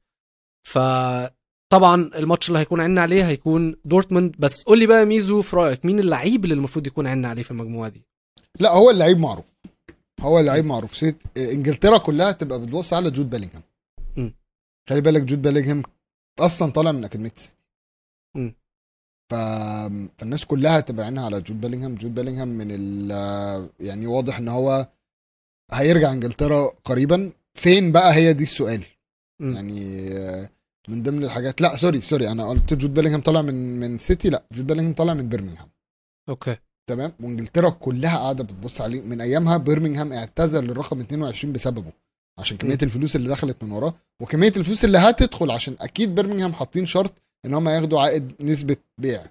فطبعا 1.76 2.12
الماتش 2.16 2.48
اللي 2.48 2.60
هيكون 2.60 2.82
عينا 2.82 3.02
عليه 3.02 3.28
هيكون 3.28 3.76
دورتموند. 3.86 4.36
بس 4.40 4.64
قول 4.64 4.80
لي 4.80 4.88
بقى 4.88 5.06
ميزو 5.06 5.42
في 5.42 5.56
رأيك 5.56 5.86
مين 5.86 6.00
اللعيب 6.00 6.44
اللي 6.44 6.56
المفروض 6.56 6.88
يكون 6.88 7.08
عينا 7.08 7.28
عليه 7.28 7.44
في 7.44 7.52
المجموعة 7.52 7.90
دي؟ 7.90 8.02
لا 8.60 8.72
هو 8.72 8.90
اللعيب 8.90 9.18
معروف. 9.18 9.46
هو 10.20 10.40
اللعيب 10.40 10.66
معروف. 10.66 10.96
سيت 10.96 11.24
إنجلترا 11.38 11.98
كلها 11.98 12.32
تبقى 12.32 12.62
بتبص 12.62 12.94
على 12.94 13.12
جود 13.12 13.30
بيلينغهام. 13.30 13.64
خلي 14.90 15.02
بالك 15.02 15.22
جود 15.24 15.42
بيلينغهام 15.42 15.84
أصلا 16.40 16.72
طالع 16.72 16.92
من 16.92 17.06
أكاديمية 17.06 17.32
السيتي. 17.36 17.56
ف... 19.32 19.36
فالناس 20.18 20.46
كلها 20.46 20.80
تبقى 20.80 21.06
عينها 21.06 21.26
على 21.26 21.42
جود 21.42 21.62
بيلينغهام. 21.62 21.96
جود 21.96 22.16
بيلينغهام 22.16 22.48
من 22.48 22.68
ال... 22.72 23.12
يعني 23.80 24.08
واضح 24.08 24.38
إن 24.38 24.48
هو 24.48 24.88
هيرجع 25.72 26.12
إنجلترا 26.12 26.70
قريبا. 26.84 27.32
فين 27.58 27.92
بقى 27.92 28.14
هي 28.14 28.34
دي 28.34 28.44
السؤال. 28.44 28.84
مم. 29.42 29.54
يعني 29.56 30.55
من 30.88 31.04
ضمن 31.04 31.24
الحاجات. 31.24 31.62
لا 31.62 31.78
sorry 31.78 32.02
sorry 32.02 32.32
أنا 32.32 32.50
قلت 32.50 32.74
جود 32.74 32.94
بيلينغهام 32.94 33.22
طالع 33.22 33.42
من 33.42 33.80
من 33.80 34.00
سيتي. 34.00 34.30
لا 34.30 34.44
جود 34.54 34.68
بيلينغهام 34.68 34.94
طالع 34.94 35.14
من 35.14 35.30
برمنغهام 35.30 35.70
okay. 36.30 36.56
تمام؟ 36.90 37.14
وإنجلترا 37.20 37.70
كلها 37.70 38.18
قاعدة 38.18 38.44
بتبص 38.44 38.82
عليه. 38.82 39.02
من 39.02 39.22
أيامها 39.22 39.58
برمنغهام 39.58 40.14
اعتزل 40.14 40.70
الرقم 40.70 41.00
22 41.00 41.54
بسببه 41.54 41.92
عشان 42.40 42.58
كمية 42.58 42.78
م. 42.82 42.84
الفلوس 42.84 43.16
اللي 43.16 43.30
دخلت 43.30 43.64
من 43.64 43.72
وراه. 43.72 43.94
وكمية 44.22 44.54
الفلوس 44.58 44.86
اللي 44.86 44.98
هتدخل 44.98 45.52
عشان 45.52 45.76
أكيد 45.82 46.16
برمنغهام 46.16 46.54
حاطين 46.54 46.86
شرط 46.86 47.14
إن 47.46 47.54
هم 47.54 47.70
ياخدوا 47.70 48.02
عائد 48.02 48.32
نسبة 48.42 48.78
بيع 48.98 49.26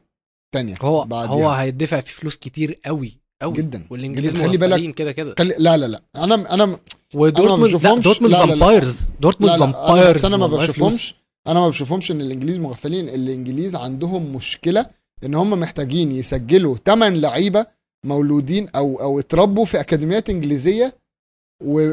تانية 0.54 0.74
هو 0.82 1.04
بعديها. 1.04 1.34
هو 1.34 1.50
هيدفع 1.50 2.00
فيه 2.00 2.12
فلوس 2.12 2.36
كتير 2.36 2.80
قوي 2.84 3.18
قوي. 3.42 3.52
جدا 3.54 3.86
والإنجليز. 3.90 4.36
خلي 4.36 4.56
بالك 4.56 4.94
كده 4.94 5.12
كده. 5.12 5.34
خلي 5.38 5.54
لا 5.58 5.76
لا 5.76 5.86
لا. 5.86 6.02
أنا 6.16 6.54
أنا 6.54 6.78
ودورتموند 7.14 8.02
دورتموند. 8.02 8.34
vampires 8.34 9.00
دورتموند 9.20 9.58
vampires 9.58 10.24
أنا 10.24 10.36
ما. 10.36 10.46
بشوفهمش. 10.46 11.14
أنا 11.46 11.60
ما 11.60 11.68
بشوفهمش 11.68 12.10
ان 12.10 12.20
الانجليز 12.20 12.56
مغفلين 12.58 13.08
الانجليز 13.08 13.76
عندهم 13.76 14.36
مشكلة 14.36 14.86
ان 15.24 15.34
هم 15.34 15.50
محتاجين 15.50 16.12
يسجلوا 16.12 16.76
8 16.86 17.18
لعيبة 17.20 17.66
مولودين 18.06 18.68
أو 18.76 19.00
أو 19.00 19.18
اتربوا 19.18 19.64
في 19.64 19.80
اكاديميات 19.80 20.30
انجليزية 20.30 20.94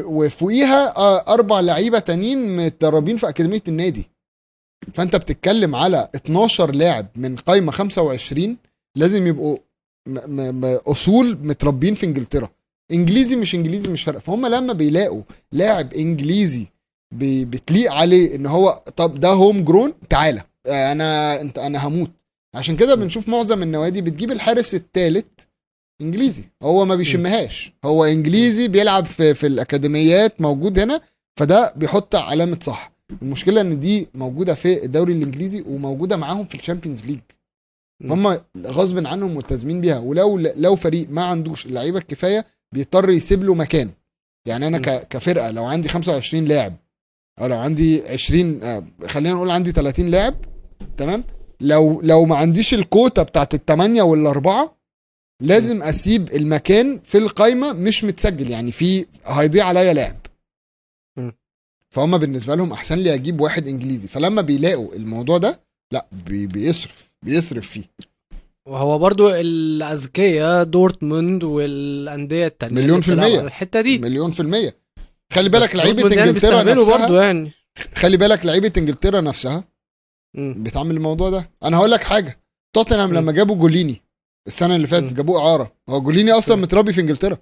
وفوقيها 0.04 0.96
آه، 0.96 1.34
أربع 1.34 1.60
لعيبة 1.60 1.98
تانيين 1.98 2.56
متدربين 2.56 3.16
في 3.16 3.28
اكاديمية 3.28 3.62
النادي. 3.68 4.08
فانت 4.94 5.16
بتتكلم 5.16 5.74
على 5.74 6.08
12 6.16 6.70
لاعب 6.74 7.06
من 7.16 7.36
قايمة 7.36 7.72
25 7.72 8.56
لازم 8.96 9.26
يبقوا 9.26 9.58
م- 10.08 10.60
م- 10.60 10.78
اصول 10.86 11.38
متربين 11.46 11.94
في 11.94 12.06
انجلترا. 12.06 12.48
انجليزي 12.92 13.36
مش 13.36 13.54
انجليزي 13.54 13.88
مش 13.88 14.02
فارقه 14.04 14.20
فهم 14.20 14.46
لما 14.46 14.72
بيلاقوا 14.72 15.22
لاعب 15.52 15.94
انجليزي 15.94 16.66
بتليق 17.12 17.92
عليه 17.92 18.34
إن 18.36 18.46
هو 18.46 18.82
طب 18.96 19.20
ده 19.20 19.28
هوم 19.28 19.64
جرون 19.64 19.94
تعالى. 20.10 20.42
أنا 20.68 21.40
أنت 21.40 21.58
أنا 21.58 21.88
هموت. 21.88 22.10
عشان 22.54 22.76
كده 22.76 22.94
بنشوف 22.94 23.28
معظم 23.28 23.62
النوادي 23.62 24.00
بتجيب 24.02 24.30
الحارس 24.30 24.74
الثالث 24.74 25.26
إنجليزي. 26.00 26.44
هو 26.62 26.84
ما 26.84 26.94
بيشمهاش. 26.94 27.72
هو 27.84 28.04
إنجليزي 28.04 28.68
بيلعب 28.68 29.06
في 29.06 29.34
في 29.34 29.46
الأكاديميات 29.46 30.40
موجود 30.40 30.78
هنا 30.78 31.00
فده 31.36 31.72
بيحط 31.76 32.14
علامة 32.14 32.58
صح. 32.62 32.92
المشكلة 33.22 33.60
إن 33.60 33.80
دي 33.80 34.08
موجودة 34.14 34.54
في 34.54 34.84
الدوري 34.84 35.12
الإنجليزي 35.12 35.64
وموجودة 35.66 36.16
معاهم 36.16 36.44
في 36.46 36.54
ال 36.54 36.59
Champions 36.59 37.06
League. 37.06 37.20
فهم 38.08 38.40
غصب 38.66 39.06
عنهم 39.06 39.36
ملتزمين 39.36 39.80
بيها. 39.80 39.98
ولو 39.98 40.38
لو 40.38 40.76
فريق 40.76 41.10
ما 41.10 41.24
عندوش 41.24 41.66
اللعيبة 41.66 41.98
الكفاية 41.98 42.46
بيضطر 42.74 43.10
يسيب 43.10 43.44
له 43.44 43.54
مكان. 43.54 43.90
يعني 44.48 44.66
أنا 44.66 44.78
كفرقة 44.78 45.50
لو 45.50 45.64
عندي 45.64 45.88
25 45.88 46.44
لاعب 46.44 46.74
لو 47.48 47.58
عندي 47.58 48.02
20 48.08 48.62
آه، 48.62 48.84
خلينا 49.06 49.34
نقول 49.34 49.50
عندي 49.50 49.72
30 49.72 50.10
لاعب 50.10 50.34
تمام؟ 50.96 51.24
لو 51.60 52.00
لو 52.00 52.24
ما 52.24 52.36
عنديش 52.36 52.74
الكوتا 52.74 53.22
بتاعت 53.22 53.54
الثمانيه 53.54 54.02
والأربعة 54.02 54.76
لازم 55.42 55.82
أسيب 55.82 56.32
المكان 56.32 57.00
في 57.04 57.18
القايمة 57.18 57.72
مش 57.72 58.04
متسجل 58.04 58.50
يعني 58.50 58.72
في 58.72 59.06
هيضيع 59.24 59.64
عليا 59.66 59.92
لاعب. 59.92 60.16
فهم 61.90 62.18
بالنسبة 62.18 62.54
لهم 62.54 62.72
أحسن 62.72 62.98
لي 62.98 63.14
أجيب 63.14 63.40
واحد 63.40 63.68
إنجليزي. 63.68 64.08
فلما 64.08 64.42
بيلاقوا 64.42 64.94
الموضوع 64.94 65.38
ده 65.38 65.60
لا 65.92 66.06
بي 66.26 66.46
بيصرف 66.46 67.12
بيصرف 67.24 67.68
فيه. 67.68 67.84
وهو 68.68 68.98
برضو 68.98 69.30
الأذكياء 69.30 70.64
دورتموند 70.64 71.44
والأندية 71.44 72.46
التانية 72.46 72.74
مليون 72.82 73.00
في 73.00 73.12
المية. 73.12 73.40
الحتة 73.40 73.80
دي. 73.80 73.98
مليون 73.98 74.30
في 74.30 74.40
المية. 74.40 74.76
خلي 75.32 75.48
بالك 75.48 75.76
لعيبة 75.76 76.08
يعني 76.16 76.22
إنجلترا 76.30 76.62
نفسها 76.62 76.98
برضو 76.98 77.16
يعني 77.16 77.50
خلي 77.94 78.16
بالك 78.16 78.46
لعيبة 78.46 78.72
إنجلترا 78.78 79.20
نفسها. 79.20 79.64
بتعمل 80.38 80.96
الموضوع 80.96 81.30
ده 81.30 81.50
أنا 81.62 81.76
هقول 81.76 81.90
لك 81.90 82.02
حاجة 82.02 82.40
توتنهام. 82.74 83.14
لما 83.14 83.32
جابوا 83.32 83.56
جوليني 83.56 84.02
السنة 84.46 84.76
اللي 84.76 84.86
فاتت. 84.86 85.12
جابوه 85.12 85.40
إعارة 85.40 85.72
هو 85.88 86.00
جوليني 86.00 86.32
أصلا. 86.32 86.56
متربي 86.56 86.92
في 86.92 87.00
إنجلترا. 87.00 87.38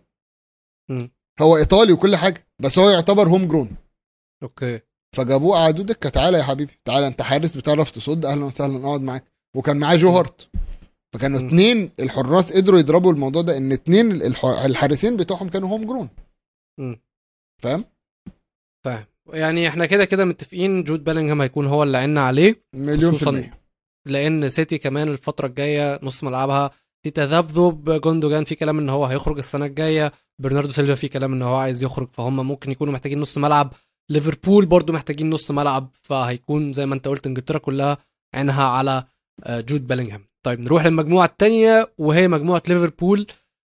هو 1.40 1.56
إيطالي 1.56 1.92
وكل 1.92 2.16
حاجة 2.16 2.46
بس 2.60 2.78
هو 2.78 2.90
يعتبر 2.90 3.28
home 3.28 3.44
grown 3.48 3.76
okay 4.42 4.80
فجابوه 5.16 5.56
قعدوه 5.56 5.86
دكة 5.86 6.08
تعالى 6.08 6.38
يا 6.38 6.42
حبيبي 6.42 6.72
تعالى 6.84 7.06
أنت 7.06 7.22
حارس 7.22 7.56
بتعرف 7.56 7.90
تصد 7.90 8.24
أهلا 8.26 8.44
وسهلا 8.44 8.86
أقعد 8.86 9.00
معاك 9.00 9.24
وكان 9.56 9.76
معاه 9.76 9.96
جو 9.96 10.10
هارت 10.10 10.48
فكانوا. 11.14 11.38
اتنين 11.48 11.90
الحراس 12.00 12.52
قدروا 12.52 12.78
يضربوا 12.78 13.12
الموضوع 13.12 13.42
ده 13.42 13.56
إن 13.56 13.72
اتنين 13.72 14.12
الح- 14.12 14.44
الحارسين 14.64 15.16
بتوعهم 15.16 15.48
كانوا 15.48 15.68
home 15.68 15.84
grown 15.86 16.08
مم. 16.80 17.00
فاهم؟ 17.62 17.84
فاهم. 18.84 19.04
يعني 19.32 19.68
إحنا 19.68 19.86
كده 19.86 20.04
كده 20.04 20.24
متفقين 20.24 20.84
جود 20.84 21.04
بيلينغهام 21.04 21.42
هيكون 21.42 21.66
هو 21.66 21.82
اللي 21.82 21.98
عينا 21.98 22.20
عليه 22.20 22.62
مليون 22.74 23.14
في 23.14 23.28
المية. 23.28 23.60
لأن 24.06 24.48
سيتي 24.48 24.78
كمان 24.78 25.08
الفترة 25.08 25.46
الجاية 25.46 26.00
نص 26.02 26.24
ملعبها 26.24 26.70
في 27.02 27.10
تذبذب. 27.10 28.00
جوندوجان 28.00 28.44
في 28.44 28.54
كلام 28.54 28.78
إن 28.78 28.88
هو 28.88 29.04
هيخرج 29.04 29.38
السنة 29.38 29.66
الجاية. 29.66 30.12
برناردو 30.42 30.72
سيلفا 30.72 30.94
في 30.94 31.08
كلام 31.08 31.32
إن 31.32 31.42
هو 31.42 31.54
عايز 31.54 31.82
يخرج 31.82 32.08
فهم 32.12 32.46
ممكن 32.46 32.70
يكونوا 32.70 32.92
محتاجين 32.92 33.20
نص 33.20 33.38
ملعب. 33.38 33.72
ليفربول 34.10 34.66
برضو 34.66 34.92
محتاجين 34.92 35.30
نص 35.30 35.50
ملعب 35.50 35.90
فهيكون 36.02 36.72
زي 36.72 36.86
ما 36.86 36.94
أنت 36.94 37.08
قلت 37.08 37.26
إنجلترا 37.26 37.58
كلها 37.58 37.98
عينها 38.34 38.64
على 38.64 39.04
آه، 39.44 39.60
جود 39.60 39.86
بيلينغهام. 39.86 40.24
طيب 40.46 40.60
نروح 40.60 40.86
للمجموعة 40.86 41.26
الثانية 41.26 41.92
وهي 41.98 42.28
مجموعة 42.28 42.62
ليفربول. 42.68 43.26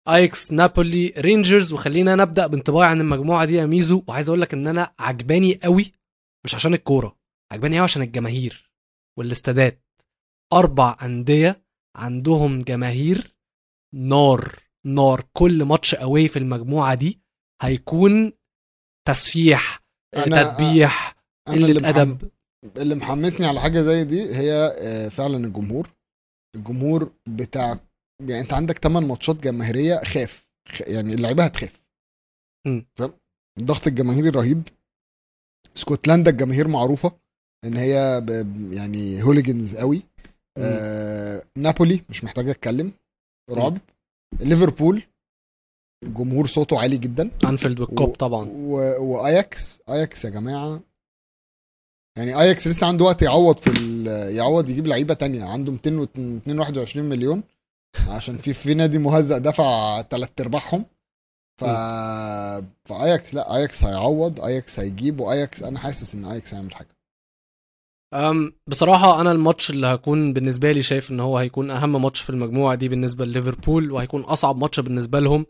أياكس 0.09 0.51
نابولي 0.51 1.13
رينجرز 1.17 1.73
وخلينا 1.73 2.15
نبدأ 2.15 2.47
بانطباعي 2.47 2.89
عن 2.89 3.01
المجموعة 3.01 3.45
دي 3.45 3.53
يا 3.53 3.65
ميزو. 3.65 4.03
وعايز 4.07 4.29
أقول 4.29 4.41
لك 4.41 4.53
إن 4.53 4.67
أنا 4.67 4.93
عجباني 4.99 5.59
قوي 5.63 5.91
مش 6.45 6.55
عشان 6.55 6.73
الكورة 6.73 7.17
عجباني 7.51 7.75
قوي 7.77 7.83
عشان 7.83 8.01
الجماهير 8.01 8.71
والاستادات. 9.19 9.81
أربع 10.53 10.97
أندية 11.01 11.65
عندهم 11.95 12.61
جماهير 12.61 13.35
نار 13.95 14.59
نار. 14.85 15.23
كل 15.33 15.63
ماتش 15.63 15.95
قوي 15.95 16.27
في 16.27 16.39
المجموعة 16.39 16.93
دي 16.95 17.19
هيكون 17.61 18.33
تسفيح 19.07 19.83
أنا- 20.15 20.23
تدبيح 20.23 21.15
أنا 21.47 21.55
اللي 21.55 21.73
قله 21.73 21.89
محم... 21.89 21.99
أدب. 21.99 22.31
اللي 22.77 22.95
محمسني 22.95 23.45
على 23.45 23.61
حاجة 23.61 23.81
زي 23.81 24.03
دي 24.03 24.35
هي 24.35 24.75
آه، 24.79 25.07
فعلا 25.09 25.37
الجمهور. 25.37 25.89
الجمهور 26.55 27.11
بتاع 27.27 27.79
يعني 28.19 28.39
انت 28.39 28.53
عندك 28.53 28.79
8 28.79 29.07
ماتشات 29.07 29.35
جماهيرية 29.35 30.03
خاف. 30.03 30.47
يعني 30.79 31.13
اللعيبة 31.13 31.43
هتخاف. 31.43 31.81
فاهم 32.95 33.13
الضغط 33.59 33.87
الجماهيري 33.87 34.29
رهيب. 34.29 34.67
اسكتلندا 35.77 36.31
الجماهير 36.31 36.67
معروفة 36.67 37.11
إن 37.65 37.77
هي. 37.77 38.25
يعني 38.71 39.23
hooligans 39.23 39.75
قوي. 39.75 40.03
آه... 40.57 41.43
نابولي 41.57 42.01
مش 42.09 42.23
محتاج 42.23 42.49
أتكلم. 42.49 42.91
رعب. 43.51 43.77
ليفربول 44.39 45.03
جمهور 46.03 46.47
صوته 46.47 46.79
عالي 46.79 46.97
جدا. 46.97 47.31
أنفيلد 47.43 47.79
والكوب 47.79 48.15
طبعا. 48.15 48.49
و... 48.49 48.73
وآياكس. 49.03 49.79
آياكس 49.89 50.25
يا 50.25 50.29
جماعة. 50.29 50.81
يعني 52.17 52.39
آياكس 52.41 52.67
لسه 52.67 52.87
عنده 52.87 53.05
وقت 53.05 53.21
يعوض 53.21 53.57
في 53.57 53.69
ال... 53.69 54.07
يعوض 54.35 54.69
يجيب 54.69 54.87
لعيبة 54.87 55.13
تانية. 55.13 55.43
عنده 55.43 55.71
221 55.71 57.09
مليون. 57.09 57.43
عشان 58.09 58.37
في 58.37 58.53
في 58.53 58.73
نادي 58.73 58.97
مهزأ 58.97 59.37
دفع 59.37 60.01
ثلاث 60.01 60.29
أرباعهم. 60.39 60.85
ف 61.61 61.63
فاياكس 62.89 63.33
لا 63.33 63.55
اياكس 63.55 63.83
هيعوض 63.83 64.41
اياكس 64.41 64.79
هيجيب 64.79 65.19
واياكس 65.19 65.63
أنا 65.63 65.79
حاسس 65.79 66.15
إن 66.15 66.25
اياكس 66.25 66.53
هيعمل 66.53 66.75
حاجة. 66.75 66.95
أم 68.13 68.53
بصراحة 68.67 69.21
أنا 69.21 69.31
الماتش 69.31 69.69
اللي 69.69 69.87
هكون 69.87 70.33
بالنسبة 70.33 70.71
لي 70.71 70.81
شايف 70.81 71.11
إن 71.11 71.19
هو 71.19 71.37
هيكون 71.37 71.71
أهم 71.71 72.01
ماتش 72.01 72.21
في 72.21 72.29
المجموعة 72.29 72.75
دي 72.75 72.89
بالنسبة 72.89 73.25
لليفربول 73.25 73.91
وهيكون 73.91 74.21
أصعب 74.21 74.57
ماتش 74.57 74.79
بالنسبة 74.79 75.19
لهم 75.19 75.45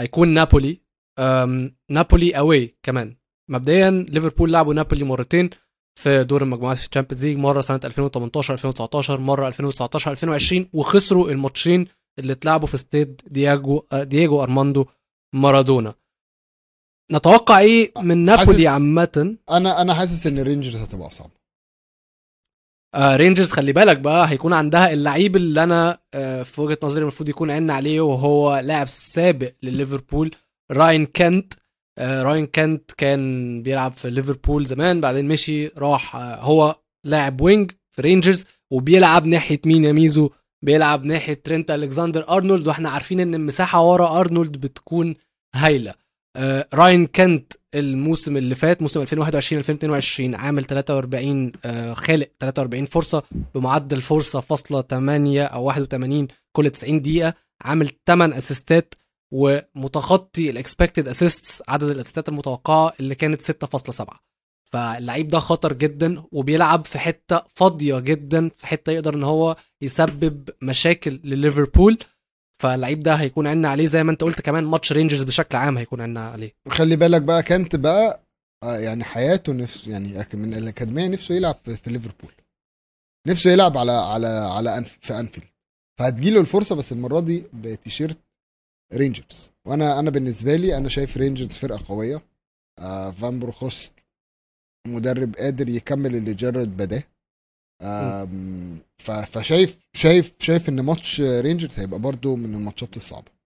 هيكون 0.00 0.28
نابولي. 0.28 0.80
أم 1.18 1.76
نابولي 1.90 2.38
away 2.38 2.74
كمان. 2.82 3.16
مبدئيا 3.50 3.90
ليفربول 3.90 4.52
لعبوا 4.52 4.74
نابولي 4.74 5.04
مرتين 5.04 5.50
في 5.98 6.24
دور 6.24 6.42
المجموعات 6.42 6.76
في 6.76 6.86
ال 6.88 6.92
Champions 6.92 7.24
League 7.26 7.36
مرة 7.36 7.60
سنة 7.60 7.80
2018 7.84 8.54
2019 8.54 9.20
مرة 9.20 9.48
2019 9.48 10.10
2020 10.10 10.68
وخسروا 10.72 11.30
الماتشين 11.30 11.86
اللي 12.18 12.32
اتلعبوا 12.32 12.66
في 12.66 12.74
استاد 12.74 13.20
دياجو 13.26 13.82
دييجو 13.94 14.42
أرماندو 14.42 14.86
مارادونا. 15.34 15.94
نتوقع 17.12 17.58
إيه 17.58 17.92
من 18.02 18.18
نابولي 18.24 18.68
عامة؟ 18.68 19.36
أنا 19.50 19.82
أنا 19.82 19.94
حاسس 19.94 20.26
إن 20.26 20.38
الرينجرز 20.38 20.76
هتبقى 20.76 21.08
أصعب. 21.08 21.30
آه 22.94 23.16
رينجرز 23.16 23.52
خلي 23.52 23.72
بالك 23.72 23.98
بقى 23.98 24.28
هيكون 24.30 24.52
عندها 24.52 24.92
اللعيب 24.92 25.36
اللي 25.36 25.64
أنا 25.64 25.98
آه 26.14 26.42
في 26.42 26.60
وجهة 26.60 26.78
نظري 26.82 27.02
المفروض 27.02 27.28
يكون 27.28 27.50
عينا 27.50 27.74
عليه 27.74 28.00
وهو 28.00 28.58
لاعب 28.58 28.88
سابق 28.88 29.52
لليفربول 29.62 30.34
راين 30.72 31.06
كينت 31.06 31.54
آه 31.54 31.58
راين 31.98 32.46
كينت 32.46 32.92
كان 32.92 33.62
بيلعب 33.62 33.92
في 33.92 34.10
ليفربول 34.10 34.66
زمان 34.66 35.00
بعدين 35.00 35.28
مشي 35.28 35.66
راح 35.66 36.16
آه 36.16 36.40
هو 36.40 36.76
لاعب 37.04 37.40
wing 37.40 37.70
في 37.92 38.02
رينجرز 38.02 38.44
وبيلعب 38.70 39.26
ناحية 39.26 39.60
مين 39.66 39.84
يا 39.84 39.92
ميزو؟ 39.92 40.30
بيلعب 40.62 41.04
ناحية 41.04 41.34
ترينت 41.34 41.70
الكسندر 41.70 42.28
أرنولد 42.28 42.68
وإحنا 42.68 42.88
عارفين 42.90 43.20
إن 43.20 43.34
المساحة 43.34 43.82
ورا 43.82 44.20
أرنولد 44.20 44.52
بتكون 44.56 45.14
هايلة. 45.54 45.94
آه 46.36 46.68
راين 46.74 47.06
كينت 47.06 47.52
الموسم 47.74 48.36
اللي 48.36 48.54
فات 48.54 48.82
موسم 48.82 49.00
2021 49.00 49.58
2022 49.58 50.34
عامل 50.34 50.64
43 50.64 51.52
آه 51.64 51.94
خالق 51.94 52.28
43 52.40 52.86
فرصة 52.86 53.22
بمعدل 53.54 54.00
فرصة 54.02 54.40
فاصلة 54.40 54.82
8 54.82 55.42
أو 55.44 55.64
81 55.64 56.28
كل 56.56 56.70
90 56.70 57.02
دقيقة 57.02 57.34
عامل 57.62 57.90
8 58.06 58.38
أسيستات 58.38 58.94
ومتخطي 59.36 60.50
ال 60.50 60.56
expected 60.56 61.08
assists 61.08 61.62
عدد 61.68 61.90
الأسيستات 61.90 62.28
المتوقعة 62.28 62.92
اللي 63.00 63.14
كانت 63.14 63.42
6.7 63.42 64.04
فاللعيب 64.72 65.28
ده 65.28 65.38
خطر 65.38 65.72
جدا 65.72 66.22
وبيلعب 66.32 66.84
في 66.86 66.98
حتة 66.98 67.42
فاضية 67.54 67.98
جدا 67.98 68.50
في 68.56 68.66
حتة 68.66 68.92
يقدر 68.92 69.14
إن 69.14 69.24
هو 69.24 69.56
يسبب 69.82 70.50
مشاكل 70.62 71.20
لليفربول. 71.24 71.98
فاللعيب 72.62 73.00
ده 73.02 73.14
هيكون 73.14 73.46
عينا 73.46 73.68
عليه 73.68 73.86
زي 73.86 74.02
ما 74.04 74.10
أنت 74.12 74.24
قلت 74.24 74.40
كمان 74.40 74.64
ماتش 74.64 74.92
رينجرز 74.92 75.22
بشكل 75.22 75.56
عام 75.56 75.78
هيكون 75.78 76.00
عينا 76.00 76.28
عليه. 76.28 76.52
خلي 76.68 76.96
بالك 76.96 77.22
بقى 77.22 77.42
كانت 77.42 77.76
بقى 77.76 78.22
آه، 78.62 78.78
يعني 78.78 79.04
حياته 79.04 79.52
نفسه 79.52 79.90
يعني 79.92 80.26
من 80.34 80.54
الأكاديمية 80.54 81.08
نفسه 81.08 81.34
يلعب 81.34 81.54
في, 81.64 81.76
في 81.76 81.90
ليفربول. 81.90 82.32
نفسه 83.26 83.50
يلعب 83.50 83.76
على 83.78 83.92
على 83.92 84.26
على 84.26 84.78
أنف 84.78 84.98
في 85.00 85.18
أنفيلد. 85.18 85.46
فهتجيله 85.98 86.40
الفرصة 86.40 86.74
بس 86.74 86.92
المرة 86.92 87.20
دي 87.20 87.44
بتيشيرت 87.52 88.18
رينجرز 88.94 89.52
وأنا 89.64 89.98
أنا 89.98 90.10
بالنسبة 90.10 90.56
لي 90.56 90.76
أنا 90.76 90.88
شايف 90.88 91.16
رينجرز 91.16 91.52
فرقه 91.52 91.84
قويه. 91.88 92.22
آه 92.78 93.10
فان 93.10 93.38
برونكهورست 93.40 93.92
مدرب 94.86 95.36
قادر 95.36 95.68
يكمل 95.68 96.16
اللي 96.16 96.34
جيرارد 96.34 96.76
بداه. 96.76 97.02
فشايف 99.24 99.88
شايف 99.96 100.34
شايف 100.38 100.68
إن 100.68 100.80
ماتش 100.80 101.20
رينجرز 101.20 101.78
هيبقى 101.80 101.98
برضو 101.98 102.36
من 102.36 102.54
الماتشات 102.54 102.96
الصعبة. 102.96 103.36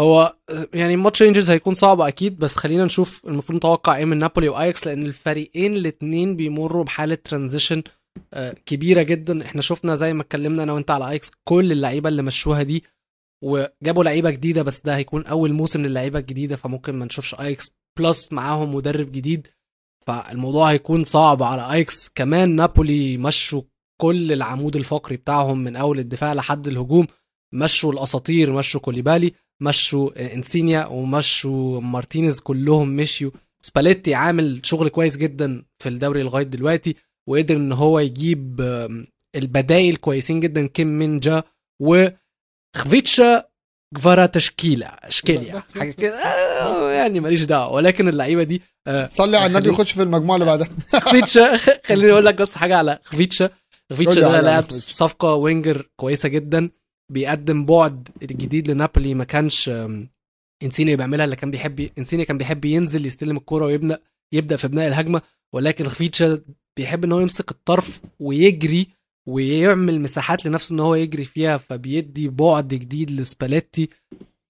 هو 0.00 0.36
يعني 0.74 0.96
ماتش 0.96 1.22
رينجرز 1.22 1.50
هيكون 1.50 1.74
صعب 1.74 2.00
أكيد 2.00 2.38
بس 2.38 2.56
خلينا 2.56 2.84
نشوف 2.84 3.26
المفروض 3.26 3.56
نتوقع 3.58 3.96
إيه 3.96 4.04
من 4.04 4.18
نابولي 4.18 4.48
واياكس 4.48 4.86
لأن 4.86 5.06
الفريقين 5.06 5.76
الاثنين 5.76 6.36
بيمروا 6.36 6.84
بحالة 6.84 7.14
transition 7.14 7.82
كبيرة 8.66 9.02
جدا. 9.02 9.44
إحنا 9.44 9.62
شفنا 9.62 9.94
زي 9.96 10.12
ما 10.12 10.22
اتكلمنا 10.22 10.62
أنا 10.62 10.72
وأنت 10.72 10.90
على 10.90 11.10
اياكس 11.10 11.30
كل 11.44 11.72
اللعيبة 11.72 12.08
اللي 12.08 12.22
مشوها 12.22 12.62
دي 12.62 12.84
وجابوا 13.42 14.04
لعيبة 14.04 14.30
جديدة 14.30 14.62
بس 14.62 14.80
ده 14.80 14.96
هيكون 14.96 15.26
أول 15.26 15.52
موسم 15.52 15.86
للعيبة 15.86 16.18
الجديدة 16.18 16.56
فممكن 16.56 16.94
ما 16.94 17.04
نشوفش 17.04 17.34
اياكس 17.34 17.70
plus 17.98 18.32
معاهم 18.32 18.74
مدرب 18.74 19.12
جديد. 19.12 19.48
فالموضوع 20.06 20.70
هيكون 20.70 21.04
صعب 21.04 21.42
على 21.42 21.72
اياكس 21.72 22.08
كمان 22.14 22.56
نابولي 22.56 23.16
مشوا 23.16 23.62
كل 24.00 24.32
العمود 24.32 24.76
الفقري 24.76 25.16
بتاعهم 25.16 25.64
من 25.64 25.76
أول 25.76 25.98
الدفاع 25.98 26.32
لحد 26.32 26.68
الهجوم. 26.68 27.06
مشوا 27.54 27.92
الأساطير 27.92 28.52
مشوا 28.52 28.80
كوليبالي 28.80 29.32
مشوا 29.62 30.34
إنسينيا 30.34 30.86
ومشوا 30.86 31.80
مارتينيز 31.80 32.40
كلهم 32.40 32.96
مشيوا. 32.96 33.30
سباليتي 33.62 34.14
عامل 34.14 34.60
شغل 34.64 34.88
كويس 34.88 35.16
جدا 35.16 35.64
في 35.82 35.88
الدوري 35.88 36.22
لغاية 36.22 36.44
دلوقتي 36.44 36.94
وقدر 37.28 37.56
إن 37.56 37.72
هو 37.72 37.98
يجيب 37.98 38.60
البدايل 39.36 39.96
كويسين 39.96 40.40
جدا 40.40 40.66
كيم 40.66 40.98
مينجا 40.98 41.42
وخفيتشا 41.82 42.25
تشكيلة 44.26 44.86
اشكيليا 44.86 45.54
بس- 45.58 45.64
بس- 45.72 45.78
حاجة 45.78 45.90
كده. 45.92 46.18
آه، 46.18 46.90
يعني 46.90 47.20
ماليش 47.20 47.42
دعوة. 47.42 47.72
ولكن 47.72 48.08
اللعيبة 48.08 48.42
دي 48.42 48.62
آه، 48.86 49.06
صلي 49.06 49.36
على 49.36 49.46
النبي 49.46 49.68
يخش 49.68 49.92
في 49.92 50.02
المجموعة 50.02 50.36
اللي 50.36 50.46
بعدها. 50.46 50.68
خفيتشا 51.06 51.56
خليني 51.86 52.12
أقول 52.12 52.26
لك 52.26 52.34
بس 52.34 52.56
حاجة 52.56 52.76
على 52.76 52.98
خفيتشا. 53.04 53.50
خفيتشا 53.92 54.20
ده 54.20 54.40
لاعب 54.40 54.64
خفيتشا. 54.64 54.92
صفقة 54.92 55.34
وينجر 55.34 55.88
كويسة 56.00 56.28
جدا 56.28 56.70
بيقدم 57.12 57.64
بعد 57.66 58.08
جديد 58.22 58.70
لنابولي 58.70 59.14
ما 59.14 59.24
كانش 59.24 59.70
إنسيني 60.62 60.96
بيعملها 60.96 61.24
اللي 61.24 61.36
كان 61.36 61.50
بيحب 61.50 61.88
إنسيني 61.98 62.24
كان 62.24 62.38
بيحب 62.38 62.64
ينزل 62.64 63.06
يستلم 63.06 63.36
الكرة 63.36 63.64
ويبدأ 63.64 63.98
يبدأ 64.34 64.56
في 64.56 64.68
بناء 64.68 64.86
الهجمة. 64.88 65.22
ولكن 65.54 65.88
خفيتشا 65.88 66.38
بيحب 66.78 67.04
إن 67.04 67.12
هو 67.12 67.20
يمسك 67.20 67.50
الطرف 67.50 68.00
ويجري 68.20 68.86
ويعمل 69.26 70.00
مساحات 70.00 70.46
لنفسه 70.46 70.72
إن 70.72 70.80
هو 70.80 70.94
يجري 70.94 71.24
فيها 71.24 71.56
فبيدي 71.56 72.28
بعد 72.28 72.68
جديد 72.68 73.10
لسباليتي 73.10 73.88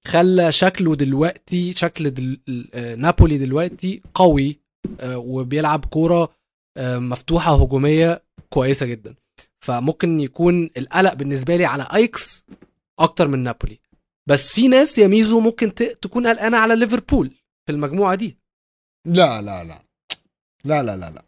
خلى 0.06 0.52
شكله 0.52 0.96
دلوقتي 0.96 1.72
شكل 1.72 2.10
دل... 2.10 2.40
آه، 2.74 2.94
نابولي 2.94 3.38
دلوقتي 3.38 4.02
قوي 4.14 4.58
آه، 5.00 5.18
وبيلعب 5.18 5.84
كورة 5.84 6.32
آه، 6.76 6.98
مفتوحة 6.98 7.62
هجومية 7.62 8.22
كويسة 8.50 8.86
جدا. 8.86 9.14
فممكن 9.60 10.20
يكون 10.20 10.70
القلق 10.76 11.14
بالنسبة 11.14 11.56
لي 11.56 11.64
على 11.64 11.88
أيكس 11.94 12.44
أكتر 12.98 13.28
من 13.28 13.38
نابولي. 13.38 13.78
بس 14.28 14.52
في 14.52 14.68
ناس 14.68 14.98
يا 14.98 15.06
ميزو 15.06 15.40
ممكن 15.40 15.74
ت... 15.74 15.82
تكون 15.82 16.26
قلقانة 16.26 16.56
على 16.56 16.76
ليفربول 16.76 17.30
في 17.66 17.72
المجموعة 17.72 18.14
دي. 18.14 18.38
لا 19.06 19.42
لا 19.42 19.64
لا. 19.64 19.82
لا 20.64 20.82
لا 20.82 20.96
لا 20.96 21.10
لا. 21.10 21.25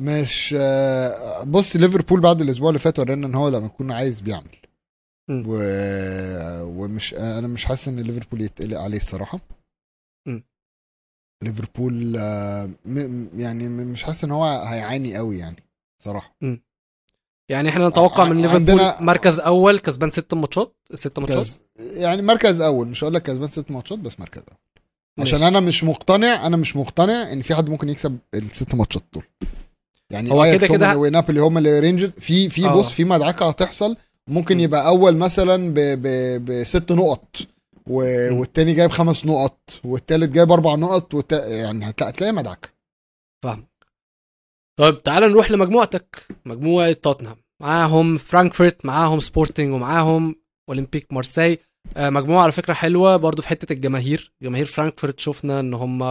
مش 0.00 0.54
آه، 0.58 1.42
بص 1.44 1.76
ليفربول 1.76 2.20
بعد 2.20 2.40
الأسبوع 2.40 2.68
اللي 2.68 2.78
فات 2.78 2.98
ورانا 2.98 3.26
إن 3.26 3.34
هو 3.34 3.48
لما 3.48 3.66
يكون 3.66 3.92
عايز 3.92 4.20
بيعمل. 4.20 4.56
و... 5.30 5.58
ومش 6.62 7.14
أنا 7.14 7.46
مش 7.48 7.64
حاسس 7.64 7.88
إن 7.88 8.00
ليفربول 8.00 8.40
يتقلق 8.40 8.80
عليه 8.80 8.96
الصراحة. 8.96 9.40
ليفربول 11.42 12.16
آه، 12.18 12.70
م... 12.84 13.28
يعني 13.40 13.68
م- 13.68 13.92
مش 13.92 14.02
حاسس 14.04 14.24
إن 14.24 14.30
هو 14.30 14.44
هيعاني 14.44 15.16
قوي 15.16 15.38
يعني 15.38 15.56
صراحة 16.02 16.36
يعني 17.48 17.68
إحنا 17.68 17.88
نتوقع 17.88 18.24
من 18.24 18.42
ليفربول 18.42 18.56
عندنا- 18.80 19.02
مركز 19.02 19.40
أول 19.40 19.78
كسبان 19.78 20.10
ست 20.10 20.34
ماتشات 20.34 20.76
ست 20.94 21.18
ماتشات. 21.18 21.48
يعني 21.76 22.22
مركز 22.22 22.60
أول 22.60 22.88
مش 22.88 23.04
هقول 23.04 23.14
لك 23.14 23.22
كسبان 23.22 23.48
ست 23.48 23.70
ماتشات 23.70 23.98
بس 23.98 24.20
مركز 24.20 24.42
أول 24.48 25.26
عشان. 25.26 25.42
أنا 25.42 25.60
مش 25.60 25.84
مقتنع 25.84 26.46
أنا 26.46 26.56
مش 26.56 26.76
مقتنع 26.76 27.32
إن 27.32 27.42
في 27.42 27.54
حد 27.54 27.68
ممكن 27.68 27.88
يكسب 27.88 28.18
الست 28.34 28.74
ماتشات 28.74 29.02
دول 29.14 29.24
يعني 30.14 30.30
هو 30.30 30.44
أياكس 30.44 30.64
كده 30.64 30.74
كده- 30.76 30.92
اللي- 30.92 31.00
ونابولي 31.08 31.40
هم 31.40 31.58
اللي 31.58 31.78
رينجرز. 31.78 32.10
في 32.12 32.48
في 32.48 32.66
آه. 32.66 32.74
بص 32.76 32.90
في 32.92 33.04
مدعكة 33.04 33.48
هتحصل. 33.48 33.96
ممكن 34.28 34.56
م. 34.56 34.60
يبقى 34.60 34.86
أول 34.86 35.16
مثلا 35.16 35.74
ب... 35.74 35.78
ب... 35.78 36.06
بست 36.44 36.92
نقط 36.92 37.36
و... 37.86 37.96
والتاني 38.38 38.74
جايب 38.74 38.90
خمس 38.90 39.26
نقط 39.26 39.80
والتالت 39.84 40.28
جايب 40.30 40.52
أربع 40.52 40.74
نقط 40.74 41.14
والت... 41.14 41.32
يعني 41.32 41.88
هتلاقي 41.90 42.10
هتلاقي 42.10 42.32
مدعكة. 42.32 42.68
فاهم. 43.44 43.66
طيب 44.80 45.02
تعال 45.02 45.22
نروح 45.22 45.50
لمجموعتك. 45.50 46.26
مجموعة 46.44 46.92
توتنهام. 46.92 47.36
معاهم 47.62 48.18
فرانكفورت 48.18 48.86
معاهم 48.86 49.20
سبورتنج 49.20 49.72
ومعاهم 49.74 50.36
أولمبيك 50.68 51.12
مارسي 51.12 51.58
مجموعة 51.98 52.42
على 52.42 52.52
فكرة 52.52 52.72
حلوة 52.74 53.16
برضو 53.16 53.42
في 53.42 53.48
حتة 53.48 53.72
الجماهير. 53.72 54.32
جماهير 54.42 54.64
فرانكفورت 54.66 55.20
شفنا 55.20 55.60
إن 55.60 55.74
هم 55.74 56.02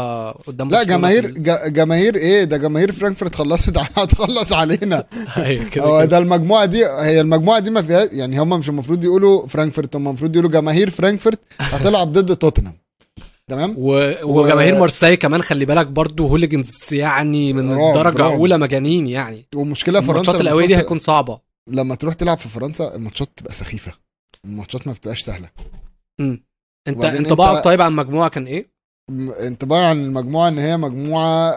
قدام 0.47 0.69
لا 0.69 0.83
جماهير. 0.83 1.27
جماهير 1.67 2.15
إيه؟ 2.15 2.43
ده 2.43 2.57
جماهير 2.57 2.91
فرانكفورت 2.91 3.35
خلصت 3.35 3.77
هتخلص 3.97 4.53
علينا. 4.53 5.03
أيوة 5.37 5.63
كده 5.69 5.83
هو. 5.85 6.05
ده 6.05 6.17
المجموعة 6.17 6.65
دي 6.65 6.85
هي 6.85 7.21
المجموعة 7.21 7.59
دي 7.59 7.69
ما 7.69 7.81
فيها 7.81 8.07
يعني 8.11 8.39
هم 8.41 8.49
مش 8.59 8.69
المفروض 8.69 9.03
يقولوا 9.03 9.47
فرانكفورت 9.47 9.95
هم 9.95 10.07
المفروض 10.07 10.35
يقولوا 10.35 10.51
جماهير 10.51 10.89
فرانكفورت 10.89 11.39
هتلعب 11.59 12.11
ضد 12.11 12.35
توتنهام. 12.35 12.73
تمام؟ 13.47 13.75
و... 13.77 14.13
وجماهير 14.23 14.79
مارسي 14.79 15.15
كمان 15.17 15.41
خلي 15.41 15.65
بالك 15.65 15.87
برضو 15.87 16.27
hooligans 16.27 16.71
يعني 16.91 17.53
من 17.53 17.71
رعب، 17.73 17.93
درجة 17.95 18.17
رعب. 18.17 18.31
أولى 18.31 18.57
مجانين 18.57 19.07
يعني. 19.07 19.45
ومشكلة 19.55 19.99
فرنسا 20.01 20.11
الماتشات 20.11 20.35
لما 20.35 20.41
الأولية 20.41 20.67
دي 20.67 20.75
هتكون 20.75 20.99
صعبة. 20.99 21.39
لما 21.67 21.95
تروح 21.95 22.13
تلعب 22.13 22.37
في 22.37 22.49
فرنسا 22.49 22.95
الماتشات 22.95 23.29
تبقى 23.37 23.53
سخيفة. 23.53 23.91
الماتشات 24.45 24.87
ما 24.87 24.93
بتبقاش 24.93 25.21
سهلة. 25.21 25.49
امم 26.19 26.43
انت 26.87 27.05
انطباعك 27.05 27.61
أنت- 27.61 27.65
طيب 27.65 27.81
عن 27.81 27.91
المجموعه 27.91 28.29
كان 28.29 28.45
إيه؟ 28.47 28.67
م- 29.11 29.31
انطباعي 29.31 29.85
عن 29.85 30.03
المجموعة 30.05 30.49
ان 30.49 30.57
هي 30.59 30.77
مجموعة 30.77 31.53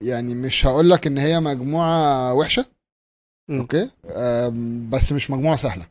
يعني 0.00 0.34
مش 0.34 0.66
هقول 0.66 0.90
لك 0.90 1.06
ان 1.06 1.18
هي 1.18 1.40
مجموعة 1.40 2.34
وحشة. 2.34 2.64
مم. 3.50 3.58
أوكي؟ 3.60 3.88
بس 4.90 5.12
مش 5.12 5.30
مجموعة 5.30 5.56
سهلة. 5.56 5.86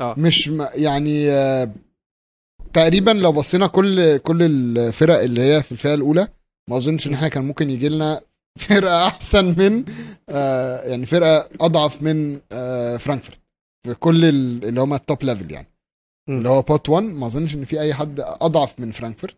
آه. 0.00 0.14
مش 0.18 0.48
م- 0.48 0.66
يعني 0.74 1.30
آه، 1.30 1.70
تقريبا 2.72 3.10
لو 3.10 3.32
بصينا 3.32 3.66
كل 3.66 4.16
كل 4.18 4.42
الفرق 4.42 5.18
اللي 5.18 5.40
هي 5.42 5.62
في 5.62 5.72
الفئة 5.72 5.94
الأولى 5.94 6.28
ما 6.70 6.76
أظنش 6.76 7.06
إن 7.06 7.14
إحنا 7.14 7.28
كان 7.28 7.44
ممكن 7.44 7.70
يجي 7.70 7.88
لنا 7.88 8.20
فرقة 8.68 9.06
أحسن 9.06 9.44
من 9.58 9.84
آه، 10.28 10.82
يعني 10.82 11.06
فرقة 11.06 11.48
أضعف 11.60 12.02
من 12.02 12.40
آه، 12.52 12.96
فرانكفورت. 12.96 13.38
في 13.86 13.94
كل 13.94 14.24
ال- 14.24 14.64
اللي 14.64 14.80
هم 14.80 14.94
ال 14.94 15.01
top 15.01 15.22
level 15.24 15.52
يعني. 15.52 15.66
مم. 16.28 16.38
اللي 16.38 16.48
هو 16.48 16.62
pot 16.62 16.88
1 16.88 17.04
ما 17.06 17.26
أظنش 17.26 17.54
إن 17.54 17.64
في 17.64 17.80
أي 17.80 17.94
حد 17.94 18.20
أضعف 18.20 18.80
من 18.80 18.90
فرانكفورت. 18.92 19.36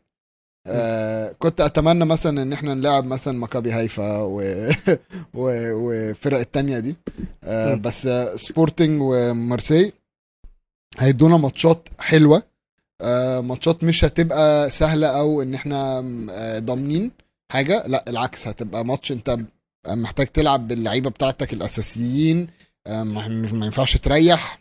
آه 0.67 1.33
كنت 1.39 1.61
أتمنى 1.61 2.05
مثلا 2.05 2.43
إن 2.43 2.53
إحنا 2.53 2.75
نلعب 2.75 3.05
مثلا 3.05 3.39
مكابي 3.39 3.75
هيفا 3.75 4.21
و... 4.23 4.37
و... 5.35 5.51
وفرق 5.75 6.39
التانية 6.39 6.79
دي. 6.79 6.97
آه. 7.45 7.75
بس 7.75 8.09
سبورتنج 8.35 9.01
ومارسي 9.03 9.93
هيدونا 10.99 11.37
ماتشات 11.37 11.89
حلوة. 11.99 12.43
آه 13.01 13.41
ماتشات 13.41 13.85
مش 13.85 14.05
هتبقى 14.05 14.71
سهلة 14.71 15.07
أو 15.07 15.43
إن 15.43 15.55
إحنا 15.55 15.99
آه 16.31 16.59
ضامنين 16.59 17.11
حاجة. 17.53 17.85
لا 17.87 18.05
العكس 18.09 18.49
هتبقى 18.49 18.85
ماتش 18.85 19.13
أنت 19.13 19.39
محتاج 19.89 20.27
تلعب 20.27 20.69
باللعيبة 20.69 21.11
بتاعتك 21.11 21.53
الأساسيين. 21.53 22.49
ما 22.89 23.29
ما 23.53 23.65
ينفعش 23.67 23.97
تريح. 23.97 24.61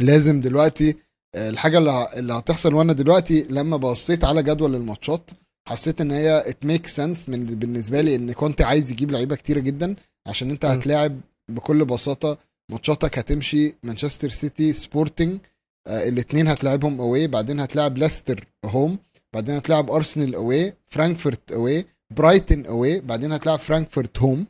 لازم 0.00 0.40
دلوقتي 0.40 0.96
آه، 1.34 1.50
الحاجة 1.50 1.78
اللي 2.18 2.32
هتحصل 2.32 2.74
وأنا 2.74 2.92
دلوقتي 2.92 3.46
لما 3.50 3.76
بصيت 3.76 4.24
على 4.24 4.42
جدول 4.42 4.74
الماتشات 4.74 5.30
حسيت 5.68 6.00
إن 6.00 6.10
هي 6.10 6.44
it 6.50 6.64
make 6.66 6.86
sense 6.86 7.28
من 7.28 7.46
بالنسبة 7.46 8.00
لي 8.00 8.16
إن 8.16 8.32
كنت 8.32 8.62
عايز 8.62 8.90
يجيب 8.92 9.10
لعيبة 9.10 9.36
كتيره 9.36 9.60
جدا 9.60 9.96
عشان 10.26 10.50
أنت. 10.50 10.64
هتلاعب 10.64 11.20
بكل 11.50 11.84
بساطة 11.84 12.38
ماتشاتك 12.70 13.18
هتمشي 13.18 13.74
مانشستر 13.82 14.28
سيتي 14.30 14.72
سبورتنج 14.72 15.38
آه 15.86 16.08
الاثنين 16.08 16.48
هتلاعبهم 16.48 17.00
away 17.00 17.26
بعدين 17.26 17.60
هتلاعب 17.60 17.98
ليستر 17.98 18.46
home 18.64 18.98
بعدين 19.34 19.54
هتلاعب 19.56 19.90
أرسنال 19.90 20.34
away 20.34 20.74
فرانكفورت 20.88 21.52
away 21.52 21.84
برايتن 22.16 22.66
away 22.66 23.00
بعدين 23.00 23.32
هتلاعب 23.32 23.58
فرانكفورت 23.58 24.18
home 24.18 24.46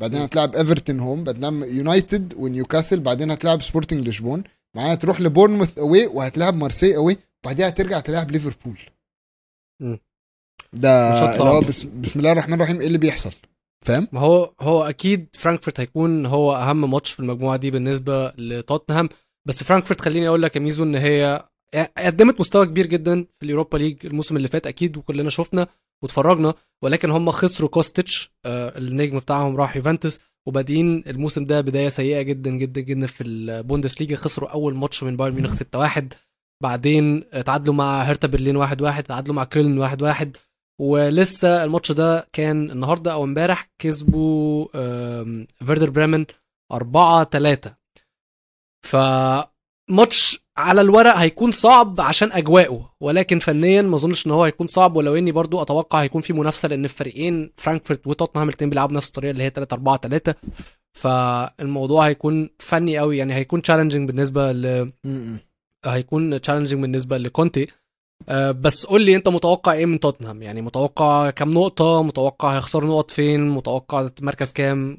بعدين 0.00 0.18
مم. 0.18 0.24
هتلاعب 0.24 0.54
ايفرتون 0.56 1.00
home 1.00 1.24
بعدين 1.24 1.62
يونايتد 1.62 2.34
ونيوكاسل 2.36 3.00
بعدين 3.00 3.30
هتلاعب 3.30 3.62
سبورتنج 3.62 4.08
لشبون 4.08 4.42
معاها 4.76 4.94
تروح 4.94 5.20
لبورنموث 5.20 5.78
away 5.78 6.06
وهتلاعب 6.06 6.54
مارسي 6.54 6.96
away 6.96 7.16
بعدها 7.44 7.68
هترجع 7.68 8.00
تلاعب 8.00 8.30
ليفربول. 8.30 8.78
ده 10.72 11.14
اللي 11.32 11.50
هو. 11.50 11.60
بس 11.60 11.82
بسم 11.84 12.18
الله 12.18 12.32
الرحمن 12.32 12.54
الرحيم 12.54 12.80
إيه 12.80 12.86
اللي 12.86 12.98
بيحصل 12.98 13.32
فاهم 13.86 14.08
ما 14.12 14.20
هو 14.20 14.52
هو 14.60 14.82
أكيد 14.82 15.26
فرانكفورت 15.32 15.80
هيكون 15.80 16.26
هو 16.26 16.54
أهم 16.54 16.90
ماتش 16.90 17.12
في 17.12 17.20
المجموعة 17.20 17.56
دي 17.56 17.70
بالنسبة 17.70 18.28
لتوتنهام 18.38 19.08
بس 19.48 19.64
فرانكفورت 19.64 20.00
خليني 20.00 20.28
أقول 20.28 20.42
لك 20.42 20.56
يا 20.56 20.60
ميزو 20.60 20.84
إن 20.84 20.94
هي 20.94 21.44
قدمت 21.98 22.40
مستوى 22.40 22.66
كبير 22.66 22.86
جدا 22.86 23.22
في 23.38 23.42
اليوروبا 23.46 23.78
ليج 23.78 24.06
الموسم 24.06 24.36
اللي 24.36 24.48
فات 24.48 24.66
أكيد 24.66 24.96
وكلنا 24.96 25.30
شفنا 25.30 25.66
واتفرجنا 26.02 26.54
ولكن 26.82 27.10
هم 27.10 27.30
خسروا 27.30 27.68
كوستيتش 27.70 28.32
آه، 28.46 28.78
النجم 28.78 29.18
بتاعهم 29.18 29.56
راح 29.56 29.76
يوفنتوس 29.76 30.18
وبادئين 30.46 31.04
الموسم 31.06 31.44
ده 31.44 31.60
بداية 31.60 31.88
سيئة 31.88 32.22
جدا 32.22 32.50
جدا 32.50 32.80
جدا 32.80 33.06
في 33.06 33.24
البوندس 33.24 34.00
ليجا 34.00 34.16
خسروا 34.16 34.48
أول 34.50 34.74
ماتش 34.74 35.02
من 35.02 35.16
بايرن 35.16 35.34
ميونخ 35.34 35.54
6-1 35.98 36.02
بعدين 36.62 37.30
تعادلوا 37.30 37.74
مع 37.74 38.02
هيرتا 38.02 38.28
برلين 38.28 38.66
1-1 38.66 38.72
تعادلوا 39.02 39.36
مع 39.36 39.44
كيلن 39.44 39.88
1-1 40.14 40.26
ولسه 40.80 41.64
الماتش 41.64 41.92
ده 41.92 42.28
كان 42.32 42.70
النهارده 42.70 43.12
أو 43.12 43.24
امبارح 43.24 43.70
كسبوا 43.78 44.66
فيردر 45.64 45.90
بريمن 45.90 46.26
4 46.72 47.24
3 47.24 47.76
فماتش 49.90 50.40
على 50.56 50.80
الورق 50.80 51.16
هيكون 51.16 51.50
صعب 51.50 52.00
عشان 52.00 52.32
أجواءه 52.32 52.90
ولكن 53.00 53.38
فنيا 53.38 53.82
ما 53.82 53.96
أظنش 53.96 54.26
إن 54.26 54.30
هو 54.32 54.44
هيكون 54.44 54.66
صعب 54.66 54.96
ولو 54.96 55.14
إني 55.16 55.32
برضو 55.32 55.62
أتوقع 55.62 56.02
هيكون 56.02 56.20
في 56.20 56.32
منافسة 56.32 56.68
لأن 56.68 56.84
الفريقين 56.84 57.52
فرانكفورت 57.56 58.06
وتوتنهام 58.06 58.48
الاثنين 58.48 58.70
بيلعبوا 58.70 58.96
نفس 58.96 59.08
الطريقة 59.08 59.30
اللي 59.30 59.42
هي 59.42 59.50
3 59.50 59.74
4 59.74 59.96
3 59.96 60.34
فالموضوع 60.92 62.06
هيكون 62.06 62.50
فني 62.58 62.98
قوي 62.98 63.18
يعني 63.18 63.34
هيكون 63.34 63.62
challenging 63.62 64.08
بالنسبة 64.08 64.52
ل. 64.52 64.92
هيكون 65.86 66.40
challenging 66.40 66.82
بالنسبة 66.82 67.18
لكونتي. 67.18 67.66
آه، 68.28 68.50
بس 68.50 68.86
قول 68.86 69.02
لي 69.02 69.16
أنت 69.16 69.28
متوقع 69.28 69.72
إيه 69.72 69.86
من 69.86 70.00
توتنهام؟ 70.00 70.42
يعني 70.42 70.62
متوقع 70.62 71.30
كام 71.30 71.50
نقطة؟ 71.50 72.02
متوقع 72.02 72.56
هيخسروا 72.56 72.88
نقط 72.90 73.10
فين؟ 73.10 73.50
متوقع 73.50 74.08
مركز 74.20 74.52
كام؟ 74.52 74.98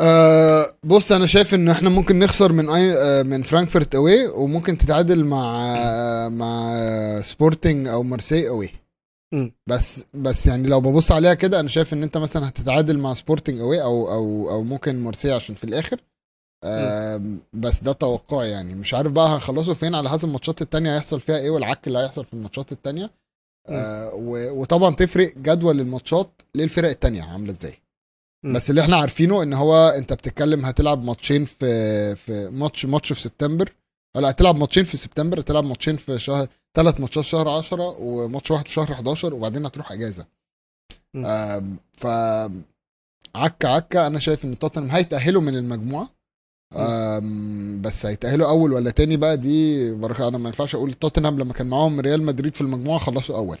آه 0.00 0.66
بص 0.84 1.12
أنا 1.12 1.26
شايف 1.26 1.54
إن 1.54 1.68
إحنا 1.68 1.88
ممكن 1.90 2.18
نخسر 2.18 2.52
من 2.52 2.70
أي 2.70 2.92
آه 2.92 3.22
من 3.22 3.42
فرانكفورت 3.42 3.94
away 3.94 4.26
وممكن 4.26 4.78
تتعادل 4.78 5.24
مع 5.24 5.64
آه 5.76 6.28
مع 6.28 7.20
سبورتنج 7.22 7.88
أو 7.88 8.02
مارسي 8.02 8.48
away. 8.48 8.70
بس 9.66 10.04
بس 10.14 10.46
يعني 10.46 10.68
لو 10.68 10.80
ببص 10.80 11.12
عليها 11.12 11.34
كده 11.34 11.60
أنا 11.60 11.68
شايف 11.68 11.92
إن 11.92 12.02
أنت 12.02 12.16
مثلا 12.18 12.48
هتتعادل 12.48 12.98
مع 12.98 13.14
سبورتنج 13.14 13.60
away 13.60 13.82
أو 13.82 14.12
أو 14.12 14.50
أو 14.50 14.62
ممكن 14.62 15.00
مارسي 15.00 15.32
عشان 15.32 15.54
في 15.54 15.64
الآخر. 15.64 16.00
آه 16.64 17.22
بس 17.52 17.80
ده 17.82 17.92
توقعي 17.92 18.50
يعني. 18.50 18.74
مش 18.74 18.94
عارف 18.94 19.12
بقى 19.12 19.28
هنخلصه 19.28 19.74
فين 19.74 19.94
على 19.94 20.08
حسب 20.10 20.28
الماتشات 20.28 20.62
التانية 20.62 20.94
هيحصل 20.94 21.20
فيها 21.20 21.38
إيه 21.38 21.50
والعك 21.50 21.86
اللي 21.86 21.98
هيحصل 21.98 22.24
في 22.24 22.34
الماتشات 22.34 22.72
التانية. 22.72 23.10
آه 23.68 24.10
وطبعا 24.52 24.94
تفرق 24.94 25.32
جدول 25.38 25.80
الماتشات 25.80 26.30
للفرق 26.54 26.88
التانية 26.88 27.22
عاملة 27.22 27.52
إزاي. 27.52 27.74
بس 28.44 28.70
اللي 28.70 28.80
إحنا 28.80 28.96
عارفينه 28.96 29.42
ان 29.42 29.52
هو 29.52 29.88
انت 29.88 30.12
بتتكلم 30.12 30.64
هتلعب 30.64 31.04
ماتشين 31.04 31.44
في 31.44 32.16
في 32.16 32.48
ماتش 32.50 32.86
ماتش 32.86 33.12
في 33.12 33.20
سبتمبر. 33.22 33.72
لا 34.16 34.30
هتلعب 34.30 34.56
ماتشين 34.56 34.84
في 34.84 34.96
سبتمبر 34.96 35.40
هتلعب 35.40 35.64
ماتشين 35.64 35.96
في 35.96 36.18
شهر 36.18 36.48
ثلاث 36.76 37.00
ماتشات 37.00 37.24
في 37.24 37.30
شهر 37.30 37.48
10 37.48 37.82
وماتش 38.00 38.50
واحد 38.50 38.66
في 38.68 38.72
شهر 38.72 38.92
11 38.92 39.34
وبعدين 39.34 39.66
هتروح 39.66 39.92
إجازة. 39.92 40.26
آم، 41.16 41.76
ف 41.92 42.06
عكه 43.36 43.68
عكه 43.68 44.06
أنا 44.06 44.18
شايف 44.18 44.44
إن 44.44 44.58
توتنهام 44.58 44.90
هيتأهلوا 44.90 45.42
من 45.42 45.56
المجموعة. 45.56 46.10
بس 47.80 48.06
هيتأهلوا 48.06 48.48
أول 48.48 48.72
ولا 48.72 48.90
تاني 48.90 49.16
بقى 49.16 49.36
دي 49.36 49.90
بركه 49.94 50.28
أنا 50.28 50.38
ما 50.38 50.48
ينفعش 50.48 50.74
أقول 50.74 50.92
توتنهام 50.94 51.38
لما 51.38 51.52
كان 51.52 51.66
معاهم 51.68 52.00
ريال 52.00 52.22
مدريد 52.22 52.54
في 52.54 52.60
المجموعة 52.60 52.98
خلصوا 52.98 53.36
أول. 53.36 53.58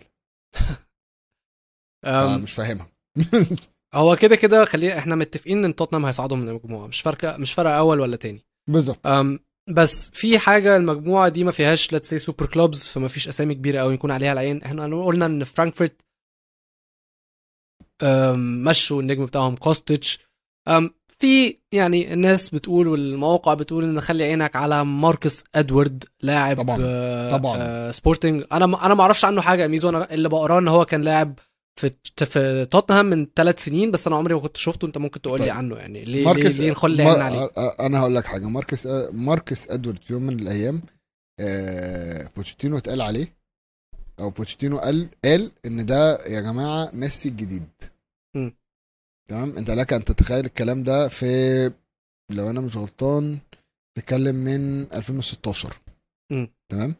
آه، 2.04 2.36
مش 2.36 2.52
فاهمها. 2.52 2.88
هو 3.94 4.16
كده 4.16 4.36
كده 4.36 4.64
خلينا 4.64 4.98
إحنا 4.98 5.14
متفقين 5.14 5.64
ان 5.64 5.74
توتنهام 5.76 6.06
هيصعدوا 6.06 6.36
من 6.36 6.48
المجموعة. 6.48 6.86
مش 6.86 7.00
فارقه 7.00 7.36
مش 7.36 7.52
فارقة 7.52 7.78
أول 7.78 8.00
ولا 8.00 8.16
تاني. 8.16 8.44
بالظبط. 8.68 9.06
بس 9.70 10.10
في 10.10 10.38
حاجة 10.38 10.76
المجموعة 10.76 11.28
دي 11.28 11.44
ما 11.44 11.50
فيهاش 11.52 11.92
let's 11.92 12.08
say 12.10 12.18
super 12.18 12.46
clubs 12.46 12.88
فما 12.88 13.08
فيش 13.08 13.28
أسامي 13.28 13.54
كبيرة 13.54 13.80
قوي 13.80 13.94
يكون 13.94 14.10
عليها 14.10 14.32
العين. 14.32 14.62
إحنا 14.62 15.04
قلنا 15.04 15.26
إن 15.26 15.44
فرانكفورت 15.44 16.00
مشوا 18.64 19.00
النجم 19.02 19.26
بتاعهم 19.26 19.56
كوستيتش. 19.56 20.18
في 21.18 21.56
يعني 21.72 22.12
الناس 22.12 22.50
بتقول 22.50 22.88
والمواقع 22.88 23.54
بتقول 23.54 23.84
إن 23.84 24.00
خلي 24.00 24.24
عينك 24.24 24.56
على 24.56 24.84
ماركس 24.84 25.44
إدوارد 25.54 26.04
لاعب 26.22 26.56
طبعاً، 26.56 26.78
آه، 26.82 27.30
طبعاً. 27.30 27.58
آه، 27.60 27.90
سبورتنج. 27.90 28.44
أنا 28.52 28.66
ما- 28.66 28.86
أنا 28.86 28.94
ما 28.94 29.02
أعرفش 29.02 29.24
عنه 29.24 29.40
حاجة. 29.40 29.66
ميزو 29.66 29.88
أنا 29.88 30.14
اللي 30.14 30.28
بقراه 30.28 30.58
إن 30.58 30.68
هو 30.68 30.84
كان 30.84 31.02
لاعب 31.02 31.38
في 31.76 31.90
في 32.26 32.66
توتنهام 32.70 33.06
من 33.06 33.26
ثلاث 33.36 33.64
سنين 33.64 33.90
بس 33.90 34.06
أنا 34.06 34.16
عمري 34.16 34.34
ما 34.34 34.40
كنت 34.40 34.56
شفته 34.56 34.86
أنت 34.86 34.98
ممكن 34.98 35.20
تقول 35.20 35.38
لي 35.40 35.44
طيب. 35.46 35.54
عنه 35.56 35.76
يعني. 35.76 36.04
ليه 36.04 36.24
ماركس 36.24 36.56
ليه, 36.60 36.64
ليه 36.64 36.70
نخلي 36.70 37.04
مار- 37.04 37.20
عليه؟ 37.22 37.50
أنا 37.80 38.00
هقول 38.00 38.14
لك 38.14 38.24
حاجة. 38.24 38.46
ماركس 38.46 38.86
ماركس 39.12 39.70
إدوارد 39.70 40.02
في 40.02 40.12
يوم 40.12 40.22
من 40.22 40.38
الأيام 40.40 40.80
آه، 41.40 42.30
بوتشيتينو 42.36 42.78
اتقال 42.78 43.02
عليه 43.02 43.36
أو 44.20 44.30
بوتشيتينو 44.30 44.78
قال 44.78 45.08
قال 45.24 45.52
إن 45.66 45.86
ده 45.86 46.24
يا 46.26 46.40
جماعة 46.40 46.90
ميسي 46.94 47.28
الجديد. 47.28 47.68
تمام؟ 49.30 49.56
أنت 49.58 49.70
لك 49.70 49.92
أن 49.92 50.04
تتخيل 50.04 50.44
الكلام 50.44 50.82
ده 50.82 51.08
في 51.08 51.26
لو 52.30 52.50
أنا 52.50 52.60
مش 52.60 52.76
غلطان 52.76 53.38
تتكلم 53.98 54.34
من 54.36 54.82
2016 54.92 55.76
مم. 56.32 56.48
تمام؟ 56.72 56.94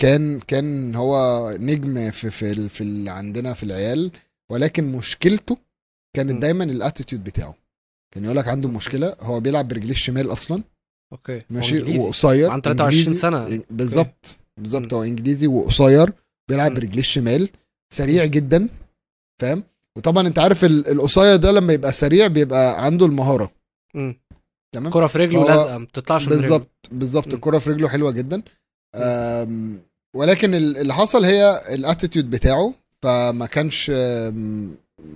كان 0.00 0.40
كان 0.40 0.94
هو 0.94 1.50
نجم 1.60 2.10
في 2.10 2.30
في 2.30 2.50
ال- 2.52 2.68
في 2.70 3.04
عندنا 3.10 3.54
في 3.54 3.62
العيال 3.62 4.10
ولكن 4.50 4.92
مشكلته. 4.92 5.56
كانت 6.16 6.42
دايما 6.42 6.64
ال 6.64 6.71
attitude 6.71 7.24
بتاعه 7.24 7.54
كان 8.14 8.24
يقول 8.24 8.36
لك 8.36 8.48
عنده 8.48 8.68
مشكلة 8.68 9.16
هو 9.20 9.40
بيلعب 9.40 9.68
برجليه 9.68 9.90
الشمال 9.92 10.32
أصلا 10.32 10.62
okay 11.12 11.42
ماشي. 11.50 11.98
وقصير 11.98 12.50
عنده 12.50 12.62
23 12.62 12.98
إنجليزي. 13.06 13.20
سنة. 13.20 13.62
بالظبط 13.70 14.38
بالظبط 14.60 14.94
هو 14.94 15.02
إنجليزي 15.02 15.46
وقصير 15.46 16.12
بيلعب. 16.48 16.74
برجليه 16.74 17.00
الشمال 17.00 17.48
سريع 17.94 18.24
جدا 18.24 18.68
فاهم 19.40 19.62
وطبعا 19.98 20.26
أنت 20.26 20.38
عارف 20.38 20.64
ال- 20.64 20.88
القصير 20.88 21.36
ده 21.36 21.50
لما 21.52 21.72
يبقى 21.72 21.92
سريع 21.92 22.26
بيبقى 22.26 22.84
عنده 22.84 23.06
المهارة. 23.06 23.52
تمام 24.74 24.90
كرة 24.92 25.06
في 25.06 25.18
رجله 25.18 25.46
لازقة 25.46 25.78
ما 25.78 25.84
بتطلعش. 25.84 26.26
بالظبط 26.26 26.70
بالظبط 26.92 27.28
مم. 27.28 27.34
الكرة 27.34 27.58
في 27.58 27.70
رجله 27.70 27.88
حلوة 27.88 28.10
جدا 28.10 28.42
ولكن 30.16 30.54
ال- 30.54 30.76
اللي 30.76 30.94
حصل 30.94 31.24
هي 31.24 31.60
ال 31.74 31.80
attitude 31.80 32.30
بتاعه 32.30 32.72
فما 33.02 33.46
كانش 33.46 33.88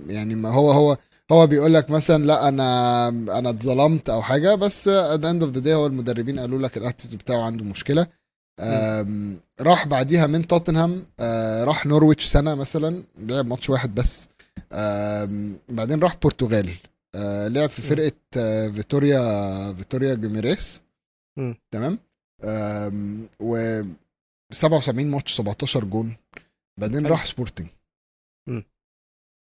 يعني 0.07 0.35
ما 0.35 0.49
هو 0.49 0.71
هو 0.71 0.97
هو 1.31 1.47
بيقول 1.47 1.73
لك 1.73 1.89
مثلا 1.89 2.23
لا 2.25 2.47
أنا 2.47 3.07
أنا 3.07 3.49
اتظلمت 3.49 4.09
أو 4.09 4.21
حاجة. 4.21 4.55
بس 4.55 4.89
the 4.89 5.21
end 5.23 5.41
of 5.43 5.55
the 5.57 5.63
day 5.63 5.67
هو 5.67 5.85
المدربين 5.85 6.39
قالوا 6.39 6.59
لك 6.59 6.77
ال 6.77 6.81
attitude 6.81 7.17
بتاعه 7.21 7.41
عنده 7.41 7.63
مشكلة. 7.65 8.07
راح 9.61 9.87
بعديها 9.87 10.27
من 10.27 10.47
توتنهام 10.47 11.03
أه، 11.19 11.63
راح 11.63 11.85
نورويتش 11.85 12.25
سنة 12.25 12.55
مثلا 12.55 13.03
لعب 13.19 13.45
ماتش 13.47 13.69
واحد 13.69 13.95
بس. 13.95 14.27
بعدين 15.69 15.99
راح 15.99 16.17
برتغال. 16.23 16.69
أه، 17.15 17.47
لعب 17.47 17.69
في. 17.69 17.81
فرقة 17.81 18.11
أه، 18.37 18.67
فيتوريا 18.69 19.73
فيتوريا 19.73 20.15
جيميريس. 20.15 20.81
تمام؟ 21.71 21.99
و 23.39 23.81
77 24.53 25.11
ماتش 25.11 25.33
17 25.33 25.83
جون. 25.85 26.15
بعدين. 26.79 27.07
راح 27.07 27.25
سبورتنج. 27.25 27.67
مم. 28.49 28.63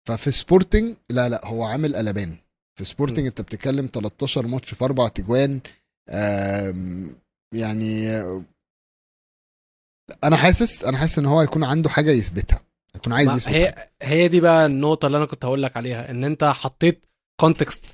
ففي 0.09 0.31
سبورتنج 0.31 0.97
لا 1.11 1.29
لا 1.29 1.47
هو 1.47 1.65
عامل 1.65 1.97
قلبان. 1.97 2.37
في 2.79 2.85
سبورتنج. 2.85 3.27
انت 3.27 3.41
بتتكلم 3.41 3.87
13 3.93 4.47
ماتش 4.47 4.74
في 4.74 4.85
أربع 4.85 5.09
تجوان. 5.09 5.61
يعني 7.55 8.16
أنا 10.24 10.37
حاسس 10.37 10.85
أنا 10.85 10.99
حاسس 10.99 11.19
ان 11.19 11.27
هو 11.27 11.41
هيكون 11.41 11.65
عنده 11.65 11.89
حاجة 11.91 12.11
يثبتها. 12.11 12.61
هيكون 12.95 13.12
عايز 13.12 13.29
ما 13.29 13.35
يثبت 13.37 13.49
هي 13.53 13.89
هي 14.03 14.29
دي 14.29 14.41
بقى 14.41 14.66
النقطة 14.66 15.07
اللي 15.07 15.19
أنا 15.19 15.27
كنت 15.27 15.45
هقول 15.45 15.62
لك 15.62 15.77
عليها 15.77 16.11
إن 16.11 16.24
أنت 16.24 16.45
حطيت 16.45 17.07
كونتكست 17.41 17.85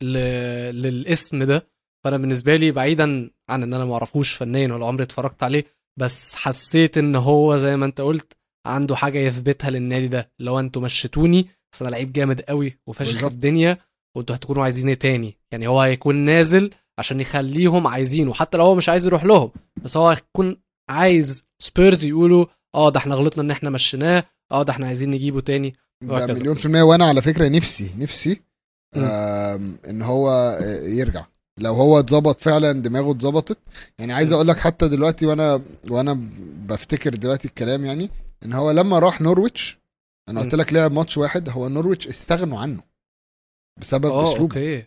ل... 0.00 0.12
للاسم 0.82 1.42
ده. 1.44 1.66
فأنا 2.04 2.16
بالنسبة 2.16 2.56
لي 2.56 2.70
بعيدا 2.72 3.30
عن 3.48 3.62
إن 3.62 3.74
أنا 3.74 3.84
ما 3.84 3.92
أعرفوش 3.92 4.32
فنيا 4.32 4.74
ولا 4.74 4.86
عمري 4.86 5.02
اتفرجت 5.02 5.42
عليه 5.42 5.64
بس 5.98 6.34
حسيت 6.34 6.98
إن 6.98 7.16
هو 7.16 7.56
زي 7.56 7.76
ما 7.76 7.86
أنت 7.86 8.00
قلت 8.00 8.32
عنده 8.66 8.96
حاجة 8.96 9.18
يثبتها 9.18 9.70
للنادي 9.70 10.08
ده. 10.08 10.30
لو 10.38 10.58
أنتوا 10.58 10.82
مشيتوني 10.82 11.48
بس 11.72 11.82
أنا 11.82 11.90
لعيب 11.90 12.12
جامد 12.12 12.40
قوي 12.40 12.78
وفشخ. 12.86 13.24
الدنيا 13.24 13.78
وأنتوا 14.16 14.36
هتكونوا 14.36 14.62
عايزين 14.64 14.88
إيه 14.88 14.94
تاني؟ 14.94 15.36
يعني 15.52 15.66
هو 15.66 15.80
هيكون 15.80 16.16
نازل 16.16 16.70
عشان 16.98 17.20
يخليهم 17.20 17.86
عايزينه 17.86 18.34
حتى 18.34 18.56
لو 18.58 18.64
هو 18.64 18.74
مش 18.74 18.88
عايز 18.88 19.06
يروح 19.06 19.24
لهم. 19.24 19.50
بس 19.84 19.96
هو 19.96 20.08
هيكون 20.08 20.56
عايز 20.90 21.42
سبيرز 21.62 22.04
يقولوا 22.04 22.46
آه 22.74 22.90
ده 22.90 22.98
إحنا 22.98 23.14
غلطنا 23.14 23.42
إن 23.42 23.50
إحنا 23.50 23.70
مشيناه 23.70 24.24
آه 24.52 24.62
ده 24.62 24.72
إحنا 24.72 24.86
عايزين 24.86 25.10
نجيبه 25.10 25.40
تاني 25.40 25.74
ده. 26.02 26.26
مليون 26.26 26.56
في 26.56 26.66
المية. 26.66 26.82
وأنا 26.82 27.04
على 27.08 27.22
فكرة 27.22 27.48
نفسي 27.48 27.90
نفسي 27.98 28.40
إن 29.88 30.02
هو 30.02 30.30
آه، 30.30 30.80
يرجع. 30.88 31.24
لو 31.58 31.74
هو 31.74 31.98
اتظبط 31.98 32.40
فعلا 32.40 32.72
دماغه 32.72 33.10
اتظبطت 33.10 33.58
يعني 33.98 34.12
عايز. 34.12 34.32
أقول 34.32 34.48
لك 34.48 34.58
حتى 34.58 34.88
دلوقتي 34.88 35.26
وأنا 35.26 35.62
وأنا 35.90 36.20
بفتكر 36.66 37.14
دلوقتي 37.14 37.48
الكلام 37.48 37.84
يعني 37.84 38.10
إن 38.44 38.52
هو 38.52 38.70
لما 38.70 38.98
راح 38.98 39.20
نورويتش 39.20 39.78
أنا 40.28 40.40
قلت. 40.40 40.54
لك 40.54 40.72
لعب 40.72 40.92
ماتش 40.92 41.18
واحد 41.18 41.48
هو 41.48 41.68
نورويتش 41.68 42.08
استغنوا 42.08 42.58
عنه 42.58 42.82
بسبب 43.80 44.06
آه 44.06 44.24
أسلوبه 44.32 44.42
okay 44.42 44.84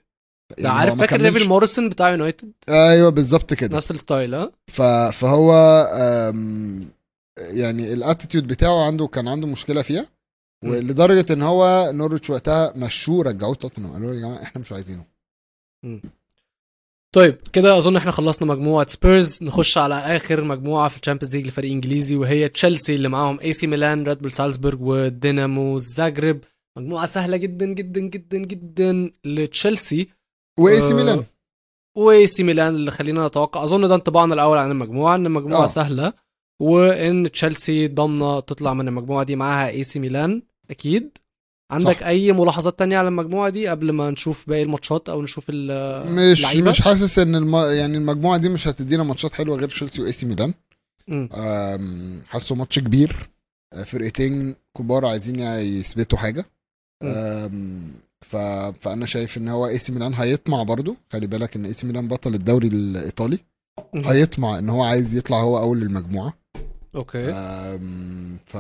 ده 0.60 0.70
هو 0.70 0.74
عارف 0.76 1.00
فاكر 1.00 1.22
رافيل 1.22 1.48
موريسون 1.48 1.90
بتاع 1.90 2.10
يونايتد 2.10 2.52
أيوه 2.70 3.10
بالظبط 3.10 3.54
كده 3.54 3.78
نفس 3.78 3.92
ال 3.92 3.99
style 3.99 4.36
ها 4.36 4.52
ف... 4.68 4.82
فهو. 4.82 5.54
يعني 7.38 7.94
ال 7.94 8.00
attitude 8.00 8.48
بتاعه 8.48 8.86
عنده 8.86 9.08
كان 9.08 9.28
عنده 9.28 9.48
مشكلة 9.48 9.82
فيها. 9.82 10.06
ولدرجة 10.66 11.34
إن 11.34 11.42
هو 11.42 11.92
نورويتش 11.96 12.30
وقتها 12.30 12.74
مشوه 12.76 13.24
رجعوه 13.24 13.56
توتنهام 13.56 13.94
قالوا 13.94 14.12
له 14.12 14.16
يا 14.16 14.22
جماعة 14.22 14.42
إحنا 14.44 14.62
مش 14.62 14.72
عايزينه 14.72 15.06
طيب 17.16 17.38
كده 17.54 17.78
أظن 17.78 17.96
إحنا 17.96 18.12
خلصنا 18.12 18.48
مجموعة 18.54 18.88
سبيرز 18.88 19.44
نخش 19.44 19.78
على 19.78 19.96
آخر 19.96 20.44
مجموعة 20.44 20.88
في 20.90 20.98
ال 20.98 21.01
Champions 21.01 21.36
League 21.36 21.48
لفريق 21.48 21.72
إنجليزي 21.72 22.16
وهي 22.16 22.50
تشيلسي 22.50 22.96
اللي 22.96 23.10
معاهم 23.10 23.40
اي 23.40 23.54
سي 23.54 23.68
ميلان 23.68 24.04
ريد 24.04 24.20
بول 24.20 24.32
سالزبورج 24.32 24.82
ودينامو 24.82 25.78
زاجرب 25.78 26.40
مجموعة 26.78 27.06
سهلة 27.06 27.38
جدا 27.38 27.66
جدا 27.66 28.02
جدا 28.02 28.38
جدا 28.38 29.12
لتشيلسي 29.26 30.10
واي 30.60 30.82
سي 30.82 30.94
ميلان 30.94 31.24
واي 31.98 32.28
سي 32.28 32.44
ميلان 32.44 32.76
اللي 32.76 32.92
خلينا 32.92 33.28
نتوقع. 33.28 33.64
أظن 33.64 33.88
ده 33.88 33.96
انطباعنا 33.96 34.34
الأول 34.34 34.58
عن 34.58 34.72
المجموعة 34.72 35.16
إن 35.16 35.26
المجموعة 35.26 35.58
آه. 35.60 35.62
أوه. 35.62 35.68
سهلة 35.68 36.14
وإن 36.62 37.32
تشيلسي 37.32 37.88
ضامنة 37.88 38.40
تطلع 38.40 38.74
من 38.74 38.88
المجموعة 38.88 39.24
دي 39.24 39.36
معاها 39.36 39.70
اي 39.70 39.84
سي 39.84 40.00
ميلان 40.00 40.42
أكيد. 40.70 41.18
عندك 41.72 42.00
صح. 42.00 42.06
أي 42.08 42.32
ملاحظات 42.32 42.80
تانية 42.80 42.98
على 42.98 43.08
المجموعة 43.08 43.50
دي 43.50 43.68
قبل 43.68 43.92
ما 43.92 44.12
نشوف 44.12 44.50
باقي 44.50 44.64
الماتشات 44.64 45.10
أو 45.10 45.22
نشوف 45.22 45.46
ال- 45.50 46.16
مش 46.16 46.40
اللعيبة؟ 46.40 46.70
مش 46.70 46.82
حاسس 46.82 47.20
إن 47.20 47.36
الم... 47.36 47.56
يعني 47.56 47.98
المجموعة 47.98 48.38
دي 48.38 48.50
مش 48.50 48.68
هتدينا 48.68 49.04
ماتشات 49.04 49.34
حلوة 49.34 49.58
غير 49.58 49.70
تشيلسي 49.70 50.02
وإي 50.02 50.12
سي 50.12 50.26
ميلان. 50.26 50.54
حاسه 52.28 52.56
ماتش 52.56 52.80
كبير. 52.80 53.30
أه، 53.74 53.84
فرقتين 53.84 54.56
كبار 54.78 55.06
عايزين 55.06 55.40
يثبتوا 55.40 56.18
حاجة. 56.18 56.46
ف... 58.22 58.36
فأنا 58.82 59.06
شايف 59.06 59.38
إن 59.38 59.48
هو 59.48 59.68
إي 59.68 59.78
سي 59.78 59.92
ميلان 59.92 60.14
هيطمع 60.14 60.64
برضو. 60.64 60.96
خلي 61.14 61.28
بالك 61.28 61.56
إن 61.56 61.66
إي 61.66 61.74
سي 61.74 61.88
ميلان 61.88 62.08
بطل 62.08 62.34
الدوري 62.34 62.68
الإيطالي. 62.68 63.40
مم. 63.94 64.06
هيطمع 64.06 64.60
إن 64.60 64.70
هو 64.70 64.84
عايز 64.84 65.16
يطلع 65.16 65.42
هو 65.42 65.58
أول 65.58 65.82
المجموعة. 65.82 66.34
okay. 66.96 67.32
ف... 68.46 68.58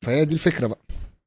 فهي 0.00 0.24
دي 0.24 0.34
الفكرة 0.34 0.66
بقى. 0.66 0.78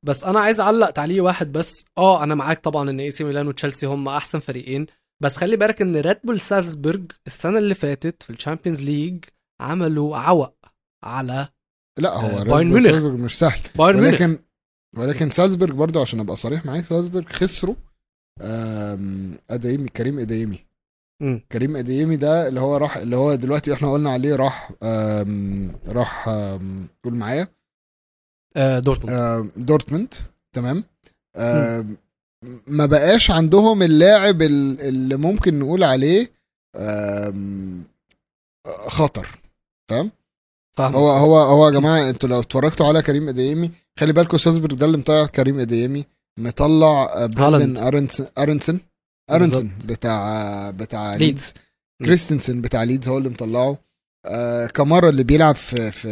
بس 0.05 0.23
أنا 0.23 0.39
عايز 0.39 0.59
أعلق 0.59 0.89
تعليق 0.89 1.23
واحد 1.23 1.51
بس. 1.51 1.85
آه 1.97 2.23
أنا 2.23 2.35
معاك 2.35 2.59
طبعا 2.63 2.89
إن 2.89 2.99
إي 2.99 3.11
سي 3.11 3.23
ميلان 3.23 3.47
وتشيلسي 3.47 3.85
هم 3.85 4.07
أحسن 4.07 4.39
فريقين. 4.39 4.85
بس 5.23 5.37
خلي 5.37 5.57
بالك 5.57 5.81
إن 5.81 5.95
ريد 5.95 6.17
بول 6.23 6.39
سالزبورج 6.39 7.11
السنة 7.27 7.57
اللي 7.57 7.75
فاتت 7.75 8.23
في 8.23 8.29
ال 8.29 8.34
Champions 8.34 8.81
League 8.81 9.25
عملوا 9.61 10.17
عوق 10.17 10.55
على 11.05 11.47
لا 11.99 12.13
هو 12.13 12.39
آه، 12.39 12.43
بايرن 12.43 12.69
بول 12.69 12.81
ميونخ. 12.81 13.23
مش 13.25 13.39
سهل. 13.39 13.59
بايرن 13.75 13.99
ولكن 13.99 14.39
ولكن 14.97 15.29
سالزبورج 15.29 15.71
برضو 15.73 16.01
عشان 16.01 16.19
أبقى 16.19 16.35
صريح 16.35 16.65
معاك 16.65 16.85
سالزبورج 16.85 17.25
خسروا 17.27 17.75
أم، 18.41 19.37
ادايمي 19.49 19.89
كريم 19.89 20.19
ادايمي 20.19 20.65
مم. 21.21 21.41
كريم 21.51 21.75
أديمي 21.77 22.15
ده 22.17 22.47
اللي 22.47 22.59
هو 22.59 22.77
راح 22.77 22.97
اللي 22.97 23.15
هو 23.15 23.35
دلوقتي 23.35 23.73
إحنا 23.73 23.91
قلنا 23.93 24.09
عليه 24.11 24.35
راح 24.35 24.71
أم، 24.83 25.75
راح 25.87 26.29
قول 27.03 27.15
معايا. 27.15 27.47
آه 28.57 28.79
دورتموند. 28.79 29.17
أم، 29.19 29.51
دورتموند. 29.57 30.13
تمام. 30.53 30.83
أم، 31.37 31.97
ما 32.67 32.85
بقاش 32.85 33.31
عندهم 33.31 33.83
اللاعب 33.83 34.41
ال- 34.41 34.81
اللي 34.81 35.15
ممكن 35.15 35.59
نقول 35.59 35.83
عليه 35.83 36.31
خطر. 38.87 39.27
فاهم؟ 39.89 40.11
فاهم 40.77 40.95
هو 40.95 41.09
هو 41.09 41.37
هو 41.39 41.65
يا 41.67 41.71
جماعة 41.73 42.09
أنتوا 42.09 42.29
لو 42.29 42.39
اتفرجتوا 42.39 42.87
على 42.87 43.01
كريم 43.01 43.29
اديمي 43.29 43.71
خلي 43.99 44.13
بالكم 44.13 44.37
سالزبورج 44.37 44.73
ده 44.75 44.85
اللي 44.85 44.97
مطلع 44.97 45.25
كريم 45.25 45.59
اديمي 45.59 46.05
مطلع 46.39 47.03
آه،. 47.13 47.25
براندن 47.25 47.77
أرنسن. 47.77 48.25
ارنسن 48.37 48.79
أرنسن. 49.31 49.69
بتاع 49.85 50.71
بتاع 50.71 51.15
ليدز. 51.15 51.53
كريستنسن 52.05 52.61
بتاع 52.61 52.83
ليدز 52.83 53.07
هو 53.07 53.17
اللي 53.17 53.29
مطلعه. 53.29 53.77
آه 54.25 54.67
كامارا 54.67 55.09
اللي 55.09 55.23
بيلعب 55.23 55.55
في 55.55 55.91
في 55.91 56.09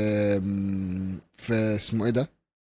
في 1.41 1.53
اسمه 1.75 2.05
إيه 2.05 2.11
ده؟ 2.11 2.27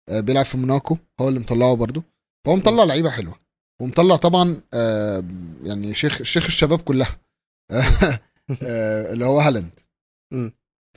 آه 0.10 0.20
بيلعب 0.20 0.46
في 0.46 0.58
موناكو 0.58 0.98
هو 1.22 1.30
اللي 1.30 1.40
مطلعه 1.40 1.76
برضو 1.76 2.04
فهو 2.46 2.56
مطلع 2.56 2.84
لعيبة 2.84 3.10
حلوة 3.10 3.40
ومطلع 3.82 4.16
طبعا 4.16 4.62
آه 4.74 5.24
يعني 5.64 5.94
شيخ 5.96 6.24
شيخ 6.24 6.46
الشباب 6.46 6.82
كلها. 6.82 7.20
آه 8.64 9.14
اللي 9.14 9.26
هو 9.26 9.40
هالاند. 9.40 9.80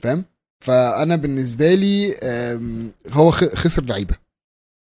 فاهم؟ 0.03 0.25
فأنا 0.63 1.15
بالنسبة 1.15 1.73
لي 1.75 2.15
هو 3.09 3.31
خسر 3.31 3.83
لعيبة. 3.83 4.15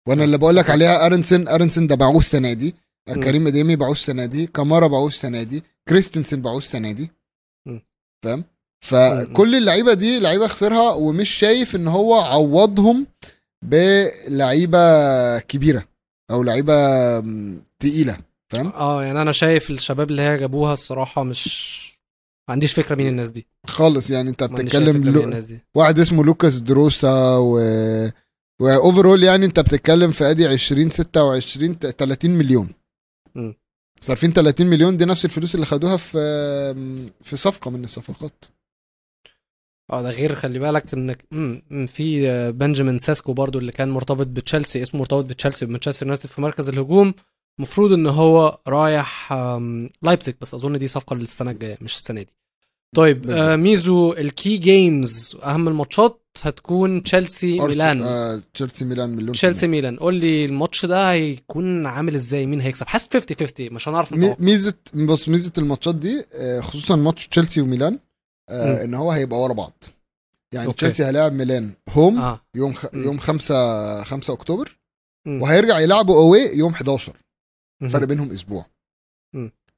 وأنا 0.08 0.24
اللي 0.24 0.38
بقول 0.38 0.56
لك 0.56 0.70
عليها 0.70 1.06
أرنسن 1.06 1.48
أرنسن 1.48 1.86
ده 1.86 1.94
باعوه 1.94 2.18
السنة 2.18 2.52
دي. 2.52 2.74
كريم 3.24 3.46
اديمي 3.46 3.76
باعوه 3.76 3.92
السنة 3.92 4.24
دي. 4.26 4.46
كامارا 4.46 4.86
باعوه 4.86 5.08
السنة 5.08 5.42
دي. 5.42 5.62
كريستنسن 5.88 6.42
باعوه 6.42 6.58
السنة 6.58 6.92
دي. 6.92 7.10
فاهم؟ 8.24 8.44
فكل 8.84 9.54
اللعيبة 9.54 9.92
دي 9.94 10.20
لعيبة 10.20 10.46
خسرها 10.46 10.90
ومش 10.92 11.30
شايف 11.30 11.76
إن 11.76 11.88
هو 11.88 12.14
عوضهم 12.14 13.06
بلعيبة 13.64 14.78
كبيرة 15.38 15.84
أو 16.30 16.42
لعيبة 16.42 16.74
تقيلة 17.78 18.16
فاهم؟ 18.52 18.72
آه 18.72 19.04
يعني 19.04 19.22
أنا 19.22 19.32
شايف 19.32 19.70
الشباب 19.70 20.10
اللي 20.10 20.22
هي 20.22 20.38
جابوها 20.38 20.72
الصراحة 20.72 21.22
مش 21.22 21.80
ما 22.48 22.52
عنديش 22.52 22.72
فكرة 22.72 22.94
مين 22.94 23.08
الناس 23.08 23.30
دي. 23.30 23.46
خالص 23.66 24.10
يعني 24.10 24.30
أنت 24.30 24.44
بتتكلم 24.44 25.04
لو... 25.04 25.40
واحد 25.74 25.98
اسمه 25.98 26.24
لوكاس 26.24 26.60
دروسا 26.60 27.36
و 27.36 27.60
واوفرول 28.60 29.22
يعني 29.22 29.46
أنت 29.46 29.60
بتتكلم 29.60 30.10
في 30.10 30.30
أدي 30.30 30.46
20 30.46 30.90
26 30.90 31.78
ت- 31.78 31.86
30 31.86 32.30
مليون. 32.30 32.68
صارفين 34.00 34.32
30 34.32 34.66
مليون 34.66 34.96
دي 34.96 35.04
نفس 35.04 35.24
الفلوس 35.24 35.54
اللي 35.54 35.66
خدوها 35.66 35.96
في 35.96 36.18
في 37.22 37.36
صفقة 37.36 37.70
من 37.70 37.84
الصفقات. 37.84 38.44
آه 39.90 40.02
ده 40.02 40.10
غير 40.10 40.34
خلي 40.34 40.58
بالك 40.58 40.94
انك 40.94 41.24
في 41.86 42.28
آه، 42.30 42.50
بنجامين 42.50 42.98
ساسكو 42.98 43.32
برضو 43.32 43.58
اللي 43.58 43.72
كان 43.72 43.90
مرتبط 43.90 44.26
بتشيلسي 44.28 44.82
اسمه 44.82 45.00
مرتبط 45.00 45.24
بتشيلسي 45.24 45.64
ومانشستر 45.64 46.06
يونايتد 46.06 46.26
في 46.26 46.40
مركز 46.40 46.68
الهجوم. 46.68 47.14
المفروض 47.58 47.92
إن 47.92 48.06
هو 48.06 48.58
رايح 48.68 49.32
لايبزيج 50.02 50.34
بس 50.40 50.54
أظن 50.54 50.78
دي 50.78 50.88
صفقة 50.88 51.16
للسنة 51.16 51.50
الجاية 51.50 51.76
مش 51.80 51.96
السنة 51.96 52.20
دي. 52.22 52.28
طيب. 52.96 53.30
آه 53.30 53.56
ميزو 53.56 54.12
ال 54.12 54.23
key 54.23 54.56
games 54.56 55.36
أهم 55.44 55.68
الماتشات 55.68 56.20
هتكون 56.42 57.02
تشيلسي 57.02 57.60
ميلان. 57.60 58.02
آه 58.02 58.42
تشيلسي 58.54 58.84
ميلان 58.84 59.10
مليون 59.16 59.32
تشيلسي 59.32 59.66
ميلان. 59.66 59.96
قول 59.96 60.14
لي 60.14 60.44
الماتش 60.44 60.86
ده 60.86 61.10
هيكون 61.12 61.86
عامل 61.86 62.14
إزاي؟ 62.14 62.46
مين 62.46 62.60
هيكسب؟ 62.60 62.86
حاسس 62.86 63.08
50 63.12 63.36
50 63.40 63.74
مش 63.74 63.88
هنعرف 63.88 64.12
مي- 64.12 64.36
ميزة 64.38 64.74
بص 64.94 65.28
ميزة 65.28 65.52
الماتشات 65.58 65.94
دي 65.94 66.24
آه، 66.34 66.60
خصوصا 66.60 66.96
ماتش 66.96 67.26
تشيلسي 67.28 67.60
وميلان. 67.60 67.98
آه 68.50 68.84
إن 68.84 68.94
هو 68.94 69.12
هيبقى 69.12 69.38
ورا 69.38 69.52
بعض 69.52 69.84
يعني. 70.54 70.72
تشيلسي 70.72 71.04
هيلاعب 71.06 71.32
ميلان 71.32 71.72
home 71.88 72.18
آه 72.18 72.40
يوم 72.54 72.72
خ... 72.74 72.86
يوم 72.94 73.18
5 73.18 74.04
5 74.04 74.32
أكتوبر 74.32 74.78
مم. 75.26 75.42
وهيرجع 75.42 75.78
يلعبوا 75.78 76.16
away 76.22 76.40
يوم 76.40 76.72
11 76.72 77.16
مهم. 77.82 77.90
فرق 77.90 78.06
بينهم 78.06 78.32
أسبوع. 78.32 78.66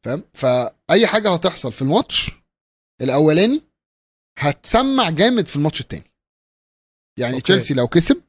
فاهم 0.05 0.23
فأي 0.35 1.07
حاجة 1.07 1.35
هتحصل 1.35 1.73
في 1.73 1.83
الماتش 1.83 2.31
الأولاني 3.01 3.63
هتسمع 4.39 5.11
جامد 5.11 5.47
في 5.47 5.57
الماتش 5.57 5.81
التاني 5.81 6.05
يعني 7.19 7.33
أوكي. 7.35 7.43
تشيلسي 7.43 7.75
لو 7.75 7.89
كسب 7.89 8.23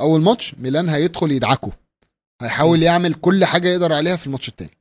أول 0.00 0.20
ماتش 0.20 0.54
ميلان 0.54 0.88
هيدخل 0.88 1.32
يدعكه 1.32 1.72
هيحاول 2.42 2.78
مم. 2.78 2.84
يعمل 2.84 3.14
كل 3.14 3.44
حاجة 3.44 3.68
يقدر 3.68 3.92
عليها 3.92 4.16
في 4.16 4.26
الماتش 4.26 4.48
التاني 4.48 4.78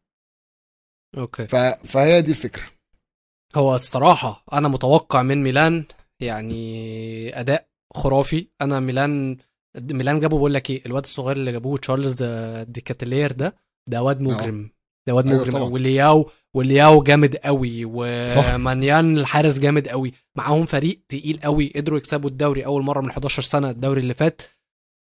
أوكي 1.17 1.47
ف... 1.47 1.55
فهي 1.87 2.21
دي 2.21 2.31
الفكرة 2.31 2.63
هو 3.55 3.75
الصراحة 3.75 4.43
أنا 4.53 4.67
متوقع 4.67 5.21
من 5.21 5.43
ميلان 5.43 5.85
يعني 6.19 7.39
أداء 7.39 7.67
خرافي. 7.93 8.47
أنا 8.61 8.79
ميلان 8.79 9.37
ميلان 9.91 10.19
جابوا 10.19 10.37
بقول 10.37 10.53
لك 10.53 10.69
إيه 10.69 10.85
الواد 10.85 11.03
الصغير 11.03 11.37
اللي 11.37 11.51
جابوه 11.51 11.77
تشارلز 11.77 12.23
ديكاتيلير 12.67 13.31
ده 13.31 13.55
ده 13.89 14.03
واد 14.03 14.21
مجرم 14.21 14.69
ده 15.07 15.13
واد 15.15 15.27
أيوة 15.27 15.39
مجرم. 15.39 15.51
طبعا. 15.51 15.61
أوي 15.63 15.71
واللياو 15.73 16.29
واللياو 16.53 17.03
جامد 17.03 17.35
قوي. 17.35 17.85
ومانيان 17.85 19.17
الحارس 19.17 19.59
جامد 19.59 19.87
قوي. 19.87 20.13
معاهم 20.37 20.65
فريق 20.65 20.99
تقيل 21.09 21.39
قوي. 21.43 21.73
قدروا 21.75 21.97
يكسبوا 21.97 22.29
الدوري 22.29 22.65
أول 22.65 22.83
مرة 22.83 23.01
من 23.01 23.09
11 23.09 23.41
سنة 23.43 23.69
الدوري 23.69 24.01
اللي 24.01 24.13
فات. 24.13 24.41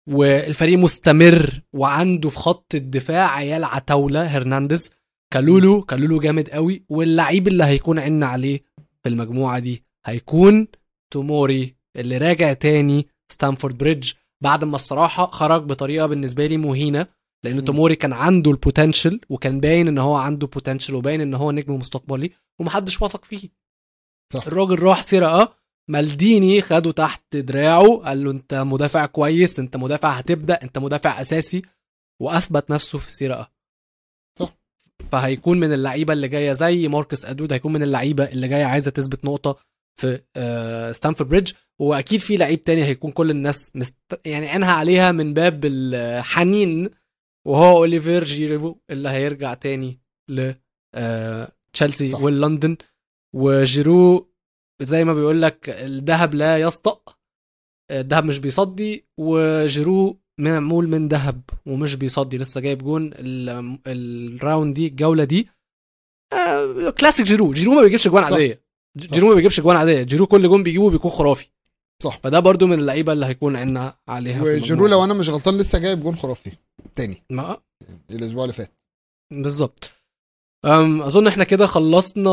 والفريق 0.08 0.78
مستمر 0.78 1.60
وعنده 1.72 2.28
في 2.28 2.38
خط 2.38 2.74
الدفاع 2.74 3.30
عيال 3.36 3.64
عتاولة 3.64 4.24
هرنانديز. 4.24 4.90
كالولو 5.32 5.82
كالولو 5.82 6.20
جامد 6.20 6.48
قوي 6.50 6.84
واللعيب 6.88 7.48
اللي 7.48 7.64
هيكون 7.64 7.98
عينا 7.98 8.26
عليه 8.26 8.60
في 9.02 9.08
المجموعة 9.08 9.58
دي 9.58 9.84
هيكون 10.06 10.68
توموري 11.12 11.74
اللي 11.96 12.18
راجع 12.18 12.52
تاني 12.52 13.06
ستانفورد 13.32 13.78
بريدج 13.78 14.12
بعد 14.42 14.64
ما 14.64 14.76
الصراحة 14.76 15.26
خرج 15.26 15.62
بطريقة 15.64 16.06
بالنسبة 16.06 16.46
لي 16.46 16.56
مهينة 16.56 17.06
لأن 17.44 17.54
مم. 17.56 17.64
توموري 17.64 17.96
كان 17.96 18.12
عنده 18.12 18.50
ال 18.50 18.57
potential 18.57 19.20
وكان 19.28 19.60
باين 19.60 19.88
إن 19.88 19.98
هو 19.98 20.14
عنده 20.14 20.46
potential 20.46 20.94
وباين 20.94 21.20
إن 21.20 21.34
هو 21.34 21.50
نجم 21.50 21.74
مستقبلي 21.74 22.30
ومحدش 22.60 23.02
وثق 23.02 23.24
فيه 23.24 23.48
صح. 24.32 24.46
الراجل 24.46 24.78
راح 24.82 25.02
سيريا 25.02 25.54
مالديني 25.88 26.60
خده 26.60 26.92
تحت 26.92 27.36
دراعه 27.36 27.96
قال 27.96 28.24
له 28.24 28.30
أنت 28.30 28.54
مدافع 28.54 29.06
كويس 29.06 29.58
أنت 29.58 29.76
مدافع 29.76 30.10
هتبدأ 30.10 30.62
أنت 30.62 30.78
مدافع 30.78 31.20
أساسي 31.20 31.62
وأثبت 32.20 32.70
نفسه 32.70 32.98
في 32.98 33.06
السرقة. 33.06 33.50
فهيكون 35.12 35.60
من 35.60 35.72
اللعيبة 35.72 36.12
اللي 36.12 36.28
جاية 36.28 36.52
زي 36.52 36.88
ماركوس 36.88 37.24
ألونسو 37.24 37.52
هيكون 37.52 37.72
من 37.72 37.82
اللعيبة 37.82 38.24
اللي 38.24 38.48
جاية 38.48 38.64
عايزة 38.64 38.90
تثبت 38.90 39.24
نقطة 39.24 39.56
في 40.00 40.20
آه، 40.36 40.92
ستانفورد 40.92 41.30
بريدج 41.30 41.52
وأكيد 41.80 42.20
في 42.20 42.36
لعيب 42.36 42.62
تاني 42.62 42.84
هيكون 42.84 43.12
كل 43.12 43.30
الناس 43.30 43.76
مست... 43.76 43.96
يعني 44.26 44.48
عينها 44.48 44.72
عليها 44.72 45.12
من 45.12 45.34
باب 45.34 45.64
الحنين 45.64 46.90
وهو 47.46 47.76
أوليفير 47.78 48.24
جيرو 48.24 48.82
اللي 48.90 49.08
هيرجع 49.08 49.54
تاني 49.54 50.00
ل 50.30 50.52
آه، 50.94 51.48
تشيلسي 51.72 52.08
صح. 52.08 52.20
واللندن. 52.20 52.76
وجيرو 53.34 54.30
زي 54.82 55.04
ما 55.04 55.14
بيقول 55.14 55.42
لك 55.42 55.70
الذهب 55.70 56.34
لا 56.34 56.58
يصدأ 56.58 57.00
الذهب 57.90 58.24
مش 58.24 58.38
بيصدي. 58.38 59.06
وجيرو 59.18 60.19
معمول 60.40 60.88
من 60.88 61.08
ذهب 61.08 61.40
ومش 61.66 61.94
بيصدي 61.94 62.38
لسه 62.38 62.60
جايب 62.60 62.78
جون 62.84 63.10
ال- 63.14 63.78
ال 63.86 64.01
round 64.01 64.74
دي 64.74 64.86
الجولة 64.86 65.24
دي. 65.24 65.48
آه، 66.32 66.90
كلاسيك 66.90 67.26
جيرو. 67.26 67.50
جيرو 67.50 67.72
ما 67.74 67.82
بيجيبش 67.82 68.08
جوان. 68.08 68.24
عادية. 68.24 68.62
جيرو 68.98 69.28
ما 69.28 69.34
بيجيبش 69.34 69.60
جوان 69.60 69.76
عادية. 69.76 70.02
جيرو 70.02 70.26
كل 70.26 70.48
جون 70.48 70.62
بيجيبه 70.62 70.90
بيكون 70.90 71.10
خرافي. 71.10 71.46
صح. 72.02 72.20
فده 72.22 72.40
برضو 72.40 72.66
من 72.66 72.78
اللعيبة 72.78 73.12
اللي 73.12 73.26
هيكون 73.26 73.56
عينا 73.56 73.94
عليها 74.08 74.42
وجيرو. 74.42 74.86
لو 74.86 75.04
أنا 75.04 75.14
مش 75.14 75.28
غلطان 75.28 75.58
لسه 75.58 75.78
جايب 75.78 76.02
جون 76.02 76.16
خرافي. 76.16 76.50
تاني. 76.96 77.22
ما. 77.30 77.56
الأسبوع 78.10 78.44
اللي 78.44 78.52
فات. 78.54 78.72
بالظبط. 79.32 79.90
أظن 80.64 81.26
إحنا 81.26 81.44
كده 81.44 81.66
خلصنا 81.66 82.30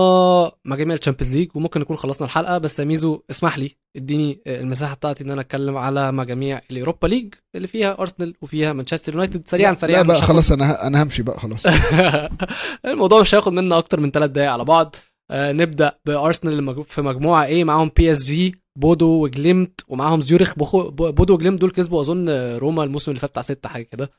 مجاميع 0.65 0.95
ال 0.95 0.99
Champions 0.99 1.33
League 1.37 1.49
وممكن 1.55 1.79
نكون 1.81 1.97
خلصنا 1.97 2.25
الحلقة 2.25 2.57
بس 2.57 2.79
يا 2.79 2.85
ميزو 2.85 3.21
اسمح 3.31 3.57
لي. 3.57 3.75
اديني 3.97 4.39
المساحة 4.47 4.95
بتاعتي 4.95 5.23
إن 5.23 5.31
أنا 5.31 5.41
أتكلم 5.41 5.77
على 5.77 6.11
مجاميع 6.11 6.61
ال 6.71 6.76
Europa 6.76 7.07
League 7.07 7.33
اللي 7.55 7.67
فيها 7.67 7.99
أرسنال 7.99 8.33
وفيها 8.41 8.73
مانشستر 8.73 9.13
يونايتد. 9.13 9.47
سريعا 9.47 9.73
سريعا 9.73 10.01
لا 10.03 10.07
بقى 10.07 10.21
خلاص 10.21 10.51
أنا 10.51 10.87
أنا 10.87 11.03
همشي 11.03 11.23
بقى 11.23 11.39
خلاص. 11.39 11.63
الموضوع 12.85 13.21
مش 13.21 13.35
هياخد 13.35 13.53
منا 13.53 13.77
أكتر 13.77 13.99
من 13.99 14.11
ثلاث 14.11 14.29
دقايق 14.29 14.51
على 14.51 14.65
بعض. 14.65 14.95
آه 15.31 15.51
نبدأ 15.51 15.91
بأرسنال 16.05 16.85
في 16.87 17.01
مجموعة 17.01 17.45
إيه 17.45 17.63
معاهم 17.63 17.91
PSV 17.97 18.53
وبودو 18.79 19.23
وجليمت 19.23 19.81
ومعاهم 19.87 20.21
زيورخ 20.21 20.53
بخو- 20.59 20.89
بودو 20.91 21.33
وجليمت 21.33 21.61
دول 21.61 21.71
كسبوا 21.71 22.01
أظن 22.01 22.29
روما 22.57 22.83
الموسم 22.83 23.11
اللي 23.11 23.19
فات 23.19 23.29
بتاع 23.29 23.41
ستة 23.41 23.69
حاجة 23.69 23.83
كده. 23.83 24.11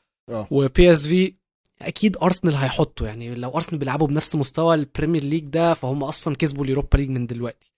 و 0.51 0.91
PSV 0.91 1.33
أكيد 1.81 2.17
أرسنال 2.23 2.55
هيحطوا 2.55 3.07
يعني 3.07 3.35
لو 3.35 3.49
أرسنال 3.49 3.79
بيلعبوا 3.79 4.07
بنفس 4.07 4.35
مستوى 4.35 4.75
ال 4.75 4.81
Premier 4.81 5.23
League 5.23 5.43
ده 5.43 5.73
فهم 5.73 6.03
أصلا 6.03 6.35
كسبوا 6.35 6.63
ال 6.63 6.68
Europa 6.68 6.97
League 6.97 7.09
من 7.09 7.27
دلوقتي. 7.27 7.71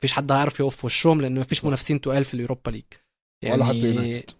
مفيش 0.00 0.12
حد 0.12 0.32
هيعرف 0.32 0.60
يقف 0.60 0.76
في 0.76 0.86
وشهم 0.86 1.20
لأن 1.20 1.38
مفيش 1.40 1.64
منافسين 1.64 2.00
تقال 2.00 2.24
في 2.24 2.34
ال 2.34 2.39
Europa 2.39 2.70
League. 2.70 2.84
ولا 3.44 3.64
حتى 3.64 3.86
يونايتد. 3.86 4.30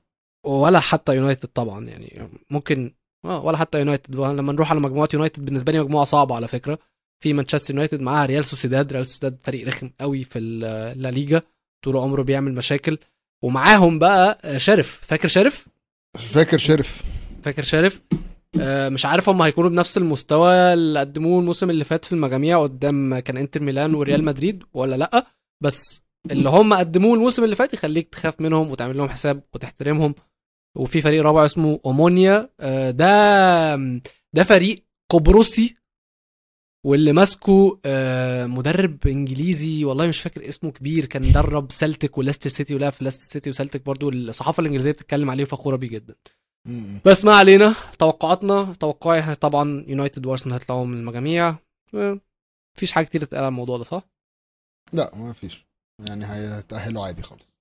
ولا 0.46 0.80
حتى 0.80 1.16
يونايتد 1.16 1.48
طبعا. 1.48 1.84
يعني 1.86 2.28
ممكن 2.50 2.94
آه 3.24 3.44
ولا 3.44 3.56
حتى 3.56 3.78
يونايتد. 3.78 4.16
لما 4.16 4.52
نروح 4.52 4.70
على 4.70 4.80
مجموعة 4.80 5.08
يونايتد 5.14 5.44
بالنسبة 5.44 5.72
لي 5.72 5.80
مجموعة 5.80 6.04
صعبة 6.04 6.34
على 6.34 6.48
فكرة. 6.48 6.78
في 7.22 7.32
مانشستر 7.32 7.74
يونايتد 7.74 8.00
معاها 8.00 8.26
ريال 8.26 8.44
سوسيداد. 8.44 8.92
ريال 8.92 9.06
سوسيداد 9.06 9.38
فريق 9.42 9.66
رخم 9.66 9.90
قوي 10.00 10.24
في 10.24 10.38
اللا 10.38 11.10
ليجا. 11.10 11.42
طول 11.84 11.96
عمره 11.96 12.22
بيعمل 12.22 12.54
مشاكل. 12.54 12.98
ومعاهم 13.44 13.98
بقى 13.98 14.38
آه، 14.44 14.58
شريف. 14.58 15.00
فاكر 15.06 15.28
شريف؟ 15.28 15.66
فاكر 16.18 16.58
شرف. 16.58 17.02
فاكر 17.42 17.62
شرف؟ 17.62 18.00
آه، 18.60 18.88
مش 18.88 19.06
عارف 19.06 19.28
هم 19.28 19.42
هيكونوا 19.42 19.70
بنفس 19.70 19.96
المستوى 19.96 20.50
اللي 20.50 21.00
قدموه 21.00 21.40
الموسم 21.40 21.70
اللي 21.70 21.84
فات 21.84 22.04
في 22.04 22.12
المجاميع 22.12 22.62
قدام 22.62 23.18
كان 23.18 23.36
انتر 23.36 23.60
ميلان 23.60 23.94
وريال 23.94 24.24
مدريد 24.30 24.62
ولا 24.74 24.96
لأ. 24.96 25.26
بس 25.62 26.02
اللي 26.30 26.48
هم 26.48 26.74
قدموه 26.74 27.14
الموسم 27.14 27.44
اللي 27.44 27.56
فات 27.56 27.74
يخليك 27.74 28.08
تخاف 28.08 28.40
منهم 28.40 28.70
وتعمل 28.70 28.96
لهم 28.96 29.08
حساب 29.08 29.42
وتحترمهم. 29.54 30.14
وفي 30.76 31.00
فريق 31.00 31.22
رابع 31.22 31.44
اسمه 31.44 31.80
أومونيا. 31.86 32.50
آه، 32.60 32.90
ده 32.90 33.76
ده 34.34 34.42
فريق 34.42 34.84
قبرصي 35.10 35.76
واللي 36.86 37.12
ماسكه 37.12 37.80
آه، 37.84 38.46
مدرب 38.46 39.06
إنجليزي 39.06 39.84
والله 39.84 40.06
مش 40.06 40.20
فاكر 40.20 40.48
اسمه 40.48 40.70
كبير 40.70 41.04
كان 41.04 41.32
درب 41.32 41.72
سلتك 41.72 42.18
وليستر 42.18 42.50
سيتي 42.50 42.74
ولعب 42.74 42.92
في 42.92 43.04
ليستر 43.04 43.24
سيتي 43.24 43.50
وسلتك 43.50 43.84
برضو. 43.86 44.08
الصحافة 44.10 44.60
الإنجليزية 44.60 44.90
بتتكلم 44.90 45.30
عليه 45.30 45.42
وفخوره 45.44 45.76
بيه 45.76 45.88
جدا. 45.88 46.14
بس 47.04 47.24
ما 47.24 47.34
علينا 47.34 47.74
توقعاتنا 47.98 48.72
توقعي 48.80 49.34
طبعا 49.34 49.84
يونايتد 49.88 50.26
وأرسنال 50.26 50.52
هيطلعوا 50.54 50.86
من 50.86 50.98
المجاميع. 51.00 51.56
آه، 51.94 52.20
مفيش 52.76 52.92
حاجة 52.92 53.04
كتير 53.04 53.20
تتقال 53.20 53.42
على 53.44 53.48
الموضوع 53.48 53.78
ده 53.78 53.84
صح؟ 53.84 54.02
لا 54.92 55.10
ما 55.14 55.32
فيش. 55.32 55.66
يعني 56.08 56.26
هيتأهلوا 56.26 57.06
عادي 57.06 57.22
خالص. 57.22 57.56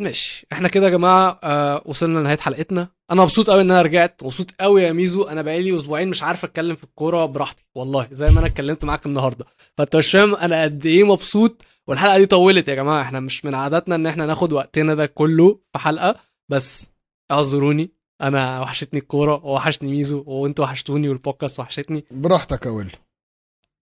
ماشي. 0.00 0.46
إحنا 0.52 0.68
كده 0.68 0.84
يا 0.84 0.90
جماعة 0.90 1.40
آه 1.42 1.82
وصلنا 1.84 2.18
لنهاية 2.18 2.36
حلقتنا. 2.38 2.88
أنا 3.10 3.22
مبسوط 3.22 3.50
قوي 3.50 3.60
إن 3.60 3.70
أنا 3.70 3.82
رجعت. 3.82 4.24
مبسوط 4.24 4.50
قوي 4.60 4.82
يا 4.82 4.92
ميزو. 4.92 5.22
أنا 5.22 5.42
بقالي 5.42 5.76
أسبوعين 5.76 6.08
مش 6.08 6.22
عارف 6.22 6.44
أتكلم 6.44 6.76
في 6.76 6.84
الكورة 6.84 7.26
براحتي 7.26 7.64
والله 7.74 8.08
زي 8.12 8.26
ما 8.26 8.38
أنا 8.38 8.46
اتكلمت 8.46 8.84
معاك 8.84 9.06
النهارده. 9.06 9.44
فأنت 9.78 9.96
مش 9.96 10.10
فاهم 10.10 10.34
أنا 10.34 10.62
قد 10.62 10.86
إيه 10.86 11.04
مبسوط؟ 11.04 11.62
والحلقة 11.86 12.18
دي 12.18 12.26
طولت 12.26 12.68
يا 12.68 12.74
جماعة. 12.74 13.02
إحنا 13.02 13.20
مش 13.20 13.44
من 13.44 13.54
عاداتنا 13.54 13.94
إن 13.94 14.06
إحنا 14.06 14.26
ناخد 14.26 14.52
وقتنا 14.52 14.94
ده 14.94 15.06
كله 15.06 15.60
في 15.72 15.78
حلقة. 15.78 16.16
بس 16.48 16.90
اعذروني. 17.30 17.90
أنا 18.22 18.60
وحشتني 18.60 19.00
الكورة 19.00 19.46
ووحشني 19.46 19.90
ميزو 19.90 20.24
وأنتوا 20.26 20.64
وحشتوني 20.64 21.08
والبودكاست 21.08 21.60
وحشني. 21.60 22.04
براحتك 22.10 22.66
يا 22.66 22.70
ويل 22.70 22.96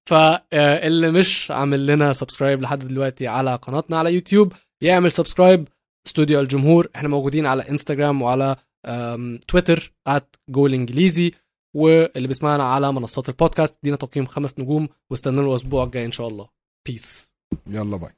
فاللي 0.09 1.11
مش 1.11 1.51
عامل 1.51 1.87
لنا 1.87 2.13
subscribe 2.13 2.63
لحد 2.63 2.79
دلوقتي 2.79 3.27
على 3.27 3.55
قناتنا 3.55 3.99
على 3.99 4.15
يوتيوب 4.15 4.53
يعمل 4.83 5.13
subscribe 5.13 5.69
استوديو 6.07 6.41
الجمهور. 6.41 6.89
إحنا 6.97 7.09
موجودين 7.09 7.47
على 7.47 7.71
انستجرام 7.71 8.23
وعلى 8.23 8.57
تويتر 9.49 9.93
جول 10.49 10.75
انجليزي 10.75 11.33
واللي 11.77 12.29
بيسمعنا 12.29 12.65
على 12.65 12.93
منصات 12.93 13.29
البودكاست. 13.29 13.79
ادينا 13.83 13.97
تقييم 13.97 14.27
خمس 14.27 14.59
نجوم 14.59 14.89
واستنوا 15.11 15.51
الأسبوع 15.51 15.85
الجاي 15.85 16.05
إن 16.05 16.13
شاء 16.13 16.29
الله. 16.29 16.49
peace 16.87 17.33
يلا 17.67 17.97
bye. 17.97 18.11